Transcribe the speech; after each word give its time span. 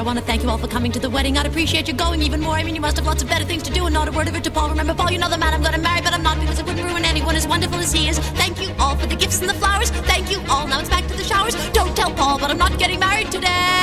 I 0.00 0.02
want 0.02 0.18
to 0.18 0.24
thank 0.24 0.42
you 0.42 0.48
all 0.48 0.56
for 0.56 0.66
coming 0.66 0.90
to 0.92 0.98
the 0.98 1.10
wedding. 1.10 1.36
I'd 1.36 1.44
appreciate 1.44 1.86
you 1.86 1.92
going 1.92 2.22
even 2.22 2.40
more. 2.40 2.54
I 2.54 2.64
mean, 2.64 2.74
you 2.74 2.80
must 2.80 2.96
have 2.96 3.04
lots 3.04 3.22
of 3.22 3.28
better 3.28 3.44
things 3.44 3.62
to 3.64 3.70
do, 3.70 3.84
and 3.84 3.92
not 3.92 4.08
a 4.08 4.12
word 4.12 4.28
of 4.28 4.34
it 4.34 4.42
to 4.44 4.50
Paul. 4.50 4.70
Remember, 4.70 4.94
Paul, 4.94 5.10
you 5.10 5.18
know 5.18 5.28
the 5.28 5.36
man 5.36 5.52
I'm 5.52 5.60
going 5.60 5.74
to 5.74 5.80
marry, 5.80 6.00
but 6.00 6.14
I'm 6.14 6.22
not 6.22 6.40
because 6.40 6.58
it 6.58 6.64
wouldn't 6.64 6.88
ruin 6.88 7.04
anyone 7.04 7.36
as 7.36 7.46
wonderful 7.46 7.78
as 7.78 7.92
he 7.92 8.08
is. 8.08 8.18
Thank 8.18 8.62
you 8.62 8.74
all 8.78 8.96
for 8.96 9.06
the 9.06 9.14
gifts 9.14 9.40
and 9.40 9.50
the 9.50 9.54
flowers. 9.54 9.90
Thank 9.90 10.30
you 10.30 10.40
all. 10.48 10.66
Now 10.66 10.80
it's 10.80 10.88
back 10.88 11.06
to 11.06 11.14
the 11.14 11.24
showers. 11.24 11.54
Don't 11.72 11.94
tell 11.94 12.10
Paul, 12.12 12.38
but 12.38 12.50
I'm 12.50 12.56
not 12.56 12.78
getting 12.78 12.98
married 12.98 13.30
today. 13.30 13.79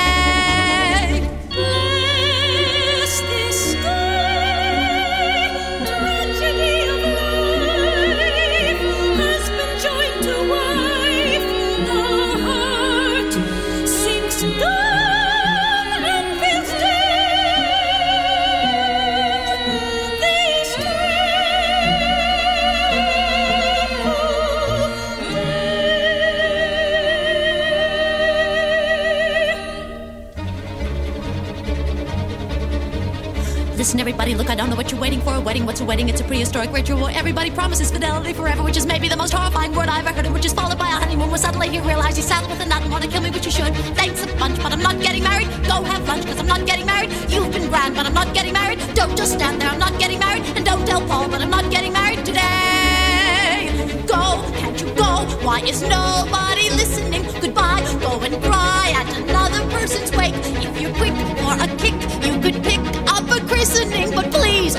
Listen, 33.88 34.02
everybody, 34.02 34.36
look, 34.36 34.50
I 34.50 34.56
don't 34.56 34.70
know 34.70 34.76
what 34.76 34.92
you're 34.92 35.00
waiting 35.00 35.22
for. 35.22 35.34
A 35.34 35.40
wedding, 35.40 35.66
what's 35.66 35.80
a 35.80 35.86
wedding? 35.86 36.10
It's 36.10 36.20
a 36.20 36.24
prehistoric 36.26 36.74
ritual 36.74 37.08
everybody 37.08 37.50
promises 37.50 37.90
fidelity 37.90 38.34
forever, 38.34 38.62
which 38.62 38.76
is 38.76 38.86
maybe 38.86 39.08
the 39.08 39.16
most 39.16 39.32
horrifying 39.32 39.74
word 39.74 39.88
I've 39.88 40.06
ever 40.06 40.24
heard, 40.24 40.34
which 40.34 40.46
is 40.46 40.52
followed 40.52 40.78
by 40.78 40.88
a 40.88 40.98
honeymoon 41.00 41.30
where 41.30 41.38
suddenly 41.38 41.70
you 41.70 41.82
realize 41.84 42.18
you 42.18 42.24
saddled 42.24 42.52
with 42.52 42.60
a 42.60 42.66
nut 42.66 42.82
and 42.82 42.92
want 42.92 43.06
to 43.06 43.10
kill 43.10 43.22
me, 43.22 43.32
which 43.32 43.46
you 43.46 43.52
should. 43.54 43.74
Thanks 43.96 44.22
a 44.26 44.28
bunch, 44.36 44.58
but 44.62 44.74
I'm 44.74 44.82
not 44.82 45.00
getting 45.00 45.24
married. 45.24 45.48
Go 45.64 45.84
have 45.84 46.06
lunch, 46.06 46.24
because 46.24 46.38
I'm 46.38 46.48
not 46.48 46.66
getting 46.66 46.86
married. 46.86 47.12
You've 47.30 47.50
been 47.50 47.70
grand, 47.70 47.96
but 47.96 48.06
I'm 48.06 48.14
not 48.14 48.34
getting 48.34 48.52
married. 48.52 48.80
Don't 48.94 49.16
just 49.16 49.36
stand 49.36 49.62
there, 49.62 49.70
I'm 49.70 49.80
not 49.80 49.98
getting 49.98 50.20
married. 50.20 50.44
And 50.58 50.66
don't 50.66 50.86
tell 50.86 51.00
Paul, 51.08 51.30
but 51.30 51.40
I'm 51.42 51.50
not 51.50 51.72
getting 51.72 51.94
married 51.94 52.26
today. 52.26 53.72
Go, 54.06 54.44
can't 54.60 54.82
you 54.82 54.94
go? 54.96 55.24
Why 55.48 55.62
is 55.62 55.82
nobody 55.82 56.70
listening? 56.72 57.24
Goodbye, 57.40 57.88
go 58.02 58.20
and 58.20 58.36
cry 58.44 58.92
at 58.98 59.08
another 59.18 59.64
person's 59.72 60.12
wake. 60.12 60.36
If 60.36 60.82
you're 60.82 60.94
quick 60.96 61.16
for 61.40 61.56
a 61.56 61.68
kick, 61.78 62.17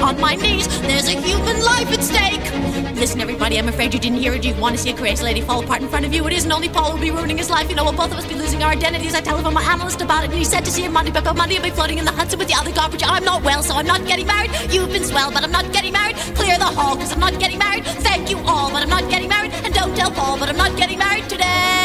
on 0.08 0.18
my 0.18 0.34
knees, 0.34 0.66
there's 0.88 1.06
a 1.06 1.20
human 1.20 1.62
life 1.62 1.92
at 1.92 2.02
stake. 2.02 2.44
Listen, 2.96 3.20
everybody, 3.20 3.58
I'm 3.58 3.68
afraid 3.68 3.92
you 3.92 4.00
didn't 4.00 4.18
hear 4.18 4.32
it. 4.32 4.42
You 4.42 4.54
want 4.54 4.74
to 4.74 4.82
see 4.82 4.90
a 4.90 4.96
crazy 4.96 5.22
lady 5.22 5.42
fall 5.42 5.62
apart 5.62 5.82
in 5.82 5.88
front 5.88 6.06
of 6.06 6.14
you. 6.14 6.26
It 6.26 6.32
isn't 6.32 6.50
only 6.50 6.70
Paul 6.70 6.92
who'll 6.92 7.00
be 7.00 7.10
ruining 7.10 7.36
his 7.36 7.50
life. 7.50 7.68
You 7.68 7.76
know, 7.76 7.84
we'll 7.84 7.92
both 7.92 8.10
of 8.12 8.18
us 8.18 8.26
be 8.26 8.34
losing 8.34 8.62
our 8.62 8.72
identities. 8.72 9.14
I 9.14 9.20
telephoned 9.20 9.54
my 9.54 9.62
analyst 9.62 10.00
about 10.00 10.24
it, 10.24 10.30
and 10.30 10.38
he 10.38 10.44
said 10.44 10.64
to 10.64 10.70
see 10.70 10.82
him 10.82 10.94
Monday, 10.94 11.10
but 11.10 11.24
Monday 11.36 11.56
I'll 11.56 11.62
be 11.62 11.70
floating 11.70 11.98
in 11.98 12.06
the 12.06 12.12
Hudson 12.12 12.38
with 12.38 12.48
the 12.48 12.54
other 12.54 12.72
garbage. 12.72 13.02
I'm 13.04 13.22
not 13.22 13.42
well, 13.42 13.62
so 13.62 13.74
I'm 13.74 13.86
not 13.86 14.06
getting 14.06 14.26
married. 14.26 14.50
You've 14.70 14.88
been 14.88 15.04
swell, 15.04 15.30
but 15.30 15.44
I'm 15.44 15.52
not 15.52 15.70
getting 15.74 15.92
married. 15.92 16.16
Clear 16.40 16.56
the 16.56 16.64
hall, 16.64 16.96
because 16.96 17.12
I'm 17.12 17.20
not 17.20 17.38
getting 17.38 17.58
married. 17.58 17.84
Thank 17.84 18.30
you 18.30 18.38
all, 18.46 18.70
but 18.70 18.82
I'm 18.82 18.90
not 18.90 19.10
getting 19.10 19.28
married. 19.28 19.52
And 19.64 19.74
don't 19.74 19.94
tell 19.94 20.10
Paul, 20.10 20.38
but 20.38 20.48
I'm 20.48 20.56
not 20.56 20.74
getting 20.78 20.98
married 20.98 21.28
today. 21.28 21.77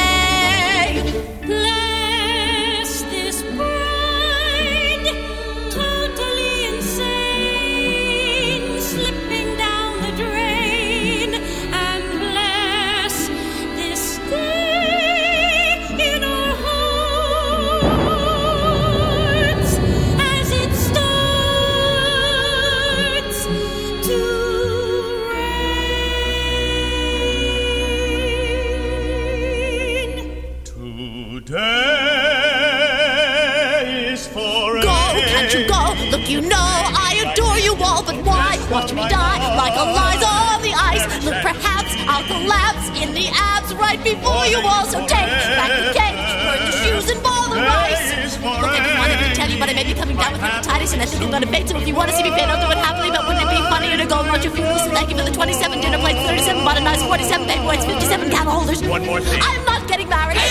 Right 43.93 44.03
before 44.03 44.45
you 44.49 44.59
all. 44.65 44.85
So 44.85 44.99
take 45.05 45.29
back 45.57 45.69
the 45.69 45.93
cake, 45.93 46.17
burn 46.17 46.59
your 46.65 46.77
shoes 46.81 47.09
and 47.13 47.21
ball 47.21 47.49
the 47.49 47.61
rice. 47.61 48.37
Look, 48.41 48.73
I 48.73 48.81
didn't 48.81 48.97
want 48.97 49.11
to 49.13 49.35
tell 49.37 49.49
you, 49.49 49.59
but 49.59 49.69
I 49.69 49.73
may 49.73 49.85
be 49.85 49.93
coming 49.93 50.17
down 50.17 50.33
with 50.33 50.41
hepatitis, 50.41 50.93
and 50.93 51.01
I 51.01 51.05
think 51.05 51.21
I'm 51.21 51.31
gonna 51.31 51.47
fade. 51.47 51.69
So 51.69 51.77
if 51.77 51.87
you 51.87 51.95
want 51.95 52.09
to 52.09 52.15
see 52.15 52.23
me 52.23 52.31
fade, 52.31 52.49
I'll 52.49 52.59
do 52.59 52.71
it 52.71 52.77
happily. 52.77 53.11
But 53.11 53.27
wouldn't 53.27 53.45
it 53.45 53.49
be 53.53 53.61
funnier 53.69 53.97
to 53.97 54.05
go 54.05 54.19
and 54.21 54.29
watch 54.29 54.43
your 54.43 54.53
funeral? 54.53 54.79
So 54.79 54.89
thank 54.89 55.09
you 55.09 55.17
for 55.17 55.23
the 55.23 55.31
27 55.31 55.81
dinner 55.81 55.99
plates, 55.99 56.19
37 56.25 56.65
butter 56.65 56.81
knives, 56.81 57.03
47 57.03 57.47
baby 57.47 57.65
whites, 57.65 57.85
57 57.85 58.31
candle 58.31 58.53
holders. 58.53 58.81
One 58.83 59.05
more 59.05 59.21
thing. 59.21 59.39
I'm 59.41 59.63
not 59.65 59.87
getting 59.87 60.09
married, 60.09 60.41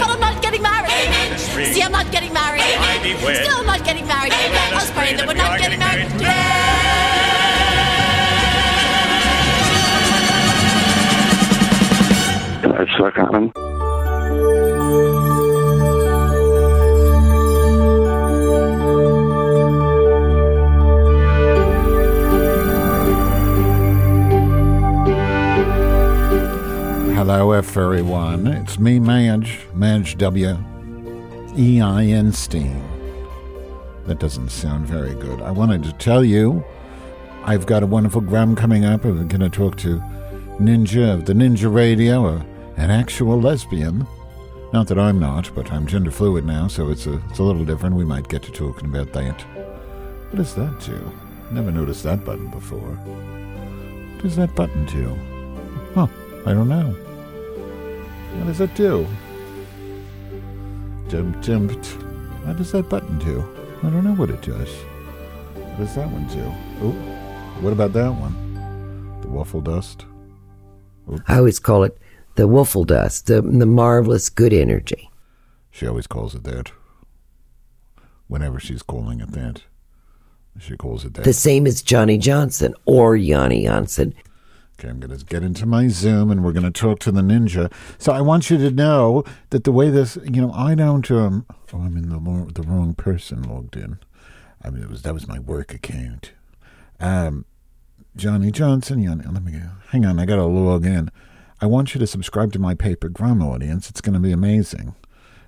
but 0.00 0.08
I'm 0.10 0.20
not 0.20 0.42
getting 0.42 0.62
married. 0.62 0.90
See, 1.72 1.82
I'm 1.82 1.92
not 1.92 2.10
getting 2.10 2.32
married. 2.32 2.62
wed. 3.22 3.44
Still 3.44 3.64
not 3.64 3.84
getting 3.84 4.06
married. 4.06 4.32
I 4.34 4.74
was 4.74 4.90
praying 4.90 5.16
that 5.18 5.26
we're 5.26 5.34
not 5.34 5.58
getting 5.60 5.78
married 5.78 6.10
today. 6.10 7.43
I 12.76 12.86
suck 12.98 13.16
on 13.18 13.34
him. 13.34 13.52
Hello, 27.14 27.52
everyone. 27.52 28.48
It's 28.48 28.78
me, 28.78 28.98
Madge, 28.98 29.60
Madge 29.72 30.18
W. 30.18 30.58
E 31.56 31.80
I 31.80 32.04
N 32.04 32.32
Steen. 32.32 32.82
That 34.06 34.18
doesn't 34.18 34.50
sound 34.50 34.86
very 34.86 35.14
good. 35.14 35.40
I 35.40 35.52
wanted 35.52 35.84
to 35.84 35.92
tell 35.92 36.24
you 36.24 36.64
I've 37.44 37.66
got 37.66 37.84
a 37.84 37.86
wonderful 37.86 38.20
gram 38.20 38.56
coming 38.56 38.84
up. 38.84 39.04
I'm 39.04 39.28
going 39.28 39.40
to 39.40 39.48
talk 39.48 39.76
to 39.78 40.00
Ninja 40.58 41.14
of 41.14 41.26
the 41.26 41.34
Ninja 41.34 41.72
Radio, 41.72 42.26
a, 42.26 42.46
an 42.76 42.90
actual 42.90 43.40
lesbian. 43.40 44.06
Not 44.72 44.88
that 44.88 44.98
I'm 44.98 45.20
not, 45.20 45.54
but 45.54 45.70
I'm 45.72 45.86
gender 45.86 46.10
fluid 46.10 46.44
now, 46.44 46.66
so 46.66 46.90
it's 46.90 47.06
a, 47.06 47.22
it's 47.28 47.38
a 47.38 47.42
little 47.42 47.64
different. 47.64 47.94
We 47.96 48.04
might 48.04 48.28
get 48.28 48.42
to 48.42 48.52
talking 48.52 48.88
about 48.88 49.12
that. 49.12 49.40
What 50.30 50.36
does 50.36 50.54
that 50.56 50.80
do? 50.80 51.12
Never 51.52 51.70
noticed 51.70 52.02
that 52.02 52.24
button 52.24 52.48
before. 52.48 52.80
What 52.80 54.22
does 54.22 54.36
that 54.36 54.54
button 54.54 54.84
do? 54.86 55.16
Huh, 55.94 56.08
I 56.44 56.52
don't 56.52 56.68
know. 56.68 56.90
What 58.34 58.46
does 58.46 58.60
it 58.60 58.74
do? 58.74 59.06
Jump, 61.08 61.40
jumped. 61.40 61.86
What 62.44 62.56
does 62.56 62.72
that 62.72 62.88
button 62.88 63.18
do? 63.18 63.44
I 63.82 63.90
don't 63.90 64.02
know 64.02 64.14
what 64.14 64.30
it 64.30 64.42
does. 64.42 64.72
What 65.54 65.78
does 65.78 65.94
that 65.94 66.08
one 66.08 66.26
do? 66.26 66.42
Oh, 66.82 66.92
what 67.60 67.72
about 67.72 67.92
that 67.92 68.08
one? 68.08 69.20
The 69.20 69.28
waffle 69.28 69.60
dust? 69.60 70.06
I 71.28 71.36
always 71.36 71.58
call 71.60 71.84
it 71.84 71.96
the 72.36 72.48
woofle 72.48 72.86
dust, 72.86 73.26
the, 73.26 73.42
the 73.42 73.66
marvelous 73.66 74.28
good 74.28 74.52
energy. 74.52 75.10
She 75.70 75.86
always 75.86 76.06
calls 76.06 76.34
it 76.34 76.44
that. 76.44 76.72
Whenever 78.26 78.58
she's 78.58 78.82
calling 78.82 79.20
it 79.20 79.32
that, 79.32 79.62
she 80.58 80.76
calls 80.76 81.04
it 81.04 81.14
that. 81.14 81.24
The 81.24 81.32
same 81.32 81.66
as 81.66 81.82
Johnny 81.82 82.16
Johnson 82.16 82.74
or 82.86 83.16
Yanni 83.16 83.64
Janssen. 83.64 84.14
Okay, 84.78 84.88
I'm 84.88 84.98
going 84.98 85.16
to 85.16 85.24
get 85.24 85.42
into 85.42 85.66
my 85.66 85.88
Zoom 85.88 86.30
and 86.30 86.42
we're 86.42 86.52
going 86.52 86.64
to 86.64 86.70
talk 86.70 86.98
to 87.00 87.12
the 87.12 87.20
ninja. 87.20 87.72
So 87.98 88.12
I 88.12 88.20
want 88.20 88.50
you 88.50 88.58
to 88.58 88.70
know 88.70 89.24
that 89.50 89.64
the 89.64 89.72
way 89.72 89.88
this, 89.90 90.18
you 90.24 90.40
know, 90.40 90.52
I 90.52 90.74
don't. 90.74 91.08
Um, 91.10 91.46
oh, 91.72 91.78
I'm 91.78 91.96
in 91.96 92.08
the 92.08 92.52
the 92.52 92.62
wrong 92.62 92.94
person 92.94 93.42
logged 93.42 93.76
in. 93.76 93.98
I 94.62 94.70
mean, 94.70 94.82
it 94.82 94.90
was 94.90 95.02
that 95.02 95.14
was 95.14 95.28
my 95.28 95.38
work 95.38 95.72
account. 95.72 96.32
Um, 96.98 97.44
Johnny 98.16 98.50
Johnson. 98.50 99.00
Yanni, 99.00 99.24
let 99.26 99.44
me 99.44 99.52
go. 99.52 99.68
Hang 99.90 100.04
on, 100.04 100.18
I 100.18 100.24
got 100.24 100.36
to 100.36 100.44
log 100.44 100.86
in. 100.86 101.10
I 101.60 101.66
want 101.66 101.94
you 101.94 102.00
to 102.00 102.06
subscribe 102.06 102.52
to 102.52 102.58
my 102.58 102.74
paper 102.74 103.08
gram 103.08 103.42
audience. 103.42 103.88
It's 103.88 104.00
going 104.00 104.14
to 104.14 104.20
be 104.20 104.32
amazing. 104.32 104.94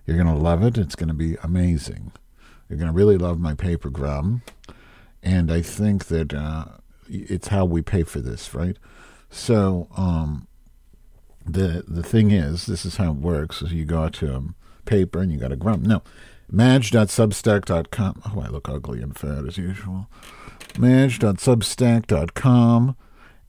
You're 0.06 0.16
going 0.16 0.34
to 0.34 0.42
love 0.42 0.62
it. 0.62 0.78
It's 0.78 0.94
going 0.94 1.08
to 1.08 1.14
be 1.14 1.36
amazing. 1.42 2.12
You're 2.68 2.78
going 2.78 2.90
to 2.90 2.94
really 2.94 3.18
love 3.18 3.40
my 3.40 3.54
paper 3.54 3.90
gram. 3.90 4.42
And 5.22 5.50
I 5.50 5.62
think 5.62 6.06
that 6.06 6.32
uh, 6.32 6.66
it's 7.08 7.48
how 7.48 7.64
we 7.64 7.82
pay 7.82 8.04
for 8.04 8.20
this, 8.20 8.54
right? 8.54 8.76
So 9.30 9.88
um, 9.96 10.46
the 11.44 11.84
the 11.86 12.02
thing 12.02 12.30
is, 12.30 12.66
this 12.66 12.84
is 12.84 12.96
how 12.96 13.12
it 13.12 13.16
works: 13.16 13.62
is 13.62 13.72
you 13.72 13.84
go 13.84 14.08
to 14.08 14.36
um, 14.36 14.54
paper 14.84 15.20
and 15.20 15.32
you 15.32 15.38
got 15.38 15.52
a 15.52 15.56
grump. 15.56 15.82
No, 15.82 16.02
madge.substack.com. 16.50 18.22
Oh, 18.26 18.40
I 18.40 18.48
look 18.48 18.68
ugly 18.68 19.02
and 19.02 19.16
fat 19.18 19.46
as 19.46 19.58
usual. 19.58 20.08
Madge.substack.com. 20.78 22.96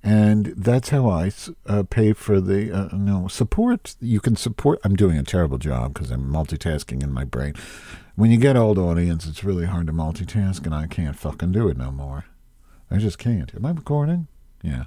And 0.04 0.54
that's 0.56 0.90
how 0.90 1.10
I 1.10 1.32
uh, 1.66 1.84
pay 1.84 2.14
for 2.14 2.40
the 2.40 2.72
uh, 2.72 2.96
no 2.96 3.28
support. 3.28 3.96
You 4.00 4.20
can 4.20 4.36
support. 4.36 4.80
I'm 4.84 4.96
doing 4.96 5.18
a 5.18 5.24
terrible 5.24 5.58
job 5.58 5.94
because 5.94 6.12
I'm 6.12 6.32
multitasking 6.32 7.04
in 7.04 7.12
my 7.12 7.24
brain. 7.24 7.56
When 8.16 8.32
you 8.32 8.38
get 8.38 8.56
old 8.56 8.78
audience, 8.78 9.28
it's 9.28 9.44
really 9.44 9.66
hard 9.66 9.88
to 9.88 9.94
multitask, 9.94 10.66
and 10.66 10.74
I 10.74 10.88
can't 10.88 11.16
fucking 11.16 11.52
do 11.52 11.68
it 11.68 11.78
no 11.78 11.92
more. 11.92 12.26
I 12.90 12.98
just 12.98 13.18
can't. 13.18 13.54
Am 13.54 13.66
I 13.66 13.72
recording? 13.72 14.28
Yeah. 14.64 14.86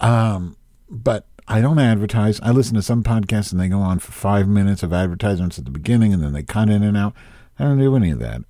Um, 0.00 0.56
but 0.88 1.26
I 1.46 1.60
don't 1.60 1.78
advertise. 1.78 2.40
I 2.40 2.50
listen 2.50 2.74
to 2.74 2.82
some 2.82 3.02
podcasts 3.02 3.52
and 3.52 3.60
they 3.60 3.68
go 3.68 3.80
on 3.80 3.98
for 3.98 4.12
five 4.12 4.48
minutes 4.48 4.82
of 4.82 4.92
advertisements 4.92 5.58
at 5.58 5.64
the 5.64 5.70
beginning 5.70 6.12
and 6.12 6.22
then 6.22 6.32
they 6.32 6.42
cut 6.42 6.70
in 6.70 6.82
and 6.82 6.96
out. 6.96 7.14
I 7.58 7.64
don't 7.64 7.78
do 7.78 7.96
any 7.96 8.10
of 8.10 8.18
that. 8.20 8.42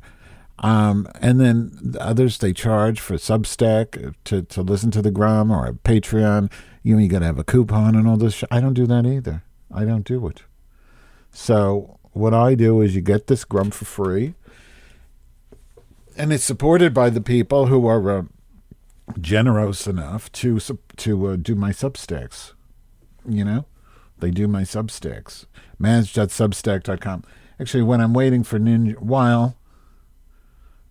Um, 0.61 1.09
and 1.21 1.41
then 1.41 1.77
the 1.83 2.01
others 2.01 2.39
they 2.39 2.53
charge 2.53 3.01
for 3.01 3.15
Substack 3.15 4.15
to, 4.25 4.43
to 4.43 4.63
listen 4.63 4.91
to 4.93 5.03
the 5.03 5.11
Grum 5.11 5.51
or 5.51 5.67
a 5.67 5.73
Patreon. 5.73 6.51
You 6.83 6.95
know, 6.95 7.03
you 7.03 7.09
got 7.09 7.21
to 7.21 7.27
have 7.27 7.39
a 7.39 7.45
coupon 7.45 7.95
and 7.97 8.07
all 8.07 8.17
this. 8.17 8.35
Sh- 8.35 8.45
I 8.51 8.61
don't 8.61 8.75
do 8.75 8.87
that 8.87 9.07
either. 9.07 9.43
I 9.73 9.85
don't 9.85 10.05
do 10.05 10.27
it. 10.29 10.43
So 11.33 11.99
what 12.13 12.33
I 12.33 12.55
do 12.55 12.81
is 12.81 12.95
you 12.95 13.01
get 13.01 13.27
this 13.27 13.45
Grum 13.45 13.71
for 13.71 13.85
free, 13.85 14.35
and 16.17 16.33
it's 16.33 16.45
supported 16.45 16.95
by 16.95 17.11
the 17.11 17.21
people 17.21 17.67
who 17.67 17.87
are 17.87 18.19
uh, 18.19 18.23
generous 19.21 19.87
enough 19.87 20.31
to 20.33 20.61
to 20.97 21.27
uh, 21.27 21.37
do 21.37 21.57
my 21.57 21.71
Substacks. 21.71 22.53
You 23.29 23.45
know, 23.45 23.67
they 24.19 24.31
do 24.31 24.47
my 24.47 24.63
Substacks. 24.63 25.47
Madge.substack.com. 25.79 27.25
Actually, 27.59 27.83
when 27.83 28.01
I'm 28.01 28.15
waiting 28.15 28.45
for 28.45 28.61
Ninja, 28.61 28.97
while 28.99 29.57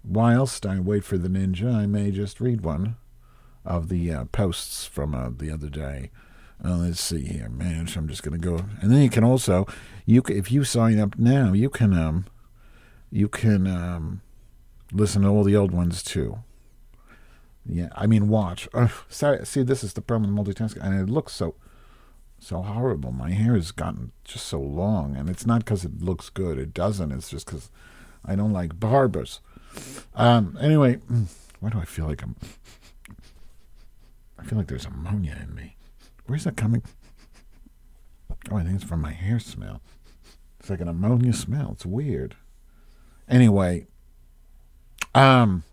whilst 0.04 0.66
I 0.66 0.80
wait 0.80 1.04
for 1.04 1.18
the 1.18 1.30
Ninja, 1.30 1.74
I 1.74 1.86
may 1.86 2.12
just 2.12 2.42
read 2.42 2.62
one 2.62 2.98
of 3.66 3.90
the 3.90 4.12
uh, 4.12 4.26
posts 4.26 4.86
from 4.86 5.16
uh, 5.16 5.30
the 5.36 5.52
other 5.52 5.70
day. 5.70 6.12
Uh, 6.64 6.78
let's 6.78 7.02
see 7.02 7.26
here, 7.26 7.50
man. 7.50 7.90
I'm 7.96 8.08
just 8.08 8.24
to 8.24 8.38
go, 8.38 8.66
and 8.82 8.92
then 8.92 9.02
you 9.02 9.10
can 9.10 9.24
also, 9.24 9.66
you 10.06 10.22
if 10.30 10.52
you 10.52 10.64
sign 10.64 11.00
up 11.00 11.18
now, 11.18 11.52
you 11.52 11.70
can 11.70 11.94
um, 11.94 12.26
you 13.12 13.28
can 13.28 13.68
um, 13.68 14.22
listen 14.92 15.24
to 15.24 15.28
all 15.28 15.44
the 15.44 15.56
old 15.56 15.72
ones 15.72 16.04
too. 16.04 16.40
Yeah, 17.66 17.90
I 17.94 18.08
mean, 18.08 18.28
watch. 18.28 18.68
Uh, 18.74 18.90
sorry, 19.10 19.46
see, 19.46 19.64
this 19.64 19.84
is 19.84 19.94
the 19.94 20.02
problem 20.02 20.36
with 20.36 20.48
multitasking, 20.48 20.84
and 20.84 21.00
it 21.00 21.12
looks 21.12 21.34
so 21.34 21.56
so 22.40 22.62
horrible. 22.62 23.12
My 23.12 23.32
hair 23.32 23.56
has 23.56 23.72
gotten 23.72 24.12
just 24.24 24.46
so 24.46 24.60
long, 24.60 25.16
and 25.16 25.30
it's 25.30 25.46
not 25.46 25.60
because 25.60 25.86
it 25.86 26.02
looks 26.02 26.30
good. 26.30 26.58
It 26.58 26.74
doesn't. 26.74 27.12
It's 27.12 27.30
just 27.30 27.46
because 27.46 27.72
I 28.26 28.36
don't 28.36 28.54
like 28.54 28.80
barbers. 28.80 29.40
Um. 30.16 30.58
Anyway, 30.62 31.00
why 31.60 31.70
do 31.70 31.80
I 31.80 31.86
feel 31.86 32.06
like 32.06 32.22
I'm? 32.22 32.36
I 34.38 34.44
feel 34.44 34.58
like 34.58 34.68
there's 34.68 34.86
ammonia 34.86 35.38
in 35.42 35.56
me. 35.56 35.78
Where's 36.28 36.44
that 36.44 36.58
coming? 36.58 36.84
Oh, 38.52 38.58
I 38.58 38.64
think 38.64 38.76
it's 38.76 38.84
from 38.84 39.02
my 39.02 39.12
hair 39.12 39.40
smell. 39.40 39.82
It's 40.60 40.70
like 40.70 40.82
an 40.82 40.88
ammonia 40.88 41.34
smell. 41.34 41.72
It's 41.74 41.86
weird. 41.86 42.36
Anyway, 43.30 43.88
um, 45.16 45.64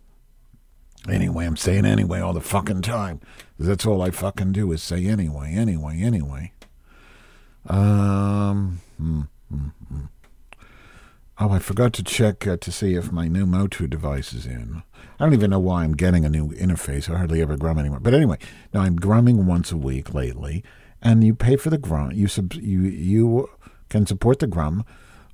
anyway, 1.09 1.47
I'm 1.47 1.57
saying 1.57 1.85
anyway 1.85 2.21
all 2.21 2.33
the 2.33 2.41
fucking 2.41 2.83
time. 2.83 3.21
That's 3.59 3.87
all 3.87 4.03
I 4.03 4.11
fucking 4.11 4.53
do 4.53 4.71
is 4.73 4.83
say 4.83 5.07
anyway, 5.07 5.53
anyway, 5.55 6.01
anyway. 6.03 6.53
Um, 7.67 8.81
mm, 9.01 9.29
mm, 9.53 9.73
mm. 9.93 10.09
Oh, 11.41 11.51
I 11.51 11.59
forgot 11.59 11.93
to 11.95 12.03
check 12.05 12.47
uh, 12.47 12.57
to 12.59 12.71
see 12.71 12.95
if 12.95 13.11
my 13.11 13.27
new 13.27 13.47
Motu 13.47 13.87
device 13.87 14.33
is 14.33 14.47
in. 14.47 14.83
I 15.19 15.25
don't 15.25 15.33
even 15.33 15.51
know 15.51 15.59
why 15.59 15.83
I'm 15.83 15.97
getting 15.97 16.25
a 16.25 16.31
new 16.31 16.51
interface. 16.51 17.13
I 17.13 17.17
hardly 17.17 17.41
ever 17.41 17.57
grum 17.57 17.79
anymore. 17.79 18.01
But 18.01 18.15
anyway, 18.15 18.39
now 18.75 18.83
I'm 18.83 18.97
grumming 18.97 19.47
once 19.47 19.73
a 19.73 19.77
week 19.77 20.13
lately, 20.13 20.63
and 21.03 21.25
you 21.25 21.35
pay 21.35 21.57
for 21.57 21.71
the 21.71 21.79
grum. 21.79 22.13
You 22.13 22.29
sub, 22.29 22.53
you 22.53 22.83
you 22.83 23.51
can 23.89 24.07
support 24.07 24.39
the 24.39 24.47
grum 24.47 24.85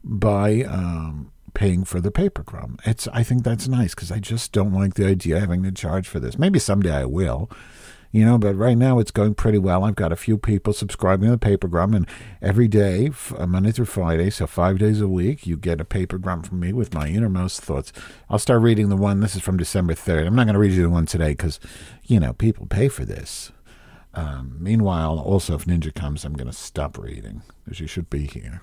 by 0.04 0.62
um, 0.62 1.32
paying 1.54 1.84
for 1.84 2.00
the 2.00 2.12
paper 2.12 2.42
grum. 2.42 2.78
It's 2.84 3.08
I 3.08 3.22
think 3.22 3.42
that's 3.42 3.66
nice 3.66 3.94
because 3.94 4.12
I 4.12 4.20
just 4.20 4.52
don't 4.52 4.72
like 4.72 4.94
the 4.94 5.06
idea 5.06 5.36
of 5.36 5.40
having 5.42 5.64
to 5.64 5.72
charge 5.72 6.08
for 6.08 6.20
this. 6.20 6.38
Maybe 6.38 6.58
someday 6.58 6.94
I 6.94 7.04
will 7.04 7.50
you 8.12 8.24
know, 8.24 8.38
but 8.38 8.54
right 8.54 8.76
now 8.76 8.98
it's 8.98 9.10
going 9.10 9.34
pretty 9.34 9.58
well. 9.58 9.84
I've 9.84 9.94
got 9.94 10.12
a 10.12 10.16
few 10.16 10.38
people 10.38 10.72
subscribing 10.72 11.28
to 11.28 11.36
the 11.36 11.38
Papergram, 11.38 11.94
and 11.94 12.06
every 12.40 12.68
day, 12.68 13.10
uh, 13.36 13.46
Monday 13.46 13.72
through 13.72 13.86
Friday, 13.86 14.30
so 14.30 14.46
five 14.46 14.78
days 14.78 15.00
a 15.00 15.08
week, 15.08 15.46
you 15.46 15.56
get 15.56 15.80
a 15.80 15.84
Papergram 15.84 16.44
from 16.46 16.60
me 16.60 16.72
with 16.72 16.94
my 16.94 17.08
innermost 17.08 17.60
thoughts. 17.60 17.92
I'll 18.30 18.38
start 18.38 18.62
reading 18.62 18.88
the 18.88 18.96
one, 18.96 19.20
this 19.20 19.36
is 19.36 19.42
from 19.42 19.56
December 19.56 19.94
3rd. 19.94 20.26
I'm 20.26 20.36
not 20.36 20.44
going 20.44 20.54
to 20.54 20.60
read 20.60 20.72
you 20.72 20.82
the 20.82 20.90
one 20.90 21.06
today 21.06 21.30
because, 21.30 21.60
you 22.04 22.20
know, 22.20 22.32
people 22.32 22.66
pay 22.66 22.88
for 22.88 23.04
this. 23.04 23.52
Um, 24.14 24.56
meanwhile, 24.58 25.18
also, 25.18 25.54
if 25.54 25.66
Ninja 25.66 25.94
comes, 25.94 26.24
I'm 26.24 26.32
going 26.32 26.46
to 26.46 26.52
stop 26.52 26.96
reading, 26.96 27.42
as 27.70 27.80
you 27.80 27.86
should 27.86 28.08
be 28.08 28.26
here. 28.26 28.62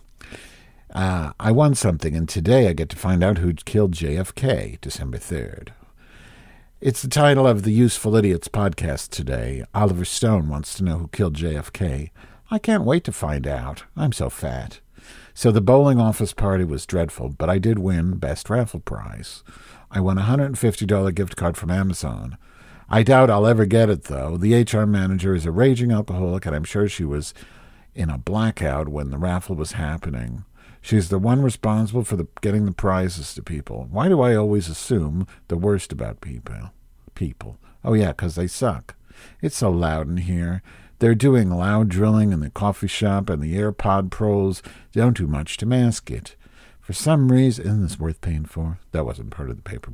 Uh, 0.93 1.33
I 1.39 1.51
won 1.51 1.75
something, 1.75 2.15
and 2.15 2.27
today 2.27 2.67
I 2.67 2.73
get 2.73 2.89
to 2.89 2.95
find 2.95 3.23
out 3.23 3.39
who 3.39 3.53
killed 3.53 3.93
JFK, 3.93 4.81
December 4.81 5.17
3rd. 5.17 5.69
It's 6.85 7.01
the 7.01 7.07
title 7.07 7.47
of 7.47 7.63
the 7.63 7.71
Useful 7.71 8.13
Idiots 8.17 8.49
podcast 8.49 9.07
today. 9.11 9.63
Oliver 9.73 10.03
Stone 10.03 10.49
wants 10.49 10.73
to 10.73 10.83
know 10.83 10.97
who 10.97 11.07
killed 11.07 11.37
JFK. 11.37 12.09
I 12.51 12.59
can't 12.59 12.83
wait 12.83 13.05
to 13.05 13.13
find 13.13 13.47
out. 13.47 13.85
I'm 13.95 14.11
so 14.11 14.29
fat. 14.29 14.81
So 15.33 15.49
the 15.49 15.61
bowling 15.61 15.97
office 15.97 16.33
party 16.33 16.65
was 16.65 16.85
dreadful, 16.85 17.29
but 17.29 17.49
I 17.49 17.57
did 17.57 17.79
win 17.79 18.17
Best 18.17 18.49
Raffle 18.49 18.81
Prize. 18.81 19.45
I 19.91 20.01
won 20.01 20.17
a 20.17 20.23
$150 20.23 21.15
gift 21.15 21.37
card 21.37 21.55
from 21.55 21.71
Amazon. 21.71 22.37
I 22.89 23.01
doubt 23.01 23.29
I'll 23.29 23.47
ever 23.47 23.65
get 23.65 23.89
it, 23.89 24.03
though. 24.03 24.35
The 24.35 24.53
HR 24.53 24.85
manager 24.85 25.33
is 25.33 25.45
a 25.45 25.51
raging 25.51 25.93
alcoholic, 25.93 26.45
and 26.45 26.53
I'm 26.53 26.65
sure 26.65 26.89
she 26.89 27.05
was 27.05 27.33
in 27.95 28.09
a 28.09 28.17
blackout 28.17 28.89
when 28.89 29.09
the 29.09 29.17
raffle 29.17 29.55
was 29.55 29.71
happening. 29.71 30.43
She's 30.83 31.07
the 31.07 31.17
one 31.17 31.41
responsible 31.41 32.03
for 32.03 32.17
the, 32.17 32.27
getting 32.41 32.65
the 32.65 32.73
prizes 32.73 33.33
to 33.35 33.41
people. 33.41 33.87
Why 33.89 34.09
do 34.09 34.19
I 34.19 34.35
always 34.35 34.67
assume 34.67 35.25
the 35.47 35.55
worst 35.55 35.93
about 35.93 36.19
people? 36.19 36.71
People. 37.15 37.57
Oh, 37.85 37.93
yeah, 37.93 38.11
'cause 38.11 38.35
they 38.35 38.47
suck. 38.47 38.95
It's 39.41 39.55
so 39.55 39.71
loud 39.71 40.09
in 40.09 40.17
here. 40.17 40.61
They're 40.99 41.15
doing 41.15 41.49
loud 41.49 41.87
drilling 41.87 42.33
in 42.33 42.41
the 42.41 42.49
coffee 42.49 42.87
shop, 42.87 43.29
and 43.29 43.41
the 43.41 43.55
AirPod 43.55 44.11
Pros 44.11 44.61
don't 44.91 45.15
do 45.15 45.25
much 45.25 45.55
to 45.57 45.65
mask 45.65 46.11
it. 46.11 46.35
For 46.81 46.91
some 46.91 47.31
reason, 47.31 47.65
isn't 47.65 47.81
this 47.81 47.97
worth 47.97 48.19
paying 48.19 48.43
for? 48.43 48.77
That 48.91 49.05
wasn't 49.05 49.31
part 49.31 49.49
of 49.49 49.55
the 49.55 49.61
paper. 49.61 49.89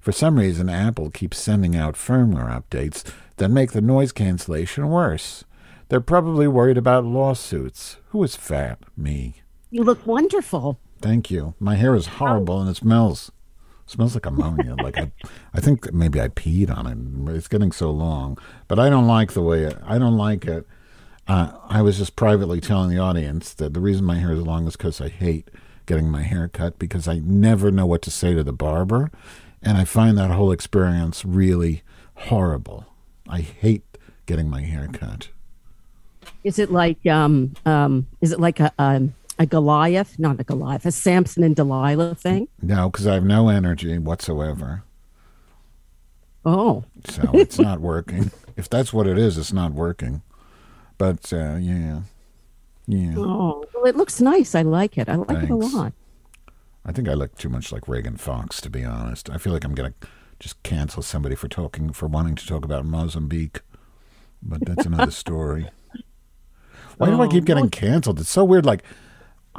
For 0.00 0.12
some 0.12 0.38
reason, 0.38 0.68
Apple 0.68 1.10
keeps 1.10 1.40
sending 1.40 1.74
out 1.74 1.96
firmware 1.96 2.48
updates 2.48 3.02
that 3.38 3.48
make 3.48 3.72
the 3.72 3.80
noise 3.80 4.12
cancellation 4.12 4.88
worse. 4.88 5.44
They're 5.88 6.00
probably 6.00 6.46
worried 6.46 6.78
about 6.78 7.04
lawsuits. 7.04 7.96
Who 8.10 8.22
is 8.22 8.36
fat? 8.36 8.78
Me. 8.96 9.42
You 9.70 9.84
look 9.84 10.06
wonderful. 10.06 10.78
Thank 11.00 11.30
you. 11.30 11.54
My 11.58 11.76
hair 11.76 11.94
is 11.94 12.06
horrible 12.06 12.60
and 12.60 12.68
it 12.68 12.76
smells 12.76 13.30
smells 13.86 14.14
like 14.14 14.26
ammonia. 14.26 14.76
like 14.76 14.96
I, 14.96 15.10
I 15.52 15.60
think 15.60 15.92
maybe 15.92 16.20
I 16.20 16.28
peed 16.28 16.74
on 16.74 16.86
it. 16.86 17.34
It's 17.36 17.48
getting 17.48 17.72
so 17.72 17.90
long, 17.90 18.38
but 18.68 18.78
I 18.78 18.88
don't 18.88 19.06
like 19.06 19.32
the 19.32 19.42
way 19.42 19.64
it. 19.64 19.76
I 19.84 19.98
don't 19.98 20.16
like 20.16 20.44
it. 20.44 20.66
Uh, 21.26 21.52
I 21.68 21.82
was 21.82 21.98
just 21.98 22.16
privately 22.16 22.60
telling 22.60 22.90
the 22.90 22.98
audience 22.98 23.52
that 23.54 23.74
the 23.74 23.80
reason 23.80 24.04
my 24.04 24.16
hair 24.16 24.32
is 24.32 24.42
long 24.42 24.66
is 24.66 24.76
because 24.76 25.00
I 25.00 25.08
hate 25.08 25.48
getting 25.86 26.08
my 26.08 26.22
hair 26.22 26.48
cut 26.48 26.78
because 26.78 27.08
I 27.08 27.18
never 27.18 27.70
know 27.70 27.86
what 27.86 28.02
to 28.02 28.10
say 28.10 28.34
to 28.34 28.44
the 28.44 28.52
barber, 28.52 29.10
and 29.62 29.76
I 29.76 29.84
find 29.84 30.16
that 30.18 30.30
whole 30.30 30.52
experience 30.52 31.24
really 31.24 31.82
horrible. 32.14 32.86
I 33.28 33.40
hate 33.40 33.84
getting 34.26 34.48
my 34.48 34.62
hair 34.62 34.88
cut. 34.92 35.28
Is 36.44 36.58
it 36.58 36.70
like 36.70 37.04
um 37.06 37.54
um? 37.66 38.06
Is 38.20 38.32
it 38.32 38.40
like 38.40 38.60
a 38.60 38.72
um? 38.78 39.14
A 39.40 39.46
Goliath, 39.46 40.18
not 40.18 40.38
a 40.38 40.44
Goliath, 40.44 40.84
a 40.84 40.92
Samson 40.92 41.42
and 41.42 41.56
Delilah 41.56 42.14
thing? 42.14 42.46
No, 42.60 42.90
because 42.90 43.06
I 43.06 43.14
have 43.14 43.24
no 43.24 43.48
energy 43.48 43.96
whatsoever. 43.96 44.84
Oh. 46.44 46.84
So 47.06 47.30
it's 47.32 47.58
not 47.58 47.80
working. 47.92 48.30
if 48.58 48.68
that's 48.68 48.92
what 48.92 49.06
it 49.06 49.16
is, 49.16 49.38
it's 49.38 49.52
not 49.52 49.72
working. 49.72 50.20
But 50.98 51.32
uh, 51.32 51.56
yeah. 51.56 52.02
Yeah. 52.86 53.14
Oh, 53.16 53.64
well, 53.74 53.86
it 53.86 53.96
looks 53.96 54.20
nice. 54.20 54.54
I 54.54 54.60
like 54.60 54.98
it. 54.98 55.08
I 55.08 55.14
like 55.14 55.28
Thanks. 55.28 55.44
it 55.44 55.50
a 55.50 55.56
lot. 55.56 55.94
I 56.84 56.92
think 56.92 57.08
I 57.08 57.14
look 57.14 57.38
too 57.38 57.48
much 57.48 57.72
like 57.72 57.88
Reagan 57.88 58.18
Fox, 58.18 58.60
to 58.60 58.68
be 58.68 58.84
honest. 58.84 59.30
I 59.30 59.38
feel 59.38 59.54
like 59.54 59.64
I'm 59.64 59.74
going 59.74 59.94
to 59.98 60.08
just 60.38 60.62
cancel 60.62 61.02
somebody 61.02 61.34
for 61.34 61.48
talking, 61.48 61.94
for 61.94 62.06
wanting 62.08 62.34
to 62.34 62.46
talk 62.46 62.62
about 62.64 62.84
Mozambique. 62.84 63.60
But 64.42 64.66
that's 64.66 64.84
another 64.84 65.10
story. 65.10 65.70
Why 66.98 67.06
do 67.08 67.22
I 67.22 67.28
keep 67.28 67.44
oh, 67.44 67.46
getting 67.46 67.70
canceled? 67.70 68.20
It's 68.20 68.28
so 68.28 68.44
weird. 68.44 68.66
Like, 68.66 68.82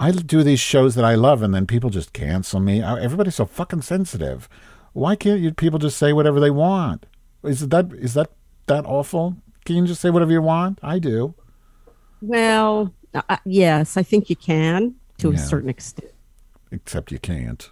I 0.01 0.09
do 0.11 0.41
these 0.41 0.59
shows 0.59 0.95
that 0.95 1.05
I 1.05 1.13
love, 1.13 1.43
and 1.43 1.53
then 1.53 1.67
people 1.67 1.91
just 1.91 2.11
cancel 2.11 2.59
me. 2.59 2.81
Everybody's 2.81 3.35
so 3.35 3.45
fucking 3.45 3.83
sensitive. 3.83 4.49
Why 4.93 5.15
can't 5.15 5.39
you 5.39 5.53
people 5.53 5.77
just 5.77 5.97
say 5.97 6.11
whatever 6.11 6.39
they 6.39 6.49
want? 6.49 7.05
Is 7.43 7.67
that 7.69 7.91
is 7.93 8.15
that 8.15 8.31
that 8.65 8.85
awful? 8.85 9.35
Can 9.63 9.75
you 9.75 9.85
just 9.85 10.01
say 10.01 10.09
whatever 10.09 10.31
you 10.31 10.41
want? 10.41 10.79
I 10.81 10.97
do. 10.97 11.35
Well, 12.19 12.93
uh, 13.13 13.37
yes, 13.45 13.95
I 13.95 14.01
think 14.03 14.29
you 14.29 14.35
can 14.35 14.95
to 15.19 15.29
Yeah. 15.31 15.35
a 15.37 15.39
certain 15.39 15.69
extent. 15.69 16.11
Except 16.71 17.11
you 17.11 17.19
can't. 17.19 17.69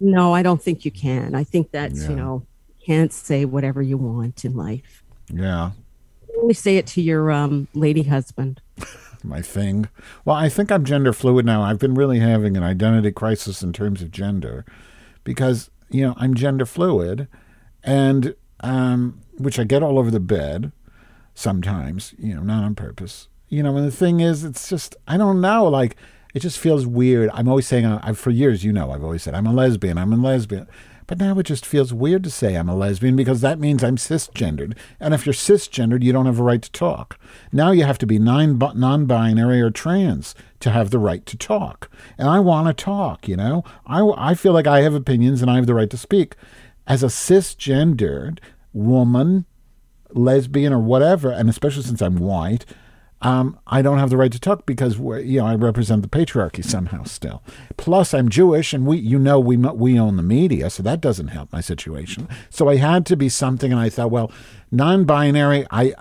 No, 0.00 0.34
I 0.34 0.42
don't 0.42 0.62
think 0.62 0.84
you 0.86 0.90
can. 0.90 1.34
I 1.34 1.44
think 1.44 1.70
that's, 1.70 2.02
Yeah. 2.04 2.10
you 2.10 2.16
know, 2.16 2.46
you 2.68 2.74
can't 2.86 3.12
say 3.12 3.44
whatever 3.44 3.82
you 3.82 3.96
want 3.98 4.44
in 4.44 4.54
life. 4.56 5.02
Yeah. 5.32 5.72
Only 6.40 6.54
say 6.54 6.76
it 6.78 6.86
to 6.88 7.02
your 7.02 7.30
um, 7.30 7.68
lady 7.74 8.02
husband. 8.04 8.60
my 9.24 9.42
thing. 9.42 9.88
Well, 10.24 10.36
I 10.36 10.48
think 10.48 10.70
I'm 10.70 10.84
gender 10.84 11.12
fluid 11.12 11.46
now. 11.46 11.62
I've 11.62 11.78
been 11.78 11.94
really 11.94 12.20
having 12.20 12.56
an 12.56 12.62
identity 12.62 13.12
crisis 13.12 13.62
in 13.62 13.72
terms 13.72 14.02
of 14.02 14.10
gender 14.10 14.64
because, 15.24 15.70
you 15.90 16.02
know, 16.02 16.14
I'm 16.16 16.34
gender 16.34 16.66
fluid 16.66 17.28
and 17.82 18.34
um 18.60 19.20
which 19.36 19.58
I 19.58 19.64
get 19.64 19.82
all 19.82 19.98
over 19.98 20.10
the 20.10 20.20
bed 20.20 20.72
sometimes, 21.34 22.14
you 22.18 22.34
know, 22.34 22.42
not 22.42 22.64
on 22.64 22.74
purpose. 22.74 23.28
You 23.48 23.62
know, 23.62 23.76
and 23.76 23.86
the 23.86 23.92
thing 23.92 24.20
is 24.20 24.44
it's 24.44 24.68
just 24.68 24.96
I 25.06 25.16
don't 25.16 25.40
know, 25.40 25.64
like 25.64 25.96
it 26.34 26.40
just 26.40 26.58
feels 26.58 26.86
weird. 26.86 27.30
I'm 27.32 27.48
always 27.48 27.66
saying 27.66 27.84
uh, 27.84 28.00
I've 28.02 28.18
for 28.18 28.30
years, 28.30 28.64
you 28.64 28.72
know, 28.72 28.90
I've 28.90 29.04
always 29.04 29.22
said 29.22 29.34
I'm 29.34 29.46
a 29.46 29.52
lesbian, 29.52 29.98
I'm 29.98 30.12
a 30.12 30.16
lesbian. 30.16 30.66
But 31.06 31.18
now 31.18 31.38
it 31.38 31.44
just 31.44 31.66
feels 31.66 31.92
weird 31.92 32.24
to 32.24 32.30
say 32.30 32.54
I'm 32.54 32.68
a 32.68 32.74
lesbian 32.74 33.16
because 33.16 33.40
that 33.42 33.58
means 33.58 33.84
I'm 33.84 33.96
cisgendered. 33.96 34.76
And 34.98 35.12
if 35.12 35.26
you're 35.26 35.34
cisgendered, 35.34 36.02
you 36.02 36.12
don't 36.12 36.26
have 36.26 36.40
a 36.40 36.42
right 36.42 36.62
to 36.62 36.72
talk. 36.72 37.18
Now 37.52 37.72
you 37.72 37.84
have 37.84 37.98
to 37.98 38.06
be 38.06 38.18
non 38.18 38.56
binary 39.06 39.60
or 39.60 39.70
trans 39.70 40.34
to 40.60 40.70
have 40.70 40.90
the 40.90 40.98
right 40.98 41.24
to 41.26 41.36
talk. 41.36 41.90
And 42.16 42.28
I 42.28 42.40
want 42.40 42.68
to 42.68 42.84
talk, 42.84 43.28
you 43.28 43.36
know? 43.36 43.64
I, 43.86 44.00
I 44.16 44.34
feel 44.34 44.52
like 44.52 44.66
I 44.66 44.80
have 44.80 44.94
opinions 44.94 45.42
and 45.42 45.50
I 45.50 45.56
have 45.56 45.66
the 45.66 45.74
right 45.74 45.90
to 45.90 45.98
speak. 45.98 46.36
As 46.86 47.02
a 47.02 47.06
cisgendered 47.08 48.38
woman, 48.72 49.44
lesbian, 50.10 50.72
or 50.72 50.80
whatever, 50.80 51.30
and 51.30 51.48
especially 51.48 51.82
since 51.82 52.00
I'm 52.00 52.16
white, 52.16 52.64
um, 53.24 53.58
I 53.66 53.80
don't 53.80 53.98
have 53.98 54.10
the 54.10 54.18
right 54.18 54.30
to 54.30 54.38
talk 54.38 54.66
because 54.66 54.98
you 54.98 55.40
know 55.40 55.46
I 55.46 55.54
represent 55.54 56.02
the 56.02 56.08
patriarchy 56.08 56.62
somehow 56.62 57.04
still. 57.04 57.42
Plus, 57.78 58.12
I'm 58.12 58.28
Jewish, 58.28 58.74
and 58.74 58.86
we 58.86 58.98
you 58.98 59.18
know 59.18 59.40
we 59.40 59.56
we 59.56 59.98
own 59.98 60.16
the 60.16 60.22
media, 60.22 60.68
so 60.68 60.82
that 60.82 61.00
doesn't 61.00 61.28
help 61.28 61.50
my 61.50 61.62
situation. 61.62 62.28
So 62.50 62.68
I 62.68 62.76
had 62.76 63.06
to 63.06 63.16
be 63.16 63.30
something, 63.30 63.72
and 63.72 63.80
I 63.80 63.88
thought, 63.88 64.10
well, 64.10 64.30
non-binary. 64.70 65.66
I 65.70 65.94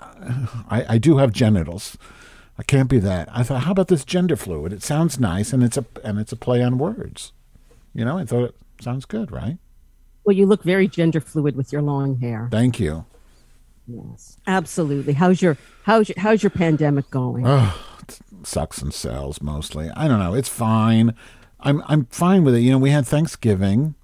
I, 0.70 0.86
I 0.89 0.98
do 0.98 1.18
have 1.18 1.32
genitals. 1.32 1.98
I 2.58 2.63
can't 2.63 2.89
be 2.89 3.00
that. 3.00 3.30
I 3.32 3.42
thought, 3.42 3.63
how 3.63 3.72
about 3.72 3.88
this 3.88 4.06
gender 4.06 4.36
fluid? 4.36 4.74
It 4.74 4.84
sounds 4.84 5.18
nice, 5.18 5.53
and 5.53 5.63
it's 5.63 5.77
a 5.77 5.86
and 6.03 6.20
it's 6.20 6.34
a 6.34 6.38
play 6.38 6.62
on 6.62 6.77
words. 6.77 7.32
You 7.94 8.03
know, 8.03 8.18
I 8.18 8.25
thought 8.25 8.44
it 8.44 8.56
sounds 8.82 9.06
good, 9.06 9.32
right? 9.32 9.58
Well, 10.25 10.36
you 10.36 10.46
look 10.46 10.63
very 10.63 10.89
gender 10.89 11.22
fluid 11.22 11.56
with 11.56 11.72
your 11.72 11.82
long 11.82 12.20
hair. 12.20 12.50
Thank 12.51 12.82
you. 12.82 13.06
Yes, 13.88 14.38
absolutely. 14.48 15.13
How's 15.13 15.42
your 15.42 15.58
how's 15.84 16.10
your 16.10 16.16
how's 16.18 16.42
your 16.42 16.50
pandemic 16.50 17.10
going? 17.10 17.44
Oh, 17.46 17.78
sucks 18.44 18.82
and 18.82 18.94
sells 18.94 19.42
mostly. 19.42 19.90
I 19.96 20.08
don't 20.08 20.20
know. 20.20 20.34
It's 20.34 20.50
fine. 20.50 21.13
I'm 21.60 21.84
I'm 21.88 22.06
fine 22.06 22.44
with 22.44 22.56
it. 22.56 22.62
You 22.62 22.72
know, 22.72 22.78
we 22.78 22.92
had 22.92 23.06
Thanksgiving. 23.06 23.96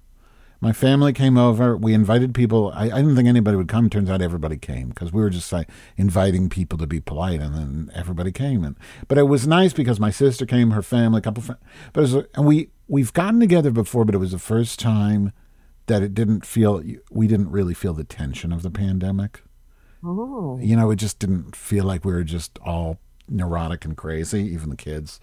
My 0.62 0.74
family 0.74 1.14
came 1.14 1.38
over. 1.38 1.74
We 1.74 1.94
invited 1.94 2.34
people. 2.34 2.70
I, 2.74 2.84
I 2.84 2.96
didn't 2.96 3.16
think 3.16 3.26
anybody 3.26 3.56
would 3.56 3.68
come. 3.68 3.88
Turns 3.88 4.10
out 4.10 4.20
everybody 4.20 4.58
came 4.58 4.90
because 4.90 5.10
we 5.10 5.22
were 5.22 5.30
just 5.30 5.50
like 5.50 5.70
inviting 5.96 6.50
people 6.50 6.76
to 6.76 6.86
be 6.86 7.00
polite, 7.00 7.40
and 7.40 7.54
then 7.54 7.90
everybody 7.94 8.30
came. 8.30 8.62
And 8.62 8.76
but 9.08 9.16
it 9.16 9.22
was 9.22 9.46
nice 9.46 9.72
because 9.72 9.98
my 9.98 10.10
sister 10.10 10.44
came, 10.44 10.72
her 10.72 10.82
family, 10.82 11.20
a 11.20 11.22
couple. 11.22 11.42
Friends, 11.42 11.60
but 11.94 12.00
it 12.00 12.02
was, 12.02 12.26
and 12.34 12.44
we 12.44 12.68
we've 12.88 13.14
gotten 13.14 13.40
together 13.40 13.70
before, 13.70 14.04
but 14.04 14.14
it 14.14 14.18
was 14.18 14.32
the 14.32 14.38
first 14.38 14.78
time 14.78 15.32
that 15.86 16.02
it 16.02 16.12
didn't 16.12 16.44
feel 16.44 16.82
we 17.10 17.26
didn't 17.26 17.50
really 17.50 17.74
feel 17.74 17.94
the 17.94 18.04
tension 18.04 18.52
of 18.52 18.60
the 18.62 18.70
pandemic 18.70 19.42
oh, 20.04 20.58
you 20.60 20.76
know, 20.76 20.90
it 20.90 20.96
just 20.96 21.18
didn't 21.18 21.54
feel 21.56 21.84
like 21.84 22.04
we 22.04 22.12
were 22.12 22.24
just 22.24 22.58
all 22.64 22.98
neurotic 23.28 23.84
and 23.84 23.96
crazy, 23.96 24.42
even 24.42 24.70
the 24.70 24.76
kids, 24.76 25.20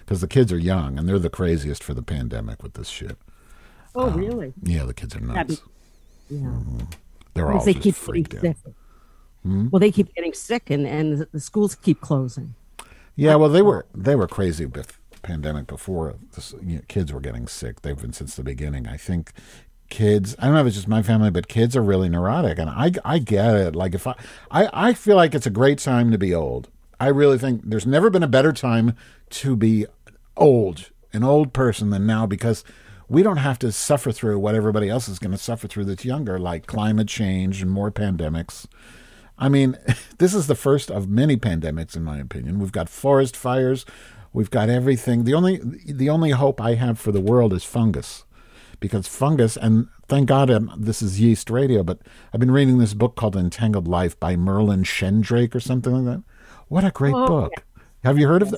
because 0.00 0.20
the 0.20 0.28
kids 0.28 0.52
are 0.52 0.58
young 0.58 0.98
and 0.98 1.08
they're 1.08 1.18
the 1.18 1.30
craziest 1.30 1.82
for 1.82 1.94
the 1.94 2.02
pandemic 2.02 2.62
with 2.62 2.74
this 2.74 2.88
shit. 2.88 3.18
oh, 3.94 4.08
um, 4.10 4.16
really? 4.16 4.52
Yeah, 4.62 4.84
the 4.84 4.94
kids 4.94 5.14
are 5.16 5.20
nuts. 5.20 5.62
Yeah. 6.28 6.38
Mm-hmm. 6.38 6.78
They're 7.34 7.52
all 7.52 7.64
they 7.64 7.72
just 7.74 7.82
keep 7.84 7.94
freaked 7.94 8.34
out. 8.34 8.42
sick. 8.42 8.56
Hmm? 9.42 9.68
Well, 9.70 9.80
they 9.80 9.90
keep 9.90 10.14
getting 10.14 10.34
sick, 10.34 10.70
and 10.70 10.86
and 10.86 11.18
the- 11.18 11.28
the 11.32 11.40
schools 11.40 11.74
keep 11.74 12.00
closing. 12.00 12.54
Yeah, 13.16 13.36
well, 13.36 13.48
they 13.48 13.62
were 13.62 13.86
they 13.94 14.14
were 14.14 14.26
crazy 14.28 14.66
with 14.66 14.98
pandemic 15.22 15.66
before 15.66 16.16
this, 16.34 16.54
you 16.62 16.76
know, 16.76 16.82
kids 16.88 17.12
were 17.12 17.20
getting 17.20 17.46
sick. 17.46 17.82
They've 17.82 17.96
been 17.96 18.12
since 18.12 18.36
the 18.36 18.42
beginning. 18.42 18.86
I 18.86 18.96
think 18.96 19.32
kids. 19.90 20.34
I 20.38 20.46
don't 20.46 20.54
know 20.54 20.60
if 20.60 20.68
it's 20.68 20.76
just 20.76 20.88
my 20.88 21.02
family, 21.02 21.30
but 21.30 21.48
kids 21.48 21.76
are 21.76 21.82
really 21.82 22.08
neurotic, 22.08 22.58
and 22.58 22.70
I 22.70 22.92
I 23.04 23.18
get 23.18 23.54
it. 23.56 23.76
Like 23.76 23.94
if 23.94 24.06
I 24.06 24.14
I 24.50 24.68
I 24.72 24.92
feel 24.94 25.16
like 25.16 25.34
it's 25.34 25.46
a 25.46 25.50
great 25.50 25.78
time 25.78 26.10
to 26.10 26.18
be 26.18 26.34
old. 26.34 26.68
I 26.98 27.08
really 27.08 27.38
think 27.38 27.62
there's 27.64 27.86
never 27.86 28.10
been 28.10 28.22
a 28.22 28.28
better 28.28 28.52
time 28.52 28.94
to 29.30 29.56
be 29.56 29.86
old, 30.36 30.90
an 31.12 31.24
old 31.24 31.52
person 31.52 31.90
than 31.90 32.06
now 32.06 32.26
because 32.26 32.62
we 33.08 33.22
don't 33.22 33.38
have 33.38 33.58
to 33.58 33.72
suffer 33.72 34.12
through 34.12 34.38
what 34.38 34.54
everybody 34.54 34.88
else 34.88 35.08
is 35.08 35.18
going 35.18 35.32
to 35.32 35.38
suffer 35.38 35.66
through 35.66 35.84
that's 35.86 36.04
younger, 36.04 36.38
like 36.38 36.66
climate 36.66 37.08
change 37.08 37.60
and 37.60 37.70
more 37.70 37.90
pandemics. 37.90 38.66
I 39.36 39.48
mean, 39.48 39.76
this 40.18 40.34
is 40.34 40.46
the 40.46 40.54
first 40.54 40.90
of 40.90 41.08
many 41.08 41.36
pandemics, 41.36 41.96
in 41.96 42.04
my 42.04 42.18
opinion. 42.18 42.58
We've 42.60 42.70
got 42.70 42.88
forest 42.88 43.36
fires, 43.36 43.84
we've 44.32 44.50
got 44.50 44.68
everything. 44.68 45.24
The 45.24 45.34
only 45.34 45.60
the 45.86 46.08
only 46.08 46.30
hope 46.30 46.60
I 46.60 46.74
have 46.74 46.98
for 47.00 47.12
the 47.12 47.20
world 47.20 47.52
is 47.52 47.64
fungus, 47.64 48.24
because 48.80 49.06
fungus. 49.06 49.56
And 49.56 49.86
thank 50.08 50.26
God 50.28 50.50
um, 50.50 50.72
this 50.76 51.02
is 51.02 51.20
Yeast 51.20 51.50
Radio, 51.50 51.82
but 51.82 52.00
I've 52.32 52.40
been 52.40 52.50
reading 52.50 52.78
this 52.78 52.94
book 52.94 53.14
called 53.16 53.36
Entangled 53.36 53.86
Life 53.86 54.18
by 54.18 54.34
Merlin 54.36 54.82
Sheldrake 54.84 55.54
or 55.54 55.60
something 55.60 55.92
like 55.92 56.04
that. 56.16 56.24
What 56.68 56.84
a 56.84 56.90
great 56.90 57.14
Oh, 57.14 57.26
book! 57.26 57.52
Have 58.04 58.18
you 58.18 58.26
heard 58.28 58.42
of 58.42 58.54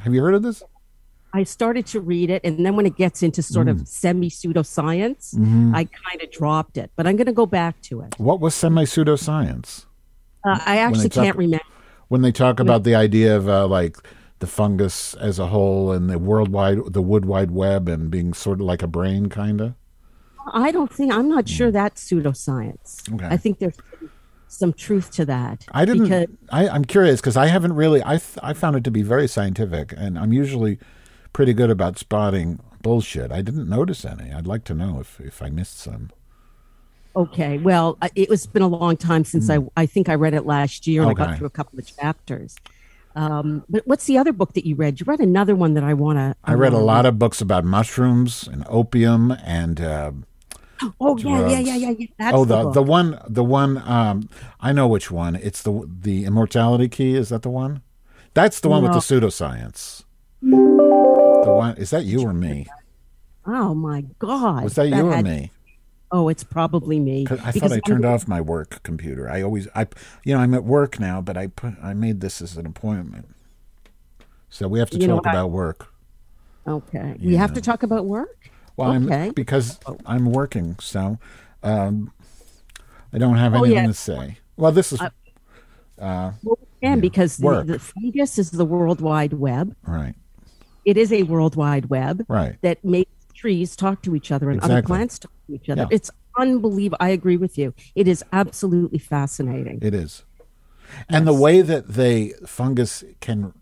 Have 0.00 0.14
you 0.14 0.22
heard 0.22 0.34
of 0.34 0.42
this? 0.42 0.62
I 1.34 1.42
started 1.42 1.84
to 1.88 2.00
read 2.00 2.30
it, 2.30 2.40
and 2.44 2.64
then 2.64 2.76
when 2.76 2.86
it 2.86 2.96
gets 2.96 3.22
into 3.22 3.42
sort 3.42 3.66
Mm. 3.66 3.80
of 3.82 3.88
semi 3.88 4.30
pseudoscience, 4.30 5.34
Mm-hmm. 5.34 5.74
I 5.74 5.84
kind 5.84 6.22
of 6.22 6.30
dropped 6.30 6.78
it. 6.78 6.90
But 6.96 7.06
I'm 7.06 7.16
going 7.16 7.26
to 7.26 7.32
go 7.32 7.44
back 7.46 7.80
to 7.82 8.00
it. 8.00 8.14
What 8.18 8.40
was 8.40 8.54
semi 8.54 8.84
pseudoscience? 8.84 9.84
Uh, 10.44 10.58
I 10.64 10.78
actually 10.78 11.08
talk- 11.10 11.24
can't 11.24 11.36
remember. 11.36 11.64
when 12.08 12.22
they 12.22 12.30
talk 12.32 12.60
about 12.60 12.84
the 12.84 12.94
idea 12.94 13.36
of 13.36 13.48
uh, 13.48 13.66
like 13.66 13.98
the 14.38 14.46
fungus 14.46 15.14
as 15.14 15.38
a 15.38 15.46
whole 15.46 15.92
and 15.92 16.10
the 16.10 16.18
worldwide 16.18 16.78
the 16.92 17.02
wood 17.02 17.24
wide 17.24 17.50
web 17.50 17.88
and 17.88 18.10
being 18.10 18.34
sort 18.34 18.60
of 18.60 18.66
like 18.66 18.82
a 18.82 18.86
brain 18.86 19.28
kind 19.28 19.60
of 19.60 19.74
I 20.52 20.70
don't 20.70 20.92
think 20.92 21.12
I'm 21.12 21.28
not 21.28 21.48
sure 21.48 21.72
that's 21.72 22.08
pseudoscience. 22.08 23.02
Mm. 23.08 23.14
Okay. 23.16 23.26
I 23.26 23.36
think 23.36 23.58
there's 23.58 23.76
some 24.48 24.72
truth 24.72 25.10
to 25.10 25.24
that. 25.24 25.66
i 25.72 25.84
didn't 25.84 26.04
because 26.04 26.26
I, 26.50 26.68
i'm 26.68 26.84
curious 26.84 27.20
because 27.20 27.36
i 27.36 27.46
haven't 27.46 27.72
really 27.74 28.00
I, 28.04 28.16
th- 28.18 28.38
I 28.42 28.52
found 28.52 28.76
it 28.76 28.84
to 28.84 28.90
be 28.92 29.02
very 29.02 29.26
scientific 29.26 29.92
and 29.96 30.16
i'm 30.18 30.32
usually 30.32 30.78
pretty 31.32 31.52
good 31.52 31.68
about 31.68 31.98
spotting 31.98 32.60
bullshit 32.80 33.32
i 33.32 33.42
didn't 33.42 33.68
notice 33.68 34.04
any 34.04 34.32
i'd 34.32 34.46
like 34.46 34.62
to 34.64 34.74
know 34.74 35.00
if, 35.00 35.20
if 35.20 35.42
i 35.42 35.50
missed 35.50 35.78
some 35.80 36.10
okay, 37.16 37.56
well, 37.56 37.96
it 38.14 38.28
was 38.28 38.46
been 38.46 38.60
a 38.62 38.68
long 38.68 38.94
time 38.96 39.24
since 39.24 39.48
I 39.48 39.58
I 39.74 39.86
think 39.86 40.08
I 40.10 40.14
read 40.16 40.34
it 40.34 40.44
last 40.44 40.86
year 40.86 41.00
and 41.02 41.10
I 41.10 41.14
Mm. 41.14 41.16
Got 41.16 41.38
through 41.38 41.46
a 41.46 41.50
couple 41.50 41.78
of 41.78 41.86
chapters. 41.86 42.56
Um, 43.16 43.64
but 43.68 43.86
what's 43.86 44.04
the 44.04 44.18
other 44.18 44.32
book 44.32 44.52
that 44.52 44.66
you 44.66 44.76
read? 44.76 45.00
You 45.00 45.04
read 45.04 45.20
another 45.20 45.56
one 45.56 45.72
that 45.74 45.82
I 45.82 45.94
want 45.94 46.18
to. 46.18 46.36
i 46.44 46.52
read 46.52 46.74
a 46.74 46.78
lot 46.78 47.06
of 47.06 47.18
books 47.18 47.40
about 47.40 47.64
mushrooms 47.64 48.46
and 48.46 48.64
opium 48.68 49.30
and 49.42 49.80
uh, 49.80 50.12
Oh 51.00 51.16
yeah, 51.16 51.48
yeah, 51.48 51.58
yeah, 51.58 51.76
yeah, 51.76 51.90
yeah. 51.98 52.06
That's 52.18 52.36
oh 52.36 52.44
the, 52.44 52.64
the 52.64 52.72
the 52.72 52.82
one 52.82 53.18
the 53.26 53.42
one 53.42 53.78
um 53.86 54.28
i 54.60 54.72
know 54.72 54.86
which 54.86 55.10
one. 55.10 55.34
It's 55.36 55.62
the 55.62 55.88
the 55.88 56.26
immortality 56.26 56.88
key. 56.88 57.14
Is 57.14 57.30
that 57.30 57.40
the 57.40 57.48
one? 57.48 57.80
That's 58.34 58.60
the 58.60 58.68
one 58.68 58.82
with 58.82 58.92
the 58.92 58.98
pseudoscience. 58.98 60.04
The 60.42 61.44
one 61.46 61.78
is 61.78 61.88
that 61.90 62.04
you 62.04 62.20
or 62.20 62.34
me? 62.34 62.66
Oh 63.46 63.74
my 63.74 64.04
god! 64.18 64.64
was 64.64 64.74
that 64.74 64.88
you 64.88 65.06
or 65.06 65.14
had- 65.14 65.24
me 65.24 65.50
Oh, 66.12 66.28
it's 66.28 66.44
probably 66.44 67.00
me. 67.00 67.26
i 67.30 67.36
thought 67.52 67.70
i 67.72 67.74
I'm- 67.74 67.80
turned 67.82 68.04
off 68.04 68.28
my 68.28 68.40
work 68.40 68.82
computer 68.84 69.28
i 69.28 69.42
always 69.42 69.66
i 69.74 69.86
you 70.24 70.34
know 70.34 70.40
i'm 70.40 70.54
at 70.54 70.64
work 70.64 71.00
now 71.00 71.20
but 71.20 71.36
i 71.36 71.48
put 71.48 71.74
i 71.82 71.94
made 71.94 72.20
this 72.20 72.40
as 72.40 72.56
an 72.56 72.64
appointment 72.66 73.28
so 74.48 74.68
we 74.68 74.78
have 74.78 74.90
to 74.90 74.98
You 74.98 75.08
know 75.08 75.16
talk 75.16 75.26
I- 75.26 75.30
about 75.32 75.50
work 75.50 75.92
Okay, 76.68 77.14
we 77.22 77.36
have 77.36 77.52
to 77.54 77.60
talk 77.60 77.82
about 77.84 78.06
work. 78.06 78.50
well 78.76 78.92
okay. 78.92 79.26
i'm 79.26 79.32
because 79.32 79.78
i'm 80.06 80.30
working 80.32 80.76
so 80.80 81.18
um 81.62 82.12
i 83.12 83.18
don't 83.18 83.36
have 83.36 83.54
Oh, 83.54 83.58
anything 83.64 83.76
yeah. 83.76 83.86
to 83.88 83.94
say 83.94 84.38
well 84.56 84.72
this 84.72 84.92
is 84.92 85.00
Well, 85.98 86.34
and 86.82 87.00
because 87.00 87.36
the, 87.38 87.62
the 87.64 87.78
fungus 87.78 88.38
is 88.38 88.50
the 88.50 88.64
World 88.64 89.00
Wide 89.00 89.32
Web. 89.32 89.74
right 89.86 90.14
It 90.84 90.96
is 90.96 91.12
a 91.12 91.22
World 91.24 91.56
Wide 91.56 91.86
Web 91.90 92.24
Right. 92.28 92.56
that 92.62 92.84
makes 92.84 93.10
trees 93.46 93.76
talk 93.76 94.02
to 94.02 94.16
each 94.16 94.32
other 94.32 94.50
and 94.50 94.60
other 94.60 94.82
plants 94.82 95.20
talk 95.20 95.30
to 95.46 95.54
each 95.54 95.68
other. 95.68 95.82
Yeah. 95.82 95.96
It's 95.96 96.10
unbelievable. 96.36 96.98
I 96.98 97.10
agree 97.10 97.36
with 97.36 97.56
you. 97.56 97.74
It 97.94 98.08
is 98.08 98.24
absolutely 98.32 98.98
fascinating. 98.98 99.78
It 99.82 99.94
is. 99.94 100.24
And 101.08 101.28
the 101.28 101.32
way 101.32 101.62
that 101.62 101.86
they 101.86 102.32
fungus 102.44 103.04
can 103.20 103.52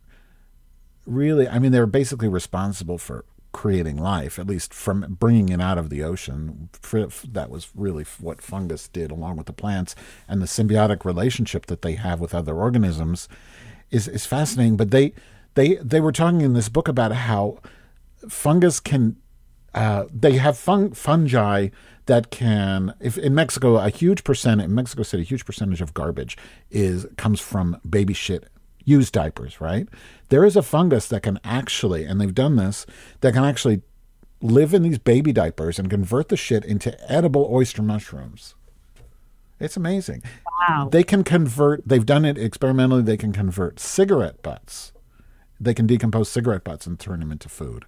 really 1.07 1.47
I 1.47 1.59
mean 1.59 1.71
they're 1.71 1.87
basically 1.87 2.29
responsible 2.29 2.97
for 2.97 3.27
creating 3.53 3.99
life, 3.99 4.39
at 4.39 4.47
least 4.47 4.73
from 4.73 5.17
bringing 5.21 5.51
it 5.51 5.61
out 5.61 5.77
of 5.77 5.91
the 5.91 6.03
ocean. 6.03 6.71
That 7.31 7.51
was 7.51 7.69
really 7.75 8.05
what 8.19 8.41
fungus 8.41 8.89
did, 8.89 9.11
along 9.11 9.37
with 9.37 9.47
the 9.47 9.53
plants 9.53 9.95
and 10.27 10.41
the 10.41 10.47
symbiotic 10.47 11.05
relationship 11.05 11.67
that 11.67 11.83
they 11.83 11.93
have 11.97 12.21
with 12.21 12.35
other 12.35 12.55
organisms, 12.55 13.29
is 13.91 14.09
is 14.09 14.25
fascinating. 14.25 14.79
But 14.79 14.93
they 14.93 15.13
they 15.55 15.75
they 15.77 16.01
were 16.01 16.13
talking 16.13 16.41
in 16.41 16.55
this 16.55 16.71
book 16.71 16.89
about 16.89 17.13
how 17.13 17.59
fungus 18.29 18.81
can 18.81 19.17
uh, 19.75 20.05
they 20.13 20.35
have 20.35 20.57
fun, 20.57 20.93
fungi 20.93 21.69
that 22.07 22.31
can 22.31 22.95
if 23.01 23.17
in 23.19 23.35
Mexico 23.35 23.77
a 23.77 23.89
huge 23.89 24.25
percent 24.25 24.61
in 24.61 24.75
Mexico 24.75 25.03
City 25.03 25.23
a 25.23 25.27
huge 25.27 25.45
percentage 25.45 25.81
of 25.81 25.95
garbage 25.95 26.37
is 26.71 27.07
comes 27.17 27.41
from 27.41 27.81
baby 27.89 28.15
shit 28.15 28.49
used 28.85 29.13
diapers 29.13 29.61
right? 29.61 29.89
There 30.29 30.45
is 30.45 30.57
a 30.57 30.63
fungus 30.63 31.09
that 31.09 31.23
can 31.23 31.41
actually 31.45 32.05
and 32.05 32.21
they've 32.21 32.35
done 32.35 32.57
this 32.57 32.87
that 33.21 33.33
can 33.33 33.45
actually 33.45 33.83
live 34.41 34.75
in 34.75 34.83
these 34.83 34.99
baby 34.99 35.33
diapers 35.33 35.79
and 35.79 35.89
convert 35.89 36.29
the 36.29 36.37
shit 36.37 36.65
into 36.65 36.97
edible 37.11 37.49
oyster 37.51 37.83
mushrooms. 37.83 38.55
It's 39.59 39.77
amazing. 39.77 40.23
Wow. 40.69 40.89
they 40.91 41.03
can 41.03 41.25
convert 41.25 41.87
they've 41.87 42.07
done 42.07 42.25
it 42.25 42.39
experimentally 42.39 43.03
they 43.03 43.17
can 43.17 43.33
convert 43.33 43.81
cigarette 43.81 44.43
butts. 44.43 44.93
They 45.59 45.75
can 45.75 45.87
decompose 45.87 46.29
cigarette 46.29 46.65
butts 46.65 46.87
and 46.87 46.99
turn 46.99 47.21
them 47.21 47.33
into 47.33 47.49
food 47.49 47.87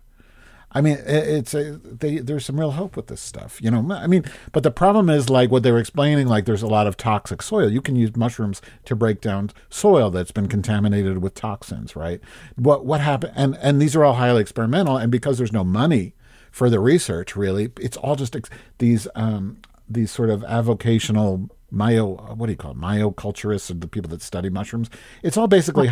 I 0.77 0.83
mean, 0.83 0.99
it's 1.07 1.55
a, 1.55 1.81
they, 1.83 2.19
there's 2.19 2.45
some 2.45 2.61
real 2.61 2.73
hope 2.73 2.97
with 2.97 3.07
this 3.07 3.23
stuff, 3.23 3.63
you 3.63 3.71
know. 3.71 3.95
I 3.95 4.07
mean, 4.07 4.25
but 4.53 4.63
the 4.63 4.71
problem 4.71 5.09
is 5.09 5.31
like 5.31 5.51
what 5.51 5.63
they 5.63 5.73
were 5.73 5.79
explaining. 5.79 6.27
Like, 6.27 6.45
there's 6.45 6.61
a 6.61 6.67
lot 6.67 6.87
of 6.87 6.99
toxic 6.99 7.41
soil. 7.41 7.73
You 7.73 7.81
can 7.81 7.97
use 7.97 8.15
mushrooms 8.15 8.61
to 8.85 8.95
break 8.95 9.23
down 9.23 9.53
soil 9.71 10.11
that's 10.11 10.33
been 10.33 10.49
contaminated 10.49 11.23
with 11.23 11.33
toxins, 11.33 11.97
right? 11.97 12.21
What 12.57 12.85
what 12.85 13.01
happened? 13.01 13.33
And 13.35 13.57
and 13.63 13.81
these 13.81 13.97
are 13.97 14.05
all 14.05 14.17
highly 14.17 14.43
experimental. 14.43 14.99
And 14.99 15.11
because 15.11 15.39
there's 15.39 15.51
no 15.51 15.65
money 15.65 16.13
for 16.51 16.69
the 16.69 16.79
research, 16.79 17.35
really, 17.37 17.73
it's 17.81 17.97
all 17.97 18.15
just 18.15 18.37
ex- 18.37 18.51
these 18.77 19.09
um, 19.15 19.57
these 19.89 20.11
sort 20.11 20.29
of 20.29 20.43
avocational 20.43 21.49
myo. 21.71 22.35
What 22.35 22.49
do 22.49 22.53
you 22.53 22.57
call 22.59 22.73
it? 22.73 22.79
Myoculturists, 22.79 23.71
or 23.71 23.75
the 23.75 23.89
people 23.89 24.11
that 24.11 24.21
study 24.21 24.51
mushrooms. 24.51 24.91
It's 25.23 25.39
all 25.39 25.49
basically 25.49 25.89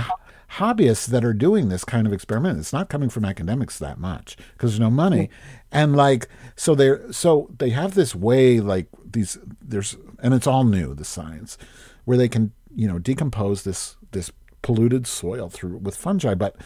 hobbyists 0.53 1.07
that 1.07 1.25
are 1.25 1.35
doing 1.35 1.69
this 1.69 1.85
kind 1.85 2.07
of 2.07 2.13
experiment. 2.13 2.59
It's 2.59 2.73
not 2.73 2.89
coming 2.89 3.09
from 3.09 3.25
academics 3.25 3.79
that 3.79 3.99
much 3.99 4.37
because 4.53 4.73
there's 4.73 4.81
no 4.81 4.91
money, 4.91 5.31
and 5.73 5.97
like 5.97 6.29
so 6.57 6.75
they're 6.75 7.13
so 7.13 7.51
they 7.59 7.71
have 7.71 7.95
this 7.95 8.15
way 8.15 8.61
like 8.61 8.87
these 9.05 9.39
there's 9.61 9.97
and 10.23 10.35
it's 10.35 10.47
all 10.47 10.65
new 10.65 10.95
the 10.95 11.05
science 11.05 11.59
where 12.05 12.17
they 12.17 12.29
can 12.29 12.53
you 12.75 12.89
know 12.89 12.99
decompose 12.99 13.65
this 13.65 13.97
this 14.13 14.31
polluted 14.63 15.07
soil 15.07 15.49
through 15.49 15.79
with 15.79 15.97
fungi, 15.97 16.35
but 16.35 16.57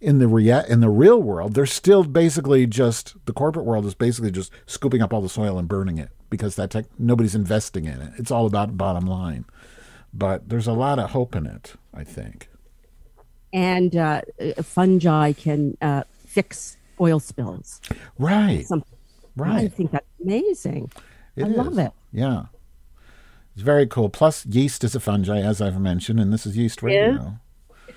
in 0.00 0.18
the 0.18 0.28
rea- 0.28 0.64
in 0.68 0.80
the 0.80 0.90
real 0.90 1.20
world, 1.20 1.54
they're 1.54 1.66
still 1.66 2.04
basically 2.04 2.66
just 2.66 3.16
the 3.26 3.32
corporate 3.32 3.66
world 3.66 3.84
is 3.84 3.94
basically 3.94 4.30
just 4.30 4.52
scooping 4.66 5.02
up 5.02 5.12
all 5.12 5.20
the 5.20 5.28
soil 5.28 5.58
and 5.58 5.66
burning 5.66 5.98
it 5.98 6.10
because 6.30 6.54
that 6.54 6.70
tech, 6.70 6.84
nobody's 6.98 7.34
investing 7.34 7.86
in 7.86 8.00
it. 8.00 8.12
It's 8.16 8.30
all 8.30 8.46
about 8.46 8.76
bottom 8.76 9.06
line. 9.06 9.44
But 10.14 10.48
there's 10.48 10.68
a 10.68 10.72
lot 10.72 10.98
of 10.98 11.10
hope 11.10 11.34
in 11.34 11.46
it, 11.46 11.74
I 11.92 12.04
think 12.04 12.48
and 13.52 13.94
uh, 13.96 14.22
fungi 14.62 15.32
can 15.32 15.76
uh, 15.80 16.02
fix 16.26 16.76
oil 17.00 17.20
spills. 17.20 17.80
Right. 18.18 18.64
Right. 19.36 19.64
I 19.64 19.68
think 19.68 19.92
that's 19.92 20.06
amazing. 20.22 20.90
It 21.36 21.44
I 21.44 21.48
is. 21.48 21.56
love 21.56 21.78
it. 21.78 21.92
Yeah. 22.12 22.46
It's 23.54 23.62
very 23.62 23.86
cool. 23.86 24.08
Plus, 24.08 24.44
yeast 24.46 24.84
is 24.84 24.94
a 24.94 25.00
fungi, 25.00 25.40
as 25.40 25.60
I've 25.60 25.80
mentioned, 25.80 26.20
and 26.20 26.32
this 26.32 26.46
is 26.46 26.56
Yeast 26.56 26.82
Radio. 26.82 27.38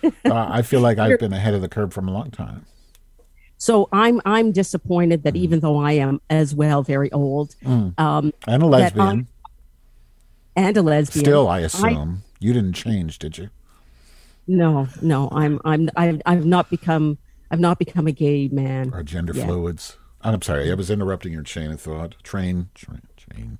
uh, 0.04 0.10
I 0.26 0.62
feel 0.62 0.80
like 0.82 0.98
I've 1.00 1.20
been 1.20 1.34
ahead 1.34 1.54
of 1.54 1.62
the 1.62 1.70
curve 1.70 1.94
from 1.94 2.08
a 2.08 2.12
long 2.12 2.32
time. 2.32 2.66
So 3.58 3.88
I'm 3.92 4.20
I'm 4.26 4.52
disappointed 4.52 5.22
that 5.22 5.36
even 5.36 5.60
though 5.60 5.78
I 5.78 5.92
am 5.92 6.20
as 6.32 6.56
well 6.56 6.82
very 6.82 7.12
old 7.12 7.56
um, 7.64 7.94
And 8.48 8.64
a 8.64 8.66
lesbian. 8.66 9.28
And 10.56 10.76
a 10.78 10.82
lesbian, 10.82 11.26
Still, 11.26 11.48
I 11.48 11.60
assume. 11.60 12.24
you 12.40 12.54
didn't 12.54 12.74
change, 12.74 13.20
did 13.20 13.38
you? 13.38 13.50
No, 14.47 14.88
no, 15.01 15.30
I'm 15.32 15.60
I'm 15.65 15.89
I've, 15.95 16.21
I've 16.25 16.45
not 16.45 16.69
become 16.69 17.17
I've 17.49 17.60
not 17.60 17.80
become 17.80 18.08
a 18.08 18.12
gay 18.12 18.47
man. 18.49 18.91
Or 18.93 19.04
gender 19.04 19.34
Yeah. 19.34 19.45
fluids? 19.45 19.97
I'm 20.21 20.41
sorry, 20.41 20.71
I 20.71 20.75
was 20.75 20.89
interrupting 20.91 21.34
your 21.34 21.43
chain 21.43 21.71
of 21.71 21.82
thought. 21.82 22.15
Train, 22.23 22.69
train, 22.75 23.01
train. 23.17 23.58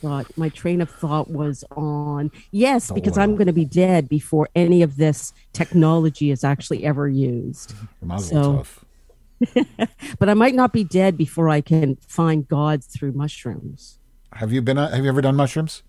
thought 0.00 0.26
my 0.36 0.48
train 0.48 0.80
of 0.80 0.88
thought 0.88 1.30
was 1.30 1.62
on 1.76 2.30
yes 2.50 2.90
because 2.90 3.18
i'm 3.18 3.34
going 3.36 3.46
to 3.46 3.52
be 3.52 3.66
dead 3.66 4.08
before 4.08 4.48
any 4.54 4.80
of 4.80 4.96
this 4.96 5.34
technology 5.52 6.30
is 6.30 6.42
actually 6.42 6.82
ever 6.82 7.06
used 7.06 7.74
Mazel 8.00 8.64
So- 8.64 9.54
but 10.18 10.30
i 10.30 10.34
might 10.34 10.54
not 10.54 10.72
be 10.72 10.82
dead 10.82 11.18
before 11.18 11.50
i 11.50 11.60
can 11.60 11.96
find 12.08 12.48
god 12.48 12.82
through 12.82 13.12
mushrooms 13.12 13.98
Have 14.32 14.50
you 14.50 14.62
been? 14.62 14.78
Uh, 14.78 14.88
have 14.90 15.04
you 15.04 15.10
ever 15.10 15.20
done 15.20 15.36
mushrooms? 15.36 15.82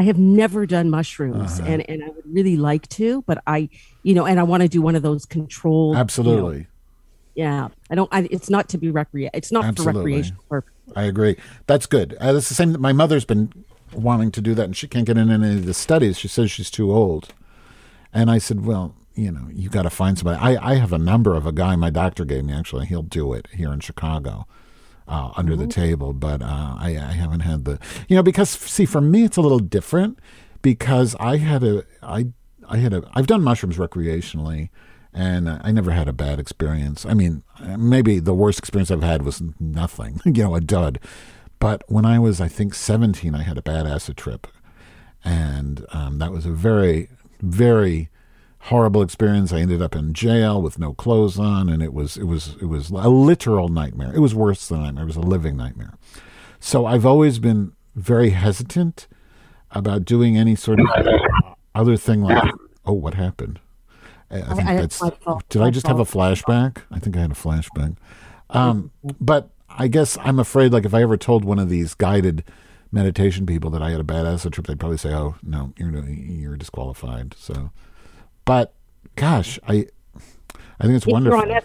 I 0.00 0.02
have 0.10 0.18
never 0.18 0.60
done 0.76 0.86
mushrooms 0.98 1.52
Uh-huh. 1.60 1.70
and 1.72 1.80
and 1.90 1.98
i 2.06 2.08
would 2.14 2.24
really 2.38 2.56
like 2.70 2.86
to 3.00 3.22
but 3.28 3.38
i 3.46 3.68
you 4.08 4.14
know 4.16 4.24
and 4.30 4.38
i 4.40 4.44
want 4.50 4.62
to 4.62 4.68
do 4.76 4.80
one 4.88 4.96
of 4.98 5.02
those 5.08 5.22
controlled 5.26 5.92
you 5.92 5.96
know, 5.96 6.00
Absolutely. 6.06 6.66
yeah 7.34 7.68
i 7.90 7.94
don't 7.98 8.10
I, 8.18 8.20
it's 8.36 8.50
not 8.56 8.68
to 8.72 8.78
be 8.78 8.88
recre 8.98 9.28
it's 9.40 9.52
not 9.52 9.64
Absolutely. 9.64 9.92
for 9.92 9.98
recreational 10.06 10.42
purpose 10.48 10.74
I 10.96 11.02
agree. 11.04 11.36
That's 11.66 11.84
good. 11.84 12.16
Uh, 12.18 12.32
that's 12.32 12.48
the 12.48 12.54
same. 12.54 12.72
That 12.72 12.80
my 12.80 12.94
mother's 12.94 13.26
been 13.26 13.52
wanting 13.92 14.30
to 14.32 14.40
do 14.40 14.54
that, 14.54 14.64
and 14.64 14.74
she 14.74 14.88
can't 14.88 15.06
get 15.06 15.18
in 15.18 15.30
any 15.30 15.50
of 15.58 15.66
the 15.66 15.74
studies. 15.74 16.16
She 16.18 16.28
says 16.28 16.50
she's 16.50 16.70
too 16.70 16.90
old. 16.90 17.28
And 18.10 18.30
I 18.30 18.38
said, 18.38 18.64
well, 18.64 18.94
you 19.14 19.30
know, 19.30 19.48
you 19.52 19.68
got 19.68 19.82
to 19.82 19.90
find 19.90 20.16
somebody. 20.16 20.38
I, 20.40 20.70
I 20.72 20.74
have 20.76 20.94
a 20.94 20.98
number 21.12 21.34
of 21.34 21.44
a 21.44 21.52
guy 21.52 21.76
my 21.76 21.90
doctor 21.90 22.24
gave 22.24 22.42
me. 22.46 22.54
Actually, 22.54 22.86
he'll 22.86 23.02
do 23.20 23.34
it 23.34 23.48
here 23.52 23.70
in 23.70 23.80
Chicago. 23.80 24.46
Uh, 25.08 25.32
under 25.38 25.56
the 25.56 25.66
table, 25.66 26.12
but 26.12 26.42
uh, 26.42 26.76
I, 26.78 26.88
I 26.90 27.12
haven't 27.12 27.40
had 27.40 27.64
the, 27.64 27.78
you 28.08 28.16
know, 28.16 28.22
because 28.22 28.50
see, 28.50 28.84
for 28.84 29.00
me 29.00 29.24
it's 29.24 29.38
a 29.38 29.40
little 29.40 29.58
different 29.58 30.18
because 30.60 31.16
I 31.18 31.38
had 31.38 31.64
a, 31.64 31.84
I, 32.02 32.26
I 32.68 32.76
had 32.76 32.92
a, 32.92 33.02
I've 33.14 33.26
done 33.26 33.42
mushrooms 33.42 33.78
recreationally, 33.78 34.68
and 35.14 35.48
I 35.48 35.72
never 35.72 35.92
had 35.92 36.08
a 36.08 36.12
bad 36.12 36.38
experience. 36.38 37.06
I 37.06 37.14
mean, 37.14 37.42
maybe 37.78 38.20
the 38.20 38.34
worst 38.34 38.58
experience 38.58 38.90
I've 38.90 39.02
had 39.02 39.22
was 39.22 39.42
nothing, 39.58 40.20
you 40.24 40.44
know, 40.44 40.54
a 40.54 40.60
dud. 40.60 41.00
But 41.58 41.82
when 41.88 42.04
I 42.04 42.18
was, 42.18 42.40
I 42.40 42.48
think, 42.48 42.74
17, 42.74 43.34
I 43.34 43.42
had 43.42 43.58
a 43.58 43.62
bad 43.62 43.86
acid 43.86 44.16
trip. 44.16 44.46
And 45.24 45.84
um, 45.92 46.18
that 46.18 46.32
was 46.32 46.46
a 46.46 46.50
very, 46.50 47.08
very 47.40 48.10
horrible 48.60 49.02
experience. 49.02 49.52
I 49.52 49.60
ended 49.60 49.80
up 49.82 49.94
in 49.94 50.12
jail 50.12 50.60
with 50.60 50.78
no 50.78 50.92
clothes 50.94 51.38
on, 51.38 51.68
and 51.68 51.82
it 51.82 51.92
was, 51.92 52.16
it 52.16 52.24
was, 52.24 52.56
it 52.60 52.66
was 52.66 52.90
a 52.90 53.08
literal 53.08 53.68
nightmare. 53.68 54.12
It 54.14 54.20
was 54.20 54.34
worse 54.34 54.66
than 54.68 54.80
a 54.80 54.82
nightmare. 54.84 55.04
It 55.04 55.06
was 55.06 55.16
a 55.16 55.20
living 55.20 55.56
nightmare. 55.56 55.94
So 56.60 56.86
I've 56.86 57.06
always 57.06 57.38
been 57.38 57.72
very 57.94 58.30
hesitant 58.30 59.06
about 59.70 60.04
doing 60.04 60.36
any 60.36 60.54
sort 60.54 60.80
of 60.80 60.86
other 61.74 61.96
thing 61.96 62.22
like, 62.22 62.52
oh, 62.84 62.92
what 62.94 63.14
happened? 63.14 63.60
I, 64.30 64.42
I 64.42 64.54
think 64.54 64.68
I- 64.68 64.76
that's. 64.76 64.98
fault, 64.98 65.44
Did 65.48 65.62
I 65.62 65.70
just 65.70 65.86
have 65.86 66.00
a 66.00 66.04
flashback? 66.04 66.78
I 66.90 66.98
think 66.98 67.16
I 67.16 67.20
had 67.20 67.30
a 67.30 67.34
flashback. 67.34 67.96
Um, 68.50 68.90
but 69.20 69.50
I 69.68 69.88
guess 69.88 70.16
I'm 70.20 70.38
afraid, 70.38 70.72
like, 70.72 70.84
if 70.84 70.94
I 70.94 71.02
ever 71.02 71.16
told 71.16 71.44
one 71.44 71.58
of 71.58 71.68
these 71.68 71.94
guided 71.94 72.44
meditation 72.90 73.44
people 73.46 73.70
that 73.70 73.82
I 73.82 73.90
had 73.90 74.00
a 74.00 74.04
bad 74.04 74.26
acid 74.26 74.54
trip, 74.54 74.66
they'd 74.66 74.80
probably 74.80 74.96
say, 74.98 75.12
"Oh, 75.12 75.36
no, 75.42 75.72
you're 75.76 75.90
you're 76.08 76.56
disqualified." 76.56 77.34
So, 77.38 77.70
but 78.48 78.72
gosh, 79.14 79.58
I 79.68 79.86
I 80.80 80.84
think 80.84 80.94
it's 80.96 81.04
if 81.04 81.06
you're, 81.06 81.12
wonderful. 81.12 81.40
on, 81.40 81.50
S- 81.50 81.64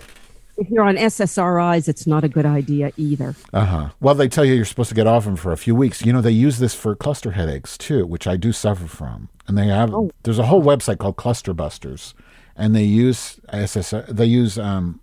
if 0.57 0.69
you're 0.69 0.83
on 0.83 0.95
ssris 0.97 1.87
it's 1.87 2.05
not 2.05 2.23
a 2.23 2.27
good 2.27 2.45
idea 2.45 2.91
either 2.97 3.35
Uh 3.53 3.65
huh. 3.65 3.89
Well, 4.01 4.15
they 4.15 4.27
tell 4.27 4.43
you 4.43 4.53
you're 4.53 4.65
supposed 4.65 4.89
to 4.89 4.95
get 4.95 5.07
off 5.07 5.23
them 5.23 5.37
for 5.37 5.53
a 5.53 5.57
few 5.57 5.75
weeks. 5.75 6.05
You 6.05 6.11
know, 6.11 6.19
they 6.21 6.31
use 6.31 6.59
this 6.59 6.75
for 6.75 6.93
cluster 6.95 7.31
headaches 7.31 7.77
too, 7.77 8.05
which 8.05 8.27
I 8.27 8.35
do 8.35 8.51
suffer 8.51 8.85
from. 8.87 9.29
And 9.47 9.57
they 9.57 9.67
have 9.67 9.93
there's 10.23 10.39
a 10.39 10.47
whole 10.47 10.61
website 10.61 10.97
called 10.97 11.15
Cluster 11.15 11.53
Busters, 11.53 12.13
and 12.55 12.75
they 12.75 12.83
use 12.83 13.39
SSR, 13.53 14.07
they 14.07 14.25
use 14.25 14.59
um, 14.59 14.99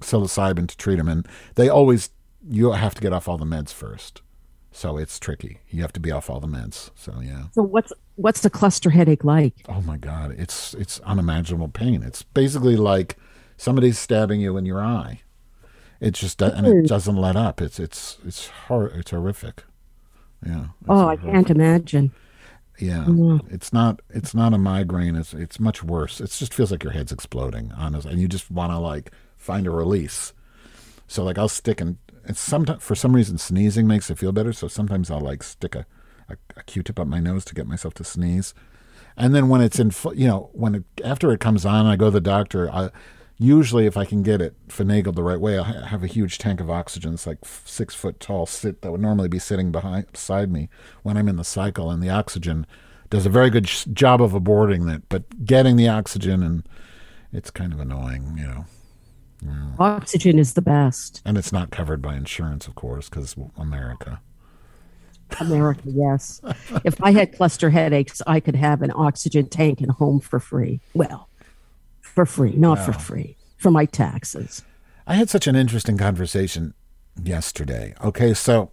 psilocybin 0.00 0.66
to 0.68 0.76
treat 0.76 0.96
them, 0.96 1.08
and 1.08 1.28
they 1.56 1.68
always 1.68 2.10
you 2.48 2.72
have 2.72 2.94
to 2.94 3.02
get 3.02 3.12
off 3.12 3.28
all 3.28 3.38
the 3.38 3.44
meds 3.44 3.72
first. 3.72 4.22
So 4.72 4.96
it's 4.96 5.18
tricky. 5.20 5.58
You 5.68 5.82
have 5.82 5.92
to 5.92 6.00
be 6.00 6.10
off 6.10 6.30
all 6.30 6.40
the 6.40 6.46
meds. 6.46 6.90
So 6.94 7.20
yeah. 7.20 7.44
so 7.52 7.62
what's 7.62 7.92
what's 8.16 8.40
the 8.40 8.50
cluster 8.50 8.90
headache 8.90 9.24
like 9.24 9.54
Oh 9.68 9.80
my 9.82 9.96
God, 9.96 10.34
it's 10.38 10.74
it's 10.74 11.00
unimaginable 11.00 11.68
pain. 11.68 12.02
It's 12.02 12.22
basically 12.22 12.76
like 12.76 13.16
somebody's 13.56 13.98
stabbing 13.98 14.40
you 14.40 14.56
in 14.56 14.66
your 14.66 14.82
eye. 14.82 15.20
It 16.00 16.14
just 16.14 16.38
do- 16.38 16.46
and 16.46 16.66
it 16.66 16.72
hmm. 16.72 16.86
doesn't 16.86 17.16
let 17.16 17.36
up. 17.36 17.60
It's 17.60 17.78
it's 17.78 18.18
it's 18.26 18.48
hor- 18.66 18.88
it's 18.88 19.10
horrific. 19.10 19.64
Yeah. 20.44 20.66
it's 20.80 20.88
oh 20.88 21.06
i 21.06 21.16
can't 21.16 21.50
imagine 21.50 22.10
Yeah. 22.76 23.06
It's 23.48 23.72
not 23.72 24.00
it's 24.10 24.34
not 24.34 24.52
a 24.52 24.58
migraine. 24.58 25.14
It's 25.14 25.32
it's 25.34 25.60
much 25.60 25.82
worse. 25.84 26.20
It 26.20 26.30
just 26.30 26.52
feels 26.52 26.72
like 26.72 26.82
your 26.82 26.92
head's 26.92 27.12
exploding, 27.12 27.72
honestly, 27.76 28.12
and 28.12 28.20
you 28.20 28.26
just 28.28 28.50
want 28.50 28.72
to 28.72 28.78
like 28.78 29.12
find 29.36 29.66
a 29.66 29.70
release. 29.70 30.32
So 31.06 31.22
like 31.22 31.38
I'll 31.38 31.48
stick 31.48 31.80
and 31.80 31.98
it's 32.24 32.40
sometimes 32.40 32.82
for 32.82 32.94
some 32.94 33.14
reason 33.14 33.38
sneezing 33.38 33.86
makes 33.86 34.10
it 34.10 34.18
feel 34.18 34.32
better. 34.32 34.52
So 34.52 34.68
sometimes 34.68 35.10
I'll 35.10 35.20
like 35.20 35.42
stick 35.42 35.74
a, 35.74 35.86
a, 36.32 36.60
a 36.60 36.62
Q-tip 36.64 36.98
up 36.98 37.06
my 37.06 37.20
nose 37.20 37.44
to 37.46 37.54
get 37.54 37.66
myself 37.66 37.94
to 37.94 38.04
sneeze. 38.04 38.54
And 39.16 39.34
then 39.34 39.48
when 39.48 39.60
it's 39.60 39.78
in, 39.78 39.92
you 40.14 40.26
know, 40.26 40.50
when 40.52 40.74
it, 40.74 40.84
after 41.04 41.32
it 41.32 41.40
comes 41.40 41.66
on, 41.66 41.86
I 41.86 41.96
go 41.96 42.06
to 42.06 42.10
the 42.12 42.20
doctor. 42.20 42.70
I, 42.70 42.90
usually 43.38 43.86
if 43.86 43.96
I 43.96 44.04
can 44.04 44.22
get 44.22 44.40
it 44.40 44.54
finagled 44.68 45.16
the 45.16 45.22
right 45.22 45.40
way, 45.40 45.58
I'll 45.58 45.64
have 45.64 46.02
a 46.02 46.06
huge 46.06 46.38
tank 46.38 46.60
of 46.60 46.70
oxygen. 46.70 47.14
It's 47.14 47.26
like 47.26 47.38
six 47.44 47.94
foot 47.94 48.20
tall, 48.20 48.46
sit 48.46 48.82
that 48.82 48.90
would 48.90 49.00
normally 49.00 49.28
be 49.28 49.38
sitting 49.38 49.70
behind 49.70 50.10
beside 50.12 50.50
me 50.50 50.68
when 51.02 51.16
I'm 51.16 51.28
in 51.28 51.36
the 51.36 51.44
cycle, 51.44 51.90
and 51.90 52.02
the 52.02 52.10
oxygen 52.10 52.66
does 53.10 53.26
a 53.26 53.30
very 53.30 53.50
good 53.50 53.68
sh- 53.68 53.84
job 53.92 54.22
of 54.22 54.32
aborting 54.32 54.86
that. 54.86 55.08
but 55.08 55.44
getting 55.44 55.76
the 55.76 55.88
oxygen 55.88 56.42
and 56.42 56.66
it's 57.32 57.50
kind 57.50 57.72
of 57.72 57.80
annoying, 57.80 58.36
you 58.38 58.46
know. 58.46 58.64
Oxygen 59.78 60.38
is 60.38 60.54
the 60.54 60.62
best. 60.62 61.20
And 61.24 61.36
it's 61.36 61.52
not 61.52 61.70
covered 61.70 62.00
by 62.00 62.14
insurance, 62.14 62.66
of 62.66 62.74
course, 62.74 63.08
because 63.08 63.34
America. 63.56 64.20
America, 65.40 65.82
yes. 65.84 66.40
if 66.84 67.02
I 67.02 67.12
had 67.12 67.34
cluster 67.34 67.70
headaches, 67.70 68.22
I 68.26 68.40
could 68.40 68.56
have 68.56 68.82
an 68.82 68.92
oxygen 68.94 69.48
tank 69.48 69.80
and 69.80 69.90
home 69.90 70.20
for 70.20 70.40
free. 70.40 70.80
Well, 70.94 71.28
for 72.00 72.26
free, 72.26 72.52
not 72.52 72.78
for 72.78 72.92
free, 72.92 73.36
for 73.56 73.70
my 73.70 73.86
taxes. 73.86 74.62
I 75.06 75.14
had 75.14 75.30
such 75.30 75.46
an 75.46 75.56
interesting 75.56 75.96
conversation 75.96 76.74
yesterday. 77.22 77.94
Okay, 78.04 78.34
so 78.34 78.70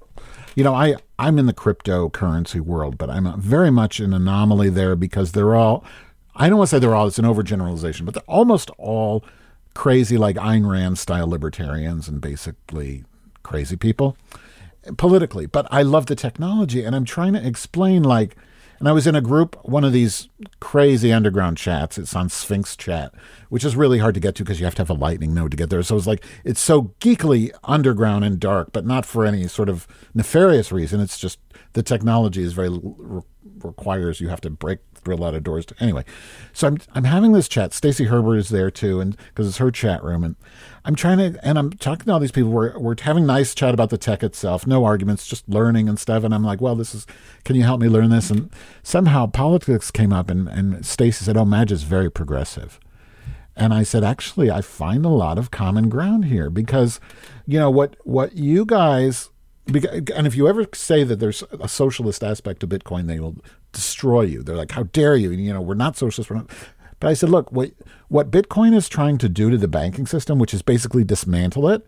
you 0.55 0.63
know, 0.63 0.73
I 0.73 0.95
I'm 1.17 1.39
in 1.39 1.45
the 1.45 1.53
cryptocurrency 1.53 2.59
world, 2.59 2.97
but 2.97 3.09
I'm 3.09 3.39
very 3.39 3.71
much 3.71 3.99
an 3.99 4.13
anomaly 4.13 4.69
there 4.69 4.95
because 4.95 5.31
they're 5.31 5.55
all 5.55 5.83
I 6.35 6.49
don't 6.49 6.57
want 6.57 6.69
to 6.69 6.75
say 6.75 6.79
they're 6.79 6.95
all 6.95 7.07
it's 7.07 7.19
an 7.19 7.25
overgeneralization, 7.25 8.05
but 8.05 8.13
they're 8.13 8.23
almost 8.27 8.69
all 8.77 9.23
crazy 9.73 10.17
like 10.17 10.35
Ayn 10.35 10.69
Rand 10.69 10.97
style 10.97 11.27
libertarians 11.27 12.07
and 12.07 12.19
basically 12.19 13.03
crazy 13.43 13.75
people 13.75 14.17
politically. 14.97 15.45
But 15.45 15.67
I 15.71 15.81
love 15.81 16.05
the 16.07 16.15
technology 16.15 16.83
and 16.83 16.95
I'm 16.95 17.05
trying 17.05 17.33
to 17.33 17.45
explain 17.45 18.03
like 18.03 18.35
and 18.79 18.87
I 18.87 18.93
was 18.93 19.05
in 19.05 19.15
a 19.15 19.21
group, 19.21 19.57
one 19.65 19.83
of 19.83 19.91
these 19.91 20.29
crazy 20.61 21.11
underground 21.11 21.57
chats. 21.57 21.97
It's 21.97 22.15
on 22.15 22.29
Sphinx 22.29 22.77
Chat, 22.77 23.13
which 23.49 23.65
is 23.65 23.75
really 23.75 23.99
hard 23.99 24.13
to 24.13 24.21
get 24.21 24.35
to 24.35 24.43
because 24.43 24.59
you 24.59 24.65
have 24.65 24.75
to 24.75 24.81
have 24.81 24.89
a 24.89 24.93
lightning 24.93 25.33
node 25.33 25.51
to 25.51 25.57
get 25.57 25.69
there. 25.69 25.83
So 25.83 25.97
it's 25.97 26.07
like, 26.07 26.23
it's 26.45 26.61
so 26.61 26.93
geekily 27.01 27.51
underground 27.65 28.23
and 28.23 28.39
dark, 28.39 28.71
but 28.71 28.85
not 28.85 29.05
for 29.05 29.25
any 29.25 29.47
sort 29.47 29.67
of 29.67 29.85
nefarious 30.13 30.71
reason. 30.71 31.01
It's 31.01 31.19
just 31.19 31.39
the 31.73 31.83
technology 31.83 32.41
is 32.41 32.53
very, 32.53 32.69
re- 32.69 33.21
requires 33.63 34.21
you 34.21 34.29
have 34.29 34.41
to 34.41 34.49
break 34.49 34.79
through 34.99 35.15
a 35.15 35.17
lot 35.17 35.35
of 35.35 35.43
doors. 35.43 35.65
To, 35.67 35.75
anyway, 35.79 36.03
so 36.53 36.67
I'm, 36.67 36.77
I'm 36.93 37.03
having 37.03 37.31
this 37.31 37.47
chat. 37.47 37.73
Stacy 37.73 38.05
Herbert 38.05 38.37
is 38.37 38.49
there 38.49 38.71
too, 38.71 38.99
and 38.99 39.17
because 39.29 39.47
it's 39.47 39.57
her 39.57 39.71
chat 39.71 40.03
room. 40.03 40.23
And 40.23 40.35
I'm 40.85 40.95
trying 40.95 41.17
to, 41.17 41.39
and 41.45 41.59
I'm 41.59 41.71
talking 41.71 42.05
to 42.05 42.13
all 42.13 42.19
these 42.19 42.31
people. 42.31 42.51
We're, 42.51 42.77
we're 42.79 42.95
having 43.01 43.25
nice 43.25 43.53
chat 43.53 43.73
about 43.73 43.89
the 43.89 43.97
tech 43.97 44.23
itself, 44.23 44.65
no 44.65 44.85
arguments, 44.85 45.27
just 45.27 45.47
learning 45.49 45.89
and 45.89 45.99
stuff. 45.99 46.23
And 46.23 46.33
I'm 46.33 46.43
like, 46.43 46.61
well, 46.61 46.75
this 46.75 46.95
is, 46.95 47.05
can 47.43 47.55
you 47.55 47.63
help 47.63 47.81
me 47.81 47.89
learn 47.89 48.09
this? 48.09 48.29
And 48.29 48.49
somehow 48.83 49.27
politics 49.27 49.91
came 49.91 50.13
up, 50.13 50.29
and, 50.29 50.47
and 50.47 50.85
Stacy 50.85 51.25
said, 51.25 51.37
oh, 51.37 51.45
Madge 51.45 51.71
is 51.71 51.83
very 51.83 52.09
progressive. 52.09 52.79
And 53.55 53.73
I 53.73 53.83
said, 53.83 54.05
actually, 54.05 54.49
I 54.49 54.61
find 54.61 55.03
a 55.03 55.09
lot 55.09 55.37
of 55.37 55.51
common 55.51 55.89
ground 55.89 56.25
here 56.25 56.49
because, 56.49 57.01
you 57.45 57.59
know, 57.59 57.69
what 57.69 57.97
what 58.05 58.37
you 58.37 58.63
guys, 58.63 59.29
and 59.67 60.25
if 60.25 60.33
you 60.33 60.47
ever 60.47 60.65
say 60.73 61.03
that 61.03 61.19
there's 61.19 61.43
a 61.59 61.67
socialist 61.67 62.23
aspect 62.23 62.61
to 62.61 62.67
Bitcoin, 62.67 63.07
they 63.07 63.19
will 63.19 63.35
destroy 63.71 64.21
you. 64.21 64.43
They're 64.43 64.55
like, 64.55 64.71
how 64.71 64.83
dare 64.83 65.15
you? 65.15 65.31
You 65.31 65.53
know, 65.53 65.61
we're 65.61 65.75
not 65.75 65.97
socialists. 65.97 66.29
We're 66.29 66.37
not. 66.37 66.49
But 66.99 67.09
I 67.09 67.13
said, 67.13 67.29
look, 67.29 67.51
what 67.51 67.71
what 68.07 68.31
Bitcoin 68.31 68.75
is 68.75 68.89
trying 68.89 69.17
to 69.19 69.29
do 69.29 69.49
to 69.49 69.57
the 69.57 69.67
banking 69.67 70.05
system, 70.05 70.39
which 70.39 70.53
is 70.53 70.61
basically 70.61 71.03
dismantle 71.03 71.69
it, 71.69 71.85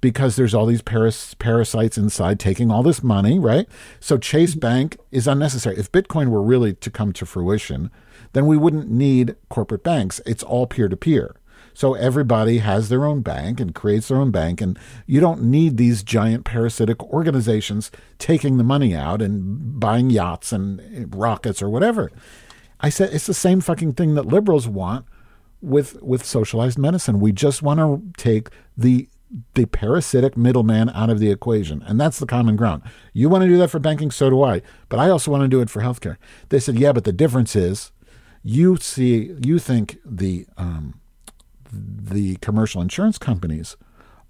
because 0.00 0.36
there's 0.36 0.54
all 0.54 0.66
these 0.66 0.82
paras- 0.82 1.34
parasites 1.34 1.98
inside 1.98 2.38
taking 2.38 2.70
all 2.70 2.82
this 2.82 3.02
money, 3.02 3.38
right? 3.38 3.66
So 3.98 4.18
Chase 4.18 4.52
mm-hmm. 4.52 4.60
Bank 4.60 4.98
is 5.10 5.26
unnecessary. 5.26 5.76
If 5.78 5.90
Bitcoin 5.90 6.28
were 6.28 6.42
really 6.42 6.74
to 6.74 6.90
come 6.90 7.12
to 7.14 7.26
fruition, 7.26 7.90
then 8.32 8.46
we 8.46 8.56
wouldn't 8.56 8.90
need 8.90 9.36
corporate 9.48 9.82
banks. 9.82 10.20
It's 10.26 10.42
all 10.42 10.66
peer 10.66 10.88
to 10.88 10.96
peer. 10.96 11.34
So 11.76 11.92
everybody 11.92 12.56
has 12.58 12.88
their 12.88 13.04
own 13.04 13.20
bank 13.20 13.60
and 13.60 13.74
creates 13.74 14.08
their 14.08 14.16
own 14.16 14.30
bank, 14.30 14.62
and 14.62 14.78
you 15.04 15.20
don't 15.20 15.42
need 15.42 15.76
these 15.76 16.02
giant 16.02 16.46
parasitic 16.46 17.02
organizations 17.02 17.90
taking 18.18 18.56
the 18.56 18.64
money 18.64 18.94
out 18.94 19.20
and 19.20 19.78
buying 19.78 20.08
yachts 20.08 20.52
and 20.52 21.14
rockets 21.14 21.60
or 21.60 21.68
whatever. 21.68 22.10
I 22.80 22.88
said 22.88 23.12
it's 23.12 23.26
the 23.26 23.34
same 23.34 23.60
fucking 23.60 23.92
thing 23.92 24.14
that 24.14 24.24
liberals 24.24 24.66
want 24.66 25.04
with 25.60 26.02
with 26.02 26.24
socialized 26.24 26.78
medicine. 26.78 27.20
We 27.20 27.32
just 27.32 27.60
want 27.60 27.78
to 27.78 28.02
take 28.16 28.48
the 28.74 29.10
the 29.52 29.66
parasitic 29.66 30.34
middleman 30.34 30.88
out 30.88 31.10
of 31.10 31.18
the 31.18 31.30
equation. 31.30 31.82
And 31.82 32.00
that's 32.00 32.18
the 32.18 32.26
common 32.26 32.56
ground. 32.56 32.84
You 33.12 33.28
want 33.28 33.42
to 33.42 33.48
do 33.48 33.58
that 33.58 33.68
for 33.68 33.80
banking, 33.80 34.10
so 34.10 34.30
do 34.30 34.42
I. 34.42 34.62
But 34.88 34.98
I 34.98 35.10
also 35.10 35.30
want 35.30 35.42
to 35.42 35.48
do 35.48 35.60
it 35.60 35.68
for 35.68 35.82
healthcare. 35.82 36.16
They 36.48 36.58
said, 36.58 36.78
yeah, 36.78 36.92
but 36.92 37.04
the 37.04 37.12
difference 37.12 37.54
is 37.54 37.92
you 38.42 38.76
see 38.76 39.34
you 39.44 39.58
think 39.58 39.98
the 40.06 40.46
um, 40.56 41.00
the 41.72 42.36
commercial 42.36 42.80
insurance 42.80 43.18
companies 43.18 43.76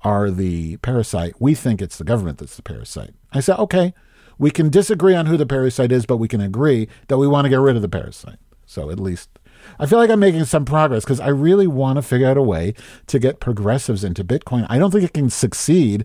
are 0.03 0.31
the 0.31 0.77
parasite. 0.79 1.35
We 1.40 1.55
think 1.55 1.81
it's 1.83 1.99
the 1.99 2.05
government 2.05 2.38
that's 2.38 2.57
the 2.57 2.62
parasite. 2.62 3.14
I 3.33 3.40
said, 3.40 3.59
okay, 3.59 3.94
we 4.38 4.51
can 4.51 4.68
disagree 4.68 5.14
on 5.14 5.27
who 5.27 5.37
the 5.37 5.46
parasite 5.46 5.92
is, 5.92 6.07
but 6.07 6.18
we 6.18 6.29
can 6.29 6.40
agree 6.40 6.88
that 7.09 7.18
we 7.18 7.27
want 7.27 7.44
to 7.46 7.49
get 7.49 7.61
rid 7.61 7.77
of 7.77 7.83
the 7.83 7.88
parasite. 7.88 8.38
So 8.66 8.90
at 8.90 9.01
least 9.01 9.31
I 9.79 9.87
feel 9.87 9.99
like 9.99 10.11
I'm 10.11 10.20
making 10.20 10.44
some 10.44 10.64
progress 10.64 11.05
because 11.05 11.20
I 11.20 11.29
really 11.29 11.66
want 11.66 11.96
to 11.96 12.03
figure 12.03 12.29
out 12.29 12.37
a 12.37 12.42
way 12.42 12.75
to 13.07 13.18
get 13.18 13.40
progressives 13.40 14.05
into 14.05 14.25
Bitcoin. 14.25 14.66
I 14.68 14.79
don't 14.79 14.90
think 14.90 15.05
it 15.05 15.14
can 15.14 15.31
succeed 15.31 16.05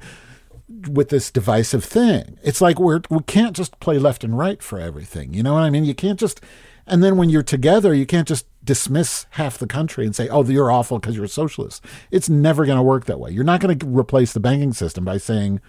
with 0.90 1.10
this 1.10 1.32
divisive 1.32 1.84
thing. 1.84 2.38
It's 2.44 2.62
like 2.62 2.80
we're 2.80 3.02
we 3.10 3.20
can't 3.24 3.56
just 3.56 3.80
play 3.80 3.98
left 3.98 4.24
and 4.24 4.38
right 4.38 4.62
for 4.64 4.80
everything. 4.80 5.34
You 5.34 5.44
know 5.44 5.54
what 5.54 5.64
I 5.64 5.70
mean? 5.70 5.86
You 5.86 5.96
can't 5.96 6.20
just 6.20 6.42
and 6.88 7.04
then 7.04 7.18
when 7.18 7.30
you're 7.30 7.44
together, 7.44 7.94
you 7.94 8.06
can't 8.06 8.28
just 8.28 8.46
dismiss 8.64 9.26
half 9.32 9.58
the 9.58 9.68
country 9.68 10.06
and 10.06 10.16
say, 10.16 10.28
"Oh, 10.30 10.44
you're 10.44 10.72
awful 10.72 11.00
because 11.00 11.16
you're 11.16 11.26
a 11.26 11.30
socialist." 11.30 11.84
It's 12.12 12.30
never 12.30 12.66
going 12.66 12.78
to 12.78 12.84
work 12.84 13.06
that 13.06 13.20
way. 13.20 13.32
You're 13.32 13.44
not 13.44 13.62
going 13.62 13.78
to 13.78 13.86
replace 13.86 14.34
the 14.34 14.40
banking 14.40 14.74
system 14.74 15.06
by 15.06 15.18
saying, 15.18 15.62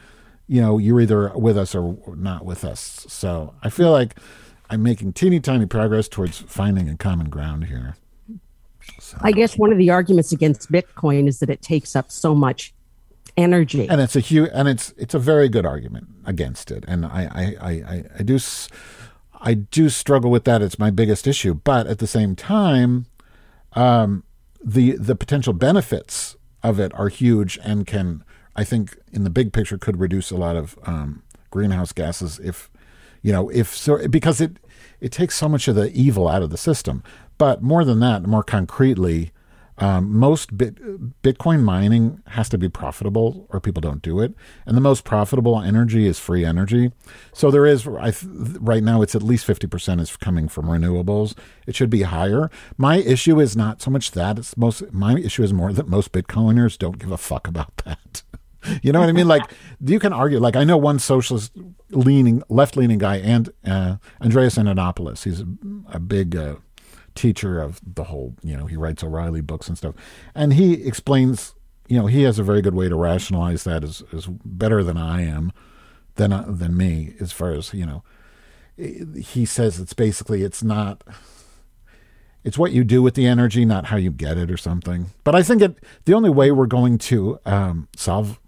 you 0.46 0.60
know, 0.60 0.78
you're 0.78 1.00
either 1.00 1.30
with 1.36 1.56
us 1.56 1.74
or 1.74 1.96
not 2.14 2.44
with 2.44 2.64
us. 2.64 3.06
So 3.08 3.54
I 3.62 3.70
feel 3.70 3.90
like 3.90 4.18
I'm 4.68 4.82
making 4.82 5.12
teeny 5.12 5.40
tiny 5.40 5.66
progress 5.66 6.08
towards 6.08 6.38
finding 6.38 6.88
a 6.88 6.96
common 6.96 7.28
ground 7.28 7.64
here. 7.64 7.96
So. 8.98 9.16
I 9.20 9.32
guess 9.32 9.56
one 9.56 9.70
of 9.72 9.78
the 9.78 9.90
arguments 9.90 10.32
against 10.32 10.70
Bitcoin 10.72 11.28
is 11.28 11.38
that 11.40 11.50
it 11.50 11.62
takes 11.62 11.94
up 11.94 12.10
so 12.10 12.34
much 12.34 12.74
energy, 13.36 13.88
and 13.88 14.00
it's 14.00 14.16
a 14.16 14.20
huge, 14.20 14.50
and 14.52 14.68
it's 14.68 14.92
it's 14.96 15.14
a 15.14 15.18
very 15.18 15.48
good 15.48 15.64
argument 15.64 16.08
against 16.24 16.70
it. 16.70 16.84
And 16.88 17.06
I 17.06 17.28
I 17.32 17.70
I, 17.70 18.04
I 18.18 18.22
do. 18.22 18.38
I 19.42 19.54
do 19.54 19.88
struggle 19.88 20.30
with 20.30 20.44
that. 20.44 20.62
It's 20.62 20.78
my 20.78 20.90
biggest 20.90 21.26
issue. 21.26 21.54
But 21.54 21.86
at 21.88 21.98
the 21.98 22.06
same 22.06 22.36
time, 22.36 23.06
um, 23.72 24.22
the 24.64 24.92
the 24.92 25.16
potential 25.16 25.52
benefits 25.52 26.36
of 26.62 26.78
it 26.78 26.94
are 26.94 27.08
huge 27.08 27.58
and 27.64 27.86
can, 27.86 28.22
I 28.54 28.62
think, 28.62 28.96
in 29.12 29.24
the 29.24 29.30
big 29.30 29.52
picture, 29.52 29.76
could 29.76 29.98
reduce 29.98 30.30
a 30.30 30.36
lot 30.36 30.56
of 30.56 30.78
um, 30.84 31.22
greenhouse 31.50 31.92
gases 31.92 32.38
if, 32.38 32.70
you 33.20 33.32
know, 33.32 33.48
if 33.48 33.74
so 33.74 34.06
because 34.06 34.40
it 34.40 34.58
it 35.00 35.10
takes 35.10 35.34
so 35.36 35.48
much 35.48 35.66
of 35.66 35.74
the 35.74 35.90
evil 35.92 36.28
out 36.28 36.42
of 36.42 36.50
the 36.50 36.56
system. 36.56 37.02
But 37.36 37.62
more 37.62 37.84
than 37.84 37.98
that, 37.98 38.24
more 38.24 38.44
concretely, 38.44 39.32
um, 39.82 40.16
most 40.16 40.56
bit, 40.56 40.76
Bitcoin 41.24 41.64
mining 41.64 42.22
has 42.28 42.48
to 42.50 42.56
be 42.56 42.68
profitable, 42.68 43.48
or 43.48 43.58
people 43.58 43.80
don't 43.80 44.00
do 44.00 44.20
it. 44.20 44.32
And 44.64 44.76
the 44.76 44.80
most 44.80 45.02
profitable 45.02 45.60
energy 45.60 46.06
is 46.06 46.20
free 46.20 46.44
energy. 46.44 46.92
So 47.32 47.50
there 47.50 47.66
is, 47.66 47.84
I 47.88 48.12
right 48.60 48.84
now, 48.84 49.02
it's 49.02 49.16
at 49.16 49.24
least 49.24 49.44
fifty 49.44 49.66
percent 49.66 50.00
is 50.00 50.16
coming 50.16 50.46
from 50.46 50.66
renewables. 50.66 51.36
It 51.66 51.74
should 51.74 51.90
be 51.90 52.02
higher. 52.02 52.48
My 52.76 52.98
issue 52.98 53.40
is 53.40 53.56
not 53.56 53.82
so 53.82 53.90
much 53.90 54.12
that; 54.12 54.38
it's 54.38 54.56
most. 54.56 54.92
My 54.92 55.16
issue 55.16 55.42
is 55.42 55.52
more 55.52 55.72
that 55.72 55.88
most 55.88 56.12
Bitcoiners 56.12 56.78
don't 56.78 57.00
give 57.00 57.10
a 57.10 57.18
fuck 57.18 57.48
about 57.48 57.76
that. 57.78 58.22
you 58.82 58.92
know 58.92 59.00
what 59.00 59.08
I 59.08 59.12
mean? 59.12 59.26
Like 59.26 59.50
you 59.84 59.98
can 59.98 60.12
argue. 60.12 60.38
Like 60.38 60.54
I 60.54 60.62
know 60.62 60.76
one 60.76 61.00
socialist 61.00 61.50
leaning, 61.90 62.44
left 62.48 62.76
leaning 62.76 62.98
guy, 62.98 63.16
and 63.16 63.50
uh, 63.66 63.96
Andreas 64.20 64.54
Antonopoulos. 64.54 65.24
He's 65.24 65.40
a, 65.40 65.46
a 65.88 65.98
big. 65.98 66.36
Uh, 66.36 66.56
teacher 67.14 67.60
of 67.60 67.80
the 67.84 68.04
whole, 68.04 68.34
you 68.42 68.56
know, 68.56 68.66
he 68.66 68.76
writes 68.76 69.04
O'Reilly 69.04 69.40
books 69.40 69.68
and 69.68 69.76
stuff. 69.76 69.94
And 70.34 70.54
he 70.54 70.86
explains, 70.86 71.54
you 71.88 71.98
know, 71.98 72.06
he 72.06 72.22
has 72.22 72.38
a 72.38 72.42
very 72.42 72.62
good 72.62 72.74
way 72.74 72.88
to 72.88 72.96
rationalize 72.96 73.64
that 73.64 73.84
as, 73.84 74.02
as 74.12 74.26
better 74.26 74.82
than 74.82 74.96
I 74.96 75.22
am, 75.22 75.52
than, 76.16 76.32
uh, 76.32 76.44
than 76.48 76.76
me, 76.76 77.14
as 77.20 77.32
far 77.32 77.52
as, 77.52 77.72
you 77.72 77.86
know, 77.86 78.02
he 78.76 79.44
says 79.44 79.78
it's 79.78 79.92
basically, 79.92 80.42
it's 80.42 80.62
not, 80.62 81.04
it's 82.44 82.58
what 82.58 82.72
you 82.72 82.82
do 82.82 83.02
with 83.02 83.14
the 83.14 83.26
energy, 83.26 83.64
not 83.64 83.86
how 83.86 83.96
you 83.96 84.10
get 84.10 84.38
it 84.38 84.50
or 84.50 84.56
something. 84.56 85.06
But 85.24 85.34
I 85.34 85.42
think 85.42 85.62
it, 85.62 85.76
the 86.04 86.14
only 86.14 86.30
way 86.30 86.50
we're 86.50 86.66
going 86.66 86.98
to 86.98 87.38
um, 87.44 87.88
solve, 87.96 88.40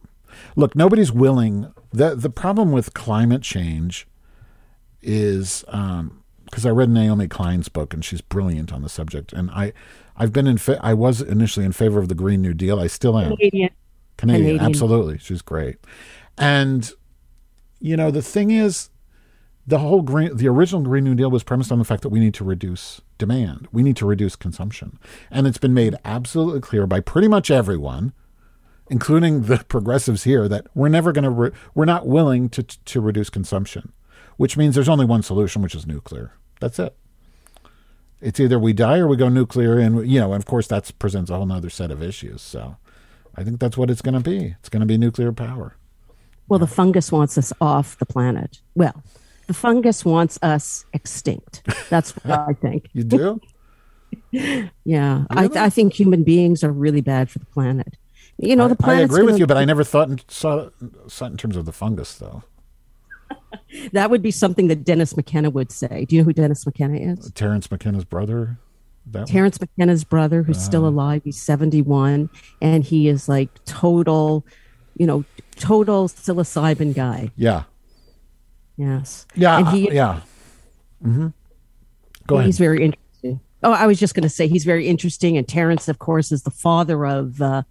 look, 0.56 0.74
nobody's 0.74 1.12
willing, 1.12 1.72
the, 1.92 2.14
the 2.14 2.30
problem 2.30 2.72
with 2.72 2.94
climate 2.94 3.42
change 3.42 4.08
is, 5.00 5.64
um, 5.68 6.23
because 6.54 6.64
I 6.64 6.70
read 6.70 6.88
Naomi 6.88 7.26
Klein's 7.26 7.68
book 7.68 7.92
and 7.92 8.04
she's 8.04 8.20
brilliant 8.20 8.72
on 8.72 8.82
the 8.82 8.88
subject. 8.88 9.32
And 9.32 9.50
I, 9.50 9.72
I've 10.16 10.32
been 10.32 10.46
in. 10.46 10.56
Fa- 10.56 10.78
I 10.80 10.94
was 10.94 11.20
initially 11.20 11.66
in 11.66 11.72
favor 11.72 11.98
of 11.98 12.08
the 12.08 12.14
Green 12.14 12.42
New 12.42 12.54
Deal. 12.54 12.78
I 12.78 12.86
still 12.86 13.18
am. 13.18 13.36
Canadian. 13.36 13.70
Canadian, 14.16 14.44
Canadian. 14.44 14.64
absolutely. 14.64 15.18
She's 15.18 15.42
great. 15.42 15.78
And 16.38 16.92
you 17.80 17.96
know 17.96 18.12
the 18.12 18.22
thing 18.22 18.52
is, 18.52 18.90
the 19.66 19.80
whole 19.80 20.02
green, 20.02 20.36
the 20.36 20.46
original 20.46 20.82
Green 20.82 21.02
New 21.02 21.16
Deal 21.16 21.28
was 21.28 21.42
premised 21.42 21.72
on 21.72 21.80
the 21.80 21.84
fact 21.84 22.02
that 22.02 22.10
we 22.10 22.20
need 22.20 22.34
to 22.34 22.44
reduce 22.44 23.00
demand, 23.18 23.66
we 23.72 23.82
need 23.82 23.96
to 23.96 24.06
reduce 24.06 24.36
consumption, 24.36 25.00
and 25.32 25.48
it's 25.48 25.58
been 25.58 25.74
made 25.74 25.96
absolutely 26.04 26.60
clear 26.60 26.86
by 26.86 27.00
pretty 27.00 27.26
much 27.26 27.50
everyone, 27.50 28.12
including 28.88 29.42
the 29.42 29.64
progressives 29.66 30.22
here, 30.22 30.48
that 30.48 30.68
we're 30.72 30.88
never 30.88 31.10
going 31.10 31.24
to, 31.24 31.30
re- 31.30 31.50
we're 31.74 31.84
not 31.84 32.06
willing 32.06 32.48
to 32.50 32.62
to 32.62 33.00
reduce 33.00 33.28
consumption, 33.28 33.92
which 34.36 34.56
means 34.56 34.76
there's 34.76 34.88
only 34.88 35.04
one 35.04 35.24
solution, 35.24 35.62
which 35.62 35.74
is 35.74 35.84
nuclear. 35.84 36.30
That's 36.64 36.78
it. 36.78 36.96
It's 38.22 38.40
either 38.40 38.58
we 38.58 38.72
die 38.72 38.96
or 38.96 39.06
we 39.06 39.18
go 39.18 39.28
nuclear, 39.28 39.78
and 39.78 40.08
you 40.10 40.18
know, 40.18 40.32
and 40.32 40.42
of 40.42 40.46
course 40.46 40.66
that 40.68 40.90
presents 40.98 41.30
a 41.30 41.36
whole 41.36 41.52
other 41.52 41.68
set 41.68 41.90
of 41.90 42.02
issues. 42.02 42.40
So, 42.40 42.76
I 43.36 43.44
think 43.44 43.60
that's 43.60 43.76
what 43.76 43.90
it's 43.90 44.00
going 44.00 44.14
to 44.14 44.20
be. 44.20 44.56
It's 44.58 44.70
going 44.70 44.80
to 44.80 44.86
be 44.86 44.96
nuclear 44.96 45.30
power. 45.30 45.76
Well, 46.48 46.58
the 46.58 46.66
fungus 46.66 47.12
wants 47.12 47.36
us 47.36 47.52
off 47.60 47.98
the 47.98 48.06
planet. 48.06 48.62
Well, 48.74 49.02
the 49.46 49.52
fungus 49.52 50.06
wants 50.06 50.38
us 50.40 50.86
extinct. 50.94 51.68
That's 51.90 52.12
what 52.12 52.38
I 52.38 52.52
think. 52.62 52.88
You 52.94 53.04
do? 53.04 53.40
yeah, 54.84 55.24
I, 55.28 55.50
I 55.54 55.68
think 55.68 55.92
human 55.92 56.22
beings 56.22 56.64
are 56.64 56.72
really 56.72 57.02
bad 57.02 57.28
for 57.28 57.40
the 57.40 57.46
planet. 57.46 57.98
You 58.38 58.56
know, 58.56 58.68
the 58.68 58.76
I, 58.86 58.94
I 58.94 59.00
agree 59.00 59.24
with 59.24 59.38
you, 59.38 59.46
but 59.46 59.58
I 59.58 59.66
never 59.66 59.84
thought 59.84 60.08
in, 60.08 60.18
saw, 60.28 60.70
saw 61.08 61.26
it 61.26 61.32
in 61.32 61.36
terms 61.36 61.56
of 61.56 61.66
the 61.66 61.72
fungus, 61.72 62.14
though. 62.14 62.42
That 63.92 64.10
would 64.10 64.22
be 64.22 64.30
something 64.30 64.68
that 64.68 64.84
Dennis 64.84 65.16
McKenna 65.16 65.50
would 65.50 65.70
say. 65.70 66.04
Do 66.04 66.16
you 66.16 66.22
know 66.22 66.26
who 66.26 66.32
Dennis 66.32 66.64
McKenna 66.66 66.96
is? 66.96 67.30
Terence 67.32 67.70
McKenna's 67.70 68.04
brother. 68.04 68.58
That 69.06 69.20
one? 69.20 69.26
Terence 69.26 69.60
McKenna's 69.60 70.04
brother, 70.04 70.42
who's 70.42 70.60
still 70.60 70.86
alive. 70.86 71.22
He's 71.24 71.40
71, 71.40 72.30
and 72.62 72.84
he 72.84 73.08
is 73.08 73.28
like 73.28 73.50
total, 73.64 74.46
you 74.96 75.06
know, 75.06 75.24
total 75.56 76.08
psilocybin 76.08 76.94
guy. 76.94 77.30
Yeah. 77.36 77.64
Yes. 78.76 79.26
Yeah. 79.34 79.58
And 79.58 79.68
he, 79.68 79.90
uh, 79.90 79.92
yeah. 79.92 80.20
Mm-hmm. 81.04 81.28
Go 82.26 82.36
ahead. 82.36 82.46
He's 82.46 82.58
very 82.58 82.82
interesting. 82.84 83.40
Oh, 83.62 83.72
I 83.72 83.86
was 83.86 83.98
just 83.98 84.14
going 84.14 84.24
to 84.24 84.28
say 84.28 84.48
he's 84.48 84.64
very 84.64 84.86
interesting, 84.86 85.36
and 85.36 85.46
Terence, 85.46 85.88
of 85.88 85.98
course, 85.98 86.32
is 86.32 86.42
the 86.42 86.50
father 86.50 87.06
of 87.06 87.40
uh, 87.40 87.62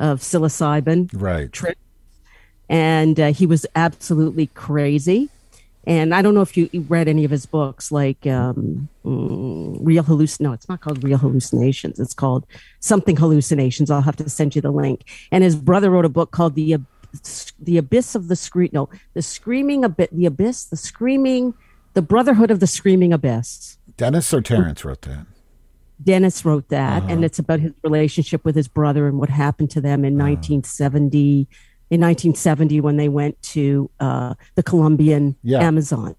of 0.00 0.20
psilocybin 0.20 1.10
right. 1.14 1.50
trip, 1.52 1.78
and 2.68 3.18
uh, 3.18 3.32
he 3.32 3.46
was 3.46 3.66
absolutely 3.74 4.48
crazy. 4.48 5.28
And 5.86 6.12
I 6.12 6.20
don't 6.20 6.34
know 6.34 6.42
if 6.42 6.56
you 6.56 6.68
read 6.88 7.06
any 7.06 7.24
of 7.24 7.30
his 7.30 7.46
books, 7.46 7.92
like 7.92 8.26
um, 8.26 8.88
mm, 9.04 9.78
Real 9.80 10.02
Hallucin. 10.02 10.40
No, 10.40 10.52
it's 10.52 10.68
not 10.68 10.80
called 10.80 11.04
Real 11.04 11.18
Hallucinations. 11.18 12.00
It's 12.00 12.14
called 12.14 12.44
something 12.80 13.16
Hallucinations. 13.16 13.88
I'll 13.88 14.00
have 14.02 14.16
to 14.16 14.28
send 14.28 14.56
you 14.56 14.62
the 14.62 14.72
link. 14.72 15.04
And 15.30 15.44
his 15.44 15.54
brother 15.54 15.90
wrote 15.90 16.04
a 16.04 16.08
book 16.08 16.32
called 16.32 16.56
the 16.56 16.78
the 17.60 17.78
Abyss 17.78 18.16
of 18.16 18.26
the 18.28 18.36
Scream. 18.36 18.70
No, 18.72 18.88
the 19.14 19.22
Screaming 19.22 19.84
Abyss. 19.84 20.08
The 20.10 20.26
Abyss. 20.26 20.64
The 20.64 20.76
Screaming. 20.76 21.54
The 21.94 22.02
Brotherhood 22.02 22.50
of 22.50 22.58
the 22.58 22.66
Screaming 22.66 23.12
Abyss. 23.12 23.78
Dennis 23.96 24.34
or 24.34 24.42
Terence 24.42 24.84
wrote 24.84 25.02
that. 25.02 25.26
Dennis 26.02 26.44
wrote 26.44 26.68
that, 26.68 27.04
and 27.04 27.24
it's 27.24 27.38
about 27.38 27.60
his 27.60 27.72
relationship 27.82 28.44
with 28.44 28.54
his 28.54 28.68
brother 28.68 29.08
and 29.08 29.18
what 29.18 29.30
happened 29.30 29.70
to 29.70 29.80
them 29.80 30.04
in 30.04 30.14
1970. 30.14 31.48
In 31.88 32.00
1970, 32.00 32.80
when 32.80 32.96
they 32.96 33.08
went 33.08 33.40
to 33.54 33.88
uh, 34.00 34.34
the 34.56 34.62
Colombian 34.64 35.36
Yeah. 35.44 35.60
Amazon. 35.62 36.16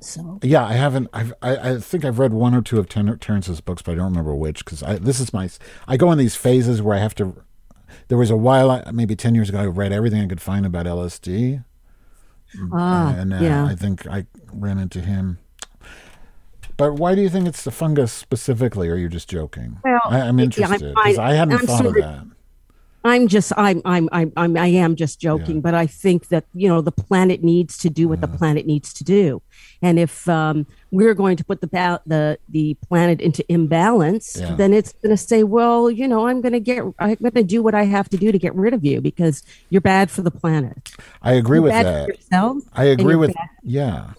So 0.00 0.38
Yeah, 0.42 0.64
I 0.64 0.72
haven't. 0.74 1.08
I've, 1.12 1.32
I, 1.42 1.56
I 1.72 1.78
think 1.78 2.04
I've 2.04 2.18
read 2.18 2.32
one 2.32 2.54
or 2.54 2.62
two 2.62 2.78
of 2.78 2.88
Ter- 2.88 3.16
Terence's 3.16 3.60
books, 3.60 3.82
but 3.82 3.92
I 3.92 3.94
don't 3.96 4.06
remember 4.10 4.34
which 4.34 4.64
because 4.64 4.80
this 5.00 5.18
is 5.20 5.32
my. 5.32 5.48
I 5.88 5.96
go 5.96 6.10
in 6.12 6.18
these 6.18 6.36
phases 6.36 6.80
where 6.80 6.96
I 6.96 7.00
have 7.00 7.14
to. 7.16 7.34
There 8.08 8.18
was 8.18 8.30
a 8.30 8.36
while, 8.36 8.70
I- 8.70 8.90
maybe 8.92 9.16
ten 9.16 9.34
years 9.34 9.48
ago, 9.48 9.58
I 9.58 9.66
read 9.66 9.92
everything 9.92 10.20
I 10.22 10.26
could 10.26 10.40
find 10.40 10.64
about 10.66 10.86
LSD, 10.86 11.64
ah, 12.72 13.14
and 13.16 13.32
uh, 13.34 13.38
yeah. 13.40 13.64
I 13.66 13.74
think 13.74 14.06
I 14.06 14.26
ran 14.52 14.78
into 14.78 15.00
him. 15.00 15.38
But 16.76 16.94
why 16.94 17.14
do 17.14 17.20
you 17.20 17.28
think 17.28 17.46
it's 17.46 17.62
the 17.64 17.70
fungus 17.70 18.12
specifically, 18.12 18.88
or 18.88 18.96
you're 18.96 19.08
just 19.08 19.28
joking? 19.28 19.78
Well, 19.84 20.00
I, 20.04 20.20
I'm 20.20 20.40
interested 20.40 20.82
I'm- 20.84 20.94
because 20.94 21.18
I 21.18 21.34
hadn't 21.34 21.54
I'm 21.54 21.66
thought 21.66 21.80
of 21.86 21.92
sort 21.92 21.98
of- 21.98 22.02
that. 22.04 22.24
I'm 23.04 23.28
just 23.28 23.52
I'm 23.56 23.82
I'm 23.84 24.08
I'm, 24.12 24.32
I'm 24.36 24.56
I 24.56 24.68
am 24.68 24.94
just 24.96 25.20
joking, 25.20 25.56
Yeah. 25.56 25.60
but 25.62 25.74
I 25.74 25.86
think 25.86 26.28
that 26.28 26.44
you 26.54 26.68
know 26.68 26.80
the 26.80 26.92
planet 26.92 27.42
needs 27.42 27.76
to 27.78 27.90
do 27.90 28.08
what 28.08 28.20
the 28.20 28.28
planet 28.28 28.66
needs 28.66 28.92
to 28.94 29.04
do, 29.04 29.42
and 29.80 29.98
if 29.98 30.28
um, 30.28 30.66
we're 30.90 31.14
going 31.14 31.36
to 31.36 31.44
put 31.44 31.60
the 31.60 32.00
the 32.06 32.38
the 32.48 32.74
planet 32.88 33.20
into 33.20 33.44
imbalance, 33.52 34.36
Yeah. 34.38 34.54
then 34.54 34.72
it's 34.72 34.92
going 34.92 35.10
to 35.10 35.16
say, 35.16 35.42
well, 35.42 35.90
you 35.90 36.06
know, 36.06 36.28
I'm 36.28 36.40
going 36.40 36.52
to 36.52 36.60
get 36.60 36.84
I'm 36.98 37.16
going 37.16 37.32
to 37.34 37.42
do 37.42 37.62
what 37.62 37.74
I 37.74 37.84
have 37.84 38.08
to 38.10 38.16
do 38.16 38.30
to 38.30 38.38
get 38.38 38.54
rid 38.54 38.74
of 38.74 38.84
you 38.84 39.00
because 39.00 39.42
you're 39.70 39.80
bad 39.80 40.10
for 40.10 40.22
the 40.22 40.30
planet. 40.30 40.90
I 41.22 41.32
agree 41.32 41.56
You're 41.56 41.62
with 41.64 41.72
that. 41.72 42.08
Yourself, 42.08 42.58
I 42.74 42.84
agree 42.84 43.16
with 43.16 43.34
yeah. 43.62 44.12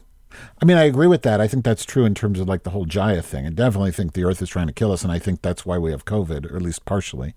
I 0.62 0.66
mean, 0.66 0.78
I 0.78 0.84
agree 0.86 1.08
with 1.08 1.22
that. 1.24 1.40
I 1.40 1.48
think 1.48 1.64
that's 1.64 1.86
true 1.86 2.06
in 2.06 2.16
terms 2.16 2.40
of 2.40 2.48
like 2.48 2.64
the 2.64 2.72
whole 2.72 2.86
Jaya 2.86 3.22
thing. 3.22 3.46
I 3.46 3.50
definitely 3.50 3.92
think 3.92 4.14
the 4.14 4.24
Earth 4.24 4.42
is 4.42 4.50
trying 4.50 4.68
to 4.68 4.74
kill 4.74 4.92
us, 4.92 5.04
and 5.04 5.12
I 5.12 5.20
think 5.20 5.42
that's 5.42 5.66
why 5.66 5.78
we 5.78 5.92
have 5.92 6.06
COVID, 6.06 6.52
or 6.52 6.56
at 6.56 6.62
least 6.62 6.86
partially. 6.86 7.36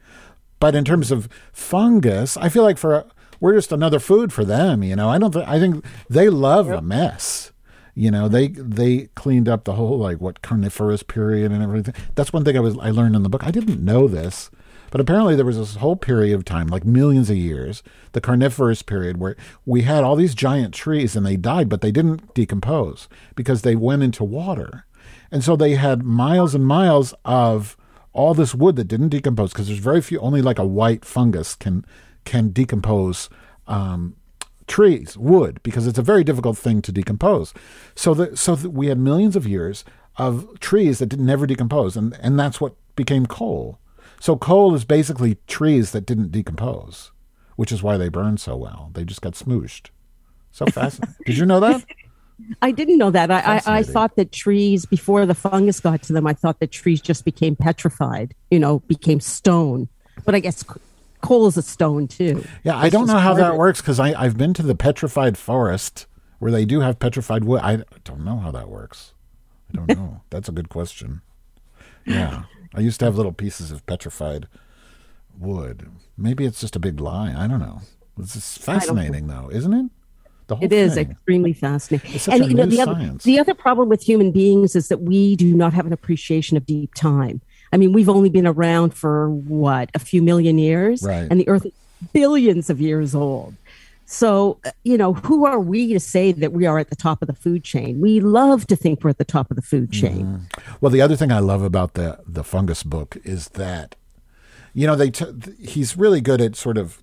But 0.59 0.75
in 0.75 0.85
terms 0.85 1.11
of 1.11 1.29
fungus, 1.53 2.37
I 2.37 2.49
feel 2.49 2.63
like 2.63 2.79
for 2.79 3.07
we're 3.41 3.55
just 3.55 3.73
another 3.73 3.99
food 3.99 4.33
for 4.33 4.45
them. 4.45 4.83
You 4.83 4.97
know, 4.97 5.09
I 5.09 5.19
don't. 5.19 5.33
Th- 5.33 5.47
I 5.47 5.59
think 5.59 5.85
they 6.09 6.29
love 6.29 6.69
a 6.69 6.81
mess. 6.83 7.53
You 7.95 8.11
know, 8.11 8.29
they 8.29 8.49
they 8.49 9.09
cleaned 9.15 9.49
up 9.49 9.65
the 9.65 9.75
whole 9.75 9.99
like 9.99 10.21
what 10.21 10.43
carnivorous 10.43 11.03
period 11.03 11.53
and 11.53 11.63
everything. 11.63 11.95
That's 12.15 12.33
one 12.33 12.45
thing 12.45 12.57
I 12.57 12.61
was 12.61 12.77
I 12.79 12.91
learned 12.91 13.17
in 13.17 13.23
the 13.23 13.29
book. 13.29 13.47
I 13.47 13.51
didn't 13.51 13.85
know 13.85 14.07
this, 14.07 14.51
but 14.91 15.01
apparently 15.01 15.35
there 15.35 15.47
was 15.47 15.57
this 15.57 15.77
whole 15.77 15.97
period 15.97 16.35
of 16.35 16.45
time, 16.45 16.69
like 16.69 16.85
millions 16.85 17.31
of 17.31 17.37
years, 17.37 17.83
the 18.13 18.21
carnivorous 18.21 18.83
period, 18.83 19.19
where 19.19 19.37
we 19.65 19.83
had 19.83 20.05
all 20.05 20.17
these 20.17 20.35
giant 20.35 20.75
trees 20.75 21.17
and 21.17 21.25
they 21.25 21.37
died, 21.37 21.69
but 21.69 21.81
they 21.81 21.91
didn't 21.91 22.35
decompose 22.35 23.09
because 23.35 23.63
they 23.63 23.77
went 23.77 24.03
into 24.03 24.25
water, 24.25 24.85
and 25.31 25.43
so 25.43 25.57
they 25.57 25.75
had 25.75 26.03
miles 26.03 26.55
and 26.55 26.67
miles 26.67 27.15
of 27.25 27.77
all 28.17 28.35
this 28.35 28.55
wood 28.55 28.77
that 28.77 28.89
didn't 28.89 29.11
decompose 29.11 29.53
because 29.53 29.69
there's 29.69 29.79
very 29.79 30.01
few, 30.01 30.19
only 30.21 30.43
like 30.43 30.59
a 30.59 30.67
white 30.67 31.05
fungus 31.05 31.55
can 31.55 31.85
can 32.25 32.51
decompose 32.51 33.29
um, 33.69 34.17
trees, 34.67 35.17
wood, 35.17 35.61
because 35.63 35.87
it's 35.87 35.99
a 35.99 36.03
very 36.03 36.25
difficult 36.25 36.59
thing 36.59 36.83
to 36.83 36.91
decompose. 36.91 37.55
So 37.95 38.15
that 38.15 38.39
so 38.39 38.57
that 38.57 38.71
we 38.71 38.89
had 38.89 38.99
millions 38.99 39.37
of 39.37 39.47
years 39.47 39.85
of 40.17 40.59
trees 40.61 40.99
that 40.99 41.07
didn't 41.07 41.27
never 41.27 41.47
decompose, 41.47 41.97
and 41.97 42.17
and 42.21 42.39
that's 42.39 42.61
what 42.61 42.75
became 42.97 43.27
coal. 43.27 43.79
So 44.19 44.37
coal 44.37 44.75
is 44.75 44.85
basically 44.85 45.37
trees 45.47 45.93
that 45.93 46.07
didn't 46.07 46.33
decompose, 46.33 47.13
which 47.57 47.71
is 47.71 47.83
why 47.83 47.99
they 47.99 48.09
burn 48.09 48.39
so 48.39 48.57
well. 48.57 48.91
They 48.95 49.05
just 49.05 49.21
got 49.21 49.35
smooshed. 49.35 49.91
So 50.51 50.65
fascinating. 50.67 51.15
did 51.27 51.37
you 51.37 51.45
know 51.45 51.61
that? 51.61 51.85
I 52.61 52.71
didn't 52.71 52.99
know 52.99 53.11
that. 53.11 53.31
I, 53.31 53.57
I, 53.57 53.63
I 53.79 53.83
thought 53.83 54.17
that 54.17 54.33
trees, 54.33 54.85
before 54.85 55.25
the 55.25 55.35
fungus 55.35 55.81
got 55.81 56.03
to 56.05 56.13
them, 56.13 56.27
I 56.27 56.35
thought 56.35 56.61
that 56.61 56.71
trees 56.71 57.01
just 57.01 57.25
became 57.25 57.57
petrified, 57.57 58.35
you 58.51 58.59
know, 58.59 58.81
became 58.81 59.21
stone. 59.21 59.89
But 60.25 60.35
I 60.35 60.41
guess 60.41 60.65
coal 61.23 61.47
is 61.47 61.57
a 61.57 61.63
stone 61.63 62.09
too. 62.09 62.45
Yeah, 62.63 62.77
I 62.77 62.89
don't 62.89 63.07
know 63.07 63.19
how 63.19 63.35
that 63.35 63.57
works 63.57 63.81
because 63.81 63.99
I've 63.99 64.37
been 64.37 64.55
to 64.55 64.63
the 64.63 64.75
petrified 64.75 65.39
forest 65.39 66.07
where 66.39 66.53
they 66.53 66.65
do 66.65 66.81
have 66.81 66.99
petrified 66.99 67.45
wood. 67.45 67.61
I 67.63 67.85
don't 68.05 68.25
know 68.25 68.39
how 68.39 68.51
that 68.51 68.69
works. 68.69 69.15
I 69.71 69.77
don't 69.77 69.89
know. 69.97 70.23
That's 70.31 70.49
a 70.49 70.53
good 70.53 70.69
question. 70.69 71.23
Yeah, 72.05 72.45
I 72.75 72.81
used 72.81 73.01
to 73.01 73.07
have 73.07 73.17
little 73.17 73.33
pieces 73.33 73.73
of 73.73 73.85
petrified 73.87 74.47
wood. 75.39 75.91
Maybe 76.17 76.45
it's 76.45 76.61
just 76.61 76.77
a 76.77 76.81
big 76.81 77.01
lie. 77.01 77.35
I 77.37 77.47
don't 77.49 77.61
know. 77.61 77.81
This 78.17 78.37
is 78.37 78.59
fascinating, 78.59 79.27
though, 79.27 79.51
isn't 79.53 79.73
it? 79.73 79.91
It 80.61 80.73
is 80.73 80.95
thing. 80.95 81.11
extremely 81.11 81.53
fascinating. 81.53 82.15
It's 82.15 82.25
such 82.25 82.41
a 82.41 82.45
you 82.47 82.55
know, 82.55 82.67
the 82.67 82.81
other, 82.81 83.13
the 83.25 83.39
other 83.39 83.55
problem 83.55 83.89
with 83.89 84.03
human 84.03 84.31
beings 84.31 84.77
is 84.77 84.89
that 84.89 85.01
we 85.03 85.37
do 85.37 85.55
not 85.55 85.73
have 85.75 85.87
an 85.87 85.93
appreciation 85.93 86.57
of 86.57 86.65
deep 86.67 86.95
time. 86.95 87.41
I 87.73 87.77
mean, 87.79 87.93
we've 87.93 88.09
only 88.09 88.31
been 88.31 88.47
around 88.47 88.95
for 88.95 89.29
what 89.31 89.91
a 89.95 89.99
few 89.99 90.23
million 90.23 90.57
years, 90.59 91.03
Right. 91.03 91.27
and 91.31 91.41
the 91.41 91.49
Earth 91.49 91.67
is 91.67 91.73
billions 92.13 92.71
of 92.71 92.81
years 92.81 93.15
old. 93.15 93.55
So, 94.09 94.59
uh, 94.65 94.71
you 94.85 94.97
know, 94.97 95.15
who 95.15 95.47
are 95.47 95.59
we 95.59 95.93
to 95.93 95.99
say 95.99 96.31
that 96.31 96.53
we 96.53 96.65
are 96.65 96.79
at 96.79 96.91
the 96.91 96.97
top 96.97 97.23
of 97.23 97.27
the 97.27 97.35
food 97.35 97.65
chain? 97.65 98.01
We 98.01 98.21
love 98.21 98.67
to 98.69 98.77
think 98.77 99.03
we're 99.03 99.11
at 99.11 99.19
the 99.19 99.25
top 99.25 99.51
of 99.51 99.57
the 99.57 99.63
food 99.63 99.91
chain. 99.91 100.47
Well, 100.81 100.91
the 100.91 101.01
other 101.03 101.17
thing 101.17 101.33
I 101.33 101.41
love 101.41 101.63
about 101.63 101.95
the 101.95 102.21
the 102.25 102.45
fungus 102.45 102.85
book 102.85 103.17
is 103.25 103.49
that, 103.51 103.97
you 104.75 104.87
know, 104.87 104.95
they 104.95 105.11
t- 105.11 105.27
he's 105.61 105.97
really 105.97 106.21
good 106.21 106.41
at 106.41 106.55
sort 106.55 106.79
of, 106.79 107.03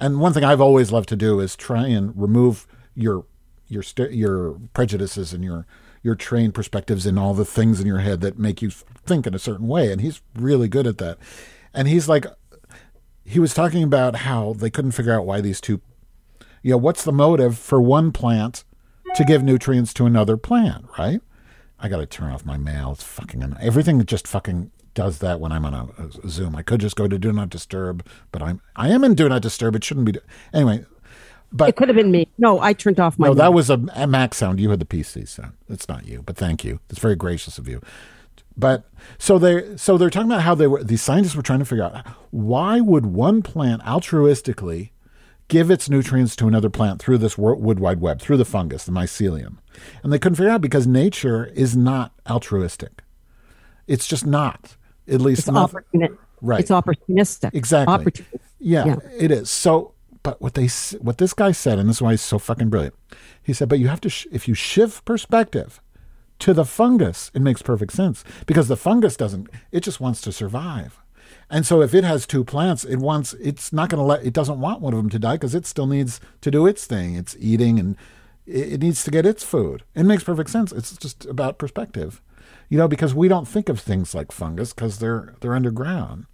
and 0.00 0.20
one 0.20 0.32
thing 0.32 0.44
I've 0.44 0.60
always 0.60 0.92
loved 0.92 1.08
to 1.10 1.16
do 1.16 1.40
is 1.40 1.56
try 1.56 1.86
and 1.86 2.12
remove 2.16 2.66
your 2.94 3.24
your 3.68 3.82
your 4.10 4.58
prejudices 4.72 5.32
and 5.32 5.44
your 5.44 5.66
your 6.02 6.14
trained 6.14 6.54
perspectives 6.54 7.06
and 7.06 7.18
all 7.18 7.34
the 7.34 7.44
things 7.44 7.80
in 7.80 7.86
your 7.86 7.98
head 7.98 8.20
that 8.20 8.38
make 8.38 8.62
you 8.62 8.70
think 8.70 9.26
in 9.26 9.34
a 9.34 9.38
certain 9.38 9.66
way, 9.66 9.92
and 9.92 10.00
he's 10.00 10.22
really 10.34 10.68
good 10.68 10.86
at 10.86 10.98
that. 10.98 11.18
And 11.74 11.88
he's 11.88 12.08
like, 12.08 12.26
he 13.24 13.38
was 13.38 13.52
talking 13.52 13.82
about 13.82 14.16
how 14.16 14.54
they 14.54 14.70
couldn't 14.70 14.92
figure 14.92 15.14
out 15.14 15.26
why 15.26 15.40
these 15.40 15.60
two 15.60 15.80
you 16.62 16.72
know, 16.72 16.78
what's 16.78 17.04
the 17.04 17.12
motive 17.12 17.56
for 17.56 17.80
one 17.80 18.12
plant 18.12 18.64
to 19.14 19.24
give 19.24 19.42
nutrients 19.42 19.94
to 19.94 20.06
another 20.06 20.36
plant, 20.36 20.84
right? 20.98 21.20
I 21.78 21.88
got 21.88 21.98
to 21.98 22.06
turn 22.06 22.30
off 22.30 22.44
my 22.44 22.56
mail. 22.56 22.92
It's 22.92 23.04
fucking 23.04 23.56
everything 23.60 24.04
just 24.04 24.26
fucking 24.26 24.70
does 24.94 25.18
that 25.18 25.40
when 25.40 25.52
I'm 25.52 25.64
on 25.64 25.74
a, 25.74 25.88
a 26.24 26.28
Zoom. 26.28 26.56
I 26.56 26.62
could 26.62 26.80
just 26.80 26.96
go 26.96 27.06
to 27.08 27.18
do 27.18 27.32
not 27.32 27.50
disturb, 27.50 28.04
but 28.32 28.42
I'm 28.42 28.60
I 28.76 28.88
am 28.88 29.04
in 29.04 29.14
do 29.14 29.28
not 29.28 29.42
disturb. 29.42 29.76
It 29.76 29.84
shouldn't 29.84 30.06
be. 30.06 30.12
Do- 30.12 30.20
anyway, 30.52 30.84
But 31.52 31.68
It 31.70 31.76
could 31.76 31.88
have 31.88 31.96
been 31.96 32.10
me. 32.10 32.28
No, 32.38 32.60
I 32.60 32.72
turned 32.72 33.00
off 33.00 33.18
my. 33.18 33.28
no, 33.28 33.34
that 33.34 33.52
was 33.52 33.70
a, 33.70 33.80
a 33.94 34.06
Mac 34.06 34.34
sound. 34.34 34.60
You 34.60 34.70
had 34.70 34.80
the 34.80 34.84
PC 34.86 35.26
sound. 35.28 35.52
It's 35.68 35.88
not 35.88 36.06
you, 36.06 36.22
but 36.26 36.36
thank 36.36 36.64
you. 36.64 36.80
It's 36.90 36.98
very 36.98 37.16
gracious 37.16 37.58
of 37.58 37.68
you. 37.68 37.80
But 38.56 38.90
so 39.18 39.38
they 39.38 39.76
so 39.76 39.96
they're 39.96 40.10
talking 40.10 40.30
about 40.30 40.42
how 40.42 40.54
they 40.54 40.66
were 40.66 40.82
these 40.82 41.02
scientists 41.02 41.36
were 41.36 41.42
trying 41.42 41.60
to 41.60 41.64
figure 41.64 41.84
out 41.84 42.04
why 42.30 42.80
would 42.80 43.06
one 43.06 43.40
plant 43.42 43.82
altruistically 43.82 44.90
give 45.46 45.70
its 45.70 45.88
nutrients 45.88 46.36
to 46.36 46.46
another 46.48 46.68
plant 46.68 47.00
through 47.00 47.18
this 47.18 47.38
wood 47.38 47.80
wide 47.80 48.00
web 48.00 48.20
through 48.20 48.36
the 48.36 48.44
fungus, 48.44 48.84
the 48.84 48.92
mycelium, 48.92 49.58
and 50.02 50.12
they 50.12 50.18
couldn't 50.18 50.36
figure 50.36 50.50
out 50.50 50.60
because 50.60 50.86
nature 50.86 51.46
is 51.46 51.76
not 51.76 52.12
altruistic. 52.28 53.02
It's 53.86 54.06
just 54.06 54.26
not. 54.26 54.76
At 55.10 55.20
least 55.20 55.40
It's 55.40 55.48
not, 55.50 55.70
opportunistic. 55.72 56.16
Right. 56.40 56.60
It's 56.60 56.70
opportunistic. 56.70 57.50
Exactly. 57.54 57.94
Opportunistic. 57.94 58.40
Yeah, 58.60 58.84
Yeah. 58.86 58.96
it 59.18 59.30
is. 59.30 59.50
So, 59.50 59.92
but 60.22 60.40
what 60.40 60.54
they 60.54 60.68
what 61.00 61.18
this 61.18 61.32
guy 61.34 61.52
said, 61.52 61.78
and 61.78 61.88
this 61.88 61.96
is 61.96 62.02
why 62.02 62.10
he's 62.12 62.20
so 62.22 62.38
fucking 62.38 62.68
brilliant. 62.70 62.94
He 63.42 63.52
said, 63.52 63.68
but 63.68 63.78
you 63.78 63.88
have 63.88 64.00
to 64.02 64.10
sh- 64.10 64.26
if 64.30 64.46
you 64.48 64.54
shift 64.54 65.04
perspective 65.04 65.80
to 66.40 66.52
the 66.54 66.64
fungus, 66.64 67.30
it 67.34 67.40
makes 67.42 67.62
perfect 67.62 67.92
sense 67.92 68.24
because 68.46 68.68
the 68.68 68.76
fungus 68.76 69.16
doesn't. 69.16 69.48
It 69.72 69.80
just 69.82 70.00
wants 70.00 70.20
to 70.22 70.32
survive, 70.32 70.98
and 71.50 71.64
so 71.64 71.80
if 71.82 71.94
it 71.94 72.04
has 72.04 72.26
two 72.26 72.44
plants, 72.44 72.84
it 72.84 72.96
wants. 72.98 73.34
It's 73.34 73.72
not 73.72 73.88
going 73.88 74.00
to 74.00 74.04
let. 74.04 74.24
It 74.24 74.32
doesn't 74.34 74.60
want 74.60 74.80
one 74.80 74.92
of 74.92 74.98
them 74.98 75.10
to 75.10 75.18
die 75.18 75.34
because 75.36 75.54
it 75.54 75.66
still 75.66 75.86
needs 75.86 76.20
to 76.42 76.50
do 76.50 76.66
its 76.66 76.84
thing. 76.84 77.14
It's 77.14 77.36
eating 77.40 77.78
and 77.78 77.96
it, 78.46 78.74
it 78.74 78.80
needs 78.82 79.02
to 79.04 79.10
get 79.10 79.24
its 79.26 79.42
food. 79.44 79.82
It 79.94 80.04
makes 80.04 80.24
perfect 80.24 80.50
sense. 80.50 80.72
It's 80.72 80.96
just 80.96 81.24
about 81.26 81.58
perspective, 81.58 82.20
you 82.68 82.78
know, 82.78 82.88
because 82.88 83.14
we 83.14 83.28
don't 83.28 83.48
think 83.48 83.68
of 83.68 83.80
things 83.80 84.14
like 84.14 84.32
fungus 84.32 84.72
because 84.72 84.98
they're 84.98 85.34
they're 85.40 85.54
underground. 85.54 86.26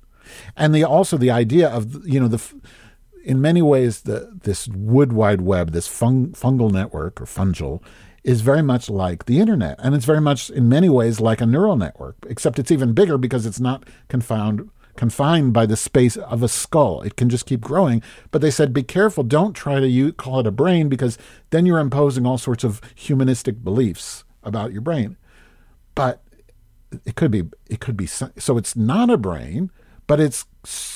And 0.56 0.74
the 0.74 0.84
also 0.84 1.16
the 1.16 1.30
idea 1.30 1.68
of 1.68 2.06
you 2.06 2.20
know 2.20 2.28
the 2.28 2.42
in 3.24 3.40
many 3.40 3.62
ways 3.62 4.02
the 4.02 4.38
this 4.42 4.68
wood 4.68 5.12
wide 5.12 5.40
web 5.40 5.72
this 5.72 5.86
fung, 5.86 6.28
fungal 6.28 6.70
network 6.70 7.20
or 7.20 7.24
fungal 7.24 7.82
is 8.22 8.40
very 8.40 8.62
much 8.62 8.88
like 8.88 9.26
the 9.26 9.38
internet. 9.38 9.78
And 9.82 9.94
it's 9.94 10.06
very 10.06 10.20
much 10.20 10.50
in 10.50 10.68
many 10.68 10.88
ways 10.88 11.20
like 11.20 11.40
a 11.40 11.46
neural 11.46 11.76
network 11.76 12.16
except 12.28 12.58
it's 12.58 12.70
even 12.70 12.92
bigger 12.92 13.18
because 13.18 13.46
it's 13.46 13.60
not 13.60 13.88
confound 14.08 14.70
confined 14.96 15.52
by 15.52 15.66
the 15.66 15.76
space 15.76 16.16
of 16.16 16.42
a 16.42 16.48
skull. 16.48 17.02
It 17.02 17.16
can 17.16 17.28
just 17.28 17.46
keep 17.46 17.60
growing. 17.60 18.00
But 18.30 18.40
they 18.40 18.50
said 18.50 18.72
be 18.72 18.82
careful. 18.82 19.24
Don't 19.24 19.52
try 19.52 19.80
to 19.80 19.88
u- 19.88 20.12
call 20.12 20.40
it 20.40 20.46
a 20.46 20.52
brain 20.52 20.88
because 20.88 21.18
then 21.50 21.66
you're 21.66 21.80
imposing 21.80 22.26
all 22.26 22.38
sorts 22.38 22.64
of 22.64 22.80
humanistic 22.94 23.62
beliefs 23.62 24.24
about 24.42 24.72
your 24.72 24.82
brain 24.82 25.16
but 25.94 26.22
it 27.04 27.16
could 27.16 27.30
be 27.30 27.44
it 27.68 27.80
could 27.80 27.96
be 27.96 28.06
so 28.06 28.30
it's 28.56 28.76
not 28.76 29.10
a 29.10 29.16
brain 29.16 29.70
but 30.06 30.20
it's 30.20 30.46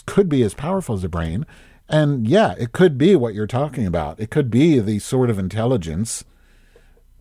could 0.06 0.28
be 0.28 0.42
as 0.42 0.54
powerful 0.54 0.94
as 0.94 1.04
a 1.04 1.08
brain. 1.08 1.46
And 1.88 2.26
yeah 2.26 2.54
it 2.58 2.72
could 2.72 2.98
be 2.98 3.16
what 3.16 3.34
you're 3.34 3.46
talking 3.46 3.87
about. 3.87 4.20
It 4.20 4.30
could 4.30 4.50
be 4.50 4.78
the 4.78 4.98
sort 4.98 5.30
of 5.30 5.38
intelligence 5.38 6.24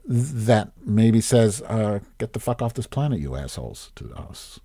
that 0.05 0.71
maybe 0.85 1.19
says 1.19 1.61
uh, 1.63 1.99
get 2.17 2.33
the 2.33 2.39
fuck 2.39 2.61
off 2.61 2.73
this 2.73 2.87
planet 2.87 3.19
you 3.19 3.35
assholes 3.35 3.91
to 3.95 4.13
us 4.13 4.59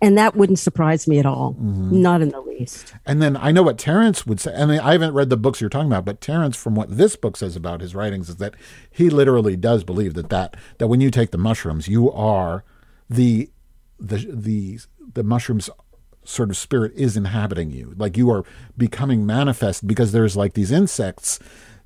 And 0.00 0.16
that 0.18 0.36
wouldn't 0.36 0.58
surprise 0.58 1.06
me 1.06 1.18
at 1.18 1.26
all. 1.26 1.54
Mm-hmm. 1.54 2.02
Not 2.02 2.20
in 2.20 2.30
the 2.30 2.40
least. 2.40 2.94
and 3.06 3.22
then 3.22 3.36
I 3.36 3.52
know 3.52 3.62
what 3.62 3.78
Terence 3.78 4.26
would 4.26 4.40
say. 4.40 4.52
I 4.52 4.62
And 4.62 4.72
I 4.72 4.92
haven't 4.92 5.14
read 5.14 5.30
the 5.30 5.36
books 5.36 5.60
you're 5.60 5.70
talking 5.70 5.88
about, 5.88 6.04
but 6.04 6.20
Terence, 6.20 6.56
from 6.56 6.74
what 6.74 6.96
this 6.96 7.16
book 7.16 7.36
says 7.36 7.56
about 7.56 7.80
his 7.80 7.94
writings, 7.94 8.28
is 8.28 8.36
that 8.36 8.54
he 8.90 9.10
literally 9.10 9.56
does 9.56 9.84
believe 9.84 10.14
that 10.14 10.30
that, 10.30 10.56
that 10.78 10.88
when 10.88 11.00
you 11.00 11.10
take 11.10 11.30
the 11.30 11.38
mushrooms, 11.38 11.88
you 11.88 12.10
are 12.12 12.64
the 13.08 13.50
the 13.98 14.28
the 14.32 14.78
the 15.14 15.24
mushrooms 15.24 15.70
sort 16.24 16.50
of 16.50 16.56
spirit 16.56 16.92
is 16.94 17.16
inhabiting 17.16 17.70
you. 17.70 17.94
Like 17.96 18.16
you 18.16 18.30
are 18.30 18.44
becoming 18.76 19.24
manifest 19.24 19.86
because 19.86 20.12
there's 20.12 20.36
like 20.36 20.52
these 20.52 20.70
insects 20.70 21.38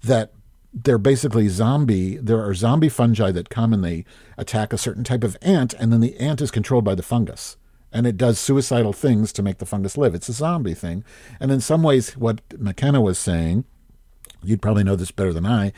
that 0.03 0.33
they're 0.75 0.99
basically 0.99 1.49
zombie. 1.49 2.17
There 2.17 2.45
are 2.45 2.55
zombie 2.55 2.89
fungi 2.89 3.31
that 3.33 3.51
come 3.51 3.73
and 3.73 3.85
they 3.85 4.05
attack 4.37 4.73
a 4.73 4.79
certain 4.79 5.05
type 5.05 5.23
of 5.23 5.37
ant, 5.43 5.75
and 5.75 5.93
then 5.93 6.01
the 6.01 6.17
ant 6.19 6.41
is 6.41 6.51
controlled 6.51 6.85
by 6.85 6.95
the 6.95 7.03
fungus. 7.03 7.57
And 7.93 8.07
it 8.07 8.17
does 8.17 8.39
suicidal 8.39 8.93
things 8.93 9.33
to 9.35 9.43
make 9.43 9.59
the 9.59 9.67
fungus 9.67 9.99
live. 9.99 10.15
It's 10.15 10.29
a 10.29 10.33
zombie 10.33 10.75
thing. 10.75 11.05
And 11.39 11.51
in 11.51 11.61
some 11.61 11.83
ways, 11.83 12.17
what 12.17 12.41
McKenna 12.59 13.01
was 13.01 13.19
saying, 13.19 13.65
you'd 14.43 14.63
probably 14.63 14.85
know 14.85 14.97
this 14.97 15.11
better 15.11 15.33
than 15.33 15.45
I, 15.47 15.73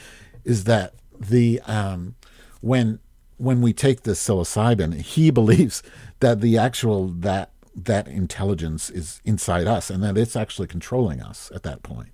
is 0.45 0.65
that 0.65 0.95
the 1.19 1.61
um, 1.63 2.15
when 2.61 3.01
when 3.37 3.61
we 3.61 3.73
take 3.73 4.03
the 4.03 4.13
psilocybin, 4.13 5.01
he 5.01 5.31
believes 5.41 5.83
that 6.21 6.41
the 6.41 6.57
actual 6.57 7.09
that 7.09 7.51
that 7.75 8.07
intelligence 8.07 8.91
is 8.91 9.21
inside 9.25 9.67
us 9.67 9.91
and 9.91 10.03
that 10.03 10.17
it's 10.17 10.37
actually 10.37 10.69
controlling 10.69 11.21
us 11.21 11.51
at 11.55 11.63
that 11.65 11.83
point. 11.83 12.11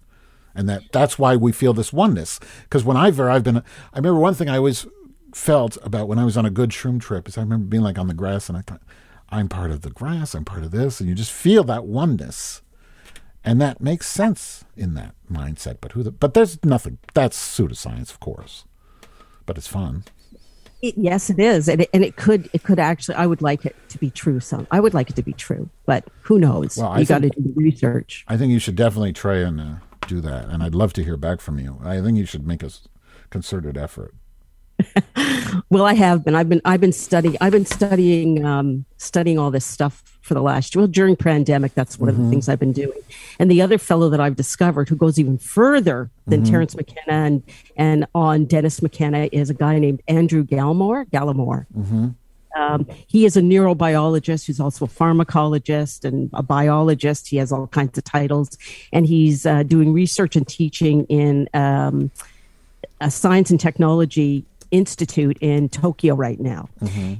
and 0.54 0.68
that 0.68 0.82
that's 0.92 1.18
why 1.18 1.36
we 1.36 1.52
feel 1.52 1.72
this 1.72 1.92
oneness 1.92 2.40
because 2.64 2.82
when 2.84 2.96
i've 2.96 3.20
i've 3.20 3.44
been 3.44 3.58
i 3.58 3.96
remember 3.96 4.18
one 4.18 4.34
thing 4.34 4.48
i 4.48 4.56
always 4.56 4.86
felt 5.34 5.76
about 5.82 6.08
when 6.08 6.18
i 6.18 6.24
was 6.24 6.36
on 6.36 6.46
a 6.46 6.50
good 6.50 6.70
shroom 6.70 7.00
trip 7.00 7.28
is 7.28 7.38
i 7.38 7.40
remember 7.40 7.66
being 7.66 7.82
like 7.82 7.98
on 7.98 8.08
the 8.08 8.14
grass 8.14 8.48
and 8.48 8.58
i 8.58 8.62
thought 8.62 8.80
i'm 9.30 9.48
part 9.48 9.70
of 9.70 9.82
the 9.82 9.90
grass 9.90 10.34
i'm 10.34 10.44
part 10.44 10.62
of 10.64 10.70
this 10.70 11.00
and 11.00 11.08
you 11.08 11.14
just 11.14 11.32
feel 11.32 11.64
that 11.64 11.84
oneness 11.84 12.62
and 13.44 13.60
that 13.60 13.80
makes 13.80 14.06
sense 14.08 14.64
in 14.76 14.94
that 14.94 15.14
mindset 15.30 15.78
but 15.80 15.92
who 15.92 16.02
the, 16.02 16.10
but 16.10 16.34
there's 16.34 16.62
nothing 16.64 16.98
that's 17.14 17.38
pseudoscience 17.38 18.10
of 18.10 18.20
course 18.20 18.64
but 19.46 19.56
it's 19.58 19.68
fun 19.68 20.04
It, 20.82 20.94
yes, 20.96 21.28
it 21.28 21.38
is, 21.38 21.68
and 21.68 21.82
it, 21.82 21.90
and 21.92 22.02
it 22.02 22.16
could 22.16 22.48
it 22.54 22.62
could 22.62 22.78
actually. 22.78 23.16
I 23.16 23.26
would 23.26 23.42
like 23.42 23.66
it 23.66 23.76
to 23.90 23.98
be 23.98 24.10
true. 24.10 24.40
Some 24.40 24.66
I 24.70 24.80
would 24.80 24.94
like 24.94 25.10
it 25.10 25.16
to 25.16 25.22
be 25.22 25.34
true, 25.34 25.68
but 25.86 26.08
who 26.22 26.38
knows? 26.38 26.76
Well, 26.76 26.88
I 26.88 27.00
you 27.00 27.04
got 27.06 27.20
to 27.22 27.28
do 27.28 27.42
the 27.42 27.52
research. 27.54 28.24
I 28.28 28.36
think 28.38 28.50
you 28.52 28.58
should 28.58 28.76
definitely 28.76 29.12
try 29.12 29.36
and 29.38 29.60
uh, 29.60 29.74
do 30.06 30.22
that, 30.22 30.48
and 30.48 30.62
I'd 30.62 30.74
love 30.74 30.94
to 30.94 31.04
hear 31.04 31.18
back 31.18 31.40
from 31.42 31.58
you. 31.58 31.78
I 31.84 32.00
think 32.00 32.16
you 32.16 32.24
should 32.26 32.46
make 32.46 32.62
a 32.62 32.70
concerted 33.30 33.76
effort. 33.76 34.14
Well, 35.68 35.84
I 35.84 35.94
have 35.94 36.24
been. 36.24 36.34
I've 36.34 36.48
been. 36.48 36.60
I've 36.64 36.80
been 36.80 36.92
studying. 36.92 37.36
I've 37.40 37.52
been 37.52 37.66
studying. 37.66 38.44
Um, 38.44 38.84
studying 38.96 39.38
all 39.38 39.50
this 39.50 39.64
stuff 39.64 40.02
for 40.20 40.34
the 40.34 40.42
last. 40.42 40.76
Well, 40.76 40.86
during 40.86 41.16
pandemic, 41.16 41.74
that's 41.74 41.98
one 41.98 42.08
of 42.08 42.16
the 42.16 42.28
things 42.28 42.48
I've 42.48 42.58
been 42.58 42.72
doing. 42.72 42.98
And 43.38 43.50
the 43.50 43.62
other 43.62 43.78
fellow 43.78 44.08
that 44.10 44.20
I've 44.20 44.36
discovered 44.36 44.88
who 44.88 44.96
goes 44.96 45.18
even 45.18 45.38
further 45.38 46.10
than 46.26 46.44
Terence 46.44 46.76
McKenna 46.76 47.26
and 47.26 47.42
and 47.76 48.06
on 48.14 48.44
Dennis 48.44 48.82
McKenna 48.82 49.28
is 49.32 49.50
a 49.50 49.54
guy 49.54 49.78
named 49.78 50.02
Andrew 50.08 50.44
Gallimore. 50.44 51.06
Gallimore. 51.10 51.66
Um, 52.56 52.86
he 53.06 53.24
is 53.26 53.36
a 53.36 53.40
neurobiologist 53.40 54.46
who's 54.46 54.58
also 54.60 54.84
a 54.84 54.88
pharmacologist 54.88 56.04
and 56.04 56.30
a 56.32 56.42
biologist. 56.42 57.28
He 57.28 57.36
has 57.36 57.52
all 57.52 57.68
kinds 57.68 57.96
of 57.96 58.04
titles, 58.04 58.58
and 58.92 59.06
he's 59.06 59.46
uh, 59.46 59.62
doing 59.62 59.92
research 59.92 60.34
and 60.36 60.46
teaching 60.46 61.04
in 61.04 61.48
um, 61.54 62.10
a 63.00 63.10
science 63.10 63.50
and 63.50 63.60
technology 63.60 64.44
institute 64.70 65.38
in 65.40 65.68
Tokyo 65.68 66.14
right 66.14 66.40
now. 66.40 66.68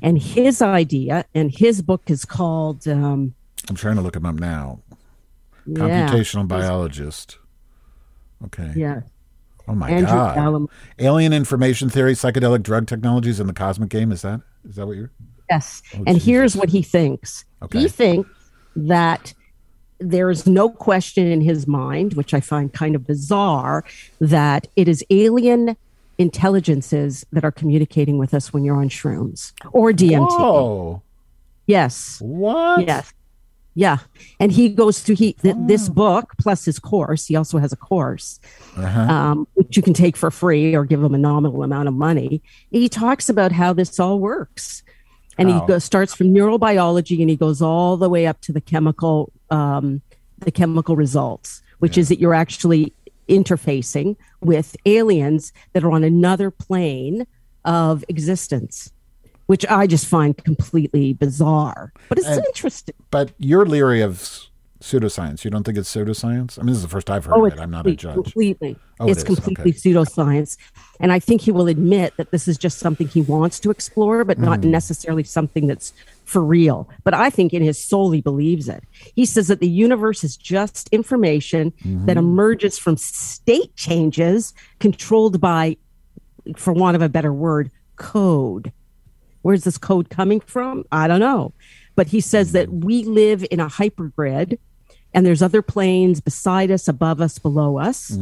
And 0.03 0.21
his 0.21 0.63
idea 0.63 1.25
and 1.35 1.51
his 1.51 1.83
book 1.83 2.03
is 2.09 2.25
called 2.25 2.87
um, 2.89 3.35
I'm 3.69 3.77
trying 3.77 3.97
to 3.97 4.03
look 4.03 4.17
him 4.17 4.27
up 4.27 4.37
now. 4.37 4.81
yeah, 5.67 6.09
Computational 6.09 6.49
biologist. 6.49 7.39
Okay. 8.47 8.73
Yeah, 8.75 9.03
Oh 9.71 9.75
my 9.75 9.89
Andrew 9.89 10.07
god. 10.07 10.67
Alien 10.99 11.33
information 11.33 11.89
theory, 11.91 12.15
psychedelic 12.15 12.65
drug 12.65 12.89
technologies, 12.89 13.39
and 13.39 13.49
the 13.49 13.53
cosmic 13.53 13.89
game. 13.89 14.11
Is 14.11 14.23
that 14.23 14.41
is 14.69 14.75
that 14.75 14.87
what 14.87 14.97
you're? 14.97 15.13
Yes. 15.49 15.83
and 16.07 16.21
here's 16.21 16.57
what 16.57 16.69
he 16.69 16.83
thinks. 16.83 17.45
Okay. 17.63 17.81
He 17.81 17.89
thinks 17.89 18.29
that 18.75 19.33
there 19.99 20.31
is 20.31 20.47
no 20.47 20.71
question 20.71 21.27
in 21.27 21.41
his 21.41 21.67
mind, 21.67 22.15
which 22.15 22.35
I 22.35 22.41
find 22.41 22.73
kind 22.73 22.97
of 22.97 23.07
bizarre, 23.07 23.85
that 24.21 24.67
it 24.75 24.89
is 24.89 25.05
alien 25.11 25.77
intelligences 26.21 27.25
that 27.33 27.45
are 27.45 27.51
communicating 27.51 28.19
with 28.19 28.35
us 28.35 28.53
when 28.53 28.63
you're 28.63 28.77
on 28.77 28.91
shrooms 28.91 29.53
or 29.73 29.91
DMT. 29.91 30.29
Whoa! 30.29 31.03
Yes. 31.67 32.21
What? 32.21 32.87
Yes. 32.87 33.13
Yeah. 33.75 33.99
And 34.39 34.53
he 34.53 34.69
goes 34.69 35.01
through 35.01 35.15
he 35.15 35.33
th- 35.35 35.57
this 35.61 35.89
book 35.89 36.33
plus 36.39 36.65
his 36.65 36.79
course. 36.79 37.27
He 37.27 37.37
also 37.37 37.57
has 37.59 37.73
a 37.73 37.77
course, 37.77 38.39
um, 38.77 39.47
which 39.55 39.77
you 39.77 39.83
can 39.83 39.95
take 39.95 40.17
for 40.17 40.31
free 40.31 40.75
or 40.75 40.85
give 40.85 41.03
him 41.03 41.15
a 41.15 41.19
nominal 41.19 41.63
amount 41.63 41.89
of 41.89 41.95
money. 41.95 42.43
He 42.71 42.89
talks 42.89 43.31
about 43.31 43.53
how 43.53 43.73
this 43.73 43.99
all 43.99 44.19
works. 44.19 44.83
And 45.39 45.51
How? 45.51 45.61
he 45.61 45.67
goes, 45.67 45.85
starts 45.85 46.15
from 46.15 46.35
neurobiology 46.35 47.21
and 47.21 47.31
he 47.31 47.37
goes 47.37 47.63
all 47.63 47.97
the 47.97 48.11
way 48.11 48.27
up 48.27 48.43
to 48.43 48.53
the 48.53 48.61
chemical, 48.61 49.33
um, 49.49 50.03
the 50.41 50.51
chemical 50.51 50.97
results, 50.97 51.63
which 51.79 51.97
is 51.97 52.11
that 52.11 52.19
you're 52.19 52.35
actually 52.35 52.93
interfacing 53.31 54.17
with 54.41 54.77
aliens 54.85 55.53
that 55.73 55.85
are 55.85 55.93
on 55.93 56.05
another 56.05 56.51
plane 56.51 57.27
of 57.65 58.05
existence, 58.09 58.93
which 59.47 59.65
I 59.71 59.87
just 59.87 60.07
find 60.07 60.37
completely 60.37 61.13
bizarre. 61.15 61.93
But 62.09 62.19
it's 62.19 62.27
And- 62.27 62.45
interesting. 62.47 62.95
But 63.11 63.33
you're 63.39 63.65
leery 63.65 64.01
of 64.03 64.47
pseudoscience. 64.81 65.45
You 65.45 65.51
don't 65.51 65.63
think 65.65 65.77
it's 65.77 65.95
pseudoscience? 65.95 66.59
I 66.59 66.63
mean, 66.63 66.69
this 66.69 66.77
is 66.79 66.83
the 66.83 66.89
first 66.89 67.11
I've 67.11 67.27
heard 67.27 67.35
Oh, 67.35 67.45
of 67.45 67.53
it. 67.53 67.61
I'm 67.61 67.71
not 67.71 67.87
a 67.87 67.95
judge. 67.95 68.15
completely. 68.15 68.77
Oh, 68.99 69.09
it's 69.09 69.19
is, 69.19 69.25
completely 69.25 69.71
okay. 69.73 69.79
pseudoscience, 69.79 70.57
and 71.01 71.13
I 71.13 71.19
think 71.19 71.43
he 71.43 71.53
will 71.53 71.69
admit 71.69 72.15
that 72.17 72.31
this 72.31 72.49
is 72.49 72.57
just 72.57 72.79
something 72.79 73.07
he 73.07 73.21
wants 73.21 73.61
to 73.61 73.71
explore, 73.71 74.25
but 74.25 74.39
not 74.39 74.61
Mm. 74.61 74.71
necessarily 74.71 75.23
something 75.23 75.67
that's 75.67 75.93
for 76.31 76.43
real. 76.45 76.89
But 77.05 77.13
I 77.15 77.29
think 77.29 77.53
in 77.53 77.63
his 77.63 77.83
soul 77.83 78.13
he 78.13 78.21
believes 78.21 78.69
it. 78.69 78.85
He 79.17 79.27
says 79.27 79.49
that 79.49 79.61
the 79.61 79.69
universe 79.69 80.23
is 80.25 80.37
just 80.37 80.89
information 80.93 81.73
Mm-hmm. 81.85 82.07
that 82.07 82.17
emerges 82.17 82.79
from 82.79 82.97
state 82.97 83.75
changes 83.77 84.55
controlled 84.79 85.41
by, 85.41 85.77
for 86.57 86.73
want 86.73 86.95
of 86.97 87.03
a 87.03 87.09
better 87.09 87.33
word, 87.33 87.71
code. 87.97 88.73
Where's 89.43 89.65
this 89.65 89.79
code 89.79 90.09
coming 90.11 90.41
from? 90.41 90.85
I 90.93 91.09
don't 91.09 91.21
know. 91.21 91.53
But 91.97 92.07
he 92.09 92.21
says 92.21 92.53
that 92.53 92.69
we 92.71 93.05
live 93.05 93.45
in 93.51 93.59
a 93.61 93.67
hypergrid 93.69 94.59
and 95.13 95.27
there's 95.27 95.43
other 95.43 95.63
planes 95.63 96.21
beside 96.21 96.71
us, 96.71 96.87
above 96.89 97.21
us, 97.21 97.39
below 97.39 97.79
us. 97.79 98.17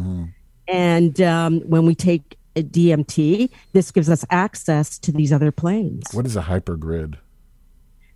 And 0.67 1.21
um, 1.21 1.61
when 1.61 1.85
we 1.87 1.95
take 1.95 2.39
a 2.57 2.63
DMT, 2.63 3.51
this 3.73 3.91
gives 3.91 4.09
us 4.11 4.25
access 4.31 4.99
to 5.01 5.13
these 5.13 5.33
other 5.33 5.51
planes. 5.53 6.05
What 6.13 6.27
is 6.27 6.37
a 6.37 6.43
hypergrid? 6.43 7.17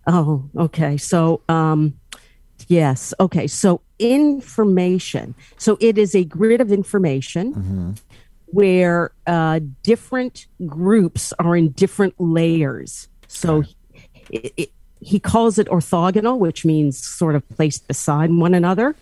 Oh, 0.07 0.49
okay. 0.57 0.97
So, 0.97 1.41
um, 1.49 1.93
yes. 2.67 3.13
Okay. 3.19 3.47
So, 3.47 3.81
information. 3.99 5.35
So, 5.57 5.77
it 5.79 5.97
is 5.97 6.15
a 6.15 6.23
grid 6.23 6.61
of 6.61 6.71
information 6.71 7.95
where 8.47 9.11
uh, 9.25 9.59
different 9.81 10.45
groups 10.65 11.33
are 11.39 11.55
in 11.55 11.69
different 11.71 12.15
layers. 12.19 13.07
So, 13.27 13.63
it, 14.29 14.53
it, 14.57 14.71
he 14.99 15.19
calls 15.19 15.57
it 15.59 15.67
orthogonal, 15.67 16.37
which 16.37 16.63
means 16.65 16.97
sort 16.97 17.35
of 17.35 17.47
placed 17.49 17.87
beside 17.87 18.31
one 18.31 18.53
another. 18.53 18.95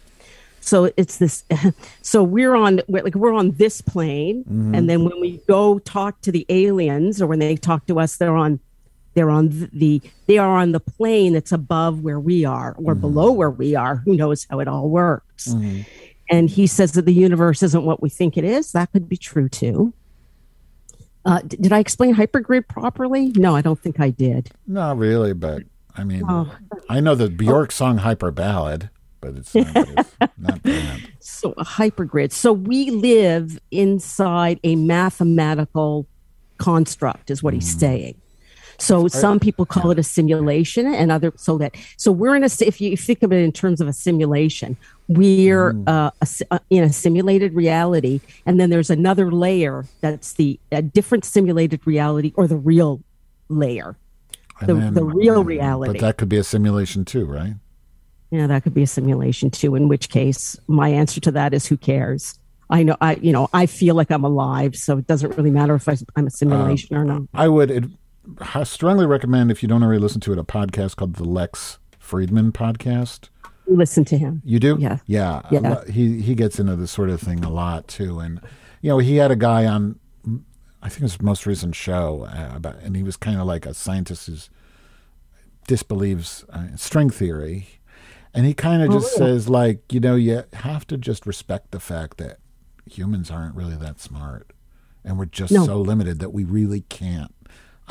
So 0.61 0.91
it's 0.97 1.17
this. 1.17 1.43
So 2.01 2.23
we're 2.23 2.55
on, 2.55 2.81
we're, 2.87 3.03
like 3.03 3.15
we're 3.15 3.33
on 3.33 3.51
this 3.51 3.81
plane, 3.81 4.43
and 4.75 4.89
then 4.89 5.03
when 5.05 5.19
we 5.19 5.37
go 5.47 5.79
talk 5.79 6.21
to 6.21 6.31
the 6.31 6.45
aliens, 6.49 7.21
or 7.21 7.27
when 7.27 7.39
they 7.39 7.55
talk 7.55 7.85
to 7.87 7.99
us, 7.99 8.17
they're 8.17 8.35
on, 8.35 8.59
they're 9.13 9.29
on 9.29 9.69
the, 9.73 10.01
they 10.27 10.37
are 10.37 10.57
on 10.57 10.71
the 10.71 10.79
plane 10.79 11.33
that's 11.33 11.51
above 11.51 12.01
where 12.01 12.19
we 12.19 12.45
are, 12.45 12.75
or 12.77 12.93
mm-hmm. 12.93 13.01
below 13.01 13.31
where 13.31 13.49
we 13.49 13.75
are. 13.75 13.97
Who 13.97 14.15
knows 14.15 14.47
how 14.49 14.59
it 14.59 14.67
all 14.67 14.89
works? 14.89 15.49
Mm-hmm. 15.49 15.81
And 16.29 16.49
he 16.49 16.65
says 16.65 16.93
that 16.93 17.05
the 17.05 17.13
universe 17.13 17.61
isn't 17.61 17.83
what 17.83 18.01
we 18.01 18.09
think 18.09 18.37
it 18.37 18.45
is. 18.45 18.71
That 18.71 18.91
could 18.93 19.09
be 19.09 19.17
true 19.17 19.49
too. 19.49 19.93
Uh, 21.25 21.41
d- 21.45 21.57
did 21.57 21.73
I 21.73 21.79
explain 21.79 22.15
hypergrid 22.15 22.67
properly? 22.67 23.33
No, 23.35 23.55
I 23.55 23.61
don't 23.61 23.79
think 23.79 23.99
I 23.99 24.09
did. 24.09 24.49
Not 24.65 24.97
really, 24.97 25.33
but 25.33 25.63
I 25.95 26.03
mean, 26.03 26.23
Oh. 26.27 26.49
I 26.89 26.99
know 27.01 27.15
the 27.15 27.29
Bjork 27.29 27.71
song 27.71 27.99
"Hyperballad," 27.99 28.89
but 29.19 29.35
it's 29.35 29.53
not, 29.53 29.75
not 30.37 30.63
that. 30.63 30.99
So 31.19 31.53
a 31.57 31.65
hypergrid. 31.65 32.31
So 32.31 32.53
we 32.53 32.89
live 32.91 33.59
inside 33.71 34.59
a 34.63 34.75
mathematical 34.75 36.07
construct, 36.57 37.29
is 37.29 37.43
what 37.43 37.53
he's 37.53 37.75
mm. 37.75 37.79
saying. 37.79 38.20
So 38.81 39.07
some 39.07 39.39
people 39.39 39.65
call 39.65 39.91
it 39.91 39.99
a 39.99 40.03
simulation, 40.03 40.91
and 40.93 41.11
other 41.11 41.31
so 41.37 41.57
that 41.59 41.75
so 41.97 42.11
we're 42.11 42.35
in 42.35 42.43
a 42.43 42.49
if 42.61 42.81
you 42.81 42.97
think 42.97 43.21
of 43.21 43.31
it 43.31 43.43
in 43.43 43.51
terms 43.51 43.79
of 43.79 43.87
a 43.87 43.93
simulation, 43.93 44.75
we're 45.07 45.75
uh, 45.85 46.09
a, 46.19 46.25
si- 46.25 46.45
uh, 46.49 46.59
in 46.71 46.83
a 46.83 46.91
simulated 46.91 47.53
reality, 47.53 48.21
and 48.45 48.59
then 48.59 48.69
there's 48.71 48.89
another 48.89 49.31
layer 49.31 49.85
that's 50.01 50.33
the 50.33 50.59
a 50.71 50.81
different 50.81 51.25
simulated 51.25 51.85
reality 51.85 52.33
or 52.35 52.47
the 52.47 52.57
real 52.57 53.03
layer, 53.49 53.95
the, 54.61 54.73
then- 54.73 54.93
the 54.95 55.03
real 55.03 55.43
reality. 55.43 55.93
But 55.93 56.01
that 56.01 56.17
could 56.17 56.29
be 56.29 56.37
a 56.37 56.43
simulation 56.43 57.05
too, 57.05 57.25
right? 57.25 57.53
Yeah, 58.31 58.47
that 58.47 58.63
could 58.63 58.73
be 58.73 58.83
a 58.83 58.87
simulation 58.87 59.51
too. 59.51 59.75
In 59.75 59.89
which 59.89 60.09
case, 60.09 60.57
my 60.67 60.89
answer 60.89 61.19
to 61.21 61.31
that 61.31 61.53
is 61.53 61.67
who 61.67 61.77
cares? 61.77 62.39
I 62.69 62.83
know, 62.83 62.95
I 63.01 63.15
you 63.15 63.33
know, 63.33 63.49
I 63.53 63.65
feel 63.65 63.93
like 63.95 64.09
I'm 64.09 64.23
alive, 64.23 64.75
so 64.75 64.97
it 64.97 65.05
doesn't 65.05 65.37
really 65.37 65.51
matter 65.51 65.75
if 65.75 65.87
I, 65.89 65.97
I'm 66.15 66.27
a 66.27 66.31
simulation 66.31 66.95
or 66.95 67.03
not. 67.03 67.23
I 67.33 67.47
would 67.49 67.69
it, 67.69 67.83
I 68.55 68.63
strongly 68.63 69.05
recommend 69.05 69.51
if 69.51 69.61
you 69.63 69.69
don't 69.69 69.83
already 69.83 69.99
listen 70.01 70.21
to 70.21 70.33
it, 70.33 70.37
a 70.39 70.43
podcast 70.43 70.95
called 70.95 71.15
the 71.15 71.23
Lex 71.23 71.79
Fridman 71.99 72.51
podcast. 72.51 73.29
Listen 73.67 74.03
to 74.05 74.17
him. 74.17 74.41
You 74.45 74.59
do? 74.59 74.77
Yeah. 74.79 74.97
Yeah. 75.05 75.41
Yeah. 75.51 75.83
He 75.89 76.21
he 76.21 76.35
gets 76.35 76.59
into 76.59 76.75
this 76.75 76.91
sort 76.91 77.09
of 77.09 77.19
thing 77.21 77.43
a 77.43 77.49
lot 77.49 77.87
too, 77.87 78.19
and 78.19 78.41
you 78.81 78.89
know 78.89 78.97
he 78.99 79.15
had 79.17 79.31
a 79.31 79.35
guy 79.35 79.65
on, 79.65 79.99
I 80.81 80.89
think 80.89 81.01
his 81.03 81.21
most 81.21 81.45
recent 81.45 81.75
show 81.75 82.27
uh, 82.31 82.51
about, 82.55 82.77
and 82.79 82.95
he 82.95 83.03
was 83.03 83.15
kind 83.17 83.39
of 83.39 83.47
like 83.47 83.65
a 83.65 83.73
scientist 83.73 84.27
who 84.27 84.35
disbelieves 85.67 86.43
uh, 86.49 86.67
string 86.75 87.09
theory, 87.09 87.67
and 88.33 88.45
he 88.45 88.53
kind 88.53 88.81
of 88.83 88.91
just 88.91 89.15
says 89.15 89.47
like 89.49 89.91
you 89.93 89.99
know 89.99 90.15
you 90.15 90.43
have 90.53 90.85
to 90.87 90.97
just 90.97 91.25
respect 91.25 91.71
the 91.71 91.79
fact 91.79 92.17
that 92.17 92.37
humans 92.89 93.31
aren't 93.31 93.55
really 93.55 93.75
that 93.75 93.99
smart, 93.99 94.51
and 95.03 95.17
we're 95.17 95.25
just 95.25 95.53
No. 95.53 95.65
so 95.65 95.79
limited 95.81 96.19
that 96.19 96.31
we 96.33 96.43
really 96.43 96.81
can't 96.81 97.33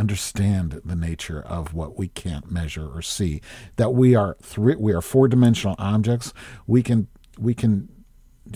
understand 0.01 0.81
the 0.83 0.97
nature 0.97 1.43
of 1.43 1.75
what 1.75 1.99
we 1.99 2.09
can't 2.09 2.51
measure 2.51 2.89
or 2.89 3.03
see 3.03 3.43
that 3.77 3.91
we 3.91 4.15
are 4.15 4.35
three 4.41 4.75
we 4.75 4.95
are 4.95 5.03
four 5.03 5.29
dimensional 5.29 5.77
objects 5.79 6.33
we 6.67 6.83
can 6.83 7.07
we 7.39 7.53
can 7.53 7.87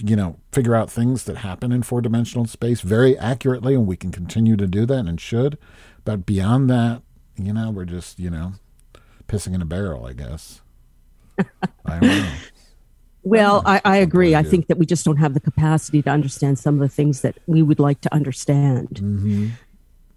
you 0.02 0.16
know 0.16 0.38
figure 0.52 0.74
out 0.74 0.90
things 0.90 1.24
that 1.24 1.36
happen 1.36 1.70
in 1.70 1.82
four 1.82 2.00
dimensional 2.00 2.46
space 2.46 2.80
very 2.80 3.16
accurately 3.18 3.74
and 3.74 3.86
we 3.86 3.94
can 3.96 4.10
continue 4.10 4.56
to 4.56 4.66
do 4.66 4.86
that 4.86 5.04
and 5.06 5.20
should 5.20 5.58
but 6.06 6.24
beyond 6.24 6.70
that 6.70 7.02
you 7.36 7.52
know 7.52 7.70
we're 7.70 7.84
just 7.84 8.18
you 8.18 8.30
know 8.30 8.54
pissing 9.28 9.54
in 9.54 9.60
a 9.60 9.66
barrel 9.66 10.06
i 10.06 10.14
guess 10.14 10.62
i 11.84 12.00
don't 12.00 12.02
know 12.02 12.32
Well, 13.24 13.62
I, 13.64 13.80
I 13.86 13.96
agree. 13.96 14.34
I 14.34 14.42
think 14.42 14.66
that 14.66 14.76
we 14.76 14.84
just 14.84 15.06
don't 15.06 15.16
have 15.16 15.32
the 15.32 15.40
capacity 15.40 16.02
to 16.02 16.10
understand 16.10 16.58
some 16.58 16.74
of 16.74 16.80
the 16.80 16.94
things 16.94 17.22
that 17.22 17.38
we 17.46 17.62
would 17.62 17.80
like 17.80 18.02
to 18.02 18.14
understand. 18.14 18.88
Mm-hmm. 18.90 19.48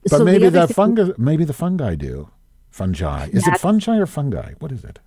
But 0.10 0.18
So 0.18 0.26
maybe 0.26 0.50
the 0.50 0.68
fungi 0.68 1.12
maybe 1.18 1.44
the 1.44 1.54
fungi 1.54 1.96
do 1.96 2.30
fungi 2.70 3.28
is 3.28 3.48
it 3.48 3.58
fungi 3.60 3.98
or 3.98 4.06
fungi 4.06 4.54
what 4.60 4.72
is 4.72 4.84
it 4.84 5.00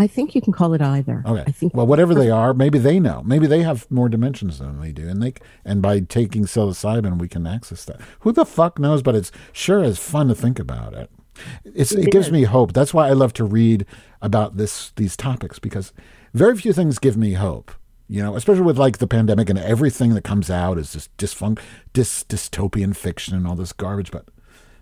I 0.00 0.06
think 0.06 0.34
you 0.34 0.40
can 0.40 0.54
call 0.54 0.72
it 0.72 0.80
either. 0.80 1.22
Okay. 1.26 1.44
I 1.46 1.52
think 1.52 1.74
well, 1.74 1.86
whatever 1.86 2.14
they 2.14 2.30
are, 2.30 2.54
maybe 2.54 2.78
they 2.78 2.98
know. 2.98 3.22
Maybe 3.22 3.46
they 3.46 3.62
have 3.62 3.88
more 3.90 4.08
dimensions 4.08 4.58
than 4.58 4.80
we 4.80 4.92
do, 4.92 5.06
and 5.06 5.22
they 5.22 5.34
and 5.62 5.82
by 5.82 6.00
taking 6.00 6.44
psilocybin, 6.44 7.18
we 7.18 7.28
can 7.28 7.46
access 7.46 7.84
that. 7.84 8.00
Who 8.20 8.32
the 8.32 8.46
fuck 8.46 8.78
knows? 8.78 9.02
But 9.02 9.14
it's 9.14 9.30
sure 9.52 9.84
is 9.84 9.98
fun 9.98 10.28
to 10.28 10.34
think 10.34 10.58
about 10.58 10.94
it. 10.94 11.10
It's 11.64 11.92
it, 11.92 12.10
gives 12.10 12.30
me 12.30 12.44
hope. 12.44 12.72
That's 12.72 12.94
why 12.94 13.08
I 13.08 13.12
love 13.12 13.34
to 13.34 13.44
read 13.44 13.84
about 14.22 14.56
this 14.56 14.92
these 14.96 15.18
topics 15.18 15.58
because 15.58 15.92
very 16.32 16.56
few 16.56 16.72
things 16.72 16.98
give 16.98 17.18
me 17.18 17.34
hope. 17.34 17.70
You 18.10 18.24
know, 18.24 18.34
especially 18.34 18.62
with 18.62 18.76
like 18.76 18.98
the 18.98 19.06
pandemic 19.06 19.48
and 19.48 19.58
everything 19.58 20.14
that 20.14 20.24
comes 20.24 20.50
out 20.50 20.78
is 20.78 20.94
just 20.94 21.16
dysfunct, 21.16 21.60
dys, 21.94 22.24
dystopian 22.26 22.96
fiction 22.96 23.36
and 23.36 23.46
all 23.46 23.54
this 23.54 23.72
garbage. 23.72 24.10
But 24.10 24.26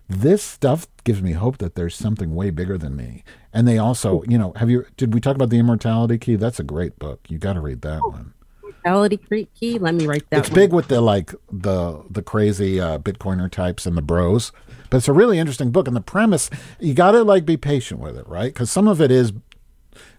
this 0.09 0.43
stuff 0.43 0.87
gives 1.05 1.21
me 1.21 1.33
hope 1.33 1.59
that 1.59 1.75
there's 1.75 1.95
something 1.95 2.35
way 2.35 2.49
bigger 2.49 2.79
than 2.79 2.97
me. 2.97 3.25
And 3.53 3.69
they 3.69 3.77
also, 3.77 4.23
you 4.27 4.39
know, 4.39 4.55
have 4.57 4.71
you? 4.71 4.87
Did 4.97 5.13
we 5.13 5.21
talk 5.21 5.35
about 5.35 5.51
the 5.51 5.59
Immortality 5.59 6.17
Key? 6.17 6.37
That's 6.37 6.59
a 6.59 6.63
great 6.63 6.99
book. 6.99 7.21
You 7.29 7.37
got 7.37 7.53
to 7.53 7.61
read 7.61 7.83
that 7.83 8.01
one. 8.01 8.33
Mortality 8.63 9.19
Cre- 9.19 9.51
key. 9.59 9.79
Let 9.79 9.95
me 9.95 10.07
write 10.07 10.29
that. 10.31 10.41
It's 10.41 10.49
one. 10.49 10.55
big 10.55 10.73
with 10.73 10.89
the 10.89 11.03
like 11.03 11.35
the 11.53 12.03
the 12.09 12.23
crazy 12.23 12.81
uh, 12.81 12.99
Bitcoiner 12.99 13.51
types 13.51 13.85
and 13.85 13.97
the 13.97 14.03
bros, 14.03 14.53
but 14.89 14.99
it's 14.99 15.09
a 15.09 15.13
really 15.13 15.39
interesting 15.39 15.71
book. 15.71 15.87
And 15.87 15.97
the 15.97 16.01
premise, 16.01 16.49
you 16.81 16.95
got 16.95 17.13
to 17.13 17.23
like 17.25 17.45
be 17.45 17.59
patient 17.59 18.01
with 18.01 18.17
it, 18.17 18.27
right? 18.27 18.55
Because 18.55 18.71
some 18.71 18.89
of 18.89 19.01
it 19.03 19.11
is, 19.11 19.33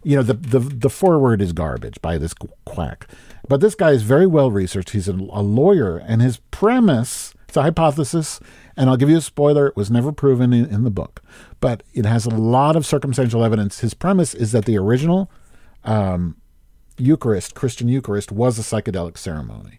you 0.04 0.16
know, 0.16 0.24
the 0.24 0.34
the 0.34 0.60
the 0.60 0.90
forward 0.90 1.42
is 1.42 1.54
garbage 1.54 2.02
by 2.02 2.18
this 2.18 2.34
quack, 2.66 3.08
but 3.48 3.62
this 3.62 3.76
guy 3.76 3.92
is 3.92 4.04
very 4.04 4.28
well 4.28 4.52
researched. 4.52 4.92
He's 4.92 5.08
a, 5.08 5.14
a 5.14 5.42
lawyer, 5.42 5.98
and 5.98 6.22
his 6.22 6.38
premise. 6.52 7.34
It's 7.48 7.58
a 7.58 7.64
hypothesis, 7.64 8.40
and 8.78 8.90
I'll 8.90 8.98
give 8.98 9.10
you 9.10 9.18
a 9.18 9.22
spoiler. 9.22 9.68
It 9.68 9.76
was 9.76 9.90
never 9.90 10.12
proven 10.12 10.54
in, 10.54 10.66
in 10.66 10.84
the 10.84 10.92
book, 10.92 11.24
but 11.60 11.82
it 11.94 12.06
has 12.06 12.28
a 12.28 12.30
lot 12.30 12.76
of 12.76 12.86
circumstantial 12.86 13.44
evidence. 13.44 13.80
His 13.80 13.96
premise 13.96 14.36
is 14.36 14.52
that 14.52 14.66
the 14.66 14.78
original 14.78 15.32
um, 15.84 16.36
Eucharist, 17.00 17.56
Christian 17.56 17.88
Eucharist, 17.88 18.32
was 18.32 18.60
a 18.60 18.62
psychedelic 18.62 19.18
ceremony. 19.18 19.79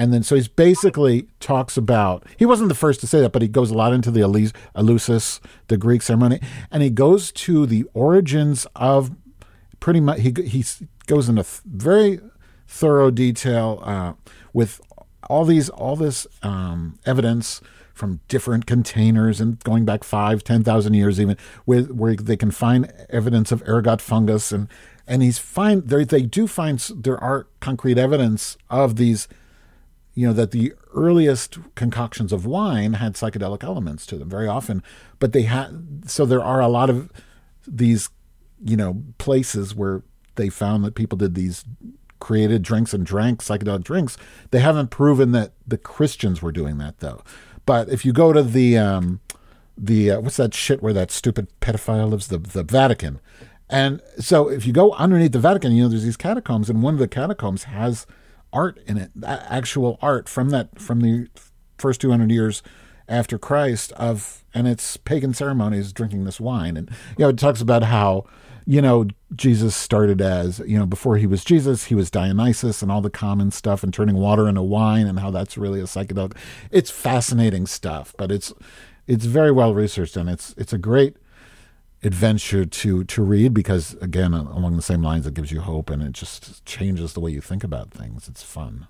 And 0.00 0.14
then, 0.14 0.22
so 0.22 0.34
he's 0.34 0.48
basically 0.48 1.28
talks 1.40 1.76
about, 1.76 2.24
he 2.38 2.46
wasn't 2.46 2.70
the 2.70 2.74
first 2.74 3.00
to 3.00 3.06
say 3.06 3.20
that, 3.20 3.32
but 3.32 3.42
he 3.42 3.48
goes 3.48 3.70
a 3.70 3.74
lot 3.74 3.92
into 3.92 4.10
the 4.10 4.20
Elus- 4.20 4.54
Eleusis, 4.74 5.40
the 5.68 5.76
Greek 5.76 6.00
ceremony, 6.00 6.40
and 6.70 6.82
he 6.82 6.88
goes 6.88 7.30
to 7.32 7.66
the 7.66 7.84
origins 7.92 8.66
of 8.74 9.10
pretty 9.78 10.00
much, 10.00 10.20
he, 10.20 10.32
he 10.42 10.64
goes 11.06 11.28
into 11.28 11.42
th- 11.42 11.60
very 11.66 12.18
thorough 12.66 13.10
detail 13.10 13.82
uh, 13.84 14.14
with 14.54 14.80
all 15.28 15.44
these, 15.44 15.68
all 15.68 15.96
this 15.96 16.26
um, 16.42 16.98
evidence 17.04 17.60
from 17.92 18.20
different 18.26 18.64
containers 18.64 19.38
and 19.38 19.62
going 19.64 19.84
back 19.84 20.02
five, 20.02 20.42
ten 20.42 20.64
thousand 20.64 20.94
years, 20.94 21.20
even 21.20 21.36
with 21.66 21.90
where 21.90 22.16
they 22.16 22.38
can 22.38 22.50
find 22.50 22.90
evidence 23.10 23.52
of 23.52 23.62
ergot 23.68 24.00
fungus 24.00 24.50
and 24.50 24.66
and 25.06 25.22
he's 25.22 25.38
find 25.38 25.88
they 25.88 26.22
do 26.22 26.46
find 26.46 26.78
there 26.96 27.18
are 27.22 27.48
concrete 27.58 27.98
evidence 27.98 28.56
of 28.70 28.96
these 28.96 29.28
you 30.14 30.26
know 30.26 30.32
that 30.32 30.50
the 30.50 30.72
earliest 30.94 31.58
concoctions 31.74 32.32
of 32.32 32.46
wine 32.46 32.94
had 32.94 33.14
psychedelic 33.14 33.62
elements 33.62 34.04
to 34.06 34.16
them 34.16 34.28
very 34.28 34.48
often 34.48 34.82
but 35.18 35.32
they 35.32 35.42
had 35.42 36.02
so 36.06 36.26
there 36.26 36.42
are 36.42 36.60
a 36.60 36.68
lot 36.68 36.90
of 36.90 37.10
these 37.66 38.10
you 38.64 38.76
know 38.76 39.02
places 39.18 39.74
where 39.74 40.02
they 40.36 40.48
found 40.48 40.84
that 40.84 40.94
people 40.94 41.18
did 41.18 41.34
these 41.34 41.64
created 42.20 42.62
drinks 42.62 42.94
and 42.94 43.04
drank 43.04 43.42
psychedelic 43.42 43.82
drinks. 43.82 44.16
They 44.50 44.60
haven't 44.60 44.90
proven 44.90 45.32
that 45.32 45.52
the 45.66 45.78
Christians 45.78 46.40
were 46.40 46.52
doing 46.52 46.78
that 46.78 47.00
though. 47.00 47.22
But 47.66 47.88
if 47.88 48.04
you 48.04 48.12
go 48.12 48.32
to 48.32 48.42
the 48.42 48.78
um, 48.78 49.20
the 49.76 50.12
uh, 50.12 50.20
what's 50.20 50.36
that 50.36 50.54
shit 50.54 50.82
where 50.82 50.92
that 50.92 51.10
stupid 51.10 51.48
pedophile 51.60 52.10
lives 52.10 52.28
the 52.28 52.38
the 52.38 52.62
Vatican, 52.62 53.20
and 53.68 54.00
so 54.18 54.48
if 54.48 54.66
you 54.66 54.72
go 54.72 54.92
underneath 54.92 55.32
the 55.32 55.40
Vatican, 55.40 55.72
you 55.72 55.82
know 55.82 55.88
there's 55.88 56.04
these 56.04 56.16
catacombs, 56.16 56.70
and 56.70 56.82
one 56.82 56.94
of 56.94 57.00
the 57.00 57.08
catacombs 57.08 57.64
has 57.64 58.06
art 58.52 58.80
in 58.86 58.96
it, 58.96 59.10
actual 59.24 59.98
art 60.02 60.28
from 60.28 60.50
that 60.50 60.78
from 60.80 61.00
the 61.00 61.28
first 61.78 62.00
200 62.00 62.30
years 62.30 62.62
after 63.08 63.38
Christ 63.38 63.92
of 63.92 64.44
and 64.54 64.68
it's 64.68 64.96
pagan 64.96 65.34
ceremonies 65.34 65.92
drinking 65.92 66.24
this 66.24 66.40
wine. 66.40 66.76
And 66.76 66.88
you 67.18 67.24
know 67.24 67.28
it 67.28 67.38
talks 67.38 67.60
about 67.60 67.84
how 67.84 68.26
you 68.66 68.80
know 68.80 69.06
Jesus 69.34 69.74
started 69.74 70.20
as 70.20 70.60
you 70.66 70.78
know 70.78 70.86
before 70.86 71.16
he 71.16 71.26
was 71.26 71.44
Jesus 71.44 71.84
he 71.84 71.94
was 71.94 72.10
Dionysus 72.10 72.82
and 72.82 72.90
all 72.90 73.00
the 73.00 73.10
common 73.10 73.50
stuff 73.50 73.82
and 73.82 73.92
turning 73.92 74.16
water 74.16 74.48
into 74.48 74.62
wine 74.62 75.06
and 75.06 75.18
how 75.20 75.30
that's 75.30 75.58
really 75.58 75.80
a 75.80 75.84
psychedelic. 75.84 76.36
It's 76.70 76.90
fascinating 76.90 77.66
stuff 77.66 78.14
but 78.16 78.30
it's 78.30 78.52
it's 79.06 79.24
very 79.24 79.50
well 79.50 79.74
researched 79.74 80.16
and 80.16 80.30
it's 80.30 80.54
it's 80.56 80.72
a 80.72 80.78
great 80.78 81.16
adventure 82.02 82.64
to 82.64 83.04
to 83.04 83.22
read 83.22 83.52
because 83.52 83.94
again 84.00 84.32
along 84.32 84.74
the 84.76 84.82
same 84.82 85.02
lines 85.02 85.26
it 85.26 85.34
gives 85.34 85.52
you 85.52 85.60
hope 85.60 85.90
and 85.90 86.02
it 86.02 86.12
just 86.12 86.64
changes 86.64 87.12
the 87.12 87.20
way 87.20 87.30
you 87.30 87.40
think 87.40 87.62
about 87.62 87.90
things. 87.90 88.28
It's 88.28 88.42
fun. 88.42 88.86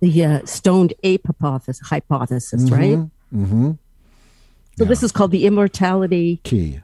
The 0.00 0.24
uh, 0.24 0.40
stoned 0.46 0.94
ape 1.02 1.26
hypothesis, 1.26 1.80
hypothesis 1.88 2.64
Mm-hmm. 2.64 2.74
right? 2.74 3.08
Hmm 3.32 3.70
so 4.78 4.84
this 4.86 5.02
is 5.02 5.12
called 5.12 5.30
the 5.30 5.44
immortality 5.44 6.40
key. 6.42 6.80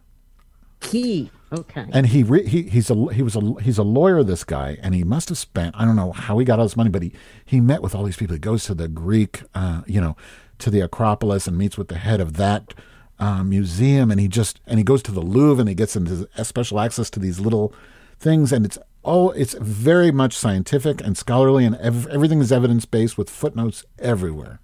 key. 0.80 1.30
Okay. 1.52 1.86
And 1.92 2.06
he 2.08 2.22
re- 2.22 2.46
he 2.46 2.62
he's 2.64 2.90
a 2.90 3.12
he 3.14 3.22
was 3.22 3.36
a 3.36 3.54
he's 3.62 3.78
a 3.78 3.82
lawyer 3.82 4.22
this 4.22 4.44
guy 4.44 4.76
and 4.82 4.94
he 4.94 5.02
must 5.04 5.28
have 5.30 5.38
spent 5.38 5.74
I 5.78 5.84
don't 5.86 5.96
know 5.96 6.12
how 6.12 6.36
he 6.38 6.44
got 6.44 6.58
all 6.58 6.64
this 6.66 6.76
money 6.76 6.90
but 6.90 7.02
he 7.02 7.12
he 7.44 7.60
met 7.60 7.82
with 7.82 7.94
all 7.94 8.02
these 8.04 8.16
people. 8.16 8.34
He 8.34 8.40
goes 8.40 8.64
to 8.64 8.74
the 8.74 8.88
Greek 8.88 9.42
uh, 9.54 9.82
you 9.86 10.00
know 10.00 10.16
to 10.58 10.70
the 10.70 10.80
Acropolis 10.80 11.46
and 11.46 11.56
meets 11.56 11.78
with 11.78 11.88
the 11.88 11.96
head 11.98 12.20
of 12.20 12.34
that 12.34 12.74
uh, 13.18 13.42
museum 13.42 14.10
and 14.10 14.20
he 14.20 14.28
just 14.28 14.60
and 14.66 14.78
he 14.78 14.84
goes 14.84 15.02
to 15.04 15.12
the 15.12 15.20
Louvre 15.20 15.60
and 15.60 15.68
he 15.68 15.74
gets 15.74 15.96
into 15.96 16.28
special 16.44 16.80
access 16.80 17.10
to 17.10 17.20
these 17.20 17.40
little 17.40 17.72
things 18.18 18.52
and 18.52 18.64
it's 18.66 18.78
all 19.02 19.30
it's 19.32 19.54
very 19.54 20.10
much 20.10 20.36
scientific 20.36 21.00
and 21.00 21.16
scholarly 21.16 21.64
and 21.64 21.76
ev- 21.76 22.08
everything 22.08 22.40
is 22.40 22.52
evidence 22.52 22.84
based 22.84 23.16
with 23.16 23.30
footnotes 23.30 23.84
everywhere. 23.98 24.60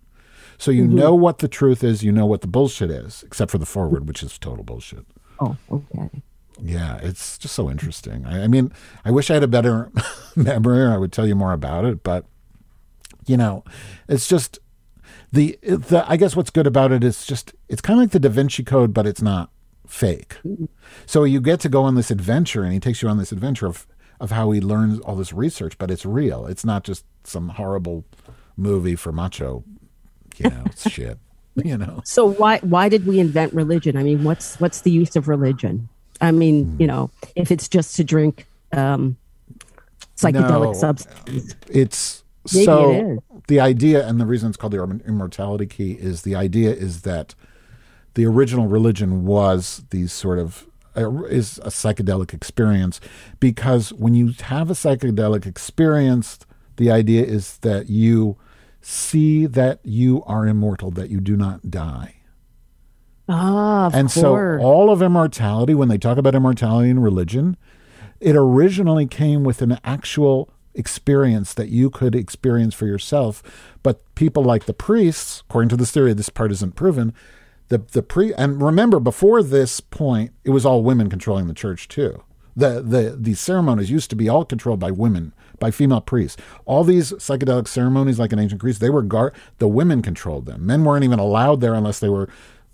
So 0.59 0.71
you 0.71 0.87
know 0.87 1.15
what 1.15 1.39
the 1.39 1.49
truth 1.49 1.83
is 1.83 2.05
you 2.05 2.13
know 2.13 2.27
what 2.27 2.41
the 2.43 2.47
bullshit 2.47 2.91
is 2.91 3.23
except 3.25 3.51
for 3.51 3.59
the 3.59 3.67
forward 3.67 4.07
which 4.07 4.23
is 4.23 4.39
total 4.39 4.65
bullshit. 4.65 5.07
Oh 5.41 5.57
okay. 5.71 6.11
Yeah, 6.61 6.99
it's 7.03 7.39
just 7.39 7.55
so 7.55 7.71
interesting. 7.71 8.25
I, 8.27 8.45
I 8.45 8.47
mean, 8.47 8.73
I 9.05 9.11
wish 9.11 9.31
I 9.31 9.35
had 9.35 9.43
a 9.43 9.49
better 9.49 9.91
memory 10.37 10.83
or 10.83 10.93
I 10.93 10.97
would 10.99 11.13
tell 11.13 11.27
you 11.27 11.35
more 11.35 11.53
about 11.53 11.85
it, 11.85 12.03
but 12.05 12.27
you 13.27 13.37
know, 13.37 13.65
it's 14.09 14.29
just 14.29 14.59
the 15.33 15.59
the 15.63 16.05
I 16.07 16.17
guess 16.17 16.37
what's 16.37 16.51
good 16.51 16.67
about 16.67 16.93
it 16.93 17.03
is 17.03 17.25
just 17.27 17.55
it's 17.69 17.81
kind 17.81 17.99
of 17.99 18.03
like 18.05 18.11
the 18.13 18.21
Da 18.21 18.29
Vinci 18.29 18.63
Code, 18.63 18.93
but 18.93 19.07
it's 19.07 19.23
not 19.23 19.51
fake. 19.87 20.37
So 21.07 21.25
you 21.25 21.41
get 21.41 21.61
to 21.61 21.69
go 21.69 21.83
on 21.85 21.95
this 21.95 22.11
adventure, 22.11 22.63
and 22.65 22.73
he 22.73 22.81
takes 22.81 23.03
you 23.03 23.09
on 23.09 23.19
this 23.19 23.33
adventure 23.33 23.67
of 23.67 23.87
of 24.21 24.31
how 24.31 24.51
he 24.53 24.61
learns 24.61 25.01
all 25.01 25.17
this 25.17 25.33
research, 25.33 25.79
but 25.79 25.91
it's 25.91 26.07
real. 26.07 26.47
It's 26.47 26.65
not 26.65 26.85
just 26.85 27.05
some 27.25 27.49
horrible 27.51 28.05
movie 28.57 28.95
for 28.95 29.11
macho, 29.11 29.65
you 30.39 30.49
know, 30.51 30.65
shit. 30.77 31.19
You 31.57 31.77
know. 31.77 32.01
so 32.05 32.33
why 32.33 32.59
why 32.61 32.89
did 32.89 33.07
we 33.07 33.21
invent 33.21 33.53
religion 33.53 33.95
i 33.99 34.03
mean 34.03 34.25
what's 34.25 34.59
what's 34.59 34.81
the 34.81 34.91
use 34.91 35.17
of 35.17 35.29
religion 35.29 35.87
i 36.23 36.31
mean 36.33 36.65
Hmm. 36.65 36.81
you 36.81 36.87
know 36.87 37.11
if 37.37 37.51
it's 37.51 37.69
just 37.69 37.95
to 37.97 38.05
drink 38.05 38.47
um 38.73 39.19
psychedelic 40.17 40.73
No. 40.73 40.73
substances 40.73 41.55
it's 41.69 42.25
Maybe 42.55 42.65
so 42.65 42.91
it 42.93 43.03
is. 43.03 43.19
The 43.49 43.61
idea 43.61 44.07
and 44.07 44.21
the 44.21 44.27
reason 44.27 44.49
it's 44.49 44.57
called 44.57 44.73
the 44.73 45.01
immortality 45.07 45.67
key 45.67 45.93
is 45.93 46.23
the 46.23 46.35
idea 46.35 46.71
is 46.73 47.03
that 47.03 47.35
the 48.15 48.27
original 48.27 48.67
religion 48.67 49.25
was 49.25 49.85
these 49.91 50.13
sort 50.13 50.39
of 50.39 50.67
uh, 50.97 51.25
is 51.25 51.59
a 51.59 51.69
psychedelic 51.69 52.35
experience 52.35 53.01
because 53.41 53.93
when 53.95 54.15
you 54.15 54.35
have 54.43 54.71
a 54.71 54.75
psychedelic 54.75 55.47
experience 55.47 56.39
the 56.77 56.91
idea 56.91 57.25
is 57.25 57.59
that 57.59 57.89
you 57.89 58.37
see 58.81 59.47
that 59.47 59.81
you 59.85 60.23
are 60.25 60.47
immortal 60.47 60.91
that 60.91 61.09
you 61.09 61.21
do 61.21 61.37
not 61.37 61.71
die 61.71 62.17
ah 63.29 63.87
and 63.93 64.09
course. 64.09 64.15
so 64.15 64.59
all 64.59 64.91
of 64.91 65.03
immortality, 65.03 65.75
when 65.75 65.89
they 65.89 65.99
talk 65.99 66.19
about 66.19 66.35
immortality 66.35 66.91
in 66.91 66.99
religion, 66.99 67.57
it 68.21 68.37
originally 68.37 69.07
came 69.07 69.45
with 69.45 69.63
an 69.63 69.79
actual 69.85 70.51
experience 70.75 71.55
that 71.55 71.69
you 71.69 71.91
could 71.91 72.15
experience 72.15 72.75
for 72.75 72.87
yourself. 72.87 73.43
But 73.83 74.03
people 74.15 74.43
like 74.43 74.65
the 74.65 74.75
priests, 74.75 75.43
according 75.49 75.69
to 75.71 75.77
this 75.77 75.91
theory, 75.91 76.13
this 76.15 76.29
part 76.29 76.53
isn't 76.53 76.77
proven. 76.77 77.13
The 77.69 77.79
the 77.79 78.03
pre 78.03 78.35
and 78.35 78.63
remember 78.63 79.01
before 79.01 79.43
this 79.43 79.81
point, 79.81 80.33
it 80.45 80.51
was 80.51 80.67
all 80.67 80.83
women 80.83 81.09
controlling 81.09 81.47
the 81.47 81.55
church 81.55 81.89
too. 81.89 82.23
The 82.55 82.83
the 82.83 83.17
these 83.19 83.41
ceremonies 83.41 83.91
used 83.91 84.11
to 84.11 84.17
be 84.17 84.29
all 84.29 84.45
controlled 84.45 84.81
by 84.81 84.91
women, 84.91 85.33
by 85.59 85.71
female 85.71 86.03
priests. 86.03 86.41
All 86.67 86.85
these 86.85 87.13
psychedelic 87.13 87.67
ceremonies, 87.67 88.19
like 88.19 88.33
in 88.33 88.39
ancient 88.39 88.61
Greece, 88.61 88.79
they 88.79 88.91
were 88.91 89.03
gar- 89.03 89.33
the 89.59 89.69
women 89.69 90.03
controlled 90.03 90.45
them. 90.47 90.67
Men 90.67 90.85
weren't 90.85 91.05
even 91.05 91.19
allowed 91.19 91.61
there 91.61 91.75
unless 91.75 91.99
they 91.99 92.11
were 92.11 92.29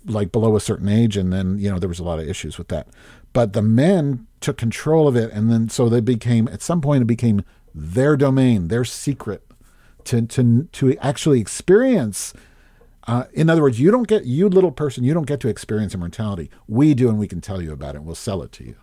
like 0.05 0.31
below 0.31 0.55
a 0.55 0.61
certain 0.61 0.89
age, 0.89 1.15
and 1.15 1.31
then 1.31 1.57
you 1.59 1.71
know 1.71 1.79
there 1.79 1.89
was 1.89 1.99
a 1.99 2.03
lot 2.03 2.19
of 2.19 2.27
issues 2.27 2.57
with 2.57 2.67
that. 2.69 2.87
But 3.31 3.53
the 3.53 3.61
men 3.61 4.27
took 4.41 4.57
control 4.57 5.07
of 5.07 5.15
it, 5.15 5.31
and 5.31 5.51
then 5.51 5.69
so 5.69 5.87
they 5.87 6.01
became 6.01 6.47
at 6.49 6.61
some 6.61 6.81
point 6.81 7.03
it 7.03 7.05
became 7.05 7.43
their 7.73 8.17
domain, 8.17 8.67
their 8.67 8.85
secret 8.85 9.43
to 10.05 10.21
to 10.23 10.63
to 10.71 10.97
actually 10.97 11.39
experience. 11.41 12.33
Uh, 13.07 13.23
in 13.33 13.49
other 13.49 13.61
words, 13.63 13.79
you 13.79 13.89
don't 13.89 14.07
get 14.07 14.25
you 14.25 14.47
little 14.49 14.71
person, 14.71 15.03
you 15.03 15.13
don't 15.13 15.25
get 15.27 15.39
to 15.39 15.47
experience 15.47 15.95
immortality. 15.95 16.51
We 16.67 16.93
do, 16.93 17.09
and 17.09 17.17
we 17.17 17.27
can 17.27 17.41
tell 17.41 17.61
you 17.61 17.71
about 17.71 17.95
it. 17.95 18.03
We'll 18.03 18.15
sell 18.15 18.43
it 18.43 18.51
to 18.53 18.63
you. 18.63 18.75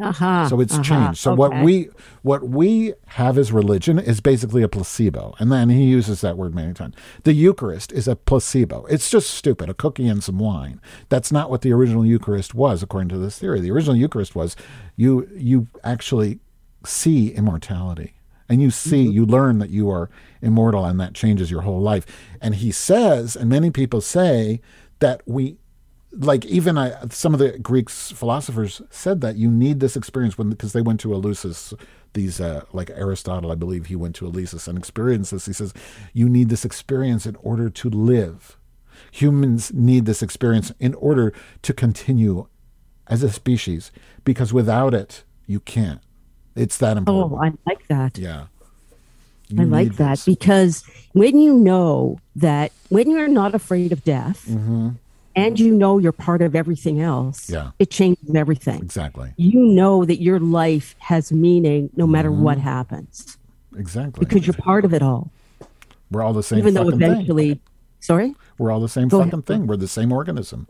uh-huh, 0.00 0.48
So 0.48 0.60
it's 0.60 0.78
uh-huh, 0.78 0.82
changed. 0.82 1.18
So 1.20 1.34
what 1.34 1.54
we 1.60 1.90
what 2.22 2.48
we 2.48 2.94
have 3.08 3.38
as 3.38 3.52
religion 3.52 3.98
is 3.98 4.20
basically 4.20 4.62
a 4.62 4.68
placebo, 4.68 5.34
and 5.38 5.52
then 5.52 5.68
he 5.68 5.84
uses 5.84 6.20
that 6.22 6.36
word 6.36 6.54
many 6.54 6.72
times. 6.72 6.94
The 7.24 7.34
Eucharist 7.34 7.92
is 7.92 8.08
a 8.08 8.16
placebo. 8.16 8.86
It's 8.86 9.10
just 9.10 9.30
stupid, 9.30 9.68
a 9.68 9.74
cookie 9.74 10.08
and 10.08 10.22
some 10.24 10.38
wine. 10.38 10.80
That's 11.08 11.30
not 11.30 11.50
what 11.50 11.60
the 11.60 11.72
original 11.72 12.04
Eucharist 12.06 12.54
was, 12.54 12.82
according 12.82 13.10
to 13.10 13.18
this 13.18 13.38
theory. 13.38 13.60
The 13.60 13.70
original 13.70 13.94
Eucharist 13.96 14.34
was 14.34 14.56
you 14.96 15.28
you 15.36 15.68
actually 15.84 16.40
see 16.84 17.28
immortality, 17.32 18.14
and 18.48 18.60
you 18.62 18.70
see 18.70 19.04
Mm-hmm. 19.04 19.12
you 19.12 19.26
learn 19.26 19.58
that 19.58 19.70
you 19.70 19.90
are 19.90 20.10
immortal, 20.40 20.84
and 20.84 21.00
that 21.00 21.14
changes 21.14 21.50
your 21.50 21.62
whole 21.62 21.80
life. 21.80 22.06
And 22.40 22.56
he 22.56 22.70
says, 22.72 23.36
and 23.36 23.48
many 23.48 23.70
people 23.70 24.00
say 24.00 24.60
that 24.98 25.22
we 25.26 25.56
like 26.14 26.44
even 26.44 26.76
I, 26.76 26.92
some 27.08 27.32
of 27.32 27.40
the 27.40 27.58
Greek 27.58 27.88
philosophers 27.88 28.82
said 28.90 29.22
that 29.22 29.36
you 29.36 29.50
need 29.50 29.80
this 29.80 29.96
experience 29.96 30.36
when 30.36 30.50
because 30.50 30.72
they 30.74 30.82
went 30.82 31.00
to 31.00 31.08
Eleusis. 31.08 31.72
These 32.14 32.42
uh, 32.42 32.64
like 32.74 32.90
Aristotle, 32.90 33.50
I 33.50 33.54
believe 33.54 33.86
he 33.86 33.96
went 33.96 34.14
to 34.16 34.26
Eleusis 34.26 34.68
and 34.68 34.76
experienced 34.76 35.30
this. 35.30 35.46
He 35.46 35.54
says 35.54 35.72
you 36.12 36.28
need 36.28 36.50
this 36.50 36.64
experience 36.66 37.24
in 37.24 37.36
order 37.36 37.70
to 37.70 37.88
live. 37.88 38.58
Humans 39.12 39.72
need 39.72 40.04
this 40.04 40.22
experience 40.22 40.72
in 40.78 40.92
order 40.94 41.32
to 41.62 41.72
continue 41.72 42.46
as 43.06 43.22
a 43.22 43.30
species 43.30 43.90
because 44.24 44.52
without 44.52 44.92
it 44.92 45.24
you 45.46 45.60
can't. 45.60 46.00
It's 46.56 46.76
that 46.78 46.96
important. 46.96 47.32
oh 47.34 47.42
i 47.42 47.52
like 47.66 47.86
that 47.88 48.18
yeah. 48.18 48.44
I 49.58 49.64
like 49.64 49.96
that 49.96 50.12
this. 50.12 50.24
because 50.24 50.82
when 51.12 51.38
you 51.38 51.54
know 51.54 52.18
that 52.36 52.72
when 52.88 53.10
you're 53.10 53.28
not 53.28 53.54
afraid 53.54 53.92
of 53.92 54.02
death 54.02 54.46
and 54.48 55.60
you 55.60 55.74
know 55.74 55.98
you're 55.98 56.12
part 56.12 56.40
of 56.42 56.54
everything 56.56 57.00
else, 57.00 57.46
Mm-hmm. 57.46 57.52
Yeah. 57.54 57.70
it 57.78 57.90
changes 57.90 58.34
everything. 58.34 58.80
Exactly. 58.80 59.32
You 59.36 59.60
know 59.60 60.04
that 60.06 60.22
your 60.22 60.40
life 60.40 60.94
has 61.00 61.32
meaning 61.32 61.90
no 61.96 62.06
matter 62.06 62.30
Mm-hmm. 62.30 62.42
what 62.42 62.58
happens 62.58 63.36
Exactly. 63.76 64.20
because 64.24 64.46
you're 64.46 64.54
part 64.54 64.84
of 64.86 64.94
it 64.94 65.02
all. 65.02 65.30
We're 66.10 66.22
all 66.22 66.32
the 66.32 66.42
same 66.42 66.58
Even 66.60 66.72
though 66.74 66.84
fucking 66.84 66.98
thing. 67.00 67.10
eventually, 67.12 67.60
sorry? 68.00 68.34
We're 68.58 68.70
all 68.70 68.80
the 68.80 68.88
same 68.88 69.08
Go 69.08 69.18
fucking 69.18 69.32
ahead. 69.34 69.46
thing. 69.46 69.66
We're 69.66 69.76
the 69.76 69.88
same 69.88 70.12
organism. 70.12 70.66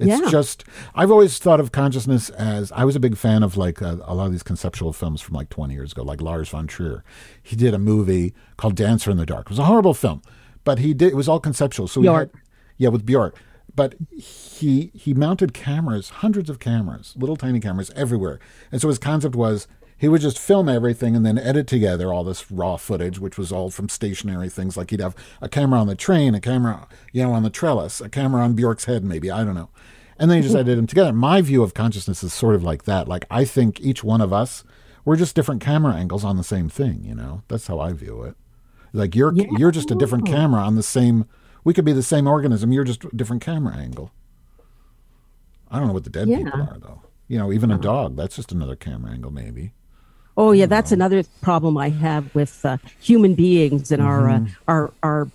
It's 0.00 0.08
Yeah. 0.22 0.30
just 0.30 0.64
I've 0.94 1.10
always 1.10 1.38
thought 1.38 1.60
of 1.60 1.72
consciousness 1.72 2.30
as 2.30 2.72
I 2.72 2.84
was 2.84 2.96
a 2.96 3.00
big 3.00 3.16
fan 3.16 3.42
of 3.42 3.56
like 3.56 3.80
a, 3.80 4.00
a 4.04 4.14
lot 4.14 4.26
of 4.26 4.32
these 4.32 4.42
conceptual 4.42 4.92
films 4.92 5.20
from 5.20 5.34
like 5.36 5.48
20 5.50 5.74
years 5.74 5.92
ago, 5.92 6.02
like 6.02 6.20
Lars 6.20 6.48
von 6.48 6.66
Trier. 6.66 7.04
He 7.42 7.54
did 7.54 7.74
a 7.74 7.78
movie 7.78 8.34
called 8.56 8.74
Dancer 8.76 9.10
in 9.10 9.16
the 9.16 9.26
Dark. 9.26 9.46
It 9.46 9.50
was 9.50 9.58
a 9.58 9.64
horrible 9.66 9.94
film, 9.94 10.22
but 10.64 10.78
he 10.78 10.94
did 10.94 11.12
it 11.12 11.16
was 11.16 11.28
all 11.28 11.38
conceptual. 11.40 11.86
So 11.86 12.00
Bjork. 12.00 12.32
had, 12.34 12.42
yeah, 12.78 12.88
with 12.88 13.04
Bjork. 13.06 13.36
But 13.76 13.94
he 14.10 14.90
he 14.94 15.14
mounted 15.14 15.54
cameras, 15.54 16.08
hundreds 16.08 16.50
of 16.50 16.58
cameras, 16.58 17.14
little 17.16 17.36
tiny 17.36 17.60
cameras 17.60 17.90
everywhere. 17.94 18.40
And 18.72 18.80
so 18.80 18.88
his 18.88 18.98
concept 18.98 19.36
was 19.36 19.68
he 20.00 20.08
would 20.08 20.22
just 20.22 20.38
film 20.38 20.66
everything 20.66 21.14
and 21.14 21.26
then 21.26 21.36
edit 21.36 21.66
together 21.66 22.10
all 22.10 22.24
this 22.24 22.50
raw 22.50 22.78
footage, 22.78 23.18
which 23.18 23.36
was 23.36 23.52
all 23.52 23.68
from 23.68 23.90
stationary 23.90 24.48
things. 24.48 24.74
Like 24.74 24.88
he'd 24.88 25.00
have 25.00 25.14
a 25.42 25.48
camera 25.48 25.78
on 25.78 25.88
the 25.88 25.94
train, 25.94 26.34
a 26.34 26.40
camera, 26.40 26.88
you 27.12 27.22
know, 27.22 27.32
on 27.32 27.42
the 27.42 27.50
trellis, 27.50 28.00
a 28.00 28.08
camera 28.08 28.40
on 28.42 28.54
Bjork's 28.54 28.86
head, 28.86 29.04
maybe 29.04 29.30
I 29.30 29.44
don't 29.44 29.54
know. 29.54 29.68
And 30.18 30.30
then 30.30 30.38
he 30.38 30.42
just 30.42 30.54
hmm. 30.54 30.60
edited 30.60 30.78
them 30.78 30.86
together. 30.86 31.12
My 31.12 31.42
view 31.42 31.62
of 31.62 31.74
consciousness 31.74 32.24
is 32.24 32.32
sort 32.32 32.54
of 32.54 32.64
like 32.64 32.84
that. 32.84 33.08
Like 33.08 33.26
I 33.30 33.44
think 33.44 33.78
each 33.82 34.02
one 34.02 34.22
of 34.22 34.32
us, 34.32 34.64
we're 35.04 35.16
just 35.16 35.36
different 35.36 35.60
camera 35.60 35.92
angles 35.92 36.24
on 36.24 36.38
the 36.38 36.44
same 36.44 36.70
thing. 36.70 37.04
You 37.04 37.14
know, 37.14 37.42
that's 37.48 37.66
how 37.66 37.78
I 37.78 37.92
view 37.92 38.22
it. 38.22 38.36
Like 38.94 39.14
you're 39.14 39.34
Yeah. 39.34 39.48
you're 39.58 39.70
just 39.70 39.90
a 39.90 39.94
different 39.94 40.24
camera 40.24 40.62
on 40.62 40.76
the 40.76 40.82
same. 40.82 41.26
We 41.62 41.74
could 41.74 41.84
be 41.84 41.92
the 41.92 42.02
same 42.02 42.26
organism. 42.26 42.72
You're 42.72 42.84
just 42.84 43.04
a 43.04 43.14
different 43.14 43.42
camera 43.42 43.76
angle. 43.76 44.12
I 45.70 45.78
don't 45.78 45.88
know 45.88 45.94
what 45.94 46.04
the 46.04 46.10
dead 46.10 46.26
people 46.26 46.58
are 46.58 46.78
though. 46.80 47.02
You 47.28 47.36
know, 47.36 47.52
even 47.52 47.70
a 47.70 47.74
uh-huh. 47.74 47.82
dog. 47.82 48.16
That's 48.16 48.34
just 48.34 48.50
another 48.50 48.76
camera 48.76 49.12
angle, 49.12 49.30
maybe. 49.30 49.74
Oh 50.36 50.52
yeah, 50.52 50.66
that's 50.66 50.92
another 50.92 51.22
problem 51.42 51.76
I 51.76 51.90
have 51.90 52.34
with 52.34 52.64
uh, 52.64 52.78
human 53.00 53.34
beings 53.34 53.90
and 53.92 54.00
our 54.02 54.30
uh, 54.30 54.38
Mm-hmm. 54.38 54.52
our 54.68 54.92
our 55.02 55.28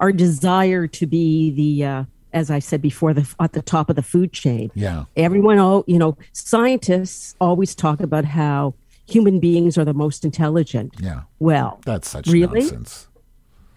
our 0.00 0.12
desire 0.12 0.86
to 0.86 1.06
be 1.06 1.50
the 1.50 1.84
uh, 1.86 2.04
as 2.32 2.50
I 2.50 2.58
said 2.58 2.82
before 2.82 3.14
the 3.14 3.32
at 3.40 3.52
the 3.52 3.62
top 3.62 3.88
of 3.90 3.96
the 3.96 4.02
food 4.02 4.32
chain. 4.32 4.70
Yeah. 4.74 5.04
Everyone, 5.16 5.58
oh, 5.58 5.84
you 5.86 5.98
know, 5.98 6.16
scientists 6.32 7.34
always 7.40 7.74
talk 7.74 8.00
about 8.00 8.24
how 8.24 8.74
human 9.06 9.40
beings 9.40 9.76
are 9.78 9.84
the 9.84 9.94
most 9.94 10.24
intelligent. 10.24 10.94
Yeah. 11.00 11.22
Well, 11.38 11.80
That's 11.84 12.08
such 12.08 12.26
Really? 12.28 12.60
nonsense. 12.60 13.08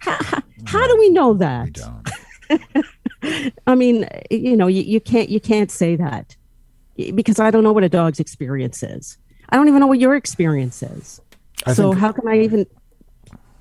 how 0.00 0.86
do 0.86 0.96
we 0.98 1.08
know 1.10 1.34
that? 1.34 1.64
We 1.64 1.70
don't. 1.70 2.84
I 3.66 3.74
mean, 3.74 4.06
you 4.30 4.56
know, 4.56 4.66
you, 4.66 4.82
you 4.82 5.00
can't 5.00 5.28
you 5.30 5.40
can't 5.40 5.70
say 5.70 5.96
that 5.96 6.36
because 7.14 7.40
I 7.40 7.50
don't 7.50 7.64
know 7.64 7.72
what 7.72 7.84
a 7.84 7.88
dog's 7.88 8.20
experience 8.20 8.82
is. 8.82 9.16
I 9.48 9.56
don't 9.56 9.68
even 9.68 9.80
know 9.80 9.86
what 9.86 9.98
your 10.00 10.14
experience 10.16 10.82
is. 10.82 11.20
I 11.66 11.72
so 11.72 11.90
think- 11.90 12.00
how 12.00 12.12
can 12.12 12.28
I 12.28 12.40
even 12.40 12.66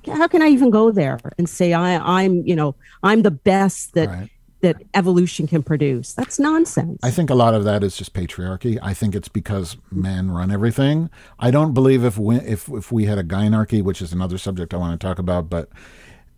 how 0.07 0.27
can 0.27 0.41
I 0.41 0.47
even 0.49 0.69
go 0.69 0.91
there 0.91 1.19
and 1.37 1.47
say 1.47 1.73
I 1.73 1.97
I'm 2.21 2.45
you 2.45 2.55
know 2.55 2.75
I'm 3.03 3.21
the 3.21 3.31
best 3.31 3.93
that 3.93 4.09
Right. 4.09 4.29
that 4.61 4.81
evolution 4.93 5.47
can 5.47 5.63
produce? 5.63 6.13
That's 6.13 6.39
nonsense. 6.39 6.99
I 7.03 7.11
think 7.11 7.29
a 7.29 7.35
lot 7.35 7.53
of 7.53 7.63
that 7.65 7.83
is 7.83 7.95
just 7.95 8.13
patriarchy. 8.13 8.77
I 8.81 8.93
think 8.93 9.15
it's 9.15 9.27
because 9.29 9.77
men 9.91 10.31
run 10.31 10.51
everything. 10.51 11.09
I 11.39 11.51
don't 11.51 11.73
believe 11.73 12.03
if 12.03 12.17
we, 12.17 12.35
if 12.37 12.67
if 12.69 12.91
we 12.91 13.05
had 13.05 13.17
a 13.17 13.23
gynarchy, 13.23 13.81
which 13.81 14.01
is 14.01 14.11
another 14.13 14.37
subject 14.37 14.73
I 14.73 14.77
want 14.77 14.99
to 14.99 15.05
talk 15.07 15.19
about, 15.19 15.49
but 15.49 15.69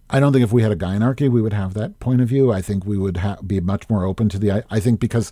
I 0.10 0.20
don't 0.20 0.32
think 0.34 0.44
if 0.44 0.52
we 0.54 0.62
had 0.62 0.72
a 0.72 0.76
gynarchy 0.76 1.30
we 1.32 1.42
would 1.42 1.54
have 1.54 1.74
that 1.74 2.00
point 2.00 2.22
of 2.22 2.28
view. 2.28 2.52
I 2.52 2.62
think 2.62 2.86
we 2.86 2.98
would 2.98 3.18
ha- 3.18 3.38
be 3.46 3.60
much 3.60 3.90
more 3.90 4.06
open 4.06 4.30
to 4.30 4.38
the. 4.38 4.52
I, 4.52 4.64
I 4.70 4.80
think 4.80 5.00
because 5.00 5.32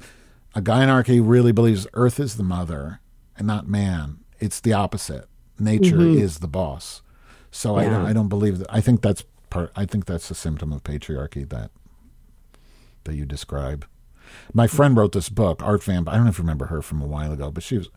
a 0.56 0.62
gynarchy 0.62 1.22
really 1.24 1.52
believes 1.52 1.86
Earth 1.94 2.20
is 2.20 2.38
the 2.38 2.44
mother 2.44 3.00
and 3.38 3.48
not 3.48 3.68
man. 3.68 4.20
It's 4.40 4.60
the 4.60 4.74
opposite. 4.74 5.28
Nature 5.60 6.02
is 6.02 6.40
the 6.40 6.48
boss. 6.48 7.02
So 7.52 7.76
I, 7.76 7.86
don't, 7.86 8.06
I 8.06 8.14
don't 8.14 8.30
believe 8.30 8.58
that. 8.60 8.68
I 8.74 8.82
think 8.82 9.02
that's 9.02 9.24
part. 9.50 9.72
I 9.76 9.86
think 9.86 10.06
that's 10.06 10.30
a 10.32 10.36
symptom 10.36 10.74
of 10.74 10.84
patriarchy 10.84 11.48
that 11.50 11.72
that 13.04 13.16
you 13.16 13.26
describe. 13.26 13.86
My 14.54 14.66
friend 14.66 14.98
wrote 14.98 15.12
this 15.12 15.30
book, 15.30 15.62
Art 15.62 15.84
Vamp. 15.84 16.10
I 16.10 16.16
don't 16.16 16.24
know 16.24 16.30
if 16.30 16.38
you 16.38 16.44
remember 16.44 16.68
her 16.68 16.82
from 16.82 17.02
a 17.02 17.06
while 17.06 17.32
ago, 17.32 17.52
but 17.52 17.64
she 17.64 17.78
was 17.78 17.90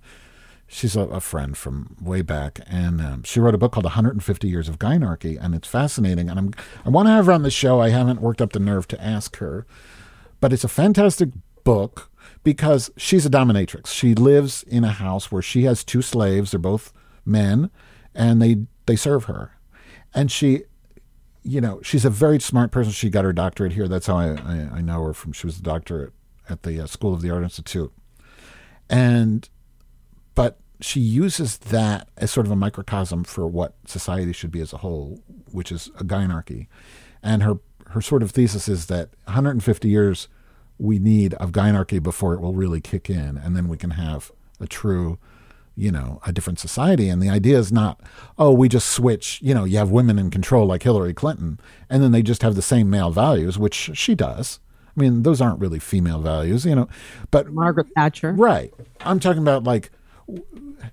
she's 0.67 0.95
a, 0.95 1.03
a 1.03 1.21
friend 1.21 1.57
from 1.57 1.97
way 2.01 2.23
back, 2.23 2.61
and 2.67 3.01
um, 3.01 3.23
she 3.23 3.41
wrote 3.41 3.55
a 3.55 3.59
book 3.59 3.73
called 3.73 3.85
150 3.85 4.49
Years 4.49 4.69
of 4.69 4.79
Gynarchy, 4.79 5.39
and 5.41 5.55
it's 5.55 5.69
fascinating. 5.69 6.29
And 6.29 6.39
I'm 6.39 6.55
I 6.85 6.91
want 6.91 7.07
to 7.07 7.13
have 7.13 7.27
her 7.27 7.33
on 7.33 7.43
the 7.43 7.51
show. 7.51 7.81
I 7.81 7.89
haven't 7.89 8.21
worked 8.21 8.43
up 8.43 8.53
the 8.53 8.61
nerve 8.61 8.87
to 8.89 9.03
ask 9.03 9.37
her, 9.39 9.67
but 10.41 10.53
it's 10.53 10.65
a 10.65 10.69
fantastic 10.69 11.31
book 11.65 12.11
because 12.47 12.93
she's 12.97 13.27
a 13.27 13.29
dominatrix. 13.29 13.89
She 13.89 14.15
lives 14.15 14.63
in 14.63 14.85
a 14.85 14.93
house 14.93 15.33
where 15.33 15.43
she 15.43 15.65
has 15.65 15.83
two 15.83 16.01
slaves. 16.01 16.53
They're 16.53 16.61
both 16.61 16.93
men, 17.25 17.73
and 18.15 18.41
they 18.41 18.67
they 18.87 18.95
serve 18.95 19.25
her, 19.25 19.59
and 20.15 20.31
she 20.31 20.63
you 21.43 21.61
know, 21.61 21.81
she's 21.83 22.05
a 22.05 22.11
very 22.11 22.39
smart 22.39 22.71
person. 22.71 22.93
She 22.93 23.11
got 23.11 23.25
her 23.25 23.33
doctorate 23.33 23.73
here. 23.73 23.89
That's 23.89 24.07
how 24.07 24.17
I, 24.17 24.29
I, 24.29 24.69
I 24.75 24.81
know 24.81 25.03
her 25.03 25.13
from. 25.13 25.33
She 25.33 25.49
was 25.49 25.59
a 25.59 25.63
doctorate 25.63 26.13
at 26.49 26.63
the 26.63 26.81
uh, 26.81 26.87
School 26.87 27.13
of 27.13 27.21
the 27.21 27.31
Art 27.31 27.43
Institute. 27.43 27.93
And, 28.89 29.49
but 30.37 30.59
she 30.81 31.01
uses 31.01 31.59
that 31.59 32.09
as 32.17 32.31
sort 32.31 32.47
of 32.47 32.53
a 32.53 32.57
microcosm 32.57 33.25
for 33.25 33.49
what 33.49 33.75
society 33.87 34.33
should 34.33 34.53
be 34.53 34.61
as 34.61 34.73
a 34.73 34.79
whole, 34.79 35.21
which 35.51 35.73
is 35.73 35.89
a 35.99 36.05
gynarchy. 36.05 36.69
And 37.25 37.43
her, 37.43 37.55
her 37.89 38.01
sort 38.01 38.23
of 38.23 38.31
thesis 38.31 38.69
is 38.69 38.87
that 38.87 39.11
150 39.25 39.89
years 39.89 40.29
we 40.79 40.99
need 40.99 41.35
of 41.35 41.53
gynarchy 41.53 42.03
before 42.03 42.35
it 42.35 42.41
will 42.41 42.55
really 42.55 42.81
kick 42.81 43.09
in. 43.09 43.37
And 43.37 43.57
then 43.57 43.69
we 43.69 43.77
can 43.77 43.93
have 43.93 44.31
a 44.61 44.67
true 44.67 45.19
you 45.77 45.93
know, 45.93 46.21
a 46.27 46.33
different 46.33 46.59
society. 46.59 47.09
And 47.09 47.23
the 47.23 47.29
idea 47.29 47.59
is 47.59 47.71
not, 47.71 48.01
oh, 48.39 48.51
we 48.51 48.69
just 48.69 48.91
switch, 48.91 49.39
you 49.43 49.55
know, 49.55 49.65
you 49.65 49.77
have 49.77 49.91
women 49.91 50.19
in 50.19 50.31
control 50.31 50.67
like 50.67 50.83
Hillary 50.83 51.13
Clinton, 51.13 51.61
and 51.91 52.03
then 52.03 52.13
they 52.13 52.23
just 52.23 52.43
have 52.43 52.55
the 52.55 52.63
same 52.63 52.89
male 52.89 53.11
values, 53.11 53.59
which 53.59 53.91
she 53.93 54.15
does. 54.15 54.59
I 54.97 55.01
mean, 55.01 55.23
those 55.23 55.43
aren't 55.43 55.61
really 55.61 55.79
female 55.79 56.23
values, 56.23 56.65
you 56.65 56.75
know, 56.75 56.89
but 57.31 57.53
Margaret 57.53 57.89
Thatcher. 57.95 58.33
right. 58.33 58.73
I'm 59.03 59.21
talking 59.21 59.43
about 59.43 59.65
like, 59.65 59.91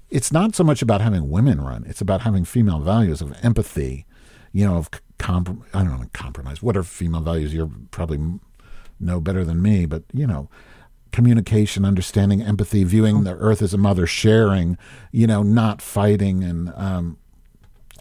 it's 0.10 0.32
not 0.32 0.54
so 0.54 0.64
much 0.66 0.82
about 0.82 1.00
having 1.00 1.30
women 1.30 1.62
run, 1.62 1.86
it's 1.88 2.02
about 2.02 2.22
having 2.22 2.44
female 2.44 2.80
values 2.80 3.22
of 3.22 3.34
empathy, 3.42 4.06
you 4.52 4.66
know, 4.66 4.76
of 4.76 4.90
comp- 5.18 5.64
I 5.74 5.84
don't 5.84 6.02
know, 6.02 6.06
compromise. 6.12 6.62
What 6.62 6.76
are 6.76 6.84
female 6.84 7.22
values? 7.22 7.54
You're 7.54 7.72
probably 7.92 8.20
know 9.00 9.20
better 9.20 9.44
than 9.44 9.62
me, 9.62 9.86
but, 9.86 10.04
you 10.14 10.26
know, 10.28 10.50
communication, 11.12 11.86
understanding, 11.86 12.42
empathy, 12.42 12.84
viewing 12.84 13.24
the 13.24 13.36
earth 13.36 13.62
as 13.62 13.74
a 13.74 13.78
mother, 13.78 14.08
sharing, 14.08 14.78
you 15.12 15.28
know, 15.28 15.44
not 15.44 15.82
fighting 15.82 16.44
and 16.44 16.74
um, 16.76 17.18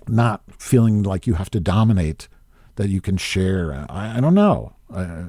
not 0.09 0.43
feeling 0.59 1.03
like 1.03 1.27
you 1.27 1.35
have 1.35 1.51
to 1.51 1.61
dominate, 1.61 2.29
that 2.77 2.89
you 2.89 3.01
can 3.03 3.17
share. 3.19 3.87
I, 3.91 4.17
I 4.17 4.21
don't 4.21 4.35
know, 4.35 4.75
uh, 4.93 5.25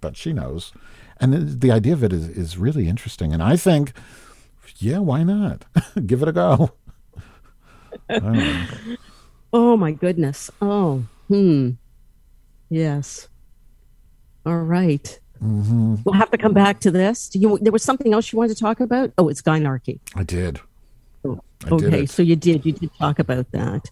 but 0.00 0.16
she 0.16 0.32
knows. 0.32 0.72
And 1.20 1.60
the- 1.60 1.70
idea 1.70 1.92
of 1.92 2.02
it 2.02 2.12
is, 2.12 2.28
is 2.28 2.58
really 2.58 2.88
interesting. 2.88 3.32
And 3.32 3.40
I 3.42 3.56
think, 3.56 3.92
yeah, 4.78 4.98
why 4.98 5.22
not? 5.22 5.64
Give 6.06 6.22
it 6.22 6.28
a 6.28 6.32
go. 6.32 6.72
I. 8.08 8.66
Oh 9.54 9.76
my 9.76 9.92
goodness. 9.92 10.50
Oh, 10.62 11.04
hmm. 11.28 11.72
Yes. 12.70 13.28
All 14.46 14.58
right. 14.62 15.18
Mm-hmm. 15.42 15.96
We'll 16.04 16.14
have 16.14 16.30
to 16.30 16.38
come 16.38 16.52
back 16.52 16.80
to 16.80 16.90
this. 16.90 17.28
Do 17.28 17.38
you? 17.38 17.58
There 17.60 17.72
was 17.72 17.82
something 17.82 18.12
else 18.14 18.32
you 18.32 18.38
wanted 18.38 18.54
to 18.56 18.60
talk 18.60 18.80
about. 18.80 19.12
Oh, 19.18 19.28
it's 19.28 19.42
gynarchy. 19.42 19.98
I 20.14 20.22
did. 20.22 20.60
I 21.24 21.28
did 21.28 21.38
Okay. 21.72 21.86
Mm-hmm. 21.86 22.04
so 22.06 22.22
you 22.22 22.34
did. 22.36 22.64
You 22.66 22.72
did 22.72 22.90
talk 22.98 23.18
about 23.20 23.50
that. 23.52 23.88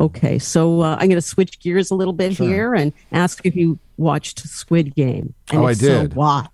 Okay, 0.00 0.38
so 0.40 0.80
uh, 0.80 0.94
I'm 0.98 1.08
going 1.08 1.10
to 1.10 1.20
switch 1.20 1.60
gears 1.60 1.90
a 1.92 1.94
little 1.94 2.12
bit 2.12 2.34
Sure. 2.34 2.46
here 2.48 2.74
and 2.74 2.92
ask 3.12 3.44
if 3.46 3.54
you 3.54 3.78
watched 3.96 4.40
Squid 4.40 4.94
Game. 4.96 5.32
And 5.50 5.60
Oh, 5.60 5.66
I 5.66 5.74
did. 5.74 6.12
So, 6.12 6.16
why? 6.16 6.46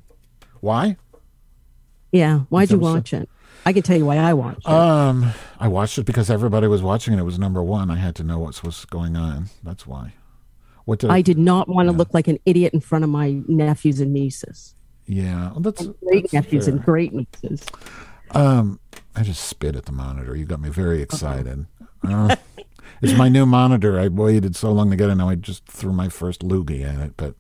Why? 0.61 0.97
Yeah, 2.13 2.41
why'd 2.51 2.71
you 2.71 2.77
that 2.79 2.85
so? 2.85 2.93
watch 2.95 3.13
it? 3.15 3.29
I 3.67 3.73
can 3.73 3.83
tell 3.83 3.97
you 3.97 4.05
why 4.07 4.17
I 4.17 4.35
watched 4.35 4.61
it. 4.67 4.69
Um, 4.73 5.33
I 5.59 5.69
watched 5.69 5.99
it 5.99 6.05
because 6.05 6.31
everybody 6.31 6.67
was 6.69 6.81
watching 6.83 7.13
it. 7.15 7.19
It 7.19 7.25
was 7.25 7.39
number 7.39 7.63
one. 7.63 7.91
I 7.91 7.97
had 7.97 8.15
to 8.17 8.23
know 8.23 8.39
what 8.39 8.63
was 8.63 8.85
going 8.87 9.17
on. 9.17 9.47
That's 9.63 9.87
why. 9.87 10.13
What 10.89 11.01
did 11.01 11.11
I 11.11 11.21
did 11.21 11.37
not 11.37 11.69
want 11.69 11.91
to 11.91 11.93
look 11.93 12.15
like 12.15 12.29
an 12.29 12.39
idiot 12.47 12.73
in 12.73 12.81
front 12.81 13.05
of 13.05 13.11
my 13.11 13.43
nephews 13.47 14.01
and 14.01 14.11
nieces. 14.11 14.75
Yeah, 15.05 15.51
well, 15.51 15.61
that's, 15.61 15.87
Great 15.87 16.23
that's 16.23 16.33
nephews 16.33 16.65
fair. 16.65 16.77
and 16.77 16.83
great 16.83 17.13
nieces. 17.13 17.67
Um, 18.31 18.81
I 19.15 19.23
just 19.23 19.45
spit 19.45 19.77
at 19.77 19.85
the 19.85 19.93
monitor. 19.93 20.35
You 20.35 20.47
got 20.47 20.63
me 20.63 20.71
very 20.71 21.03
excited. 21.03 21.67
Uh, 22.03 22.37
it's 23.03 23.13
my 23.13 23.29
new 23.29 23.45
monitor. 23.45 24.01
I 24.01 24.09
waited 24.09 24.57
so 24.57 24.73
long 24.73 24.89
to 24.89 24.97
get 24.97 25.11
it. 25.11 25.17
Now 25.17 25.29
I 25.29 25.35
just 25.35 25.67
threw 25.67 25.93
my 25.93 26.09
first 26.09 26.41
loogie 26.41 26.85
at 26.85 27.01
it, 27.01 27.19
but 27.19 27.35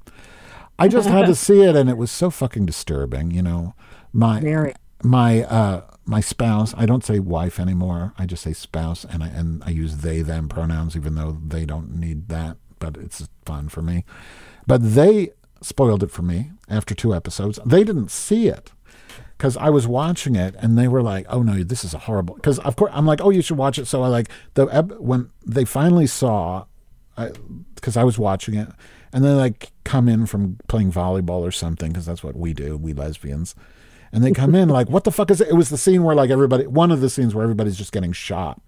I 0.78 0.88
just 0.88 1.09
had 1.09 1.24
to 1.24 1.34
see 1.46 1.62
it, 1.62 1.74
and 1.74 1.88
it 1.88 1.96
was 1.96 2.11
so 2.11 2.28
fucking 2.28 2.66
disturbing. 2.66 3.30
You 3.30 3.40
know, 3.40 3.74
my 4.12 4.40
Very. 4.40 4.74
my 5.03 5.44
uh 5.44 5.84
my 6.05 6.20
spouse. 6.20 6.74
I 6.76 6.84
don't 6.84 7.03
say 7.03 7.18
wife 7.18 7.59
anymore. 7.59 8.12
I 8.18 8.26
just 8.26 8.42
say 8.42 8.53
spouse, 8.53 9.07
and 9.07 9.24
I 9.24 9.28
and 9.28 9.64
I 9.64 9.70
use 9.70 9.96
they 9.96 10.20
them 10.20 10.51
pronouns, 10.51 10.94
even 10.96 11.14
though 11.14 11.38
they 11.42 11.64
don't 11.64 11.96
need 11.96 12.28
that. 12.28 12.59
But 12.78 12.96
it's 12.96 13.28
fun 13.44 13.68
for 13.68 13.82
me. 13.82 14.04
But 14.66 14.94
they 14.94 15.30
spoiled 15.60 16.02
it 16.02 16.10
for 16.10 16.22
me 16.22 16.52
after 16.68 16.94
two 16.94 17.14
episodes. 17.14 17.58
They 17.64 17.84
didn't 17.84 18.10
see 18.10 18.48
it 18.48 18.72
because 19.36 19.56
I 19.56 19.70
was 19.70 19.86
watching 19.86 20.34
it 20.34 20.54
and 20.58 20.76
they 20.76 20.88
were 20.88 21.02
like, 21.02 21.26
"Oh 21.28 21.42
no, 21.42 21.62
this 21.62 21.84
is 21.84 21.94
a 21.94 21.98
horrible." 21.98 22.34
Because 22.34 22.58
of 22.60 22.76
course 22.76 22.92
I'm 22.94 23.06
like, 23.06 23.20
"Oh, 23.22 23.30
you 23.30 23.42
should 23.42 23.56
watch 23.56 23.78
it." 23.78 23.86
So 23.86 24.02
I 24.02 24.08
like 24.08 24.28
the 24.54 24.66
when 24.98 25.30
they 25.46 25.64
finally 25.64 26.06
saw, 26.06 26.64
because 27.74 27.96
I, 27.96 28.04
was 28.04 28.18
watching 28.18 28.54
it, 28.54 28.68
and 29.12 29.24
they 29.24 29.32
like 29.32 29.72
come 29.84 30.08
in 30.08 30.26
from 30.26 30.58
playing 30.68 30.92
volleyball 30.92 31.40
or 31.40 31.52
something 31.52 31.90
because 31.90 32.06
that's 32.06 32.22
what 32.22 32.36
we 32.36 32.52
do, 32.52 32.76
we 32.76 32.92
lesbians, 32.92 33.54
and 34.12 34.24
they 34.24 34.32
come 34.32 34.54
in 34.54 34.68
like, 34.68 34.90
"What 34.90 35.04
the 35.04 35.12
fuck 35.12 35.30
is 35.30 35.40
it?" 35.40 35.48
It 35.48 35.54
was 35.54 35.70
the 35.70 35.78
scene 35.78 36.02
where 36.02 36.16
like 36.16 36.30
everybody, 36.30 36.66
one 36.66 36.90
of 36.90 37.00
the 37.00 37.10
scenes 37.10 37.34
where 37.34 37.44
everybody's 37.44 37.78
just 37.78 37.92
getting 37.92 38.12
shot 38.12 38.60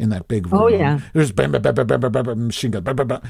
in 0.00 0.08
that 0.10 0.28
big 0.28 0.46
oh, 0.48 0.50
room. 0.50 0.62
Oh, 0.62 0.68
yeah. 0.68 1.00
there's 1.12 1.32
bam 1.32 1.52
bam 1.52 1.62
bam 1.62 1.74
bam 1.74 1.86
bam 1.86 2.00
bam 2.00 2.24
bam, 2.24 2.46
machine 2.46 2.70
gun, 2.70 2.82
bam, 2.82 2.96
bam, 2.96 3.08
bam. 3.08 3.22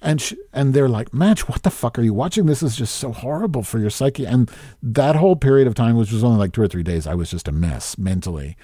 And 0.00 0.20
sh- 0.20 0.34
and 0.52 0.74
they're 0.74 0.88
like, 0.88 1.12
Madge, 1.12 1.40
what 1.48 1.62
the 1.62 1.70
fuck 1.70 1.98
are 1.98 2.02
you 2.02 2.14
watching? 2.14 2.46
This 2.46 2.62
is 2.62 2.76
just 2.76 2.96
so 2.96 3.12
horrible 3.12 3.62
for 3.62 3.78
your 3.78 3.90
psyche. 3.90 4.26
And 4.26 4.50
that 4.82 5.16
whole 5.16 5.34
period 5.36 5.66
of 5.66 5.74
time, 5.74 5.96
which 5.96 6.12
was 6.12 6.22
only 6.22 6.38
like 6.38 6.52
two 6.52 6.62
or 6.62 6.68
three 6.68 6.82
days, 6.82 7.06
I 7.06 7.14
was 7.14 7.30
just 7.30 7.48
a 7.48 7.52
mess 7.52 7.98
mentally. 7.98 8.56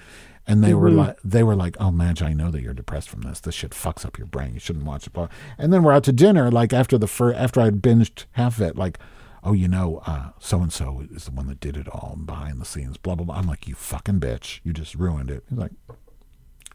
And 0.47 0.63
they 0.63 0.75
were 0.75 0.91
mm-hmm. 0.91 0.99
like, 0.99 1.19
they 1.25 1.43
were 1.43 1.57
like, 1.57 1.77
oh, 1.81 1.91
Madge, 1.91 2.23
I 2.23 2.35
know 2.35 2.51
that 2.51 2.61
you're 2.61 2.75
depressed 2.75 3.09
from 3.09 3.23
this. 3.23 3.41
This 3.41 3.55
shit 3.55 3.71
fucks 3.71 4.05
up 4.05 4.19
your 4.19 4.27
brain. 4.27 4.55
You 4.55 4.61
shouldn't 4.61 4.85
watch 4.85 5.07
it. 5.07 5.13
And 5.57 5.73
then 5.73 5.83
we're 5.83 5.93
out 5.93 6.05
to 6.05 6.13
dinner. 6.13 6.51
Like 6.51 6.73
after 6.73 6.99
the 6.99 7.07
fir- 7.07 7.33
after 7.33 7.61
I'd 7.61 7.81
binged 7.81 8.27
half 8.33 8.57
of 8.59 8.63
it, 8.63 8.77
like, 8.77 8.99
oh, 9.43 9.55
you 9.55 9.69
know, 9.69 10.03
so 10.39 10.61
and 10.61 10.73
so 10.73 11.03
is 11.11 11.25
the 11.25 11.31
one 11.31 11.47
that 11.47 11.61
did 11.61 11.77
it 11.77 11.89
all 11.89 12.17
behind 12.25 12.61
the 12.61 12.67
scenes. 12.67 12.97
Blah 12.99 13.15
blah 13.15 13.25
blah. 13.25 13.37
I'm 13.37 13.47
like, 13.47 13.67
you 13.67 13.75
fucking 13.75 14.21
bitch. 14.21 14.61
You 14.65 14.73
just 14.73 14.95
ruined 14.95 15.31
it. 15.31 15.45
He's 15.49 15.59
like, 15.59 15.73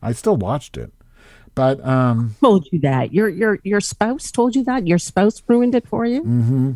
I 0.01 0.11
still 0.13 0.37
watched 0.37 0.77
it, 0.77 0.91
but 1.55 1.83
um, 1.85 2.35
told 2.41 2.67
you 2.71 2.79
that 2.79 3.13
your 3.13 3.27
your 3.29 3.59
your 3.63 3.81
spouse 3.81 4.31
told 4.31 4.55
you 4.55 4.63
that 4.65 4.87
your 4.87 4.97
spouse 4.97 5.41
ruined 5.47 5.75
it 5.75 5.87
for 5.87 6.05
you. 6.05 6.21
Mm-hmm. 6.21 6.71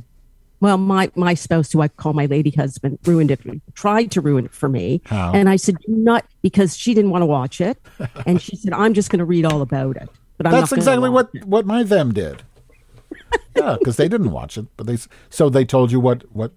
Well, 0.60 0.78
my 0.78 1.12
my 1.16 1.34
spouse, 1.34 1.72
who 1.72 1.82
I 1.82 1.88
call 1.90 2.14
my 2.14 2.26
lady 2.26 2.52
husband, 2.52 3.00
ruined 3.06 3.32
it. 3.32 3.42
Tried 3.76 4.12
to 4.12 4.22
ruin 4.22 4.46
it 4.46 4.54
for 4.54 4.70
me, 4.70 5.02
How? 5.06 5.34
and 5.34 5.50
I 5.50 5.58
said, 5.58 5.78
"Do 5.86 5.92
not," 5.94 6.26
because 6.42 6.78
she 6.78 6.94
didn't 6.94 7.12
want 7.12 7.22
to 7.22 7.26
watch 7.26 7.60
it, 7.62 7.78
and 8.26 8.42
she 8.42 8.56
said, 8.56 8.74
"I'm 8.74 8.94
just 8.94 9.10
going 9.10 9.20
to 9.20 9.26
read 9.26 9.46
all 9.46 9.62
about 9.62 9.98
it." 9.98 10.10
But 10.38 10.48
I'm 10.48 10.54
that's 10.54 10.72
exactly 10.72 11.10
what 11.10 11.30
what 11.46 11.66
my 11.66 11.84
them 11.84 12.14
did. 12.14 12.44
yeah, 13.56 13.76
because 13.78 13.98
they 13.98 14.08
didn't 14.08 14.32
watch 14.32 14.58
it, 14.58 14.66
but 14.78 14.88
they 14.88 14.98
so 15.30 15.50
they 15.50 15.66
told 15.66 15.92
you 15.92 16.00
what 16.00 16.24
what. 16.34 16.52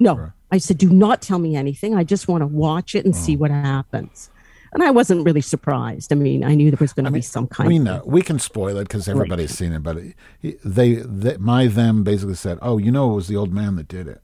No, 0.00 0.32
I 0.50 0.58
said, 0.58 0.78
do 0.78 0.90
not 0.90 1.22
tell 1.22 1.38
me 1.38 1.56
anything. 1.56 1.94
I 1.94 2.04
just 2.04 2.28
want 2.28 2.42
to 2.42 2.46
watch 2.46 2.94
it 2.94 3.04
and 3.04 3.14
see 3.16 3.36
Oh. 3.36 3.38
what 3.40 3.50
happens. 3.50 4.30
And 4.72 4.82
I 4.82 4.90
wasn't 4.90 5.24
really 5.24 5.40
surprised. 5.40 6.12
I 6.12 6.16
mean, 6.16 6.44
I 6.44 6.54
knew 6.54 6.70
there 6.70 6.78
was 6.80 6.92
going 6.92 7.06
to 7.06 7.10
be 7.10 7.22
some 7.22 7.46
kind 7.46 7.68
We 7.68 7.76
of. 7.78 7.82
know 7.82 8.02
we 8.04 8.22
can 8.22 8.38
spoil 8.38 8.76
it 8.76 8.84
because 8.84 9.08
everybody's 9.08 9.56
seen 9.56 9.72
it, 9.72 9.82
but 9.82 9.96
he, 10.40 10.56
they, 10.64 10.94
they 10.96 11.36
my 11.38 11.66
them 11.66 12.04
basically 12.04 12.34
said, 12.34 12.58
"Oh, 12.60 12.76
you 12.78 12.90
know, 12.92 13.12
it 13.12 13.14
was 13.16 13.28
the 13.28 13.36
old 13.36 13.52
man 13.52 13.76
that 13.76 13.88
did 13.88 14.06
it." 14.08 14.20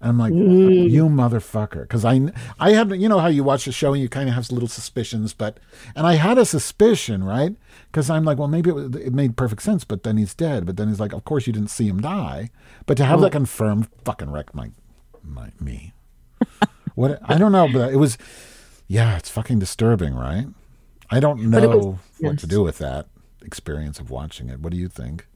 And 0.00 0.10
I'm 0.10 0.18
like, 0.18 0.32
Mm. 0.32 0.90
"You 0.90 1.06
motherfucker!" 1.08 1.82
Because 1.82 2.04
I 2.04 2.30
I 2.60 2.72
have 2.72 2.94
you 2.94 3.08
know 3.08 3.18
how 3.20 3.26
you 3.28 3.42
watch 3.42 3.64
the 3.64 3.72
show 3.72 3.92
and 3.94 4.02
you 4.02 4.08
kind 4.08 4.28
of 4.28 4.34
have 4.34 4.52
little 4.52 4.68
suspicions, 4.68 5.32
but 5.32 5.58
and 5.96 6.06
I 6.06 6.14
had 6.14 6.38
a 6.38 6.44
suspicion, 6.44 7.24
right? 7.24 7.56
Because 7.90 8.10
I'm 8.10 8.24
like, 8.24 8.38
well, 8.38 8.48
maybe 8.48 8.70
it, 8.70 8.94
it 8.96 9.12
made 9.14 9.36
perfect 9.36 9.62
sense, 9.62 9.82
but 9.84 10.02
then 10.02 10.18
he's 10.18 10.34
dead. 10.34 10.66
But 10.66 10.76
then 10.76 10.88
he's 10.88 11.00
like, 11.00 11.12
of 11.14 11.24
course 11.24 11.46
you 11.46 11.52
didn't 11.54 11.70
see 11.70 11.88
him 11.88 12.00
die, 12.00 12.50
but 12.86 12.96
to 12.98 13.04
have 13.04 13.20
that 13.22 13.32
confirmed, 13.32 13.88
fucking 14.04 14.30
wrecked 14.30 14.54
my 14.54 14.70
my 15.22 15.52
me. 15.58 15.94
what 16.94 17.18
I 17.24 17.38
don't 17.38 17.52
know, 17.52 17.66
but 17.72 17.92
it 17.92 17.96
was, 17.96 18.18
yeah, 18.88 19.16
it's 19.16 19.30
fucking 19.30 19.58
disturbing, 19.60 20.14
right? 20.14 20.46
I 21.10 21.20
don't 21.20 21.44
know 21.50 21.98
what 22.20 22.38
to 22.40 22.46
do 22.46 22.62
with 22.62 22.78
that 22.78 23.06
experience 23.42 23.98
of 24.00 24.10
watching 24.10 24.48
it. 24.48 24.60
What 24.60 24.72
do 24.72 24.78
you 24.78 24.88
think? 24.88 25.26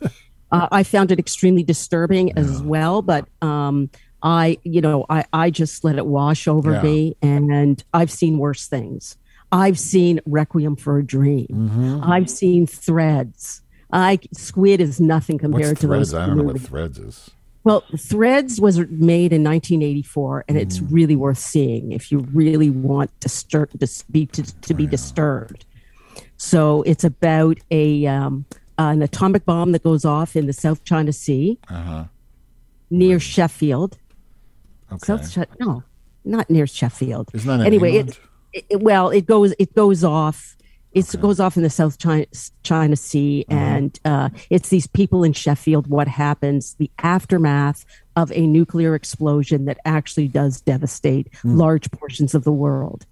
Uh, 0.50 0.66
I 0.72 0.82
found 0.82 1.12
it 1.12 1.18
extremely 1.18 1.62
disturbing 1.62 2.32
as 2.38 2.62
well, 2.62 3.02
but 3.02 3.28
um, 3.42 3.90
I, 4.22 4.56
you 4.64 4.80
know, 4.80 5.04
I, 5.10 5.26
I 5.30 5.50
just 5.50 5.84
let 5.84 5.96
it 5.96 6.06
wash 6.06 6.48
over 6.48 6.72
Yeah. 6.72 6.82
me, 6.82 7.16
and 7.20 7.84
I've 7.92 8.10
seen 8.10 8.38
worse 8.38 8.66
things. 8.66 9.18
I've 9.52 9.78
seen 9.78 10.20
Requiem 10.24 10.76
for 10.76 10.96
a 11.00 11.04
Dream. 11.04 11.48
Mm-hmm. 11.50 12.00
I've 12.02 12.30
seen 12.30 12.66
Threads. 12.66 13.60
I 13.92 14.20
Squid 14.32 14.80
is 14.80 14.98
nothing 15.02 15.34
What's 15.36 15.42
compared 15.42 15.76
to 15.80 15.86
threads? 15.86 16.12
those. 16.12 16.18
I 16.22 16.24
don't 16.24 16.38
know 16.38 16.44
what 16.44 16.60
threads 16.62 16.98
is. 16.98 17.30
Well, 17.68 17.84
Threads 17.98 18.62
was 18.62 18.78
made 18.88 19.30
in 19.30 19.42
1984, 19.42 20.46
and 20.48 20.56
it's 20.56 20.78
Mm. 20.78 20.86
really 20.88 21.16
worth 21.16 21.36
seeing 21.36 21.92
if 21.92 22.10
you 22.10 22.20
really 22.32 22.70
want 22.70 23.10
to 23.20 23.28
stir, 23.28 23.66
to 23.66 24.04
be 24.10 24.24
to, 24.24 24.42
to 24.62 24.72
be 24.72 24.86
disturbed. 24.86 25.66
So 26.38 26.80
it's 26.86 27.04
about 27.04 27.58
a 27.70 28.06
um, 28.06 28.46
an 28.78 29.02
atomic 29.02 29.44
bomb 29.44 29.72
that 29.72 29.82
goes 29.82 30.06
off 30.06 30.34
in 30.34 30.46
the 30.46 30.54
South 30.54 30.82
China 30.84 31.12
Sea 31.12 31.58
near 32.88 33.20
Sheffield. 33.20 33.98
Okay. 34.90 35.04
South 35.04 35.34
Chi- 35.34 35.44
no, 35.60 35.82
not 36.24 36.48
near 36.48 36.66
Sheffield. 36.66 37.28
Isn't 37.34 37.48
that 37.48 37.60
in 37.60 37.66
anyway? 37.66 37.96
It, 37.98 38.18
it 38.70 38.80
well, 38.80 39.10
it 39.10 39.26
goes 39.26 39.52
it 39.58 39.74
goes 39.74 40.02
off. 40.02 40.56
It 40.98 41.20
goes 41.20 41.40
off 41.40 41.56
in 41.56 41.62
the 41.62 41.70
South 41.70 41.98
China, 41.98 42.26
China 42.62 42.96
Sea, 42.96 43.44
Uh-huh. 43.48 43.58
and 43.60 44.00
uh, 44.04 44.28
it's 44.50 44.68
these 44.70 44.86
people 44.86 45.24
in 45.24 45.32
Sheffield. 45.32 45.86
What 45.86 46.08
happens? 46.08 46.74
The 46.74 46.90
aftermath 46.98 47.84
of 48.16 48.32
a 48.32 48.46
nuclear 48.46 48.94
explosion 48.94 49.64
that 49.66 49.78
actually 49.84 50.28
does 50.28 50.60
devastate 50.60 51.28
Hmm. 51.42 51.56
large 51.56 51.90
portions 51.92 52.34
of 52.34 52.44
the 52.44 52.52
world, 52.52 53.06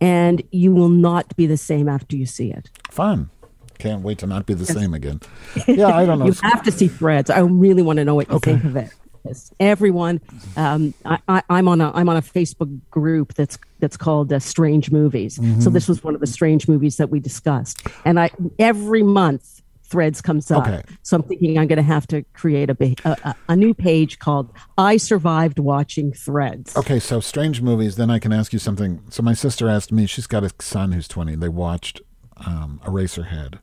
and 0.00 0.42
you 0.50 0.72
will 0.72 0.88
not 0.88 1.34
be 1.36 1.46
the 1.46 1.56
same 1.56 1.88
after 1.88 2.16
you 2.16 2.26
see 2.26 2.50
it. 2.50 2.68
Fun. 2.90 3.30
Can't 3.78 4.02
wait 4.02 4.18
to 4.18 4.26
not 4.26 4.44
be 4.44 4.52
the 4.52 4.66
same 4.66 4.92
again. 4.92 5.20
Yeah, 5.66 5.86
I 5.96 6.04
don't 6.04 6.18
know. 6.20 6.26
You 6.26 6.34
have 6.42 6.62
to 6.64 6.70
see 6.72 6.88
Threads. 6.88 7.30
I 7.30 7.38
really 7.40 7.82
want 7.82 7.96
to 7.98 8.04
know 8.04 8.14
what 8.14 8.30
you 8.30 8.38
think 8.38 8.62
of 8.64 8.76
it. 8.76 8.90
Yes. 9.24 9.52
Everyone, 9.60 10.20
um, 10.56 10.94
I, 11.04 11.18
I, 11.28 11.42
I'm 11.50 11.68
on 11.68 11.80
a 11.80 11.92
I'm 11.92 12.08
on 12.08 12.16
a 12.16 12.22
Facebook 12.22 12.80
group 12.90 13.34
that's 13.34 13.58
that's 13.78 13.96
called 13.96 14.32
uh, 14.32 14.38
Strange 14.38 14.90
Movies. 14.90 15.38
Mm-hmm. 15.38 15.60
So 15.60 15.70
this 15.70 15.88
was 15.88 16.02
one 16.02 16.14
of 16.14 16.20
the 16.20 16.26
strange 16.26 16.68
movies 16.68 16.96
that 16.96 17.10
we 17.10 17.20
discussed, 17.20 17.86
and 18.04 18.18
I 18.18 18.30
every 18.58 19.02
month 19.02 19.60
Threads 19.90 20.20
comes 20.20 20.52
up. 20.52 20.68
Okay. 20.68 20.84
So 21.02 21.16
I'm 21.16 21.24
thinking 21.24 21.58
I'm 21.58 21.66
going 21.66 21.78
to 21.78 21.82
have 21.82 22.06
to 22.08 22.22
create 22.32 22.70
a, 22.70 22.76
a 23.04 23.34
a 23.48 23.56
new 23.56 23.74
page 23.74 24.20
called 24.20 24.52
"I 24.78 24.96
Survived 24.96 25.58
Watching 25.58 26.12
Threads." 26.12 26.76
Okay, 26.76 27.00
so 27.00 27.18
strange 27.18 27.60
movies. 27.60 27.96
Then 27.96 28.08
I 28.08 28.20
can 28.20 28.32
ask 28.32 28.52
you 28.52 28.60
something. 28.60 29.02
So 29.10 29.24
my 29.24 29.34
sister 29.34 29.68
asked 29.68 29.90
me. 29.90 30.06
She's 30.06 30.28
got 30.28 30.44
a 30.44 30.50
son 30.60 30.92
who's 30.92 31.08
twenty. 31.08 31.34
They 31.34 31.48
watched 31.48 32.00
um, 32.36 32.80
Eraserhead. 32.84 33.58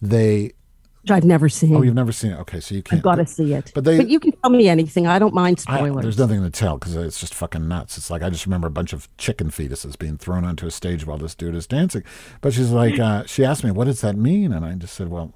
They. 0.00 0.54
Which 1.02 1.10
I've 1.10 1.24
never 1.24 1.48
seen. 1.48 1.74
Oh, 1.74 1.82
you've 1.82 1.96
never 1.96 2.12
seen 2.12 2.30
it. 2.30 2.38
Okay, 2.40 2.60
so 2.60 2.76
you 2.76 2.82
can't. 2.82 2.98
I've 3.00 3.02
got 3.02 3.16
to 3.16 3.26
see 3.26 3.54
it. 3.54 3.72
But 3.74 3.82
they. 3.82 4.04
you 4.04 4.20
can 4.20 4.30
tell 4.32 4.50
me 4.50 4.68
anything. 4.68 5.08
I 5.08 5.18
don't 5.18 5.34
mind 5.34 5.62
I, 5.66 5.78
spoilers. 5.78 6.02
there's 6.04 6.18
nothing 6.18 6.42
to 6.42 6.50
tell 6.50 6.78
because 6.78 6.94
it's 6.94 7.18
just 7.18 7.34
fucking 7.34 7.66
nuts. 7.66 7.98
It's 7.98 8.08
like 8.08 8.22
I 8.22 8.30
just 8.30 8.46
remember 8.46 8.68
a 8.68 8.70
bunch 8.70 8.92
of 8.92 9.08
chicken 9.16 9.50
fetuses 9.50 9.98
being 9.98 10.16
thrown 10.16 10.44
onto 10.44 10.64
a 10.66 10.70
stage 10.70 11.04
while 11.04 11.18
this 11.18 11.34
dude 11.34 11.56
is 11.56 11.66
dancing. 11.66 12.04
But 12.40 12.52
she's 12.54 12.70
like, 12.70 13.00
uh, 13.00 13.24
she 13.26 13.44
asked 13.44 13.64
me, 13.64 13.72
"What 13.72 13.86
does 13.86 14.00
that 14.02 14.16
mean?" 14.16 14.52
And 14.52 14.64
I 14.64 14.74
just 14.74 14.94
said, 14.94 15.08
"Well, 15.08 15.32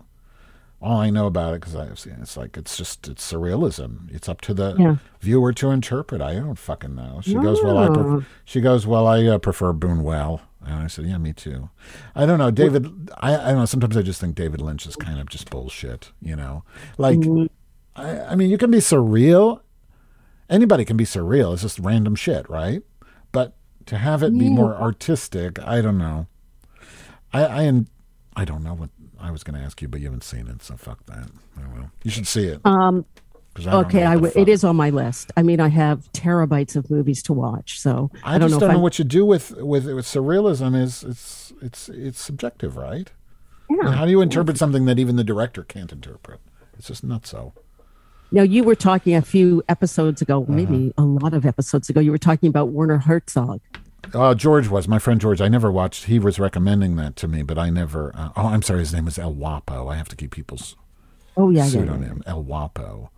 all 0.80 1.00
I 1.00 1.10
know 1.10 1.26
about 1.26 1.54
it 1.54 1.62
because 1.62 1.74
I've 1.74 1.98
seen 1.98 2.18
it's 2.22 2.36
like 2.36 2.56
it's 2.56 2.76
just 2.76 3.08
it's 3.08 3.32
surrealism. 3.32 4.14
It's 4.14 4.28
up 4.28 4.40
to 4.42 4.54
the 4.54 4.76
Yeah. 4.78 4.96
viewer 5.20 5.52
to 5.54 5.70
interpret. 5.70 6.20
I 6.22 6.34
don't 6.34 6.54
fucking 6.58 6.94
know." 6.94 7.22
She 7.24 7.34
goes, 7.34 7.60
"Well, 7.64 7.78
I 7.78 7.88
pref- 7.88 8.24
she 8.44 8.60
goes, 8.60 8.86
well, 8.86 9.08
I 9.08 9.24
uh, 9.26 9.38
prefer 9.38 9.72
Buñuel." 9.72 10.42
And 10.66 10.74
I 10.82 10.86
said, 10.88 11.06
"Yeah, 11.06 11.18
me 11.18 11.32
too." 11.32 11.70
I 12.14 12.26
don't 12.26 12.38
know, 12.38 12.50
David. 12.50 13.10
I, 13.18 13.34
I 13.34 13.48
don't 13.48 13.58
know. 13.58 13.64
Sometimes 13.66 13.96
I 13.96 14.02
just 14.02 14.20
think 14.20 14.34
David 14.34 14.60
Lynch 14.60 14.84
is 14.86 14.96
kind 14.96 15.20
of 15.20 15.28
just 15.28 15.48
bullshit. 15.48 16.10
You 16.20 16.34
know, 16.34 16.64
like 16.98 17.20
I, 17.94 18.20
I 18.20 18.34
mean, 18.34 18.50
you 18.50 18.58
can 18.58 18.70
be 18.70 18.78
surreal. 18.78 19.60
Anybody 20.50 20.84
can 20.84 20.96
be 20.96 21.04
surreal. 21.04 21.52
It's 21.52 21.62
just 21.62 21.78
random 21.78 22.16
shit, 22.16 22.48
right? 22.50 22.82
But 23.30 23.54
to 23.86 23.98
have 23.98 24.22
it 24.22 24.36
be 24.36 24.48
more 24.48 24.74
artistic, 24.74 25.60
I 25.60 25.80
don't 25.80 25.98
know. 25.98 26.26
I 27.32 27.44
I, 27.44 27.84
I 28.34 28.44
don't 28.44 28.64
know 28.64 28.74
what 28.74 28.90
I 29.20 29.30
was 29.30 29.44
going 29.44 29.58
to 29.58 29.64
ask 29.64 29.80
you, 29.80 29.88
but 29.88 30.00
you 30.00 30.06
haven't 30.06 30.24
seen 30.24 30.48
it, 30.48 30.62
so 30.62 30.76
fuck 30.76 31.04
that. 31.06 31.30
Oh, 31.58 31.62
well. 31.74 31.90
You 32.02 32.10
should 32.10 32.26
see 32.26 32.46
it. 32.46 32.60
Um. 32.64 33.04
Okay, 33.66 34.04
I 34.04 34.14
w- 34.14 34.32
it 34.36 34.48
is 34.48 34.64
on 34.64 34.76
my 34.76 34.90
list. 34.90 35.32
I 35.36 35.42
mean, 35.42 35.60
I 35.60 35.68
have 35.68 36.10
terabytes 36.12 36.76
of 36.76 36.90
movies 36.90 37.22
to 37.24 37.32
watch, 37.32 37.80
so 37.80 38.10
I, 38.24 38.34
I, 38.34 38.38
don't 38.38 38.48
just 38.48 38.60
know 38.60 38.66
don't 38.68 38.76
know 38.76 38.82
what 38.82 38.98
you 38.98 39.04
do 39.04 39.24
with 39.24 39.52
with, 39.56 39.86
with 39.86 40.04
surrealism. 40.04 40.80
Is 40.80 41.04
it's 41.04 41.52
it's 41.62 41.88
it's 41.88 42.20
subjective, 42.20 42.76
right? 42.76 43.10
Yeah. 43.70 43.92
How 43.92 44.04
do 44.04 44.10
you 44.10 44.20
interpret 44.20 44.58
something 44.58 44.84
that 44.86 44.98
even 44.98 45.16
the 45.16 45.24
director 45.24 45.62
can't 45.64 45.90
interpret? 45.92 46.40
It's 46.78 46.86
just 46.88 47.02
not 47.02 47.26
so. 47.26 47.52
Now, 48.32 48.42
you 48.42 48.64
were 48.64 48.74
talking 48.74 49.14
a 49.14 49.22
few 49.22 49.62
episodes 49.68 50.20
ago, 50.20 50.42
Uh-huh. 50.42 50.52
maybe 50.52 50.92
a 50.98 51.02
lot 51.04 51.32
of 51.32 51.46
episodes 51.46 51.88
ago. 51.88 52.00
You 52.00 52.10
were 52.10 52.18
talking 52.18 52.48
about 52.48 52.68
Werner 52.70 52.98
Herzog. 52.98 53.60
Uh, 54.12 54.34
George 54.34 54.68
was 54.68 54.86
my 54.88 54.98
friend 54.98 55.20
George. 55.20 55.40
I 55.40 55.48
never 55.48 55.70
watched. 55.72 56.04
He 56.04 56.18
was 56.18 56.38
recommending 56.38 56.96
that 56.96 57.16
to 57.16 57.28
me, 57.28 57.42
but 57.42 57.58
I 57.58 57.70
never. 57.70 58.12
Uh, 58.14 58.30
oh, 58.36 58.46
I'm 58.48 58.62
sorry. 58.62 58.80
His 58.80 58.92
name 58.92 59.06
is 59.08 59.18
El 59.18 59.34
Wapo. 59.34 59.90
I 59.92 59.96
have 59.96 60.08
to 60.10 60.16
keep 60.16 60.30
people's 60.32 60.76
Oh 61.36 61.50
yeah, 61.50 61.58
yeah, 61.60 61.64
yeah. 61.64 61.70
pseudonym. 61.70 62.22
El 62.26 62.44
Wapo. 62.44 63.08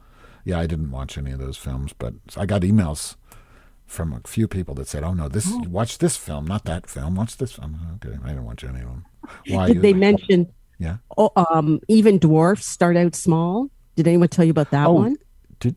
Yeah, 0.48 0.58
I 0.58 0.66
didn't 0.66 0.90
watch 0.90 1.18
any 1.18 1.30
of 1.32 1.38
those 1.38 1.58
films, 1.58 1.92
but 1.92 2.14
I 2.34 2.46
got 2.46 2.62
emails 2.62 3.16
from 3.84 4.14
a 4.14 4.26
few 4.26 4.48
people 4.48 4.74
that 4.76 4.88
said, 4.88 5.04
"Oh 5.04 5.12
no, 5.12 5.28
this 5.28 5.46
watch 5.68 5.98
this 5.98 6.16
film, 6.16 6.46
not 6.46 6.64
that 6.64 6.88
film. 6.88 7.16
Watch 7.16 7.36
this 7.36 7.52
film." 7.52 7.78
Okay, 7.96 8.16
I 8.24 8.28
didn't 8.28 8.46
watch 8.46 8.64
any 8.64 8.80
of 8.80 8.86
them. 8.86 9.04
Why? 9.48 9.66
Did 9.66 9.82
they 9.82 9.92
mention? 9.92 10.50
Yeah. 10.78 10.96
Oh, 11.18 11.32
um, 11.52 11.80
even 11.88 12.18
dwarfs 12.18 12.64
start 12.64 12.96
out 12.96 13.14
small. 13.14 13.68
Did 13.94 14.08
anyone 14.08 14.28
tell 14.28 14.42
you 14.46 14.52
about 14.52 14.70
that 14.70 14.86
Oh, 14.86 14.94
one? 14.94 15.16
Did 15.60 15.76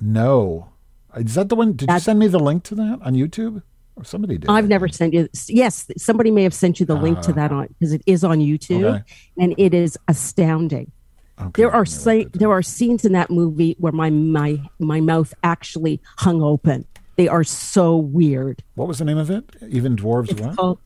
no? 0.00 0.68
Is 1.16 1.34
that 1.34 1.48
the 1.48 1.56
one? 1.56 1.72
Did 1.72 1.90
you 1.90 1.98
send 1.98 2.20
me 2.20 2.28
the 2.28 2.38
link 2.38 2.62
to 2.64 2.76
that 2.76 3.00
on 3.02 3.14
YouTube? 3.14 3.62
Or 3.96 4.04
somebody 4.04 4.38
did. 4.38 4.48
I've 4.48 4.68
never 4.68 4.86
sent 4.86 5.12
you. 5.12 5.28
Yes, 5.48 5.90
somebody 5.96 6.30
may 6.30 6.44
have 6.44 6.54
sent 6.54 6.78
you 6.78 6.86
the 6.86 6.94
link 6.94 7.20
to 7.22 7.32
that 7.32 7.50
on 7.50 7.66
because 7.66 7.92
it 7.92 8.02
is 8.06 8.22
on 8.22 8.38
YouTube. 8.38 8.84
Okay. 8.84 9.02
and 9.38 9.56
it 9.58 9.74
is 9.74 9.98
astounding. 10.06 10.92
Okay, 11.40 11.62
There 11.62 11.70
are 11.70 11.86
sa- 11.86 12.24
there 12.32 12.50
are 12.50 12.62
scenes 12.62 13.04
in 13.04 13.12
that 13.12 13.30
movie 13.30 13.76
where 13.78 13.92
my 13.92 14.10
my 14.10 14.60
my 14.78 15.00
mouth 15.00 15.32
actually 15.44 16.00
hung 16.16 16.42
open. 16.42 16.84
They 17.16 17.28
are 17.28 17.44
so 17.44 17.96
weird. 17.96 18.62
What 18.74 18.88
was 18.88 18.98
the 18.98 19.04
name 19.04 19.18
of 19.18 19.30
it? 19.30 19.44
Even 19.68 19.96
dwarves. 19.96 20.30
It's 20.30 20.40
what? 20.40 20.56
called 20.56 20.78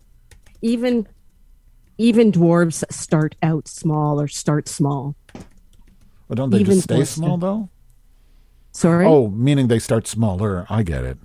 even 0.61 1.07
even 1.99 2.33
dwarves 2.33 2.85
start 2.93 3.37
out 3.43 3.67
small 3.69 4.21
or 4.21 4.29
start 4.29 4.69
small. 4.69 5.15
Well, 6.29 6.35
don't 6.37 6.51
they 6.51 6.61
even 6.61 6.75
just 6.77 6.85
stay 6.85 6.97
dwarves 7.01 7.07
small 7.09 7.37
though? 7.39 7.69
Sorry. 8.73 9.07
Oh, 9.07 9.29
meaning 9.29 9.69
they 9.69 9.79
start 9.79 10.07
smaller. 10.07 10.67
I 10.71 10.83
get 10.83 11.05
it. 11.05 11.19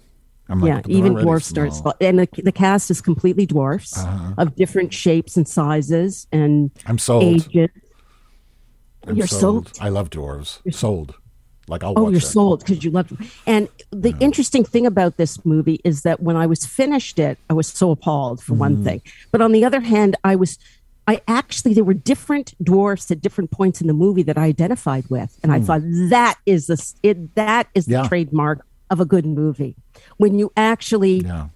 I'm 0.49 0.61
like, 0.61 0.67
yeah, 0.69 0.81
they're 0.85 0.97
even 0.97 1.13
dwarfs 1.15 1.45
start 1.47 1.73
small, 1.73 1.93
and 1.99 2.19
the, 2.19 2.27
the 2.41 2.53
cast 2.53 2.89
is 2.89 3.01
completely 3.01 3.45
dwarfs 3.45 3.97
Uh-huh. 3.97 4.33
of 4.37 4.55
different 4.55 4.93
shapes 4.93 5.35
and 5.35 5.45
sizes 5.45 6.25
and 6.31 6.71
I'm 6.85 6.97
sold. 6.97 7.23
ages. 7.23 7.69
I'm 9.07 9.15
You're 9.15 9.27
sold. 9.27 9.71
I 9.79 9.89
love 9.89 10.09
dwarves. 10.09 10.59
You're 10.63 10.71
Sold. 10.73 11.15
Like 11.69 11.83
I'll 11.83 11.93
Oh, 11.97 12.09
you're 12.09 12.21
sold 12.21 12.59
because 12.61 12.83
you 12.85 12.91
loved 12.91 13.11
it. 13.11 13.17
And 13.45 13.67
the 13.91 14.15
interesting 14.21 14.63
thing 14.63 14.85
about 14.85 15.17
this 15.17 15.43
movie 15.45 15.81
is 15.83 16.03
that 16.03 16.21
when 16.21 16.37
I 16.37 16.45
was 16.45 16.65
finished 16.65 17.19
it, 17.19 17.37
I 17.49 17.53
was 17.53 17.67
so 17.67 17.91
appalled 17.91 18.41
for 18.41 18.53
Mm-hmm. 18.53 18.59
one 18.59 18.83
thing. 18.85 19.01
But 19.33 19.41
on 19.41 19.51
the 19.51 19.65
other 19.65 19.81
hand, 19.81 20.15
I 20.23 20.35
was, 20.37 20.57
I 21.07 21.19
actually 21.27 21.73
there 21.73 21.83
were 21.83 21.93
different 21.93 22.53
dwarfs 22.63 23.11
at 23.11 23.19
different 23.19 23.51
points 23.51 23.81
in 23.81 23.87
the 23.87 23.93
movie 23.93 24.23
that 24.23 24.37
I 24.37 24.43
identified 24.45 25.09
with, 25.09 25.37
and 25.43 25.51
I 25.51 25.59
thought 25.59 25.81
that 26.09 26.35
is 26.45 26.67
the 26.67 26.77
it 27.03 27.35
that 27.35 27.67
is 27.75 27.85
the. 27.85 27.93
Yeah. 27.93 28.07
trademark 28.07 28.65
of 28.89 29.01
a 29.01 29.05
good 29.05 29.25
movie 29.25 29.75
when 30.17 30.39
you 30.39 30.51
actually 30.55 31.19
Yeah. 31.19 31.47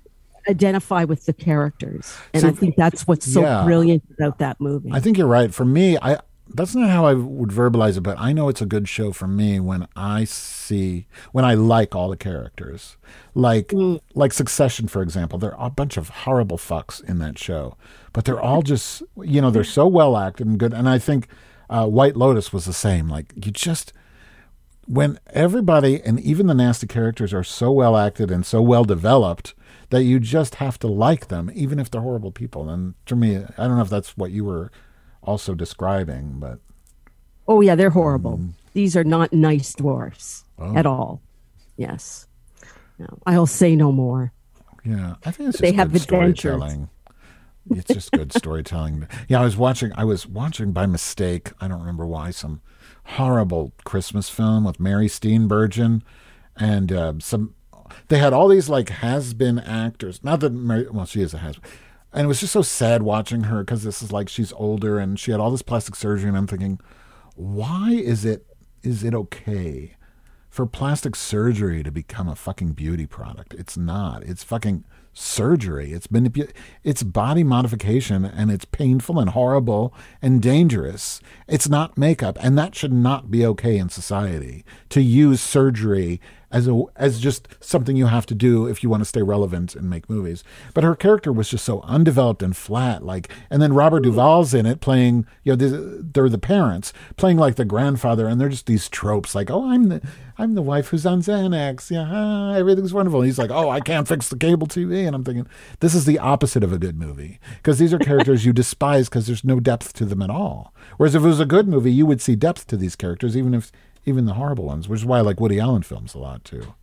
identify 0.50 1.04
with 1.06 1.26
the 1.26 1.34
characters, 1.34 2.14
and 2.34 2.42
See, 2.42 2.48
I 2.50 2.52
think 2.52 2.76
that's 2.76 3.08
what's 3.08 3.32
so 3.32 3.42
yeah. 3.44 3.64
brilliant 3.64 4.04
about 4.18 4.40
that 4.40 4.60
movie. 4.60 4.90
I 4.92 5.00
think 5.00 5.18
you're 5.18 5.28
right. 5.28 5.54
For 5.54 5.64
me, 5.66 5.98
I 6.02 6.20
that's 6.54 6.76
not 6.76 6.90
how 6.90 7.06
I 7.06 7.14
would 7.14 7.50
verbalize 7.50 7.98
it, 7.98 8.02
but 8.02 8.20
I 8.20 8.34
know 8.34 8.50
it's 8.50 8.62
a 8.62 8.66
good 8.66 8.88
show 8.88 9.12
for 9.12 9.28
me 9.28 9.60
when 9.60 9.88
I 9.96 10.24
see 10.24 11.08
when 11.32 11.46
I 11.46 11.54
like 11.54 11.96
all 11.96 12.10
the 12.10 12.18
characters. 12.18 12.98
Like 13.34 13.72
like 14.14 14.34
Succession, 14.34 14.88
for 14.88 15.02
example. 15.02 15.40
There 15.40 15.56
are 15.56 15.68
a 15.68 15.72
bunch 15.72 15.98
of 15.98 16.10
horrible 16.10 16.58
fucks 16.58 17.04
in 17.04 17.20
that 17.20 17.38
show, 17.38 17.78
but 18.14 18.26
they're 18.26 18.42
all 18.42 18.62
just 18.62 19.04
you 19.22 19.42
know 19.42 19.52
they're 19.52 19.64
so 19.64 19.88
well 19.88 20.18
acted 20.18 20.48
and 20.48 20.60
good. 20.60 20.74
And 20.74 20.88
I 20.90 21.00
think 21.00 21.28
uh, 21.70 21.88
White 21.88 22.16
Lotus 22.18 22.52
was 22.52 22.66
the 22.66 22.74
same. 22.74 23.08
Like 23.08 23.34
you 23.36 23.52
just 23.52 23.94
when 24.88 25.20
everybody 25.28 26.02
and 26.02 26.20
even 26.20 26.48
the 26.48 26.54
nasty 26.54 26.88
characters 26.88 27.34
are 27.34 27.44
so 27.44 27.72
well 27.72 27.96
acted 27.96 28.32
and 28.32 28.46
so 28.46 28.62
well 28.62 28.84
developed 28.84 29.54
that 29.90 30.04
you 30.04 30.20
just 30.20 30.56
have 30.56 30.80
to 30.80 30.88
like 30.88 31.28
them, 31.28 31.52
even 31.54 31.78
if 31.80 31.92
they're 31.92 32.02
horrible 32.02 32.32
people. 32.32 32.70
And 32.70 32.96
to 33.06 33.16
me, 33.16 33.38
I 33.38 33.68
don't 33.68 33.76
know 33.76 33.84
if 33.84 33.90
that's 33.90 34.18
what 34.18 34.32
you 34.32 34.46
were 34.46 34.72
also 35.24 35.54
describing, 35.56 36.40
but 36.40 36.60
oh 37.48 37.62
yeah, 37.62 37.76
they're 37.76 37.90
horrible. 37.92 38.38
Mm. 38.38 38.54
These 38.74 38.96
are 38.96 39.04
not 39.04 39.34
nice 39.34 39.74
dwarfs 39.74 40.46
Oh. 40.60 40.76
at 40.76 40.86
all. 40.86 41.22
Yes, 41.78 42.28
no, 43.00 43.08
I'll 43.26 43.48
say 43.48 43.76
no 43.76 43.92
more. 43.92 44.32
yeah, 44.84 45.16
I 45.26 45.32
think 45.32 45.50
it's 45.50 45.58
just 45.58 45.62
They 45.62 45.72
have 45.74 45.92
good 45.92 46.02
adventures. 46.04 46.64
It's 47.70 47.94
just 47.94 48.12
good 48.12 48.34
storytelling. 48.38 49.08
Yeah, 49.28 49.42
I 49.42 49.44
was 49.44 49.56
watching. 49.58 49.92
I 49.96 50.04
was 50.04 50.28
watching 50.28 50.72
by 50.72 50.86
mistake. 50.88 51.52
I 51.62 51.68
don't 51.68 51.80
remember 51.80 52.06
why. 52.06 52.32
Some 52.32 52.62
horrible 53.06 53.72
Christmas 53.84 54.30
film 54.30 54.64
with 54.64 54.80
Mary 54.80 55.08
Steenburgen, 55.08 56.02
and 56.56 56.92
uh, 56.92 57.14
some. 57.20 57.56
They 58.08 58.20
had 58.20 58.32
all 58.34 58.48
these 58.48 58.70
like 58.70 58.90
has-been 58.90 59.60
actors. 59.60 60.24
Not 60.24 60.40
that 60.40 60.52
Mary. 60.54 60.88
Well, 60.90 61.06
she 61.06 61.22
is 61.22 61.34
a 61.34 61.38
has. 61.40 61.58
And 62.14 62.26
it 62.26 62.28
was 62.28 62.42
just 62.42 62.54
so 62.54 62.62
sad 62.62 63.04
watching 63.04 63.44
her 63.44 63.64
because 63.64 63.84
this 63.84 64.02
is 64.02 64.12
like 64.12 64.28
she's 64.28 64.52
older 64.54 65.00
and 65.00 65.20
she 65.20 65.32
had 65.32 65.40
all 65.40 65.52
this 65.52 65.62
plastic 65.62 65.96
surgery, 65.96 66.28
and 66.28 66.38
I'm 66.38 66.48
thinking, 66.48 66.80
why 67.36 67.92
is 67.92 68.26
it 68.26 68.46
is 68.84 69.04
it 69.04 69.14
okay 69.14 69.96
for 70.50 70.66
plastic 70.66 71.16
surgery 71.16 71.84
to 71.84 71.92
become 71.92 72.28
a 72.28 72.36
fucking 72.36 72.74
beauty 72.74 73.06
product? 73.06 73.54
It's 73.54 73.78
not. 73.78 74.24
It's 74.24 74.44
fucking 74.44 74.84
surgery. 75.14 75.94
It's 75.94 76.08
manipu- 76.08 76.52
It's 76.84 77.04
body 77.04 77.44
modification, 77.44 78.26
and 78.26 78.52
it's 78.52 78.66
painful 78.66 79.20
and 79.20 79.30
horrible 79.30 79.94
and 80.22 80.42
dangerous. 80.42 81.22
It's 81.48 81.70
not 81.70 81.98
makeup, 81.98 82.38
and 82.42 82.58
that 82.58 82.76
should 82.76 82.94
not 82.94 83.32
be 83.32 83.46
okay 83.46 83.78
in 83.78 83.90
society 83.90 84.66
to 84.90 85.02
use 85.02 85.42
surgery 85.42 86.20
as 86.52 86.68
a 86.68 86.84
as 86.96 87.20
just 87.20 87.48
something 87.60 87.96
you 87.96 88.08
have 88.08 88.26
to 88.28 88.36
do 88.36 88.68
if 88.68 88.84
you 88.84 88.90
want 88.90 89.02
to 89.02 89.06
stay 89.06 89.22
relevant 89.22 89.76
and 89.76 89.90
make 89.90 90.10
movies. 90.10 90.44
But 90.74 90.84
her 90.84 90.96
character 90.96 91.32
was 91.32 91.50
just 91.50 91.66
so 91.66 91.82
undeveloped 91.82 92.42
and 92.44 92.56
flat. 92.56 93.04
Like, 93.04 93.30
and 93.50 93.62
then 93.62 93.74
Robert 93.74 94.04
Duvall's 94.04 94.54
in 94.54 94.66
it 94.66 94.82
playing. 94.82 95.26
You 95.44 95.54
know, 95.54 95.56
they're- 95.56 96.30
the 96.32 96.38
parents 96.38 96.94
playing 97.18 97.38
like 97.38 97.56
the 97.56 97.66
grandfather, 97.66 98.28
and 98.28 98.40
they're 98.40 98.48
just 98.48 98.66
these 98.66 98.88
tropes. 98.88 99.36
Like, 99.36 99.52
oh, 99.52 99.70
I'm 99.70 99.90
the 99.90 100.02
I'm 100.38 100.56
the 100.56 100.62
wife 100.62 100.88
who's 100.88 101.06
on 101.06 101.22
Xanax. 101.22 101.92
Yeah, 101.92 102.08
ah, 102.10 102.54
everything's 102.54 102.94
wonderful. 102.94 103.20
And 103.20 103.28
he's 103.28 103.38
like, 103.38 103.52
oh, 103.52 103.70
I 103.70 103.80
can't 103.80 104.08
fix 104.08 104.30
the 104.30 104.38
cable 104.38 104.66
TV, 104.66 105.06
and 105.06 105.16
I'm 105.16 105.24
thinking 105.24 105.46
this 105.82 105.94
is 105.94 106.06
the 106.06 106.18
opposite 106.20 106.64
of 106.64 106.72
a 106.74 106.78
good 106.80 106.98
movie 106.98 107.40
because 107.58 107.80
these 107.80 107.94
are 107.94 108.00
characters 108.00 108.46
you 108.46 108.54
despise 108.54 109.10
because 109.10 109.28
there's 109.28 109.44
no 109.44 109.60
depth 109.60 109.94
to 109.94 110.06
them 110.06 110.22
at 110.22 110.30
all. 110.30 110.74
Whereas 110.98 111.16
if 111.16 111.24
it 111.24 111.28
was 111.28 111.40
a 111.40 111.46
good 111.46 111.68
movie, 111.68 111.92
you 111.92 112.06
would 112.06 112.22
see 112.22 112.36
depth 112.36 112.66
to 112.68 112.78
these 112.78 112.96
characters, 112.96 113.36
even 113.36 113.54
if 113.54 113.72
even 114.06 114.26
the 114.26 114.34
horrible 114.34 114.66
ones, 114.66 114.88
which 114.90 115.02
is 115.02 115.06
why 115.06 115.20
I 115.20 115.22
like 115.22 115.40
Woody 115.40 115.60
Allen 115.60 115.84
films 115.84 116.14
a 116.16 116.20
lot 116.20 116.44
too. 116.44 116.74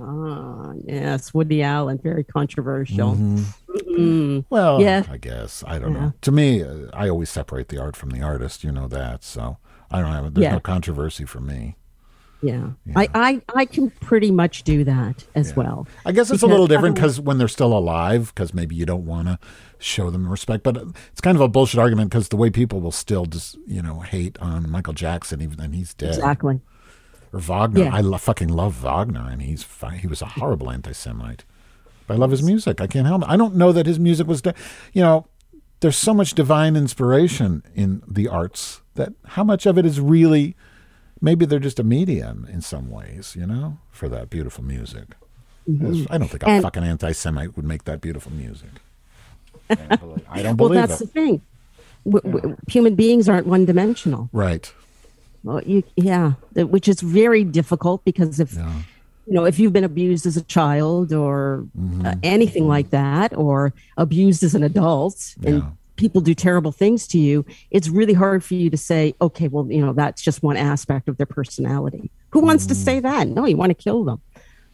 Ah, 0.00 0.72
yes, 0.84 1.34
Woody 1.34 1.62
Allen, 1.62 1.98
very 1.98 2.22
controversial. 2.22 3.14
Mm-hmm. 3.16 4.40
Well, 4.48 4.80
Yeah. 4.80 5.02
I 5.10 5.16
guess 5.16 5.64
I 5.66 5.78
don't 5.78 5.92
know. 5.92 6.12
To 6.20 6.30
me, 6.32 6.62
uh, 6.62 6.86
I 6.92 7.08
always 7.08 7.30
separate 7.30 7.68
the 7.68 7.78
art 7.78 7.96
from 7.96 8.10
the 8.10 8.22
artist. 8.22 8.62
You 8.62 8.70
know 8.70 8.86
that, 8.88 9.24
so 9.24 9.58
I 9.90 10.00
don't 10.00 10.12
have. 10.12 10.34
There's 10.34 10.42
Yeah. 10.44 10.52
no 10.52 10.60
controversy 10.60 11.24
for 11.24 11.40
me. 11.40 11.74
Yeah, 12.40 12.68
I, 12.94 13.08
I 13.14 13.42
I 13.52 13.64
can 13.64 13.90
pretty 13.90 14.30
much 14.30 14.62
do 14.62 14.84
that 14.84 15.24
as 15.34 15.56
well. 15.56 15.88
I 16.06 16.12
guess 16.12 16.30
it's 16.30 16.44
a 16.44 16.46
little 16.46 16.68
different 16.68 16.94
because 16.94 17.18
when 17.18 17.38
they're 17.38 17.48
still 17.48 17.76
alive, 17.76 18.32
because 18.32 18.54
maybe 18.54 18.76
you 18.76 18.86
don't 18.86 19.06
want 19.06 19.26
to 19.26 19.40
show 19.78 20.10
them 20.10 20.28
respect. 20.28 20.62
But 20.64 20.76
it's 21.12 21.20
kind 21.20 21.36
of 21.36 21.40
a 21.40 21.48
bullshit 21.48 21.78
argument 21.80 22.10
because 22.10 22.28
the 22.28 22.36
way 22.36 22.50
people 22.50 22.80
will 22.80 22.92
still 22.92 23.26
just 23.26 23.56
you 23.66 23.82
know 23.82 24.00
hate 24.00 24.38
on 24.40 24.68
Michael 24.70 24.94
Jackson 24.94 25.40
even 25.40 25.56
then 25.58 25.72
he's 25.72 25.94
dead 25.94 26.10
Exactly. 26.14 26.60
or 27.32 27.40
Wagner. 27.40 27.84
Yeah. 27.84 27.94
I 27.94 28.00
lo- 28.00 28.18
fucking 28.18 28.48
love 28.48 28.74
Wagner 28.82 29.28
and 29.30 29.42
he's 29.42 29.62
fi- 29.62 29.96
he 29.96 30.06
was 30.06 30.22
a 30.22 30.26
horrible 30.26 30.70
anti-Semite. 30.70 31.44
But 32.06 32.14
I 32.14 32.16
love 32.16 32.30
his 32.30 32.42
music. 32.42 32.80
I 32.80 32.86
can't 32.86 33.06
help 33.06 33.22
it. 33.22 33.28
I 33.28 33.36
don't 33.36 33.54
know 33.56 33.70
that 33.72 33.84
his 33.86 33.98
music 33.98 34.26
was, 34.26 34.40
di- 34.40 34.54
you 34.94 35.02
know, 35.02 35.26
there's 35.80 35.96
so 35.96 36.14
much 36.14 36.32
divine 36.34 36.74
inspiration 36.74 37.62
in 37.74 38.02
the 38.08 38.26
arts 38.28 38.80
that 38.94 39.12
how 39.26 39.44
much 39.44 39.66
of 39.66 39.76
it 39.76 39.84
is 39.84 40.00
really 40.00 40.56
maybe 41.20 41.44
they're 41.44 41.58
just 41.58 41.78
a 41.78 41.84
medium 41.84 42.46
in 42.50 42.62
some 42.62 42.88
ways, 42.90 43.36
you 43.38 43.46
know, 43.46 43.78
for 43.90 44.08
that 44.08 44.30
beautiful 44.30 44.64
music. 44.64 45.08
Mm-hmm. 45.68 46.10
I 46.10 46.16
don't 46.16 46.28
think 46.28 46.42
a 46.44 46.48
And- 46.48 46.62
fucking 46.62 46.82
anti-Semite 46.82 47.54
would 47.56 47.66
make 47.66 47.84
that 47.84 48.00
beautiful 48.00 48.32
music. 48.32 48.70
I 49.70 50.42
don't 50.42 50.56
believe, 50.56 50.58
Well, 50.58 50.86
that's 50.86 51.00
it. 51.00 51.06
the 51.06 51.12
thing. 51.12 51.42
W- 52.04 52.32
w- 52.38 52.56
human 52.68 52.94
beings 52.94 53.28
aren't 53.28 53.46
one 53.46 53.64
dimensional. 53.64 54.28
Right. 54.32 54.72
Well, 55.44 55.62
you, 55.64 55.82
yeah, 55.96 56.32
which 56.54 56.88
is 56.88 57.00
very 57.00 57.44
difficult 57.44 58.04
because 58.04 58.40
if 58.40 58.54
Yeah. 58.54 58.72
you 59.26 59.34
know 59.34 59.44
if 59.44 59.58
you've 59.58 59.72
been 59.72 59.84
abused 59.84 60.26
as 60.26 60.36
a 60.36 60.42
child 60.42 61.12
or 61.12 61.66
Mm-hmm. 61.78 62.06
uh, 62.06 62.14
anything 62.22 62.66
like 62.66 62.90
that, 62.90 63.36
or 63.36 63.72
abused 63.96 64.42
as 64.42 64.54
an 64.54 64.62
adult, 64.62 65.34
and 65.44 65.62
people 65.96 66.20
do 66.20 66.34
terrible 66.34 66.72
things 66.72 67.06
to 67.08 67.18
you, 67.18 67.44
it's 67.70 67.88
really 67.88 68.14
hard 68.14 68.42
for 68.44 68.54
you 68.54 68.70
to 68.70 68.76
say, 68.76 69.14
okay, 69.20 69.48
well, 69.48 69.66
you 69.70 69.84
know, 69.84 69.92
that's 69.92 70.22
just 70.22 70.42
one 70.42 70.56
aspect 70.56 71.08
of 71.08 71.16
their 71.18 71.26
personality. 71.26 72.10
Who 72.30 72.40
wants 72.40 72.64
Mm. 72.64 72.68
to 72.68 72.74
say 72.74 73.00
that? 73.00 73.28
No, 73.28 73.44
you 73.46 73.56
want 73.56 73.70
to 73.70 73.74
kill 73.74 74.04
them. 74.04 74.20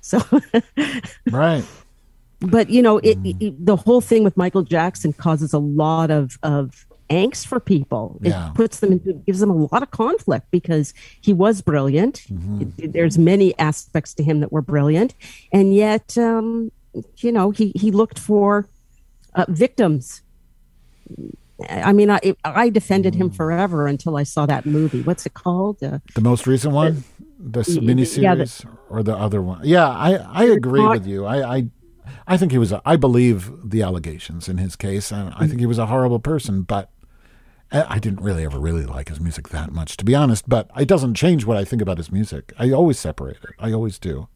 So, 0.01 0.21
Right. 1.31 1.65
But 2.51 2.71
you 2.71 2.83
know, 2.83 2.99
it, 2.99 3.19
it, 3.25 3.65
the 3.65 3.77
whole 3.77 4.01
thing 4.01 4.25
with 4.25 4.37
Michael 4.37 4.63
Jackson 4.63 5.13
causes 5.13 5.53
a 5.53 5.59
lot 5.59 6.11
of 6.11 6.39
of 6.43 6.87
angst 7.11 7.47
for 7.47 7.61
people. 7.61 8.19
Yeah. 8.23 8.49
It 8.49 8.55
puts 8.55 8.81
them 8.81 8.93
into 8.93 9.13
gives 9.27 9.41
them 9.41 9.51
a 9.51 9.55
lot 9.73 9.83
of 9.83 9.91
conflict 9.91 10.51
because 10.51 10.95
he 11.21 11.33
was 11.33 11.61
brilliant. 11.63 12.23
Mm-hmm. 12.33 12.91
There's 12.93 13.19
many 13.19 13.57
aspects 13.59 14.15
to 14.15 14.23
him 14.25 14.41
that 14.41 14.51
were 14.53 14.63
brilliant, 14.63 15.15
and 15.53 15.75
yet, 15.75 16.17
um, 16.19 16.73
you 17.19 17.31
know, 17.33 17.51
he 17.51 17.73
he 17.77 17.91
looked 17.91 18.19
for 18.19 18.67
uh, 19.35 19.45
victims. 19.49 20.23
I 21.71 21.93
mean, 21.93 22.11
I 22.11 22.21
I 22.45 22.69
defended 22.69 23.15
Mm. 23.15 23.19
him 23.21 23.31
forever 23.31 23.87
until 23.87 24.17
I 24.17 24.25
saw 24.25 24.45
that 24.47 24.67
movie. 24.67 25.03
What's 25.03 25.25
it 25.27 25.35
called? 25.35 25.83
Uh, 25.83 25.99
The 26.15 26.21
most 26.21 26.47
recent 26.47 26.75
one, 26.75 27.05
the 27.39 27.61
y- 27.61 27.77
miniseries, 27.95 28.23
yeah, 28.23 28.35
the- 28.35 28.65
or 28.91 29.03
the 29.05 29.17
other 29.17 29.41
one? 29.41 29.61
Yeah, 29.63 29.89
I 29.89 30.15
I 30.17 30.45
agree 30.47 30.83
not- 30.83 30.91
with 30.99 31.07
you. 31.07 31.25
I 31.27 31.57
I, 31.57 31.69
I 32.27 32.37
think 32.37 32.53
he 32.53 32.59
was. 32.59 32.73
A, 32.73 32.81
I 32.85 32.97
believe 32.97 33.53
the 33.63 33.83
allegations 33.83 34.49
in 34.49 34.59
his 34.59 34.77
case, 34.77 35.11
and 35.11 35.33
I 35.37 35.47
think 35.47 35.61
he 35.61 35.67
was 35.67 35.79
a 35.79 35.87
horrible 35.87 36.19
person. 36.19 36.63
But 36.63 36.91
I 37.71 37.95
I 37.95 37.99
didn't 37.99 38.23
really 38.23 38.45
ever 38.45 38.59
really 38.59 38.87
like 38.87 39.09
his 39.09 39.21
music 39.21 39.49
that 39.51 39.73
much, 39.73 39.97
to 39.99 40.05
be 40.05 40.15
honest. 40.15 40.49
But 40.49 40.71
it 40.77 40.89
doesn't 40.89 41.15
change 41.15 41.45
what 41.45 41.57
I 41.57 41.65
think 41.65 41.83
about 41.83 41.99
his 41.99 42.11
music. 42.11 42.53
I 42.59 42.71
always 42.71 42.99
separate 42.99 43.39
it. 43.43 43.55
I 43.59 43.73
always 43.73 43.99
do. 43.99 44.29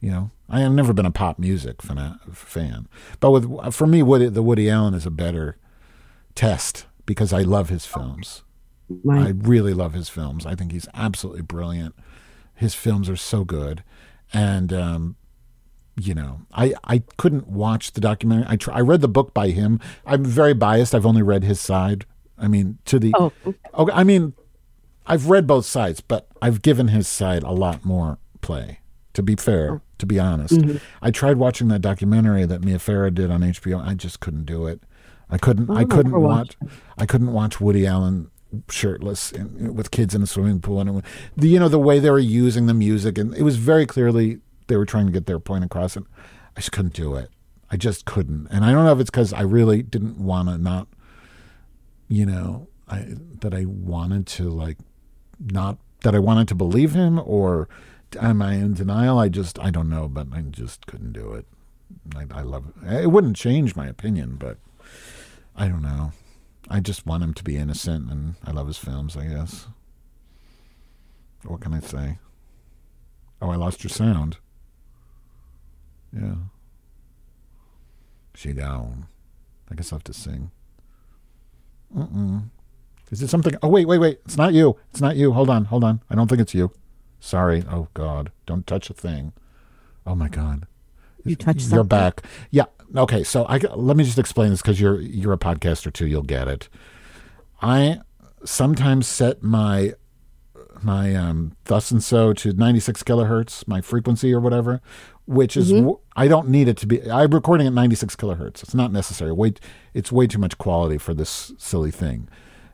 You 0.00 0.10
know, 0.10 0.30
I 0.50 0.60
have 0.60 0.72
never 0.72 0.92
been 0.92 1.06
a 1.06 1.10
pop 1.10 1.38
music 1.38 1.80
fan, 1.80 2.88
but 3.20 3.30
with 3.30 3.72
for 3.72 3.86
me, 3.86 4.02
Woody, 4.02 4.28
the 4.28 4.42
Woody 4.42 4.68
Allen 4.68 4.92
is 4.92 5.06
a 5.06 5.10
better 5.10 5.56
test 6.34 6.86
because 7.06 7.32
I 7.32 7.40
love 7.42 7.70
his 7.70 7.86
films. 7.86 8.42
my 9.02 9.28
I 9.28 9.30
really 9.30 9.72
love 9.72 9.94
his 9.94 10.08
films. 10.10 10.44
I 10.44 10.54
think 10.54 10.72
he's 10.72 10.88
absolutely 10.92 11.42
brilliant. 11.42 11.94
His 12.54 12.74
films 12.74 13.08
are 13.08 13.16
so 13.16 13.44
good, 13.44 13.82
and 14.32 14.72
um, 14.74 15.16
you 15.96 16.14
know, 16.14 16.40
I 16.52 16.74
I 16.84 17.02
couldn't 17.16 17.46
watch 17.48 17.92
the 17.92 18.00
documentary. 18.00 18.46
I 18.48 18.56
try, 18.56 18.76
I 18.76 18.80
read 18.80 19.00
the 19.00 19.08
book 19.08 19.32
by 19.34 19.48
him. 19.50 19.80
I'm 20.06 20.24
very 20.24 20.54
biased. 20.54 20.94
I've 20.94 21.06
only 21.06 21.22
read 21.22 21.44
his 21.44 21.60
side. 21.60 22.04
I 22.38 22.48
mean, 22.48 22.78
to 22.86 22.98
the 22.98 23.12
Oh. 23.16 23.32
okay. 23.74 23.92
I 23.92 24.02
mean, 24.04 24.34
I've 25.06 25.28
read 25.30 25.46
both 25.46 25.66
sides, 25.66 26.00
but 26.00 26.26
I've 26.42 26.62
given 26.62 26.88
his 26.88 27.06
side 27.06 27.42
a 27.42 27.52
lot 27.52 27.84
more 27.84 28.18
play. 28.40 28.80
To 29.12 29.22
be 29.22 29.36
fair, 29.36 29.80
to 29.98 30.06
be 30.06 30.18
honest, 30.18 30.54
Mm-hmm. 30.54 30.78
I 31.00 31.12
tried 31.12 31.36
watching 31.36 31.68
that 31.68 31.78
documentary 31.80 32.44
that 32.46 32.64
Mia 32.64 32.80
Farrow 32.80 33.10
did 33.10 33.30
on 33.30 33.42
HBO. 33.42 33.80
I 33.86 33.94
just 33.94 34.18
couldn't 34.18 34.44
do 34.46 34.66
it. 34.66 34.82
I 35.30 35.38
couldn't. 35.38 35.70
I 35.70 35.82
Oh, 35.82 35.86
couldn't 35.86 36.10
never 36.10 36.18
watch. 36.18 36.56
I 36.98 37.06
couldn't 37.06 37.32
watch 37.32 37.60
Woody 37.60 37.86
Allen 37.86 38.30
shirtless 38.68 39.30
and, 39.32 39.76
with 39.76 39.90
kids 39.92 40.14
in 40.16 40.22
a 40.22 40.26
swimming 40.26 40.60
pool, 40.60 40.80
and 40.80 40.98
it, 40.98 41.04
the, 41.36 41.48
you 41.48 41.60
know 41.60 41.68
the 41.68 41.78
way 41.78 42.00
they 42.00 42.10
were 42.10 42.18
using 42.18 42.66
the 42.66 42.74
music, 42.74 43.18
and 43.18 43.34
it 43.36 43.42
was 43.42 43.56
very 43.56 43.86
clearly 43.86 44.38
they 44.66 44.76
were 44.76 44.86
trying 44.86 45.06
to 45.06 45.12
get 45.12 45.26
their 45.26 45.38
point 45.38 45.64
across, 45.64 45.96
and 45.96 46.06
I 46.56 46.60
just 46.60 46.72
couldn't 46.72 46.94
do 46.94 47.16
it. 47.16 47.30
I 47.70 47.76
just 47.76 48.04
couldn't, 48.04 48.48
and 48.50 48.64
I 48.64 48.72
don't 48.72 48.84
know 48.84 48.92
if 48.92 49.00
it's 49.00 49.10
because 49.10 49.32
I 49.32 49.42
really 49.42 49.82
didn't 49.82 50.18
want 50.18 50.48
to 50.48 50.58
not, 50.58 50.88
you 52.08 52.26
know, 52.26 52.68
I 52.88 53.14
that 53.40 53.54
I 53.54 53.64
wanted 53.64 54.26
to 54.28 54.48
like 54.50 54.78
not 55.40 55.78
that 56.02 56.14
I 56.14 56.18
wanted 56.18 56.48
to 56.48 56.54
believe 56.54 56.92
him 56.92 57.18
or 57.18 57.68
am 58.20 58.42
I 58.42 58.54
in 58.54 58.74
denial? 58.74 59.18
I 59.18 59.28
just 59.28 59.58
I 59.58 59.70
don't 59.70 59.88
know, 59.88 60.08
but 60.08 60.28
I 60.32 60.42
just 60.42 60.86
couldn't 60.86 61.12
do 61.12 61.32
it. 61.32 61.46
I, 62.14 62.26
I 62.38 62.42
love 62.42 62.66
it. 62.82 63.04
It 63.04 63.10
wouldn't 63.10 63.36
change 63.36 63.76
my 63.76 63.86
opinion, 63.86 64.36
but 64.36 64.58
I 65.56 65.68
don't 65.68 65.82
know. 65.82 66.12
I 66.68 66.80
just 66.80 67.06
want 67.06 67.22
him 67.22 67.34
to 67.34 67.44
be 67.44 67.56
innocent, 67.56 68.10
and 68.10 68.34
I 68.44 68.50
love 68.50 68.66
his 68.66 68.78
films. 68.78 69.16
I 69.16 69.26
guess. 69.26 69.66
What 71.44 71.60
can 71.60 71.74
I 71.74 71.80
say? 71.80 72.18
Oh, 73.42 73.50
I 73.50 73.56
lost 73.56 73.84
your 73.84 73.90
sound. 73.90 74.38
Yeah. 76.14 76.34
She 78.34 78.52
down. 78.52 79.06
I 79.70 79.74
guess 79.74 79.92
I'll 79.92 79.98
have 79.98 80.04
to 80.04 80.12
sing. 80.12 80.50
Mm-mm. 81.96 82.50
Is 83.10 83.22
it 83.22 83.28
something? 83.28 83.54
Oh, 83.62 83.68
wait, 83.68 83.86
wait, 83.86 83.98
wait. 83.98 84.20
It's 84.24 84.36
not 84.36 84.54
you. 84.54 84.76
It's 84.90 85.00
not 85.00 85.16
you. 85.16 85.32
Hold 85.32 85.50
on, 85.50 85.66
hold 85.66 85.84
on. 85.84 86.00
I 86.10 86.14
don't 86.14 86.28
think 86.28 86.40
it's 86.40 86.54
you. 86.54 86.72
Sorry. 87.20 87.64
Oh, 87.70 87.88
God. 87.94 88.32
Don't 88.46 88.66
touch 88.66 88.90
a 88.90 88.94
thing. 88.94 89.32
Oh, 90.06 90.14
my 90.14 90.28
God. 90.28 90.66
You 91.24 91.36
touch 91.36 91.60
something. 91.60 91.76
You're 91.76 91.84
back. 91.84 92.22
Yeah. 92.50 92.64
Okay. 92.94 93.24
So 93.24 93.46
I 93.46 93.58
let 93.58 93.96
me 93.96 94.04
just 94.04 94.18
explain 94.18 94.50
this 94.50 94.60
because 94.60 94.78
you're 94.80 95.00
you're 95.00 95.32
a 95.32 95.38
podcaster 95.38 95.90
too. 95.92 96.06
You'll 96.06 96.22
get 96.22 96.48
it. 96.48 96.68
I 97.62 98.00
sometimes 98.44 99.06
set 99.06 99.42
my 99.42 99.94
my 100.84 101.14
um, 101.14 101.56
thus 101.64 101.90
and 101.90 102.02
so 102.02 102.32
to 102.34 102.52
96 102.52 103.02
kilohertz, 103.02 103.66
my 103.66 103.80
frequency 103.80 104.32
or 104.32 104.40
whatever, 104.40 104.80
which 105.26 105.56
is 105.56 105.72
I 106.16 106.28
don't 106.28 106.48
need 106.48 106.68
it 106.68 106.76
to 106.78 106.86
be. 106.86 107.10
I'm 107.10 107.30
recording 107.32 107.66
at 107.66 107.72
96 107.72 108.14
kilohertz. 108.16 108.62
It's 108.62 108.74
not 108.74 108.92
necessary. 108.92 109.32
Wait, 109.32 109.60
it's 109.94 110.12
way 110.12 110.26
too 110.26 110.38
much 110.38 110.58
quality 110.58 110.98
for 110.98 111.14
this 111.14 111.52
silly 111.58 111.90
thing. 111.90 112.28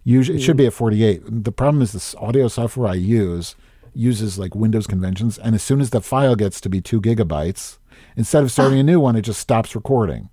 Usually, 0.05 0.39
it 0.39 0.43
should 0.43 0.57
be 0.57 0.67
at 0.67 0.73
48. 0.73 1.23
The 1.45 1.53
problem 1.53 1.83
is 1.83 1.93
this 1.93 2.15
audio 2.17 2.49
software 2.49 2.89
I 2.89 2.95
use 2.95 3.55
uses 3.93 4.39
like 4.39 4.55
Windows 4.55 4.87
conventions, 4.87 5.37
and 5.39 5.55
as 5.55 5.63
soon 5.63 5.81
as 5.81 5.91
the 5.91 6.01
file 6.01 6.37
gets 6.37 6.61
to 6.63 6.69
be 6.69 6.81
two 6.81 7.01
gigabytes, 7.01 7.79
instead 8.17 8.43
of 8.43 8.51
starting 8.53 8.79
a 8.79 8.83
new 8.85 9.01
one, 9.01 9.17
it 9.17 9.23
just 9.23 9.41
stops 9.41 9.75
recording. 9.75 10.29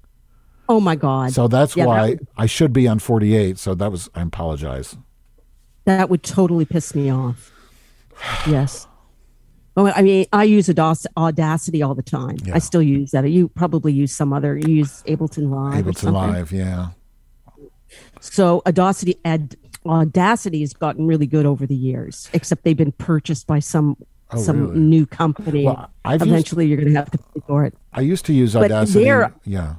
Oh 0.69 0.79
my 0.79 0.95
God. 0.95 1.31
So 1.33 1.47
that's 1.47 1.75
Yeah, 1.75 1.85
that 1.85 1.87
why 1.89 2.09
would- 2.09 2.27
I 2.37 2.45
should 2.45 2.71
be 2.73 2.87
on 2.87 2.99
48. 2.99 3.57
So 3.57 3.73
that 3.75 3.91
was. 3.91 4.09
I 4.15 4.21
apologize. 4.21 4.97
That 5.85 6.09
would 6.09 6.21
totally 6.23 6.65
piss 6.65 6.93
me 6.93 7.09
off. 7.09 7.51
Yes. 8.47 8.87
Oh, 9.79 9.85
I 9.95 10.01
mean, 10.01 10.25
I 10.33 10.43
use 10.45 10.67
Audac- 10.69 11.05
Audacity 11.15 11.83
all 11.83 11.93
the 11.93 12.01
time. 12.01 12.37
Yeah. 12.43 12.55
I 12.55 12.59
still 12.59 12.81
use 12.81 13.11
that. 13.11 13.29
You 13.29 13.47
probably 13.49 13.93
use 13.93 14.11
some 14.11 14.33
other. 14.33 14.57
You 14.57 14.73
use 14.73 15.03
Ableton 15.03 15.49
Live. 15.51 15.85
or 15.87 15.91
Ableton. 15.91 16.13
Live, 16.13 16.51
yeah. 16.51 16.87
So 18.19 18.63
Audacity, 18.65 19.19
Ad, 19.23 19.55
Audacity 19.85 20.61
has 20.61 20.73
gotten 20.73 21.05
really 21.05 21.27
good 21.27 21.45
over 21.45 21.67
the 21.67 21.75
years. 21.75 22.27
Except 22.33 22.63
they've 22.63 22.75
been 22.77 22.91
purchased 22.93 23.45
by 23.47 23.59
some 23.59 23.97
Oh, 24.31 24.41
some 24.41 24.59
really? 24.69 24.79
new 24.79 25.05
company. 25.05 25.63
Well, 25.65 25.89
I've 26.03 26.19
used- 26.21 26.31
Eventually, 26.31 26.67
you're 26.67 26.77
going 26.77 26.89
to 26.91 26.95
have 26.99 27.11
to 27.11 27.17
pay 27.17 27.41
for 27.47 27.63
it. 27.63 27.73
I 27.93 28.01
used 28.01 28.25
to 28.25 28.33
use 28.33 28.55
Audacity. 28.57 29.05
Yeah. 29.45 29.75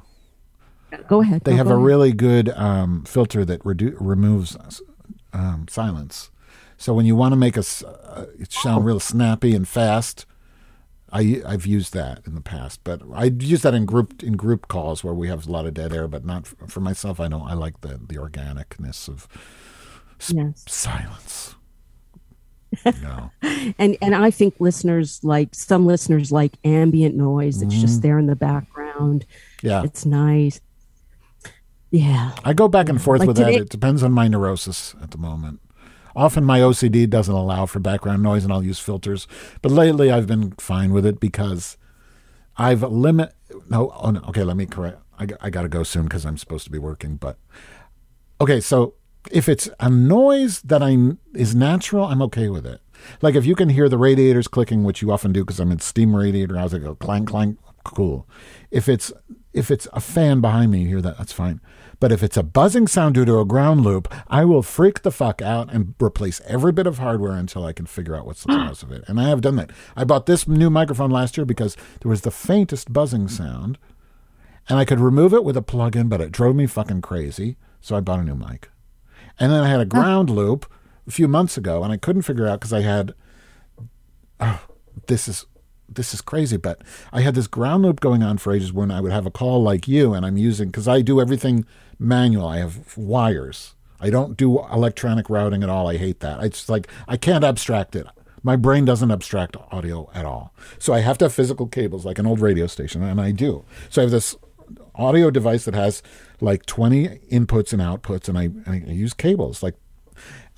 Go 1.06 1.20
ahead. 1.20 1.42
They 1.44 1.50
No, 1.50 1.56
have 1.58 1.66
a 1.66 1.74
ahead. 1.74 1.84
really 1.84 2.12
good 2.12 2.48
um, 2.50 3.04
filter 3.04 3.44
that 3.44 3.62
redu- 3.64 3.94
removes 4.00 4.56
um, 5.34 5.66
silence. 5.68 6.30
So 6.80 6.94
when 6.94 7.04
you 7.06 7.16
want 7.16 7.32
to 7.32 7.36
make 7.36 7.56
a 7.56 7.64
uh, 7.86 8.26
it 8.38 8.52
sound 8.52 8.84
real 8.86 9.00
snappy 9.00 9.54
and 9.54 9.66
fast, 9.68 10.24
I 11.12 11.42
I've 11.44 11.66
used 11.66 11.92
that 11.94 12.20
in 12.24 12.34
the 12.34 12.40
past, 12.40 12.80
but 12.84 13.02
I 13.12 13.24
use 13.24 13.62
that 13.62 13.74
in 13.74 13.84
group 13.84 14.22
in 14.22 14.34
group 14.36 14.68
calls 14.68 15.02
where 15.02 15.12
we 15.14 15.28
have 15.28 15.46
a 15.46 15.50
lot 15.52 15.66
of 15.66 15.74
dead 15.74 15.92
air. 15.92 16.06
But 16.08 16.24
not 16.24 16.46
for 16.46 16.80
myself. 16.80 17.18
I 17.20 17.28
don't. 17.28 17.42
I 17.42 17.54
like 17.54 17.80
the 17.80 17.98
the 17.98 18.14
organicness 18.16 19.08
of 19.08 19.26
Yes. 20.28 20.64
silence. 20.68 21.54
No. 23.02 23.30
and 23.78 23.96
and 24.02 24.14
I 24.14 24.30
think 24.30 24.54
listeners 24.60 25.20
like 25.24 25.54
some 25.54 25.86
listeners 25.86 26.30
like 26.30 26.52
ambient 26.64 27.16
noise. 27.16 27.62
It's 27.62 27.72
Mm-hmm. 27.72 27.80
just 27.80 28.02
there 28.02 28.18
in 28.18 28.26
the 28.26 28.36
background. 28.36 29.24
Yeah. 29.62 29.82
It's 29.84 30.04
nice. 30.06 30.60
Yeah. 31.90 32.32
I 32.44 32.52
go 32.52 32.68
back 32.68 32.88
and 32.90 33.00
forth 33.00 33.20
Like 33.20 33.28
with 33.28 33.36
that. 33.38 33.52
It 33.54 33.70
depends 33.70 34.02
on 34.02 34.12
my 34.12 34.28
neurosis 34.28 34.94
at 35.02 35.10
the 35.12 35.18
moment. 35.18 35.60
Often 36.16 36.44
my 36.44 36.60
OCD 36.60 37.08
doesn't 37.08 37.34
allow 37.34 37.66
for 37.66 37.78
background 37.78 38.22
noise, 38.22 38.44
and 38.44 38.52
I'll 38.52 38.64
use 38.64 38.78
filters. 38.78 39.26
But 39.62 39.72
lately, 39.72 40.10
I've 40.10 40.26
been 40.26 40.52
fine 40.52 40.92
with 40.92 41.06
it 41.06 41.20
because 41.20 41.76
I've 42.56 42.82
limit. 42.82 43.34
No, 43.68 43.92
oh 43.96 44.10
no. 44.10 44.20
Okay, 44.28 44.42
let 44.42 44.56
me 44.56 44.66
correct. 44.66 44.98
I, 45.18 45.26
I 45.40 45.50
got 45.50 45.62
to 45.62 45.68
go 45.68 45.82
soon 45.82 46.04
because 46.04 46.24
I'm 46.24 46.36
supposed 46.36 46.64
to 46.64 46.70
be 46.70 46.78
working. 46.78 47.16
But 47.16 47.38
okay, 48.40 48.60
so 48.60 48.94
if 49.30 49.48
it's 49.48 49.68
a 49.80 49.90
noise 49.90 50.62
that 50.62 50.82
I 50.82 50.96
is 51.34 51.54
natural, 51.54 52.04
I'm 52.04 52.22
okay 52.22 52.48
with 52.48 52.66
it. 52.66 52.80
Like 53.22 53.34
if 53.34 53.46
you 53.46 53.54
can 53.54 53.68
hear 53.68 53.88
the 53.88 53.98
radiators 53.98 54.48
clicking, 54.48 54.84
which 54.84 55.02
you 55.02 55.12
often 55.12 55.32
do 55.32 55.44
because 55.44 55.60
I'm 55.60 55.70
in 55.70 55.78
steam 55.80 56.14
radiator, 56.14 56.58
I 56.58 56.64
was 56.64 56.72
like, 56.72 56.82
go 56.82 56.94
clank 56.94 57.28
clank, 57.28 57.58
cool. 57.84 58.28
If 58.70 58.88
it's 58.88 59.12
if 59.52 59.70
it's 59.70 59.88
a 59.92 60.00
fan 60.00 60.40
behind 60.40 60.70
me, 60.70 60.82
you 60.82 60.88
hear 60.88 61.02
that, 61.02 61.18
that's 61.18 61.32
fine. 61.32 61.60
But 62.00 62.12
if 62.12 62.22
it's 62.22 62.36
a 62.36 62.42
buzzing 62.42 62.86
sound 62.86 63.14
due 63.14 63.24
to 63.24 63.40
a 63.40 63.44
ground 63.44 63.82
loop, 63.82 64.12
I 64.28 64.44
will 64.44 64.62
freak 64.62 65.02
the 65.02 65.10
fuck 65.10 65.42
out 65.42 65.72
and 65.72 65.94
replace 66.00 66.40
every 66.46 66.70
bit 66.70 66.86
of 66.86 66.98
hardware 66.98 67.32
until 67.32 67.64
I 67.64 67.72
can 67.72 67.86
figure 67.86 68.14
out 68.14 68.24
what's 68.24 68.44
the 68.44 68.48
cause 68.54 68.82
of 68.82 68.92
it. 68.92 69.04
And 69.08 69.20
I 69.20 69.28
have 69.28 69.40
done 69.40 69.56
that. 69.56 69.70
I 69.96 70.04
bought 70.04 70.26
this 70.26 70.46
new 70.46 70.70
microphone 70.70 71.10
last 71.10 71.36
year 71.36 71.44
because 71.44 71.76
there 72.00 72.10
was 72.10 72.20
the 72.20 72.30
faintest 72.30 72.92
buzzing 72.92 73.26
sound, 73.28 73.78
and 74.68 74.78
I 74.78 74.84
could 74.84 75.00
remove 75.00 75.34
it 75.34 75.44
with 75.44 75.56
a 75.56 75.62
plug-in, 75.62 76.08
but 76.08 76.20
it 76.20 76.30
drove 76.30 76.54
me 76.54 76.66
fucking 76.66 77.02
crazy. 77.02 77.56
So 77.80 77.96
I 77.96 78.00
bought 78.00 78.20
a 78.20 78.24
new 78.24 78.34
mic. 78.34 78.70
And 79.40 79.52
then 79.52 79.62
I 79.62 79.68
had 79.68 79.80
a 79.80 79.86
ground 79.86 80.30
loop 80.30 80.70
a 81.06 81.10
few 81.10 81.26
months 81.26 81.56
ago, 81.56 81.82
and 81.82 81.92
I 81.92 81.96
couldn't 81.96 82.22
figure 82.22 82.46
out 82.46 82.60
because 82.60 82.72
I 82.72 82.82
had. 82.82 83.14
Oh, 84.40 84.60
this 85.06 85.26
is 85.26 85.46
this 85.88 86.12
is 86.12 86.20
crazy, 86.20 86.56
but 86.56 86.82
I 87.12 87.22
had 87.22 87.34
this 87.34 87.46
ground 87.46 87.82
loop 87.82 88.00
going 88.00 88.22
on 88.22 88.38
for 88.38 88.52
ages 88.52 88.72
when 88.72 88.90
I 88.90 89.00
would 89.00 89.12
have 89.12 89.26
a 89.26 89.30
call 89.30 89.62
like 89.62 89.88
you, 89.88 90.12
and 90.12 90.24
I'm 90.26 90.36
using 90.36 90.68
because 90.68 90.86
I 90.86 91.00
do 91.00 91.20
everything 91.20 91.64
manual. 91.98 92.46
I 92.46 92.58
have 92.58 92.96
wires. 92.96 93.74
I 94.00 94.10
don't 94.10 94.36
do 94.36 94.60
electronic 94.66 95.28
routing 95.28 95.62
at 95.62 95.68
all. 95.68 95.88
I 95.88 95.96
hate 95.96 96.20
that. 96.20 96.42
It's 96.44 96.68
like 96.68 96.88
I 97.06 97.16
can't 97.16 97.44
abstract 97.44 97.96
it. 97.96 98.06
My 98.42 98.54
brain 98.56 98.84
doesn't 98.84 99.10
abstract 99.10 99.56
audio 99.72 100.08
at 100.14 100.24
all. 100.24 100.54
So 100.78 100.92
I 100.92 101.00
have 101.00 101.18
to 101.18 101.24
have 101.24 101.34
physical 101.34 101.66
cables 101.66 102.04
like 102.06 102.18
an 102.18 102.26
old 102.26 102.40
radio 102.40 102.66
station, 102.66 103.02
and 103.02 103.20
I 103.20 103.32
do. 103.32 103.64
So 103.90 104.00
I 104.00 104.04
have 104.04 104.12
this 104.12 104.36
audio 104.94 105.30
device 105.30 105.64
that 105.64 105.74
has 105.74 106.02
like 106.40 106.66
20 106.66 107.08
inputs 107.30 107.72
and 107.72 107.82
outputs, 107.82 108.28
and 108.28 108.38
I, 108.38 108.50
I 108.70 108.76
use 108.92 109.12
cables. 109.12 109.62
Like, 109.62 109.74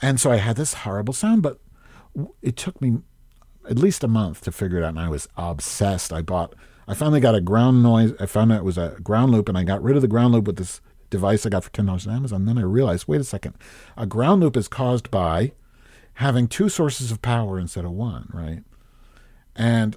and 0.03 0.21
so 0.21 0.31
I 0.31 0.37
had 0.37 0.57
this 0.57 0.75
horrible 0.75 1.15
sound, 1.15 1.43
but 1.43 1.59
it 2.43 2.57
took 2.57 2.81
me 2.81 2.99
at 3.69 3.79
least 3.79 4.05
a 4.05 4.09
month 4.09 4.43
to 4.43 4.53
figure 4.53 4.79
it 4.79 4.85
out, 4.85 4.91
and 4.91 5.01
I 5.01 5.09
was 5.09 5.29
obsessed. 5.37 6.13
I 6.13 6.23
bought, 6.23 6.55
I 6.87 6.95
finally 6.95 7.21
got 7.21 7.35
a 7.35 7.41
ground 7.41 7.83
noise. 7.83 8.13
I 8.21 8.27
found 8.27 8.53
out 8.53 8.59
it 8.59 8.65
was 8.65 8.79
a 8.79 8.97
ground 9.03 9.33
loop, 9.33 9.49
and 9.49 9.57
I 9.57 9.65
got 9.65 9.83
rid 9.83 9.97
of 9.97 10.03
the 10.03 10.09
ground 10.09 10.35
loop 10.35 10.47
with 10.47 10.57
this 10.57 10.81
device 11.11 11.45
I 11.45 11.51
got 11.51 11.65
for 11.65 11.71
ten 11.71 11.87
dollars 11.87 12.07
on 12.07 12.15
Amazon. 12.15 12.47
Then 12.47 12.59
I 12.59 12.63
realized, 12.63 13.07
wait 13.07 13.21
a 13.21 13.25
second, 13.25 13.55
a 13.97 14.07
ground 14.07 14.41
loop 14.41 14.57
is 14.57 14.69
caused 14.69 15.11
by 15.11 15.53
having 16.15 16.47
two 16.49 16.69
sources 16.69 17.11
of 17.11 17.21
power 17.23 17.59
instead 17.59 17.85
of 17.85 17.93
one, 17.93 18.29
right? 18.33 18.63
And 19.57 19.97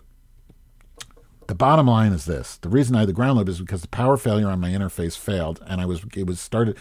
the 1.48 1.56
bottom 1.56 1.88
line 1.88 2.12
is 2.14 2.26
this: 2.26 2.58
the 2.58 2.70
reason 2.70 2.96
I 2.96 3.02
had 3.02 3.10
the 3.10 3.14
ground 3.14 3.38
loop 3.38 3.50
is 3.50 3.60
because 3.60 3.82
the 3.82 3.88
power 3.88 4.18
failure 4.18 4.48
on 4.48 4.60
my 4.60 4.70
interface 4.70 5.18
failed, 5.18 5.62
and 5.68 5.80
I 5.80 5.86
was 5.86 6.04
it 6.16 6.26
was 6.26 6.40
started. 6.40 6.78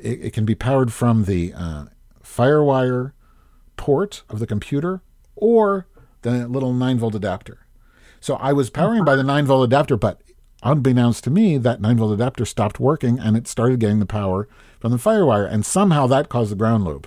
It, 0.00 0.26
it 0.26 0.32
can 0.32 0.44
be 0.44 0.54
powered 0.54 0.92
from 0.92 1.24
the 1.24 1.52
uh, 1.54 1.84
FireWire 2.22 3.12
port 3.76 4.22
of 4.28 4.38
the 4.38 4.46
computer 4.46 5.02
or 5.36 5.86
the 6.22 6.48
little 6.48 6.72
nine 6.72 6.98
volt 6.98 7.14
adapter. 7.14 7.66
So 8.20 8.36
I 8.36 8.52
was 8.52 8.70
powering 8.70 9.04
by 9.04 9.16
the 9.16 9.22
nine 9.22 9.44
volt 9.44 9.64
adapter, 9.64 9.96
but 9.96 10.22
unbeknownst 10.64 11.22
to 11.24 11.30
me, 11.30 11.58
that 11.58 11.80
nine 11.80 11.96
volt 11.98 12.12
adapter 12.12 12.44
stopped 12.44 12.80
working, 12.80 13.18
and 13.20 13.36
it 13.36 13.46
started 13.46 13.78
getting 13.78 14.00
the 14.00 14.06
power 14.06 14.48
from 14.80 14.90
the 14.90 14.98
FireWire, 14.98 15.50
and 15.50 15.64
somehow 15.64 16.06
that 16.08 16.28
caused 16.28 16.50
the 16.50 16.56
ground 16.56 16.84
loop. 16.84 17.06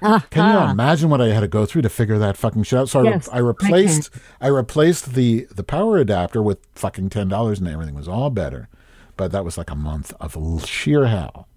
Can 0.00 0.22
you 0.54 0.70
imagine 0.70 1.10
what 1.10 1.20
I 1.20 1.28
had 1.28 1.40
to 1.40 1.48
go 1.48 1.66
through 1.66 1.82
to 1.82 1.88
figure 1.88 2.18
that 2.18 2.36
fucking 2.36 2.62
shit 2.62 2.78
out? 2.78 2.88
So 2.88 3.00
I, 3.00 3.02
re- 3.02 3.08
Yes, 3.10 3.28
I 3.32 3.36
I 3.36 3.38
replaced 3.40 4.10
I, 4.40 4.46
replaced 4.46 5.14
the 5.14 5.48
the 5.50 5.64
power 5.64 5.96
adapter 5.96 6.40
with 6.40 6.58
fucking 6.76 7.10
ten 7.10 7.28
dollars, 7.28 7.58
and 7.58 7.66
everything 7.66 7.96
was 7.96 8.06
all 8.06 8.30
better. 8.30 8.68
But 9.16 9.32
that 9.32 9.44
was 9.44 9.58
like 9.58 9.70
a 9.70 9.74
month 9.74 10.12
of 10.20 10.36
sheer 10.64 11.06
hell. 11.06 11.48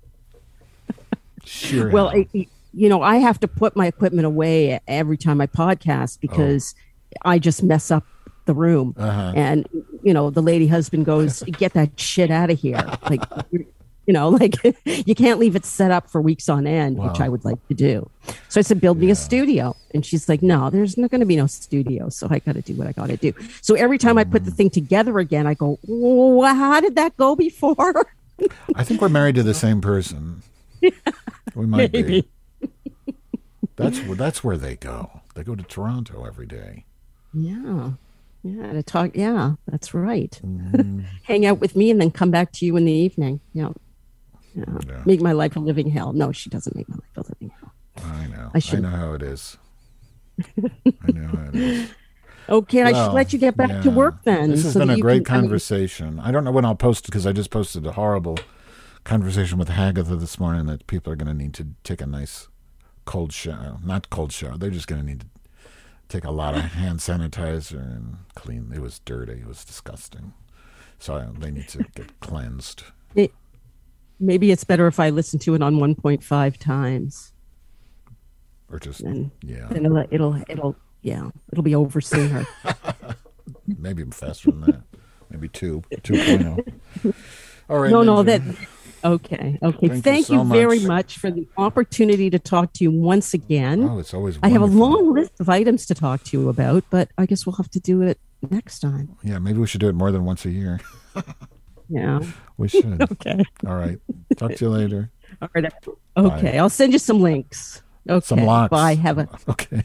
Sheer 1.44 1.90
Well, 1.92 2.10
hell. 2.10 2.26
it, 2.34 2.48
you 2.74 2.90
know, 2.90 3.02
I 3.04 3.18
have 3.18 3.40
to 3.42 3.48
put 3.48 3.76
my 3.76 3.86
equipment 3.86 4.26
away 4.26 4.80
every 4.88 5.18
time 5.18 5.42
I 5.42 5.46
podcast 5.48 6.20
because 6.20 6.74
I 7.24 7.38
just 7.38 7.62
mess 7.62 7.92
up 7.92 8.06
the 8.46 8.54
room. 8.54 8.96
Uh-huh. 8.98 9.34
And, 9.36 9.68
you 10.04 10.14
know, 10.14 10.30
the 10.30 10.42
lady 10.42 10.68
husband 10.68 11.06
goes, 11.06 11.42
get 11.44 11.74
that 11.74 12.00
shit 12.00 12.32
out 12.32 12.50
of 12.50 12.60
here. 12.60 12.84
Like, 13.10 13.22
you're, 13.52 13.64
know, 14.08 14.30
like 14.42 14.56
you 14.86 15.16
can't 15.16 15.40
leave 15.40 15.56
it 15.56 15.66
set 15.66 15.90
up 15.92 16.10
for 16.10 16.22
weeks 16.22 16.50
on 16.50 16.68
end, 16.68 16.98
which 16.98 17.20
I 17.20 17.30
would 17.30 17.46
like 17.46 17.66
to 17.70 17.74
do. 17.74 18.10
So 18.50 18.60
I 18.60 18.62
said, 18.64 18.82
build 18.82 18.98
me 18.98 19.10
a 19.10 19.16
studio. 19.16 19.76
And 19.94 20.06
she's 20.06 20.28
like, 20.28 20.42
no, 20.42 20.70
there's 20.70 20.98
not 20.98 21.12
going 21.12 21.22
to 21.22 21.26
be 21.26 21.36
no 21.38 21.48
studio. 21.48 22.10
So 22.10 22.28
I 22.30 22.40
got 22.40 22.56
to 22.56 22.62
do 22.62 22.74
what 22.76 22.88
I 22.88 22.92
got 22.92 23.08
to 23.08 23.18
do. 23.18 23.34
So 23.62 23.76
every 23.76 23.98
time 23.98 24.18
I 24.18 24.24
Mm. 24.26 24.32
put 24.32 24.46
the 24.46 24.52
thing 24.52 24.70
together 24.70 25.18
again, 25.20 25.48
I 25.48 25.54
go, 25.54 25.80
well, 25.88 26.54
how 26.54 26.80
did 26.82 26.96
that 26.96 27.16
go 27.18 27.36
before? 27.36 28.06
I 28.76 28.84
think 28.84 29.02
we're 29.02 29.10
married 29.10 29.36
to 29.36 29.44
the 29.44 29.54
same 29.54 29.82
person. 29.82 30.44
We 31.56 31.66
might 31.66 31.92
be. 31.92 32.28
That's 33.76 34.00
where 34.00 34.16
that's 34.16 34.44
where 34.44 34.58
they 34.58 34.76
go. 34.76 35.22
They 35.36 35.44
go 35.44 35.56
to 35.56 35.64
Toronto 35.64 36.26
every 36.26 36.46
day. 36.46 36.86
Yeah. 37.34 37.92
Yeah. 38.44 38.74
To 38.74 38.84
talk. 38.84 39.12
Yeah, 39.16 39.54
that's 39.68 39.94
right. 39.94 40.40
Mm-hmm. 40.44 41.02
Hang 41.24 41.46
out 41.46 41.60
with 41.60 41.76
me 41.76 41.92
and 41.92 42.02
then 42.02 42.12
come 42.12 42.32
back 42.32 42.52
to 42.54 42.66
you 42.66 42.76
in 42.76 42.86
the 42.86 42.92
evening. 42.92 43.40
Yeah. 43.54 43.70
Yeah. 44.56 44.66
Yeah. 44.88 45.04
Make 45.06 45.22
my 45.22 45.32
life 45.32 45.56
a 45.56 45.60
living 45.60 45.90
hell. 45.90 46.14
No, 46.14 46.32
she 46.32 46.50
doesn't 46.50 46.76
make 46.76 46.90
my 46.90 46.96
life 46.96 47.18
a 47.18 47.22
living 47.30 47.52
hell. 47.60 47.74
I 48.04 48.28
know. 48.28 48.50
I 48.54 48.58
I, 48.58 48.60
should- 48.60 48.82
know 48.82 48.90
how 48.90 49.14
it 49.14 49.22
is. 49.22 49.58
I 50.58 51.12
know 51.12 51.28
how 51.28 51.50
it 51.50 51.56
is. 51.56 51.90
Okay, 52.50 52.82
I 52.82 52.92
should 52.92 53.14
let 53.14 53.32
you 53.32 53.40
get 53.40 53.56
back 53.56 53.82
to 53.84 53.90
work 53.92 54.24
then. 54.24 54.50
This 54.50 54.64
has 54.64 54.74
so 54.74 54.80
been 54.80 54.90
a 54.90 54.98
great 54.98 55.26
can- 55.26 55.36
I 55.36 55.38
mean, 55.38 55.44
conversation. 55.50 56.20
I, 56.20 56.32
don't 56.32 56.44
know 56.44 56.52
when 56.52 56.66
I'll 56.66 56.76
post 56.76 57.06
because 57.06 57.26
I 57.26 57.32
just 57.32 57.50
posted 57.50 57.86
a 57.86 57.94
horrible 57.94 58.38
conversation 59.04 59.58
with 59.58 59.70
Hagatha 59.70 60.20
this 60.20 60.40
morning 60.40 60.66
that 60.66 60.86
people 60.88 61.14
are 61.14 61.16
going 61.16 61.28
to 61.28 61.34
need 61.34 61.54
to 61.54 61.68
take 61.84 62.02
a 62.02 62.06
nice 62.08 62.48
cold 63.06 63.32
shower. 63.32 63.78
Not 63.86 64.10
cold 64.10 64.34
shower. 64.34 64.58
They're 64.58 64.70
just 64.70 64.88
going 64.88 65.00
to 65.00 65.08
need 65.08 65.22
to 65.22 65.28
take 66.12 66.26
a 66.26 66.32
lot 66.32 66.56
of 66.56 66.62
hand 66.62 67.00
sanitizer 67.00 67.80
and 67.80 68.18
clean. 68.36 68.72
It 68.76 68.82
was 68.82 69.00
dirty. 69.00 69.34
It 69.42 69.48
was 69.48 69.64
disgusting. 69.64 70.34
So 71.00 71.16
I, 71.16 71.28
they 71.40 71.52
need 71.52 71.70
to 71.70 71.84
get 71.96 72.20
cleansed. 72.20 72.84
it- 73.16 73.34
maybe 74.20 74.52
it's 74.52 74.64
better 74.64 74.86
if 74.88 75.00
I 75.00 75.10
listen 75.10 75.40
to 75.40 75.56
it 75.56 75.64
on 75.64 75.78
1.5 75.78 76.58
times. 76.58 77.34
Or 78.70 78.78
just, 78.80 79.02
And 79.02 79.32
yeah, 79.42 79.68
then 79.70 79.86
it'll, 79.86 80.06
it'll, 80.12 80.44
it'll, 80.48 80.76
yeah, 81.02 81.30
it'll 81.52 81.64
be 81.64 81.76
over 81.76 82.00
sooner. 82.02 82.46
maybe 83.68 84.04
faster 84.06 84.52
than 84.52 84.62
that. 84.62 84.82
Maybe 85.30 85.48
two, 85.50 85.82
2.0. 85.92 86.56
point 86.56 86.76
oh. 87.06 87.14
All 87.70 87.80
right. 87.80 87.92
no, 87.92 88.04
no, 88.04 88.22
that. 88.24 88.42
Okay, 89.04 89.58
okay. 89.64 89.88
Thank 89.88 89.96
you 89.96 90.02
Thank, 90.02 90.26
so 90.28 90.34
you, 90.34 90.44
very 90.46 90.80
much. 90.80 90.88
much 90.88 91.18
for 91.18 91.32
the 91.32 91.48
opportunity 91.58 92.30
to 92.30 92.40
talk 92.40 92.74
to 92.74 92.84
you 92.84 92.92
once 92.92 93.34
again. 93.34 93.84
Oh, 93.84 94.00
it's 94.00 94.14
always 94.14 94.38
I 94.44 94.50
have 94.50 94.62
a 94.62 94.66
long 94.66 95.14
list 95.14 95.34
of 95.40 95.50
items 95.50 95.86
to 95.88 95.96
talk 95.96 96.24
to 96.26 96.38
you 96.40 96.50
about, 96.50 96.84
but 96.90 97.10
I 97.18 97.26
guess 97.26 97.46
we'll 97.46 97.56
have 97.56 97.70
to 97.72 97.80
do 97.80 98.02
it 98.02 98.20
next 98.50 98.80
time. 98.80 99.16
Yeah, 99.24 99.40
maybe 99.40 99.60
we 99.60 99.68
should 99.68 99.82
do 99.82 99.90
it 99.90 99.96
more 99.96 100.12
than 100.12 100.24
once 100.26 100.46
a 100.46 100.52
year. 100.52 100.80
Yeah. 101.92 102.22
We 102.58 102.70
should. 102.70 103.02
Okay. 103.12 103.44
All 103.68 103.76
right. 103.76 104.00
Talk 104.38 104.56
to 104.56 104.66
you 104.66 104.72
later. 104.72 105.12
All 105.42 105.50
right. 105.54 105.72
Okay. 106.16 106.58
I'll 106.58 106.70
send 106.70 106.94
you 106.94 107.00
some 107.00 107.20
links. 107.20 107.82
Okay. 108.10 108.26
Some 108.26 108.46
locks. 108.46 108.72
Bye. 108.72 108.96
Have 108.96 109.18
a 109.18 109.28
Okay. 109.50 109.84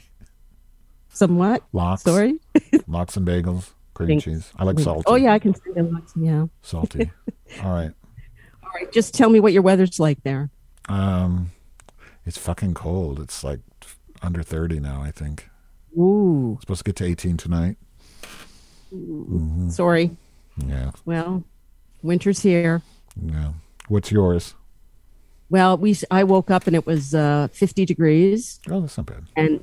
some 1.08 1.36
what? 1.36 1.64
Locks. 1.72 2.02
Sorry. 2.02 2.38
Lox 2.86 3.16
and 3.16 3.26
bagels. 3.26 3.72
Cream 3.94 4.10
Links. 4.10 4.24
cheese. 4.24 4.52
I 4.56 4.64
like 4.64 4.78
salty. 4.78 5.02
Oh 5.06 5.16
yeah, 5.16 5.32
I 5.32 5.38
can 5.40 5.54
send 5.54 5.74
you 5.76 5.82
locks. 5.82 6.12
Yeah. 6.16 6.46
Salty. 6.62 7.10
All 7.64 7.72
right. 7.72 7.90
Right. 8.76 8.92
Just 8.92 9.14
tell 9.14 9.30
me 9.30 9.40
what 9.40 9.52
your 9.54 9.62
weather's 9.62 9.98
like 9.98 10.22
there. 10.22 10.50
Um, 10.88 11.50
it's 12.26 12.36
fucking 12.36 12.74
cold. 12.74 13.18
It's 13.20 13.42
like 13.42 13.60
under 14.22 14.42
30 14.42 14.80
now, 14.80 15.00
I 15.02 15.10
think. 15.10 15.48
Ooh. 15.98 16.58
Supposed 16.60 16.80
to 16.80 16.84
get 16.84 16.96
to 16.96 17.04
18 17.06 17.36
tonight. 17.38 17.76
Sorry. 19.70 20.10
Yeah. 20.58 20.90
Well, 21.04 21.42
winter's 22.02 22.40
here. 22.42 22.82
Yeah. 23.20 23.52
What's 23.88 24.10
yours? 24.10 24.54
Well, 25.48 25.78
we 25.78 25.96
I 26.10 26.24
woke 26.24 26.50
up 26.50 26.66
and 26.66 26.74
it 26.76 26.84
was 26.86 27.14
uh, 27.14 27.48
50 27.52 27.84
degrees, 27.86 28.60
Oh, 28.70 28.80
that's 28.80 28.96
not 28.96 29.06
bad. 29.06 29.24
and 29.36 29.62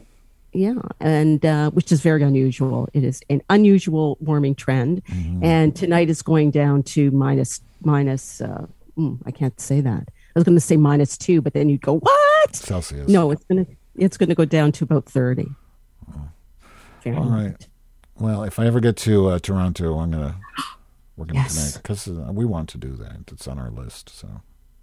yeah, 0.53 0.75
and 0.99 1.43
uh, 1.45 1.71
which 1.71 1.91
is 1.91 1.99
very 2.01 2.21
unusual. 2.23 2.87
It 2.93 3.03
is 3.03 3.21
an 3.29 3.41
unusual 3.49 4.17
warming 4.21 4.53
trend, 4.55 5.01
and 5.41 5.75
tonight 5.75 6.09
is 6.11 6.21
going 6.21 6.51
down 6.51 6.83
to 6.83 7.09
minus 7.11 7.59
minus. 7.81 8.39
Uh, 8.39 8.67
mm, 8.97 9.19
I 9.25 9.31
can't 9.31 9.59
say 9.59 9.81
that. 9.81 10.07
I 10.09 10.39
was 10.39 10.43
going 10.43 10.55
to 10.55 10.61
say 10.61 10.77
minus 10.77 11.17
two, 11.17 11.41
but 11.41 11.53
then 11.53 11.69
you'd 11.69 11.81
go 11.81 11.99
what? 11.99 12.55
Celsius. 12.55 13.09
No, 13.09 13.31
it's 13.31 13.43
gonna 13.45 13.65
it's 13.95 14.17
gonna 14.17 14.35
go 14.35 14.45
down 14.45 14.71
to 14.73 14.83
about 14.83 15.05
30. 15.05 15.47
Fahrenheit. 17.01 17.23
All 17.25 17.29
right. 17.31 17.67
Well, 18.19 18.43
if 18.43 18.59
I 18.59 18.65
ever 18.65 18.79
get 18.79 18.95
to 18.97 19.27
uh, 19.29 19.39
Toronto, 19.39 19.99
I'm 19.99 20.11
gonna 20.11 20.35
we're 21.17 21.25
gonna 21.25 21.39
Yes. 21.39 21.55
connect 21.57 21.83
because 21.83 22.07
uh, 22.07 22.31
we 22.31 22.45
want 22.45 22.69
to 22.69 22.77
do 22.77 22.95
that. 22.95 23.17
It's 23.31 23.47
on 23.47 23.59
our 23.59 23.69
list. 23.69 24.09
So, 24.09 24.41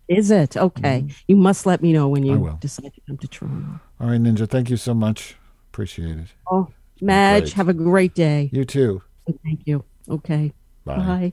Is 0.08 0.30
it 0.30 0.56
okay? 0.56 1.06
You 1.28 1.36
must 1.36 1.66
let 1.66 1.82
me 1.82 1.92
know 1.92 2.08
when 2.08 2.22
Mm-hmm. 2.24 2.44
You 2.44 2.58
decide 2.60 2.92
to 2.94 3.00
come 3.06 3.18
to 3.18 3.28
Toronto. 3.28 3.80
all 4.00 4.08
right, 4.08 4.20
Ninja. 4.20 4.48
Thank 4.48 4.70
you 4.70 4.76
so 4.76 4.94
much. 4.94 5.36
Appreciate 5.72 6.18
it. 6.18 6.26
Oh, 6.50 6.68
Madge, 7.00 7.52
have 7.54 7.68
a 7.68 7.74
great 7.74 8.14
day. 8.14 8.50
You 8.52 8.64
too. 8.64 9.02
Thank 9.44 9.60
you. 9.66 9.84
Okay. 10.08 10.52
Bye. 10.84 10.96
Bye. 10.96 11.32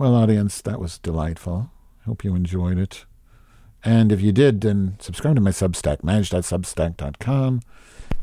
Well, 0.00 0.14
audience, 0.14 0.62
that 0.62 0.80
was 0.80 0.96
delightful. 0.96 1.70
Hope 2.06 2.24
you 2.24 2.34
enjoyed 2.34 2.78
it. 2.78 3.04
And 3.84 4.10
if 4.10 4.22
you 4.22 4.32
did, 4.32 4.62
then 4.62 4.96
subscribe 4.98 5.34
to 5.34 5.42
my 5.42 5.50
Substack, 5.50 6.02
Madge.substack.com. 6.02 7.60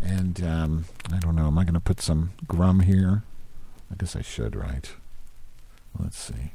And 0.01 0.43
um, 0.43 0.85
I 1.13 1.19
don't 1.19 1.35
know, 1.35 1.45
am 1.45 1.59
I 1.59 1.65
going 1.65 1.75
to 1.75 1.79
put 1.79 2.01
some 2.01 2.31
grum 2.47 2.79
here? 2.79 3.21
I 3.91 3.95
guess 3.95 4.15
I 4.15 4.23
should, 4.23 4.55
right? 4.55 4.91
Let's 5.99 6.17
see. 6.17 6.53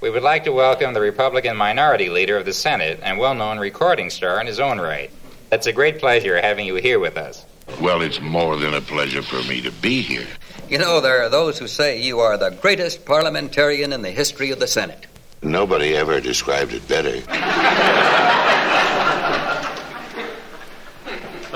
We 0.00 0.08
would 0.08 0.22
like 0.22 0.44
to 0.44 0.52
welcome 0.52 0.94
the 0.94 1.00
Republican 1.00 1.56
Minority 1.56 2.08
Leader 2.08 2.36
of 2.36 2.44
the 2.44 2.52
Senate 2.52 3.00
and 3.02 3.18
well 3.18 3.34
known 3.34 3.58
recording 3.58 4.08
star 4.08 4.40
in 4.40 4.46
his 4.46 4.60
own 4.60 4.78
right. 4.78 5.10
It's 5.50 5.66
a 5.66 5.72
great 5.72 5.98
pleasure 5.98 6.40
having 6.40 6.64
you 6.64 6.76
here 6.76 7.00
with 7.00 7.16
us. 7.16 7.44
Well, 7.80 8.02
it's 8.02 8.20
more 8.20 8.56
than 8.56 8.72
a 8.72 8.80
pleasure 8.80 9.22
for 9.22 9.42
me 9.48 9.62
to 9.62 9.72
be 9.72 10.00
here. 10.00 10.28
You 10.68 10.76
know, 10.76 11.00
there 11.00 11.22
are 11.22 11.30
those 11.30 11.58
who 11.58 11.66
say 11.66 11.98
you 11.98 12.20
are 12.20 12.36
the 12.36 12.50
greatest 12.50 13.06
parliamentarian 13.06 13.90
in 13.94 14.02
the 14.02 14.10
history 14.10 14.50
of 14.50 14.60
the 14.60 14.66
Senate. 14.66 15.06
Nobody 15.40 15.96
ever 15.96 16.20
described 16.20 16.74
it 16.74 16.86
better. 16.86 17.22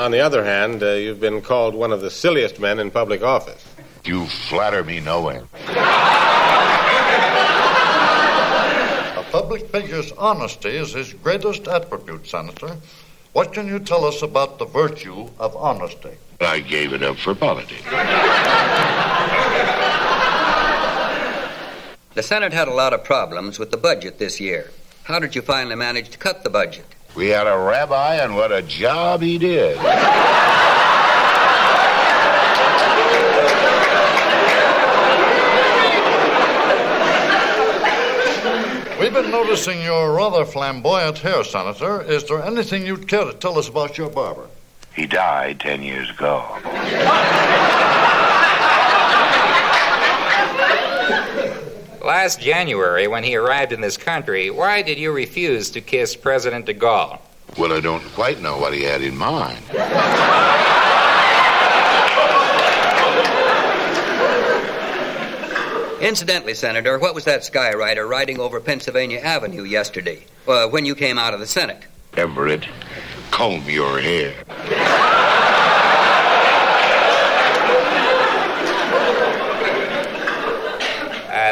On 0.00 0.10
the 0.12 0.20
other 0.20 0.42
hand, 0.42 0.82
uh, 0.82 0.92
you've 0.92 1.20
been 1.20 1.42
called 1.42 1.74
one 1.74 1.92
of 1.92 2.00
the 2.00 2.10
silliest 2.10 2.58
men 2.58 2.78
in 2.78 2.90
public 2.90 3.22
office. 3.22 3.62
You 4.02 4.24
flatter 4.24 4.82
me 4.82 5.00
no 5.00 5.28
end. 5.28 5.46
A 9.18 9.24
public 9.30 9.68
figure's 9.68 10.10
honesty 10.12 10.70
is 10.70 10.94
his 10.94 11.12
greatest 11.12 11.68
attribute, 11.68 12.26
Senator. 12.26 12.78
What 13.34 13.52
can 13.52 13.68
you 13.68 13.78
tell 13.78 14.06
us 14.06 14.22
about 14.22 14.58
the 14.58 14.64
virtue 14.64 15.28
of 15.38 15.54
honesty? 15.54 16.16
I 16.40 16.60
gave 16.60 16.92
it 16.92 17.02
up 17.02 17.18
for 17.18 17.34
politics. 17.34 17.84
The 22.14 22.22
Senate 22.22 22.52
had 22.52 22.68
a 22.68 22.74
lot 22.74 22.92
of 22.92 23.04
problems 23.04 23.58
with 23.58 23.70
the 23.70 23.78
budget 23.78 24.18
this 24.18 24.38
year. 24.38 24.70
How 25.04 25.18
did 25.18 25.34
you 25.34 25.40
finally 25.40 25.76
manage 25.76 26.10
to 26.10 26.18
cut 26.18 26.44
the 26.44 26.50
budget? 26.50 26.84
We 27.14 27.28
had 27.28 27.46
a 27.46 27.56
rabbi, 27.56 28.16
and 28.16 28.36
what 28.36 28.52
a 28.52 28.60
job 28.60 29.22
he 29.22 29.38
did. 29.38 29.78
We've 39.00 39.14
been 39.14 39.30
noticing 39.30 39.82
your 39.82 40.14
rather 40.14 40.44
flamboyant 40.44 41.18
hair, 41.18 41.42
Senator. 41.44 42.02
Is 42.02 42.24
there 42.24 42.42
anything 42.42 42.86
you'd 42.86 43.08
care 43.08 43.24
to 43.24 43.32
tell 43.32 43.58
us 43.58 43.68
about 43.68 43.96
your 43.96 44.10
barber? 44.10 44.48
He 44.94 45.06
died 45.06 45.60
ten 45.60 45.82
years 45.82 46.10
ago. 46.10 46.58
Last 52.04 52.40
January, 52.40 53.06
when 53.06 53.22
he 53.22 53.36
arrived 53.36 53.72
in 53.72 53.80
this 53.80 53.96
country, 53.96 54.50
why 54.50 54.82
did 54.82 54.98
you 54.98 55.12
refuse 55.12 55.70
to 55.70 55.80
kiss 55.80 56.16
President 56.16 56.66
de 56.66 56.74
Gaulle? 56.74 57.20
Well, 57.56 57.72
I 57.72 57.78
don't 57.78 58.02
quite 58.14 58.40
know 58.40 58.58
what 58.58 58.74
he 58.74 58.82
had 58.82 59.02
in 59.02 59.16
mind. 59.16 59.62
Incidentally, 66.00 66.54
Senator, 66.54 66.98
what 66.98 67.14
was 67.14 67.24
that 67.26 67.42
skywriter 67.42 68.08
riding 68.08 68.40
over 68.40 68.58
Pennsylvania 68.58 69.20
Avenue 69.20 69.62
yesterday 69.62 70.24
uh, 70.48 70.66
when 70.66 70.84
you 70.84 70.96
came 70.96 71.18
out 71.18 71.34
of 71.34 71.38
the 71.38 71.46
Senate? 71.46 71.84
Everett, 72.16 72.66
comb 73.30 73.62
your 73.70 74.00
hair. 74.00 74.34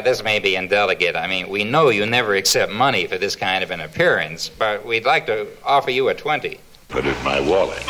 Uh, 0.01 0.03
this 0.03 0.25
may 0.25 0.39
be 0.39 0.57
indelicate. 0.57 1.15
I 1.15 1.27
mean, 1.27 1.51
we 1.51 1.63
know 1.63 1.91
you 1.91 2.07
never 2.07 2.35
accept 2.35 2.73
money 2.73 3.07
for 3.07 3.19
this 3.19 3.37
kind 3.37 3.63
of 3.63 3.71
an 3.71 3.83
appearance, 3.83 4.49
but 4.49 4.83
we'd 4.87 5.05
like 5.05 5.27
to 5.27 5.47
offer 5.63 5.91
you 5.91 6.09
a 6.09 6.15
20. 6.15 6.59
Put 6.89 7.05
it 7.05 7.15
in 7.15 7.23
my 7.23 7.39
wallet. 7.39 7.83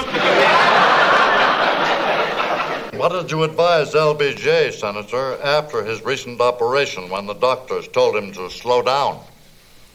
What 2.99 3.12
did 3.12 3.31
you 3.31 3.45
advise 3.45 3.95
LBJ, 3.95 4.73
Senator, 4.73 5.41
after 5.41 5.85
his 5.85 6.05
recent 6.05 6.41
operation 6.41 7.09
when 7.11 7.27
the 7.27 7.35
doctors 7.35 7.87
told 7.87 8.16
him 8.16 8.32
to 8.32 8.51
slow 8.51 8.82
down? 8.82 9.23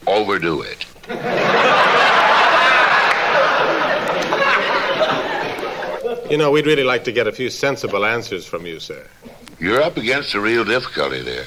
Overdo 0.07 0.61
it. 0.61 0.85
You 6.31 6.37
know, 6.37 6.49
we'd 6.49 6.65
really 6.65 6.85
like 6.85 7.03
to 7.03 7.11
get 7.11 7.27
a 7.27 7.31
few 7.33 7.49
sensible 7.49 8.05
answers 8.05 8.45
from 8.45 8.65
you, 8.65 8.79
sir. 8.79 9.05
You're 9.59 9.81
up 9.81 9.95
against 9.97 10.33
a 10.33 10.39
real 10.41 10.65
difficulty 10.65 11.21
there. 11.21 11.45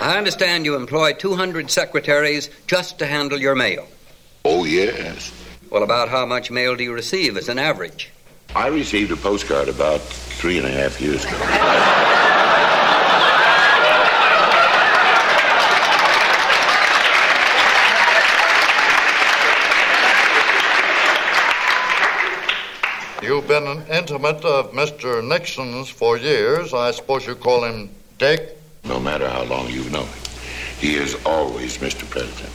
I 0.00 0.16
understand 0.16 0.64
you 0.64 0.76
employ 0.76 1.12
200 1.12 1.70
secretaries 1.70 2.48
just 2.66 2.98
to 3.00 3.06
handle 3.06 3.38
your 3.38 3.54
mail. 3.54 3.86
Oh, 4.44 4.64
yes. 4.64 5.32
Well, 5.70 5.82
about 5.82 6.08
how 6.08 6.24
much 6.24 6.50
mail 6.50 6.74
do 6.76 6.84
you 6.84 6.92
receive 6.92 7.36
as 7.36 7.48
an 7.48 7.58
average? 7.58 8.10
I 8.54 8.68
received 8.68 9.10
a 9.12 9.16
postcard 9.16 9.68
about 9.68 10.00
three 10.00 10.58
and 10.58 10.66
a 10.66 10.70
half 10.70 11.00
years 11.00 11.24
ago. 11.24 12.04
You've 23.24 23.43
been 23.60 23.68
an 23.68 23.86
intimate 23.86 24.44
of 24.44 24.72
Mr. 24.72 25.22
Nixon's 25.22 25.88
for 25.88 26.16
years. 26.16 26.74
I 26.74 26.90
suppose 26.90 27.24
you 27.24 27.36
call 27.36 27.62
him 27.62 27.88
Dick? 28.18 28.58
No 28.82 28.98
matter 28.98 29.28
how 29.28 29.44
long 29.44 29.70
you've 29.70 29.92
known 29.92 30.06
him, 30.06 30.24
he 30.80 30.96
is 30.96 31.14
always 31.24 31.78
Mr. 31.78 32.04
President. 32.10 32.52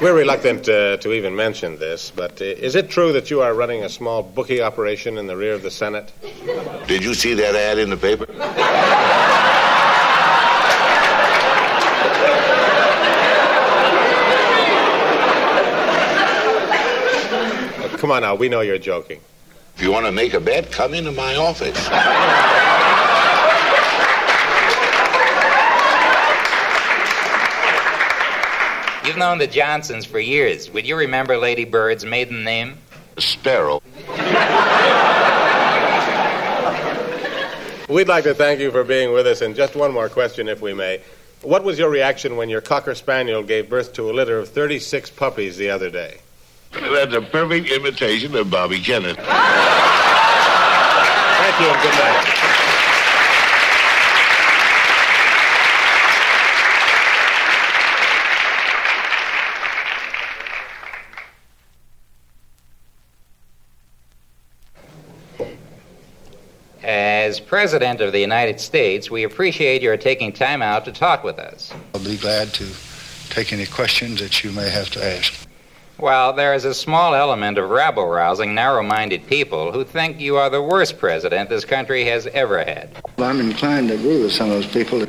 We're 0.00 0.14
reluctant 0.14 0.68
uh, 0.68 0.98
to 0.98 1.12
even 1.12 1.34
mention 1.34 1.78
this, 1.78 2.12
but 2.14 2.40
uh, 2.40 2.44
is 2.44 2.76
it 2.76 2.90
true 2.90 3.12
that 3.12 3.28
you 3.28 3.40
are 3.42 3.54
running 3.54 3.82
a 3.82 3.88
small 3.88 4.22
bookie 4.22 4.62
operation 4.62 5.18
in 5.18 5.26
the 5.26 5.36
rear 5.36 5.54
of 5.54 5.62
the 5.62 5.70
Senate? 5.70 6.12
Did 6.86 7.02
you 7.02 7.14
see 7.14 7.34
that 7.34 7.56
ad 7.56 7.78
in 7.78 7.90
the 7.90 7.96
paper? 7.96 8.26
Come 18.02 18.10
on 18.10 18.22
now, 18.22 18.34
we 18.34 18.48
know 18.48 18.62
you're 18.62 18.78
joking. 18.78 19.20
If 19.76 19.82
you 19.82 19.92
want 19.92 20.06
to 20.06 20.12
make 20.12 20.34
a 20.34 20.40
bet, 20.40 20.72
come 20.72 20.92
into 20.92 21.12
my 21.12 21.36
office. 21.36 21.78
You've 29.06 29.16
known 29.16 29.38
the 29.38 29.46
Johnsons 29.46 30.04
for 30.04 30.18
years. 30.18 30.68
Would 30.72 30.84
you 30.84 30.96
remember 30.96 31.36
Lady 31.36 31.64
Bird's 31.64 32.04
maiden 32.04 32.42
name? 32.42 32.76
Sparrow. 33.18 33.80
We'd 37.88 38.08
like 38.08 38.24
to 38.24 38.34
thank 38.34 38.58
you 38.58 38.72
for 38.72 38.82
being 38.82 39.12
with 39.12 39.28
us, 39.28 39.42
and 39.42 39.54
just 39.54 39.76
one 39.76 39.92
more 39.92 40.08
question, 40.08 40.48
if 40.48 40.60
we 40.60 40.74
may. 40.74 41.02
What 41.42 41.62
was 41.62 41.78
your 41.78 41.88
reaction 41.88 42.34
when 42.34 42.48
your 42.48 42.62
Cocker 42.62 42.96
Spaniel 42.96 43.44
gave 43.44 43.68
birth 43.68 43.92
to 43.92 44.10
a 44.10 44.12
litter 44.12 44.40
of 44.40 44.48
36 44.48 45.10
puppies 45.10 45.56
the 45.56 45.70
other 45.70 45.88
day? 45.88 46.18
That's 46.72 47.14
a 47.14 47.20
perfect 47.20 47.70
imitation 47.70 48.34
of 48.34 48.50
Bobby 48.50 48.80
Kennedy. 48.80 49.14
Thank 49.14 49.28
you, 51.60 51.66
and 51.66 51.82
good 51.82 51.94
night. 51.94 52.28
As 66.82 67.38
President 67.38 68.00
of 68.00 68.12
the 68.12 68.18
United 68.18 68.60
States, 68.60 69.10
we 69.10 69.22
appreciate 69.22 69.82
your 69.82 69.96
taking 69.96 70.32
time 70.32 70.62
out 70.62 70.84
to 70.86 70.92
talk 70.92 71.22
with 71.22 71.38
us. 71.38 71.72
I'll 71.94 72.02
be 72.02 72.16
glad 72.16 72.48
to 72.54 72.66
take 73.28 73.52
any 73.52 73.66
questions 73.66 74.20
that 74.20 74.42
you 74.42 74.50
may 74.52 74.68
have 74.68 74.90
to 74.90 75.04
ask. 75.04 75.46
Well, 75.98 76.32
there 76.32 76.54
is 76.54 76.64
a 76.64 76.74
small 76.74 77.14
element 77.14 77.58
of 77.58 77.70
rabble 77.70 78.06
rousing, 78.06 78.54
narrow 78.54 78.82
minded 78.82 79.26
people 79.26 79.70
who 79.72 79.84
think 79.84 80.18
you 80.18 80.36
are 80.36 80.50
the 80.50 80.62
worst 80.62 80.98
president 80.98 81.48
this 81.48 81.64
country 81.64 82.04
has 82.06 82.26
ever 82.28 82.64
had. 82.64 82.90
Well, 83.18 83.30
I'm 83.30 83.40
inclined 83.40 83.88
to 83.88 83.94
agree 83.94 84.22
with 84.22 84.32
some 84.32 84.50
of 84.50 84.56
those 84.62 84.66
people. 84.72 85.02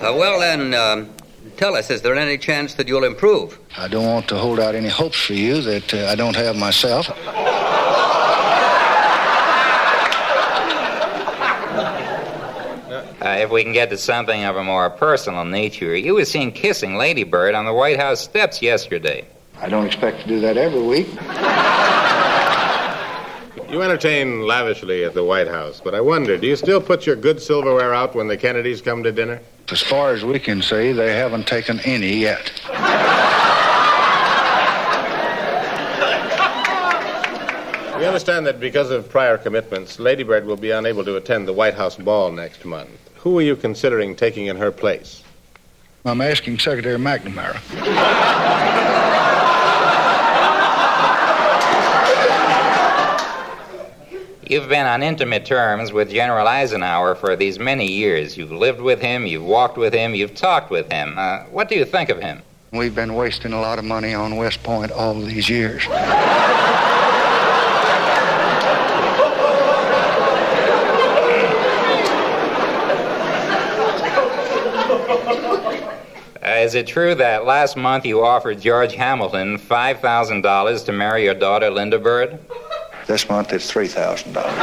Uh, 0.00 0.14
well, 0.14 0.40
then, 0.40 0.74
um, 0.74 1.10
tell 1.56 1.76
us, 1.76 1.90
is 1.90 2.00
there 2.02 2.14
any 2.14 2.38
chance 2.38 2.74
that 2.74 2.88
you'll 2.88 3.04
improve? 3.04 3.58
I 3.76 3.86
don't 3.86 4.06
want 4.06 4.28
to 4.28 4.36
hold 4.36 4.58
out 4.58 4.74
any 4.74 4.88
hopes 4.88 5.20
for 5.26 5.34
you 5.34 5.60
that 5.60 5.92
uh, 5.92 6.06
I 6.06 6.14
don't 6.14 6.36
have 6.36 6.56
myself. 6.56 7.10
If 13.40 13.50
we 13.50 13.64
can 13.64 13.72
get 13.72 13.90
to 13.90 13.96
something 13.96 14.44
of 14.44 14.56
a 14.56 14.62
more 14.62 14.90
personal 14.90 15.44
nature, 15.44 15.96
you 15.96 16.14
were 16.14 16.24
seen 16.24 16.52
kissing 16.52 16.96
Lady 16.96 17.24
Bird 17.24 17.54
on 17.54 17.64
the 17.64 17.72
White 17.72 17.98
House 17.98 18.20
steps 18.20 18.60
yesterday. 18.60 19.26
I 19.58 19.68
don't 19.68 19.86
expect 19.86 20.20
to 20.22 20.28
do 20.28 20.40
that 20.40 20.56
every 20.56 20.82
week. 20.82 21.08
You 23.70 23.82
entertain 23.82 24.46
lavishly 24.46 25.04
at 25.04 25.14
the 25.14 25.24
White 25.24 25.48
House, 25.48 25.80
but 25.82 25.94
I 25.94 26.00
wonder, 26.00 26.36
do 26.36 26.46
you 26.46 26.56
still 26.56 26.80
put 26.80 27.06
your 27.06 27.16
good 27.16 27.40
silverware 27.40 27.94
out 27.94 28.14
when 28.14 28.26
the 28.26 28.36
Kennedys 28.36 28.82
come 28.82 29.02
to 29.04 29.12
dinner? 29.12 29.40
As 29.70 29.80
far 29.80 30.12
as 30.12 30.24
we 30.24 30.38
can 30.38 30.60
see, 30.60 30.92
they 30.92 31.14
haven't 31.14 31.46
taken 31.46 31.80
any 31.80 32.18
yet. 32.18 32.50
We 37.96 38.06
understand 38.06 38.46
that 38.46 38.58
because 38.58 38.90
of 38.90 39.08
prior 39.08 39.38
commitments, 39.38 39.98
Lady 39.98 40.24
Bird 40.24 40.46
will 40.46 40.56
be 40.56 40.70
unable 40.70 41.04
to 41.04 41.16
attend 41.16 41.46
the 41.46 41.52
White 41.52 41.74
House 41.74 41.96
ball 41.96 42.32
next 42.32 42.64
month. 42.64 43.09
Who 43.22 43.38
are 43.38 43.42
you 43.42 43.54
considering 43.54 44.16
taking 44.16 44.46
in 44.46 44.56
her 44.56 44.72
place? 44.72 45.22
I'm 46.06 46.22
asking 46.22 46.58
Secretary 46.58 46.96
McNamara. 46.96 47.60
You've 54.48 54.68
been 54.70 54.86
on 54.86 55.02
intimate 55.02 55.44
terms 55.44 55.92
with 55.92 56.10
General 56.10 56.48
Eisenhower 56.48 57.14
for 57.14 57.36
these 57.36 57.58
many 57.58 57.86
years. 57.86 58.38
You've 58.38 58.50
lived 58.50 58.80
with 58.80 59.02
him, 59.02 59.26
you've 59.26 59.44
walked 59.44 59.76
with 59.76 59.92
him, 59.92 60.14
you've 60.14 60.34
talked 60.34 60.70
with 60.70 60.90
him. 60.90 61.14
Uh, 61.18 61.40
what 61.50 61.68
do 61.68 61.74
you 61.74 61.84
think 61.84 62.08
of 62.08 62.20
him? 62.20 62.40
We've 62.72 62.94
been 62.94 63.14
wasting 63.14 63.52
a 63.52 63.60
lot 63.60 63.78
of 63.78 63.84
money 63.84 64.14
on 64.14 64.36
West 64.36 64.62
Point 64.62 64.92
all 64.92 65.14
these 65.14 65.50
years. 65.50 65.86
Is 76.60 76.74
it 76.74 76.86
true 76.86 77.14
that 77.14 77.44
last 77.46 77.76
month 77.76 78.04
you 78.04 78.22
offered 78.22 78.60
George 78.60 78.94
Hamilton 78.94 79.58
$5,000 79.58 80.84
to 80.84 80.92
marry 80.92 81.24
your 81.24 81.34
daughter, 81.34 81.70
Linda 81.70 81.98
Bird? 81.98 82.38
This 83.06 83.28
month 83.28 83.52
it's 83.52 83.68
three 83.70 83.88
thousand 83.88 84.34
dollars. 84.34 84.54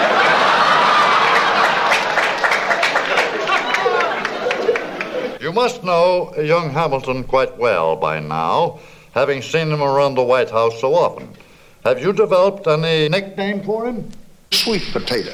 You 5.41 5.52
must 5.52 5.84
know 5.84 6.34
young 6.38 6.69
Hamilton 6.69 7.24
quite 7.24 7.57
well 7.57 7.95
by 7.95 8.19
now, 8.19 8.80
having 9.14 9.41
seen 9.41 9.72
him 9.72 9.82
around 9.82 10.15
the 10.15 10.24
White 10.24 10.49
House 10.49 10.80
so 10.80 10.94
often. 10.94 11.28
Have 11.84 12.02
you 12.02 12.14
developed 12.14 12.68
any 12.68 13.10
nickname 13.10 13.64
for 13.64 13.88
him? 13.88 14.10
Sweet 14.52 14.84
potato. 14.91 15.32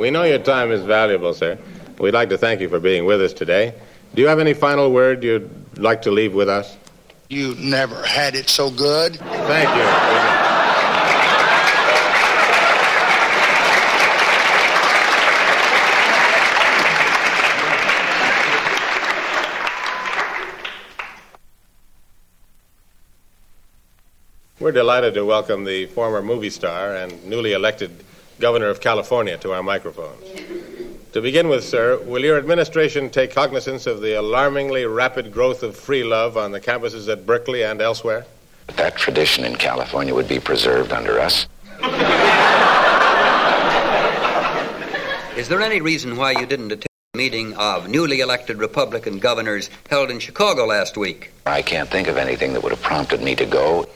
We 0.00 0.10
know 0.10 0.22
your 0.22 0.38
time 0.38 0.70
is 0.72 0.80
valuable, 0.80 1.34
sir. 1.34 1.58
We'd 1.98 2.14
like 2.14 2.30
to 2.30 2.38
thank 2.38 2.62
you 2.62 2.70
for 2.70 2.80
being 2.80 3.04
with 3.04 3.20
us 3.20 3.34
today. 3.34 3.74
Do 4.14 4.22
you 4.22 4.28
have 4.28 4.38
any 4.38 4.54
final 4.54 4.90
word 4.90 5.22
you'd 5.22 5.50
like 5.76 6.00
to 6.02 6.10
leave 6.10 6.32
with 6.32 6.48
us? 6.48 6.74
You 7.28 7.54
never 7.56 8.02
had 8.02 8.34
it 8.34 8.48
so 8.48 8.70
good. 8.70 9.16
Thank 9.16 9.68
you. 9.68 9.84
We're 24.60 24.72
delighted 24.72 25.12
to 25.12 25.26
welcome 25.26 25.64
the 25.64 25.84
former 25.88 26.22
movie 26.22 26.48
star 26.48 26.96
and 26.96 27.22
newly 27.26 27.52
elected 27.52 28.02
governor 28.40 28.68
of 28.68 28.80
California 28.80 29.36
to 29.38 29.52
our 29.52 29.62
microphones. 29.62 30.24
To 31.12 31.20
begin 31.20 31.48
with, 31.48 31.64
sir, 31.64 31.98
will 32.04 32.22
your 32.22 32.38
administration 32.38 33.10
take 33.10 33.32
cognizance 33.32 33.86
of 33.86 34.00
the 34.00 34.18
alarmingly 34.18 34.86
rapid 34.86 35.32
growth 35.32 35.62
of 35.62 35.76
free 35.76 36.04
love 36.04 36.36
on 36.36 36.52
the 36.52 36.60
campuses 36.60 37.10
at 37.10 37.26
Berkeley 37.26 37.64
and 37.64 37.80
elsewhere? 37.80 38.26
That 38.76 38.96
tradition 38.96 39.44
in 39.44 39.56
California 39.56 40.14
would 40.14 40.28
be 40.28 40.38
preserved 40.38 40.92
under 40.92 41.18
us. 41.18 41.46
Is 45.36 45.48
there 45.48 45.60
any 45.60 45.80
reason 45.80 46.16
why 46.16 46.32
you 46.32 46.46
didn't 46.46 46.70
attend 46.70 46.86
the 47.12 47.18
meeting 47.18 47.54
of 47.54 47.88
newly 47.88 48.20
elected 48.20 48.58
Republican 48.58 49.18
governors 49.18 49.70
held 49.88 50.10
in 50.10 50.20
Chicago 50.20 50.66
last 50.66 50.96
week? 50.96 51.32
I 51.46 51.62
can't 51.62 51.88
think 51.88 52.06
of 52.08 52.16
anything 52.16 52.52
that 52.52 52.62
would 52.62 52.72
have 52.72 52.82
prompted 52.82 53.20
me 53.20 53.34
to 53.36 53.46
go. 53.46 53.88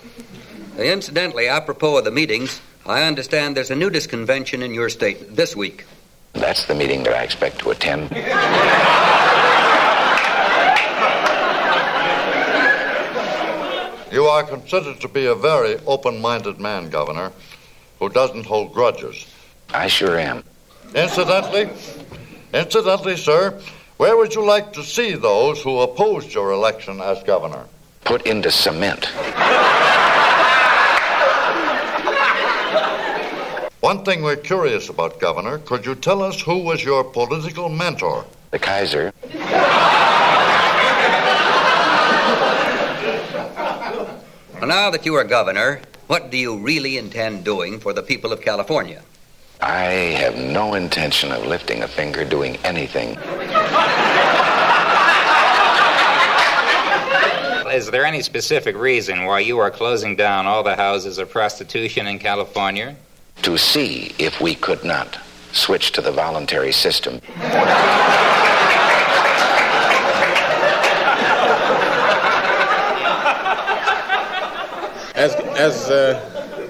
Incidentally, 0.79 1.47
apropos 1.47 1.99
of 1.99 2.05
the 2.05 2.11
meetings, 2.11 2.61
I 2.87 3.05
understand 3.05 3.57
there's 3.57 3.71
a 3.71 3.77
nudist 3.77 4.11
convention 4.11 4.63
in 4.63 4.75
your 4.75 4.91
state 4.91 5.35
this 5.35 5.57
week. 5.57 5.87
That's 6.35 6.67
the 6.67 6.75
meeting 6.75 7.03
that 7.05 7.15
I 7.15 7.23
expect 7.23 7.61
to 7.61 7.71
attend. 7.71 8.11
You 14.13 14.27
are 14.27 14.45
considered 14.45 15.01
to 15.01 15.09
be 15.09 15.27
a 15.27 15.35
very 15.35 15.79
open 15.87 16.21
minded 16.21 16.61
man, 16.61 16.91
Governor, 16.91 17.33
who 17.99 18.11
doesn't 18.11 18.45
hold 18.45 18.75
grudges. 18.75 19.27
I 19.71 19.89
sure 19.89 20.19
am. 20.19 20.45
Incidentally, 20.95 21.71
incidentally, 22.53 23.17
sir, 23.17 23.59
where 23.97 24.17
would 24.17 24.35
you 24.35 24.45
like 24.45 24.73
to 24.75 24.83
see 24.83 25.15
those 25.15 25.63
who 25.63 25.81
opposed 25.81 26.35
your 26.35 26.53
election 26.53 27.01
as 27.01 27.23
governor? 27.23 27.65
Put 28.05 28.27
into 28.27 28.51
cement. 28.51 29.11
One 33.95 34.05
thing 34.05 34.25
we're 34.25 34.35
curious 34.35 34.89
about, 34.89 35.21
Governor, 35.21 35.59
could 35.59 35.87
you 35.87 35.95
tell 35.95 36.21
us 36.21 36.41
who 36.41 36.59
was 36.59 36.83
your 36.83 37.05
political 37.05 37.69
mentor? 37.69 38.25
The 38.51 38.59
Kaiser. 38.59 39.13
Well, 44.53 44.67
now 44.67 44.91
that 44.91 45.03
you 45.07 45.15
are 45.15 45.23
governor, 45.23 45.81
what 46.09 46.33
do 46.33 46.37
you 46.37 46.59
really 46.59 46.99
intend 46.99 47.45
doing 47.45 47.79
for 47.79 47.93
the 47.93 48.03
people 48.03 48.33
of 48.33 48.41
California? 48.41 49.01
I 49.61 49.85
have 50.19 50.37
no 50.37 50.75
intention 50.75 51.31
of 51.31 51.47
lifting 51.47 51.85
a 51.85 51.89
finger 51.89 52.25
doing 52.25 52.57
anything. 52.65 53.11
Is 57.73 57.93
there 57.93 58.05
any 58.05 58.23
specific 58.23 58.77
reason 58.77 59.25
why 59.25 59.39
you 59.39 59.59
are 59.59 59.71
closing 59.71 60.17
down 60.17 60.49
all 60.49 60.65
the 60.65 60.75
houses 60.75 61.19
of 61.19 61.31
prostitution 61.31 62.09
in 62.09 62.19
California? 62.19 62.97
To 63.43 63.59
see 63.59 64.15
if 64.19 64.41
we 64.41 64.55
could 64.55 64.85
not 64.85 65.19
switch 65.53 65.93
to 65.93 66.01
the 66.01 66.11
voluntary 66.11 66.73
system. 66.73 67.21
As, 75.15 75.35
as, 75.57 75.91
uh, 75.91 76.69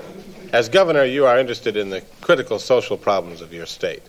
as 0.53 0.69
governor, 0.69 1.05
you 1.05 1.27
are 1.27 1.39
interested 1.39 1.77
in 1.77 1.91
the 1.91 2.03
critical 2.21 2.59
social 2.59 2.97
problems 2.99 3.41
of 3.41 3.53
your 3.53 3.67
state. 3.67 4.03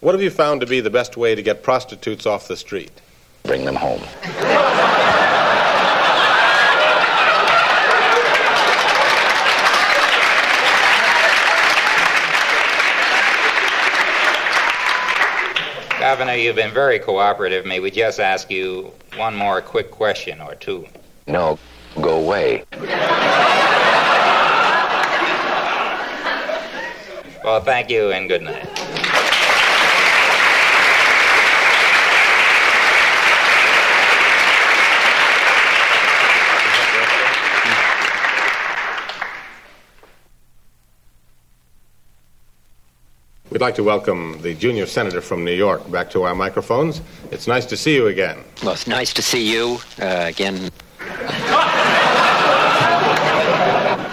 What 0.00 0.12
have 0.14 0.22
you 0.22 0.30
found 0.30 0.60
to 0.62 0.66
be 0.66 0.80
the 0.80 0.90
best 0.90 1.16
way 1.16 1.34
to 1.34 1.42
get 1.42 1.62
prostitutes 1.62 2.24
off 2.26 2.48
the 2.48 2.56
street? 2.56 2.92
Bring 3.42 3.64
them 3.64 3.76
home. 3.76 4.02
Governor, 16.08 16.34
you've 16.34 16.54
been 16.54 16.72
very 16.72 17.00
cooperative. 17.00 17.66
May 17.66 17.80
we 17.80 17.90
just 17.90 18.20
ask 18.20 18.48
you 18.48 18.92
one 19.16 19.34
more 19.34 19.60
quick 19.60 19.90
question 19.90 20.40
or 20.40 20.54
two? 20.54 20.86
No, 21.26 21.58
go 22.00 22.24
away. 22.24 22.62
Well, 27.42 27.60
thank 27.60 27.90
you 27.90 28.12
and 28.12 28.28
good 28.28 28.42
night. 28.42 28.75
We'd 43.50 43.60
like 43.60 43.76
to 43.76 43.84
welcome 43.84 44.40
the 44.42 44.54
junior 44.54 44.86
senator 44.86 45.20
from 45.20 45.44
New 45.44 45.52
York 45.52 45.88
back 45.90 46.10
to 46.10 46.24
our 46.24 46.34
microphones. 46.34 47.00
It's 47.30 47.46
nice 47.46 47.64
to 47.66 47.76
see 47.76 47.94
you 47.94 48.08
again. 48.08 48.42
Well, 48.62 48.72
it's 48.72 48.88
nice 48.88 49.12
to 49.14 49.22
see 49.22 49.52
you 49.52 49.78
uh, 50.00 50.24
again. 50.26 50.70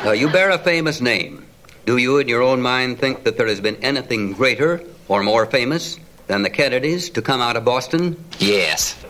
Uh, 0.05 0.11
you 0.11 0.29
bear 0.29 0.51
a 0.51 0.59
famous 0.59 1.01
name. 1.01 1.45
Do 1.85 1.97
you, 1.97 2.19
in 2.19 2.27
your 2.27 2.43
own 2.43 2.61
mind, 2.61 2.99
think 2.99 3.23
that 3.23 3.37
there 3.37 3.47
has 3.47 3.59
been 3.59 3.75
anything 3.77 4.33
greater 4.33 4.83
or 5.07 5.23
more 5.23 5.45
famous 5.47 5.97
than 6.27 6.43
the 6.43 6.49
Kennedys 6.49 7.09
to 7.11 7.21
come 7.21 7.41
out 7.41 7.57
of 7.57 7.65
Boston? 7.65 8.23
Yes. 8.37 9.03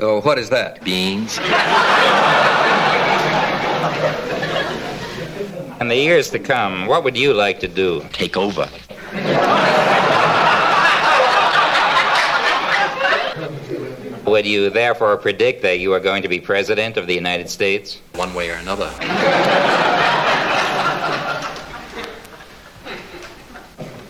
Oh, 0.00 0.20
what 0.22 0.38
is 0.38 0.48
that? 0.50 0.82
Beans. 0.82 1.38
In 5.80 5.88
the 5.88 5.96
years 5.96 6.30
to 6.30 6.38
come, 6.38 6.86
what 6.86 7.04
would 7.04 7.16
you 7.16 7.34
like 7.34 7.60
to 7.60 7.68
do? 7.68 8.04
Take 8.12 8.36
over. 8.36 8.68
Would 14.26 14.46
you 14.46 14.68
therefore 14.70 15.16
predict 15.16 15.62
that 15.62 15.78
you 15.78 15.94
are 15.94 16.00
going 16.00 16.22
to 16.22 16.28
be 16.28 16.38
president 16.38 16.96
of 16.96 17.06
the 17.06 17.14
United 17.14 17.48
States? 17.48 18.00
One 18.14 18.34
way 18.34 18.50
or 18.50 18.54
another. 18.54 18.92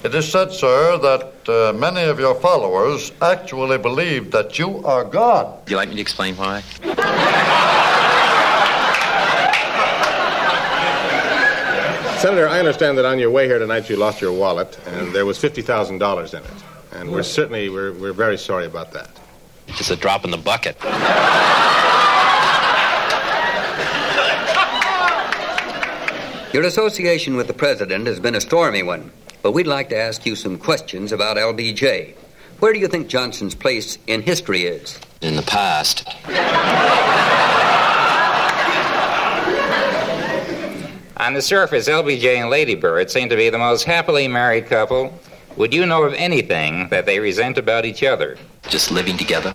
It 0.05 0.15
is 0.15 0.31
said, 0.31 0.53
sir, 0.53 0.97
that 0.99 1.49
uh, 1.49 1.73
many 1.79 2.03
of 2.03 2.19
your 2.19 2.35
followers 2.35 3.13
actually 3.21 3.79
believe 3.79 4.31
that 4.31 4.59
you 4.59 4.85
are 4.85 5.05
God. 5.05 5.65
Do 5.67 5.73
you 5.73 5.77
like 5.77 5.89
me 5.89 5.97
to 5.97 6.01
explain 6.01 6.37
why? 6.37 6.63
Senator, 12.19 12.49
I 12.49 12.59
understand 12.59 12.99
that 12.99 13.05
on 13.05 13.21
your 13.21 13.31
way 13.31 13.47
here 13.47 13.61
tonight 13.61 13.89
you 13.89 13.95
lost 13.95 14.21
your 14.21 14.33
wallet 14.33 14.77
and 14.87 15.15
there 15.15 15.25
was 15.25 15.39
$50,000 15.39 16.35
in 16.35 16.43
it. 16.43 16.51
And 16.91 17.13
we're 17.13 17.23
certainly, 17.23 17.69
we're, 17.69 17.93
we're 17.93 18.13
very 18.13 18.37
sorry 18.37 18.67
about 18.67 18.93
that. 18.93 19.09
Just 19.69 19.93
a 19.93 19.97
drop 19.97 20.25
in 20.25 20.33
the 20.33 20.37
bucket. 20.37 20.77
Your 26.53 26.65
association 26.65 27.37
with 27.37 27.47
the 27.47 27.55
president 27.55 28.09
has 28.09 28.19
been 28.19 28.35
a 28.35 28.41
stormy 28.41 28.83
one, 28.83 29.13
but 29.43 29.53
we'd 29.53 29.69
like 29.69 29.91
to 29.91 29.97
ask 29.97 30.27
you 30.27 30.35
some 30.35 30.59
questions 30.59 31.13
about 31.13 31.37
LBJ. 31.37 32.17
Where 32.59 32.73
do 32.73 32.81
you 32.81 32.89
think 32.89 33.07
Johnson's 33.07 33.55
place 33.55 33.97
in 34.09 34.23
history 34.23 34.63
is? 34.63 34.99
In 35.21 35.37
the 35.37 35.43
past. 35.43 36.05
On 41.19 41.35
the 41.35 41.43
surface, 41.43 41.89
LBJ 41.89 42.37
and 42.37 42.49
Lady 42.49 42.77
Bird 42.77 43.11
seem 43.11 43.29
to 43.29 43.35
be 43.35 43.51
the 43.51 43.59
most 43.59 43.83
happily 43.83 44.29
married 44.29 44.67
couple. 44.67 45.13
Would 45.57 45.75
you 45.75 45.85
know 45.85 46.05
of 46.05 46.15
anything 46.15 46.89
that 46.91 47.07
they 47.07 47.19
resent 47.19 47.59
about 47.59 47.85
each 47.85 48.05
other? 48.05 48.39
Just 48.69 48.93
living 48.93 49.17
together. 49.17 49.53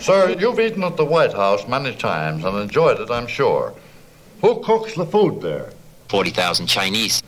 Sir, 0.00 0.34
you've 0.36 0.58
eaten 0.58 0.82
at 0.82 0.96
the 0.96 1.04
White 1.04 1.32
House 1.32 1.68
many 1.68 1.94
times 1.94 2.44
and 2.44 2.58
enjoyed 2.58 2.98
it, 2.98 3.08
I'm 3.08 3.28
sure. 3.28 3.72
Who 4.40 4.60
cooks 4.64 4.94
the 4.96 5.06
food 5.06 5.40
there? 5.40 5.72
40,000 6.08 6.66
Chinese. 6.66 7.22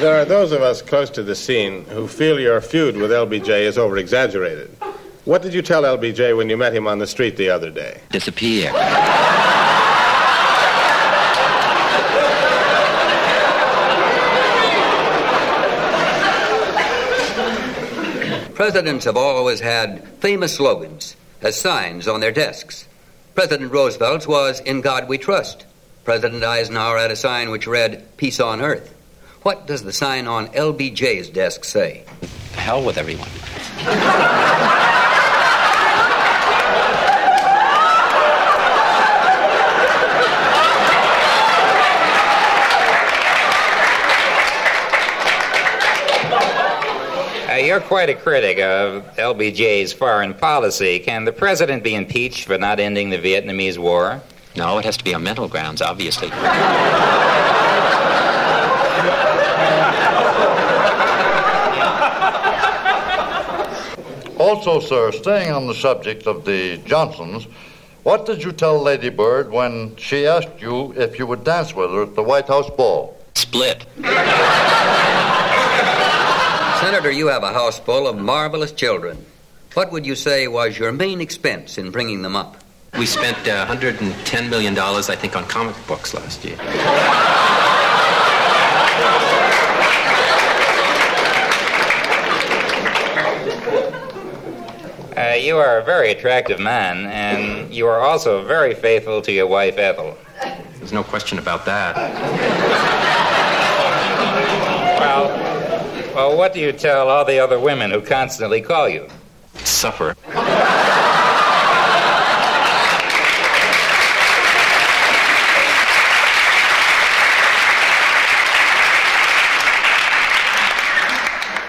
There 0.00 0.20
are 0.20 0.26
those 0.26 0.52
of 0.52 0.60
us 0.60 0.82
close 0.82 1.08
to 1.10 1.22
the 1.22 1.34
scene 1.34 1.84
who 1.86 2.06
feel 2.06 2.38
your 2.38 2.60
feud 2.60 2.98
with 2.98 3.10
LBJ 3.10 3.62
is 3.62 3.78
over 3.78 3.96
exaggerated. 3.96 4.68
What 5.24 5.40
did 5.40 5.54
you 5.54 5.62
tell 5.62 5.84
LBJ 5.84 6.36
when 6.36 6.50
you 6.50 6.56
met 6.58 6.74
him 6.74 6.86
on 6.86 6.98
the 6.98 7.06
street 7.06 7.36
the 7.38 7.48
other 7.48 7.70
day? 7.70 8.00
Disappear. 8.10 8.70
Presidents 18.54 19.06
have 19.06 19.16
always 19.16 19.60
had 19.60 20.06
famous 20.20 20.54
slogans 20.54 21.16
as 21.40 21.58
signs 21.58 22.06
on 22.06 22.20
their 22.20 22.32
desks. 22.32 22.86
President 23.34 23.72
Roosevelt's 23.72 24.26
was 24.26 24.60
In 24.60 24.82
God 24.82 25.08
We 25.08 25.16
Trust. 25.18 25.64
President 26.04 26.44
Eisenhower 26.44 26.98
had 26.98 27.10
a 27.10 27.16
sign 27.16 27.50
which 27.50 27.66
read 27.66 28.06
Peace 28.18 28.40
on 28.40 28.60
Earth. 28.60 28.92
What 29.46 29.64
does 29.68 29.84
the 29.84 29.92
sign 29.92 30.26
on 30.26 30.48
LBJ's 30.48 31.30
desk 31.30 31.64
say? 31.64 32.02
The 32.20 32.60
hell 32.60 32.82
with 32.82 32.98
everyone. 32.98 33.28
Uh, 47.48 47.54
you're 47.58 47.78
quite 47.78 48.10
a 48.10 48.14
critic 48.16 48.58
of 48.58 49.04
LBJ's 49.14 49.92
foreign 49.92 50.34
policy. 50.34 50.98
Can 50.98 51.24
the 51.24 51.30
president 51.30 51.84
be 51.84 51.94
impeached 51.94 52.48
for 52.48 52.58
not 52.58 52.80
ending 52.80 53.10
the 53.10 53.18
Vietnamese 53.18 53.78
War? 53.78 54.20
No, 54.56 54.78
it 54.78 54.84
has 54.84 54.96
to 54.96 55.04
be 55.04 55.14
on 55.14 55.22
mental 55.22 55.46
grounds, 55.46 55.80
obviously. 55.80 56.30
Also, 64.46 64.78
sir, 64.78 65.10
staying 65.10 65.50
on 65.50 65.66
the 65.66 65.74
subject 65.74 66.28
of 66.28 66.44
the 66.44 66.78
Johnsons, 66.86 67.48
what 68.04 68.26
did 68.26 68.44
you 68.44 68.52
tell 68.52 68.80
Lady 68.80 69.08
Bird 69.08 69.50
when 69.50 69.96
she 69.96 70.24
asked 70.24 70.60
you 70.60 70.92
if 70.92 71.18
you 71.18 71.26
would 71.26 71.42
dance 71.42 71.74
with 71.74 71.90
her 71.90 72.04
at 72.04 72.14
the 72.14 72.22
White 72.22 72.46
House 72.46 72.70
ball? 72.70 73.18
Split. 73.34 73.84
Senator, 76.78 77.10
you 77.10 77.26
have 77.26 77.42
a 77.42 77.52
house 77.52 77.80
full 77.80 78.06
of 78.06 78.16
marvelous 78.18 78.70
children. 78.70 79.26
What 79.74 79.90
would 79.90 80.06
you 80.06 80.14
say 80.14 80.46
was 80.46 80.78
your 80.78 80.92
main 80.92 81.20
expense 81.20 81.76
in 81.76 81.90
bringing 81.90 82.22
them 82.22 82.36
up? 82.36 82.58
We 82.96 83.06
spent 83.06 83.48
uh, 83.48 83.66
$110 83.66 84.48
million, 84.48 84.78
I 84.78 85.16
think, 85.16 85.34
on 85.34 85.44
comic 85.46 85.74
books 85.88 86.14
last 86.14 86.44
year. 86.44 86.56
You 95.42 95.56
are 95.58 95.78
a 95.78 95.84
very 95.84 96.10
attractive 96.10 96.58
man, 96.58 97.06
and 97.06 97.72
you 97.72 97.86
are 97.86 98.00
also 98.00 98.44
very 98.44 98.74
faithful 98.74 99.20
to 99.22 99.32
your 99.32 99.46
wife, 99.46 99.78
Ethel. 99.78 100.16
There's 100.78 100.92
no 100.92 101.02
question 101.02 101.38
about 101.38 101.64
that. 101.66 101.96
Well, 105.00 106.14
well, 106.14 106.36
what 106.36 106.52
do 106.52 106.60
you 106.60 106.72
tell 106.72 107.08
all 107.08 107.24
the 107.24 107.38
other 107.38 107.58
women 107.58 107.90
who 107.90 108.00
constantly 108.00 108.60
call 108.60 108.88
you? 108.88 109.08
Suffer. 109.56 110.14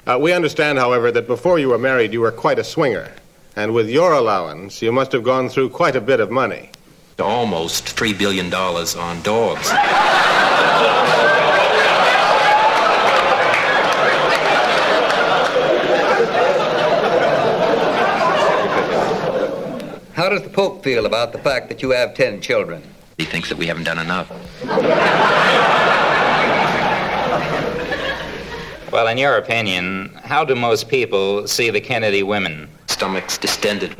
Uh, 0.06 0.18
we 0.18 0.32
understand, 0.32 0.78
however, 0.78 1.12
that 1.12 1.26
before 1.26 1.58
you 1.58 1.68
were 1.68 1.76
married, 1.76 2.14
you 2.14 2.20
were 2.22 2.32
quite 2.32 2.58
a 2.58 2.64
swinger. 2.64 3.12
And 3.58 3.74
with 3.74 3.90
your 3.90 4.12
allowance, 4.12 4.80
you 4.80 4.92
must 4.92 5.10
have 5.10 5.24
gone 5.24 5.48
through 5.48 5.70
quite 5.70 5.96
a 5.96 6.00
bit 6.00 6.20
of 6.20 6.30
money. 6.30 6.70
Almost 7.18 7.86
$3 7.96 8.16
billion 8.16 8.54
on 8.54 9.22
dogs. 9.22 9.68
How 20.12 20.28
does 20.28 20.42
the 20.42 20.50
Pope 20.50 20.84
feel 20.84 21.04
about 21.04 21.32
the 21.32 21.40
fact 21.40 21.68
that 21.68 21.82
you 21.82 21.90
have 21.90 22.14
ten 22.14 22.40
children? 22.40 22.80
He 23.16 23.24
thinks 23.24 23.48
that 23.48 23.58
we 23.58 23.66
haven't 23.66 23.84
done 23.84 23.98
enough. 23.98 24.30
Well, 28.92 29.08
in 29.08 29.18
your 29.18 29.36
opinion, 29.36 30.16
how 30.22 30.44
do 30.44 30.54
most 30.54 30.88
people 30.88 31.48
see 31.48 31.70
the 31.70 31.80
Kennedy 31.80 32.22
women? 32.22 32.68
Stomachs 32.98 33.38
distended. 33.38 33.90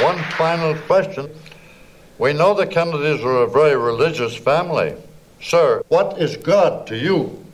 One 0.00 0.18
final 0.38 0.74
question. 0.86 1.28
We 2.16 2.32
know 2.32 2.54
the 2.54 2.66
Kennedys 2.66 3.20
are 3.22 3.42
a 3.42 3.46
very 3.46 3.76
religious 3.76 4.34
family. 4.34 4.94
Sir, 5.42 5.82
what 5.88 6.18
is 6.18 6.38
God 6.38 6.86
to 6.86 6.96
you? 6.96 7.44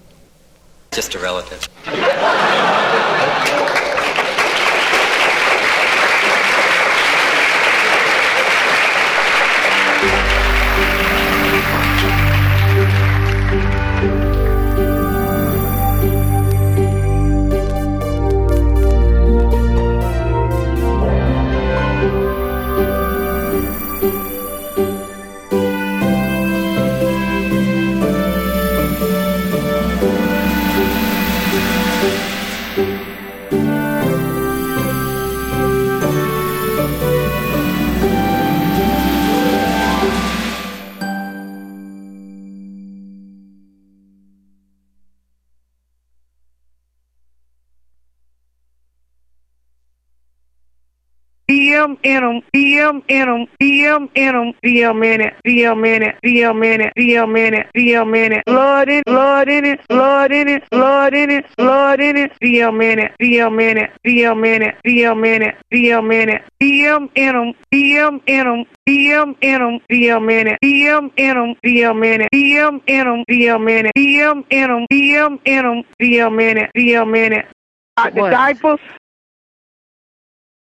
Just 0.93 1.17
a 1.17 1.19
relative. 1.19 1.69
DM 52.03 52.05
in 52.05 52.21
them, 52.21 52.43
DM 52.53 53.03
in 53.09 53.27
them, 53.27 53.47
DM 53.61 54.09
in 54.15 54.33
them, 54.35 54.53
DM 54.65 55.05
in 55.05 55.21
it, 55.21 55.35
DM 55.45 55.87
in 55.87 56.03
it, 56.03 56.15
DM 56.25 56.65
in 56.65 56.81
it, 56.81 56.93
DM 56.97 57.47
in 57.47 57.55
it, 57.55 57.67
DM 57.75 58.17
in 58.17 58.33
it, 58.33 58.43
Lord 58.47 58.89
in, 58.89 59.03
Lord 59.07 59.49
in 59.49 59.65
it, 59.65 59.81
Lord 59.91 60.33
in 60.33 60.49
it, 60.49 60.65
Lord 60.73 61.15
in 61.15 61.31
it, 61.31 61.47
Lord 61.59 62.01
in 62.01 62.17
it, 62.17 62.33
DM 62.43 62.83
in 62.83 62.99
it, 62.99 63.13
DM 63.21 63.61
in 63.61 63.79
it, 63.79 63.91
DM 64.05 64.47
in 64.47 64.63
it, 64.63 64.75
DM 64.85 65.27
in 65.27 65.43
it, 65.43 65.55
DM 65.73 66.13
in 66.13 66.29
it, 66.29 66.43
DM 66.61 67.11
in 67.15 67.35
them, 67.35 67.55
DM 67.73 68.21
in 68.27 68.45
them, 68.45 68.65
DM 68.89 69.37
in 69.43 69.59
them, 69.59 69.81
DM 69.91 70.41
in 70.41 70.47
it, 70.49 70.59
DM 70.63 71.11
in 71.17 71.35
them, 71.35 71.55
DM 71.65 72.05
in 72.05 72.21
it, 72.21 72.29
DM 72.35 72.83
in 72.87 73.05
them, 73.07 73.25
DM 73.29 73.71
in 73.71 73.87
it, 73.87 73.93
DM 73.97 74.45
in 74.51 74.69
them, 74.69 74.87
DM 74.91 75.39
in 75.45 75.65
them, 75.65 75.83
DM 76.01 76.51
in 76.51 76.59
it, 76.59 76.71
DM 76.77 77.27
in 77.27 77.33
it. 77.33 77.47
The 77.97 78.31
diapers. 78.31 78.81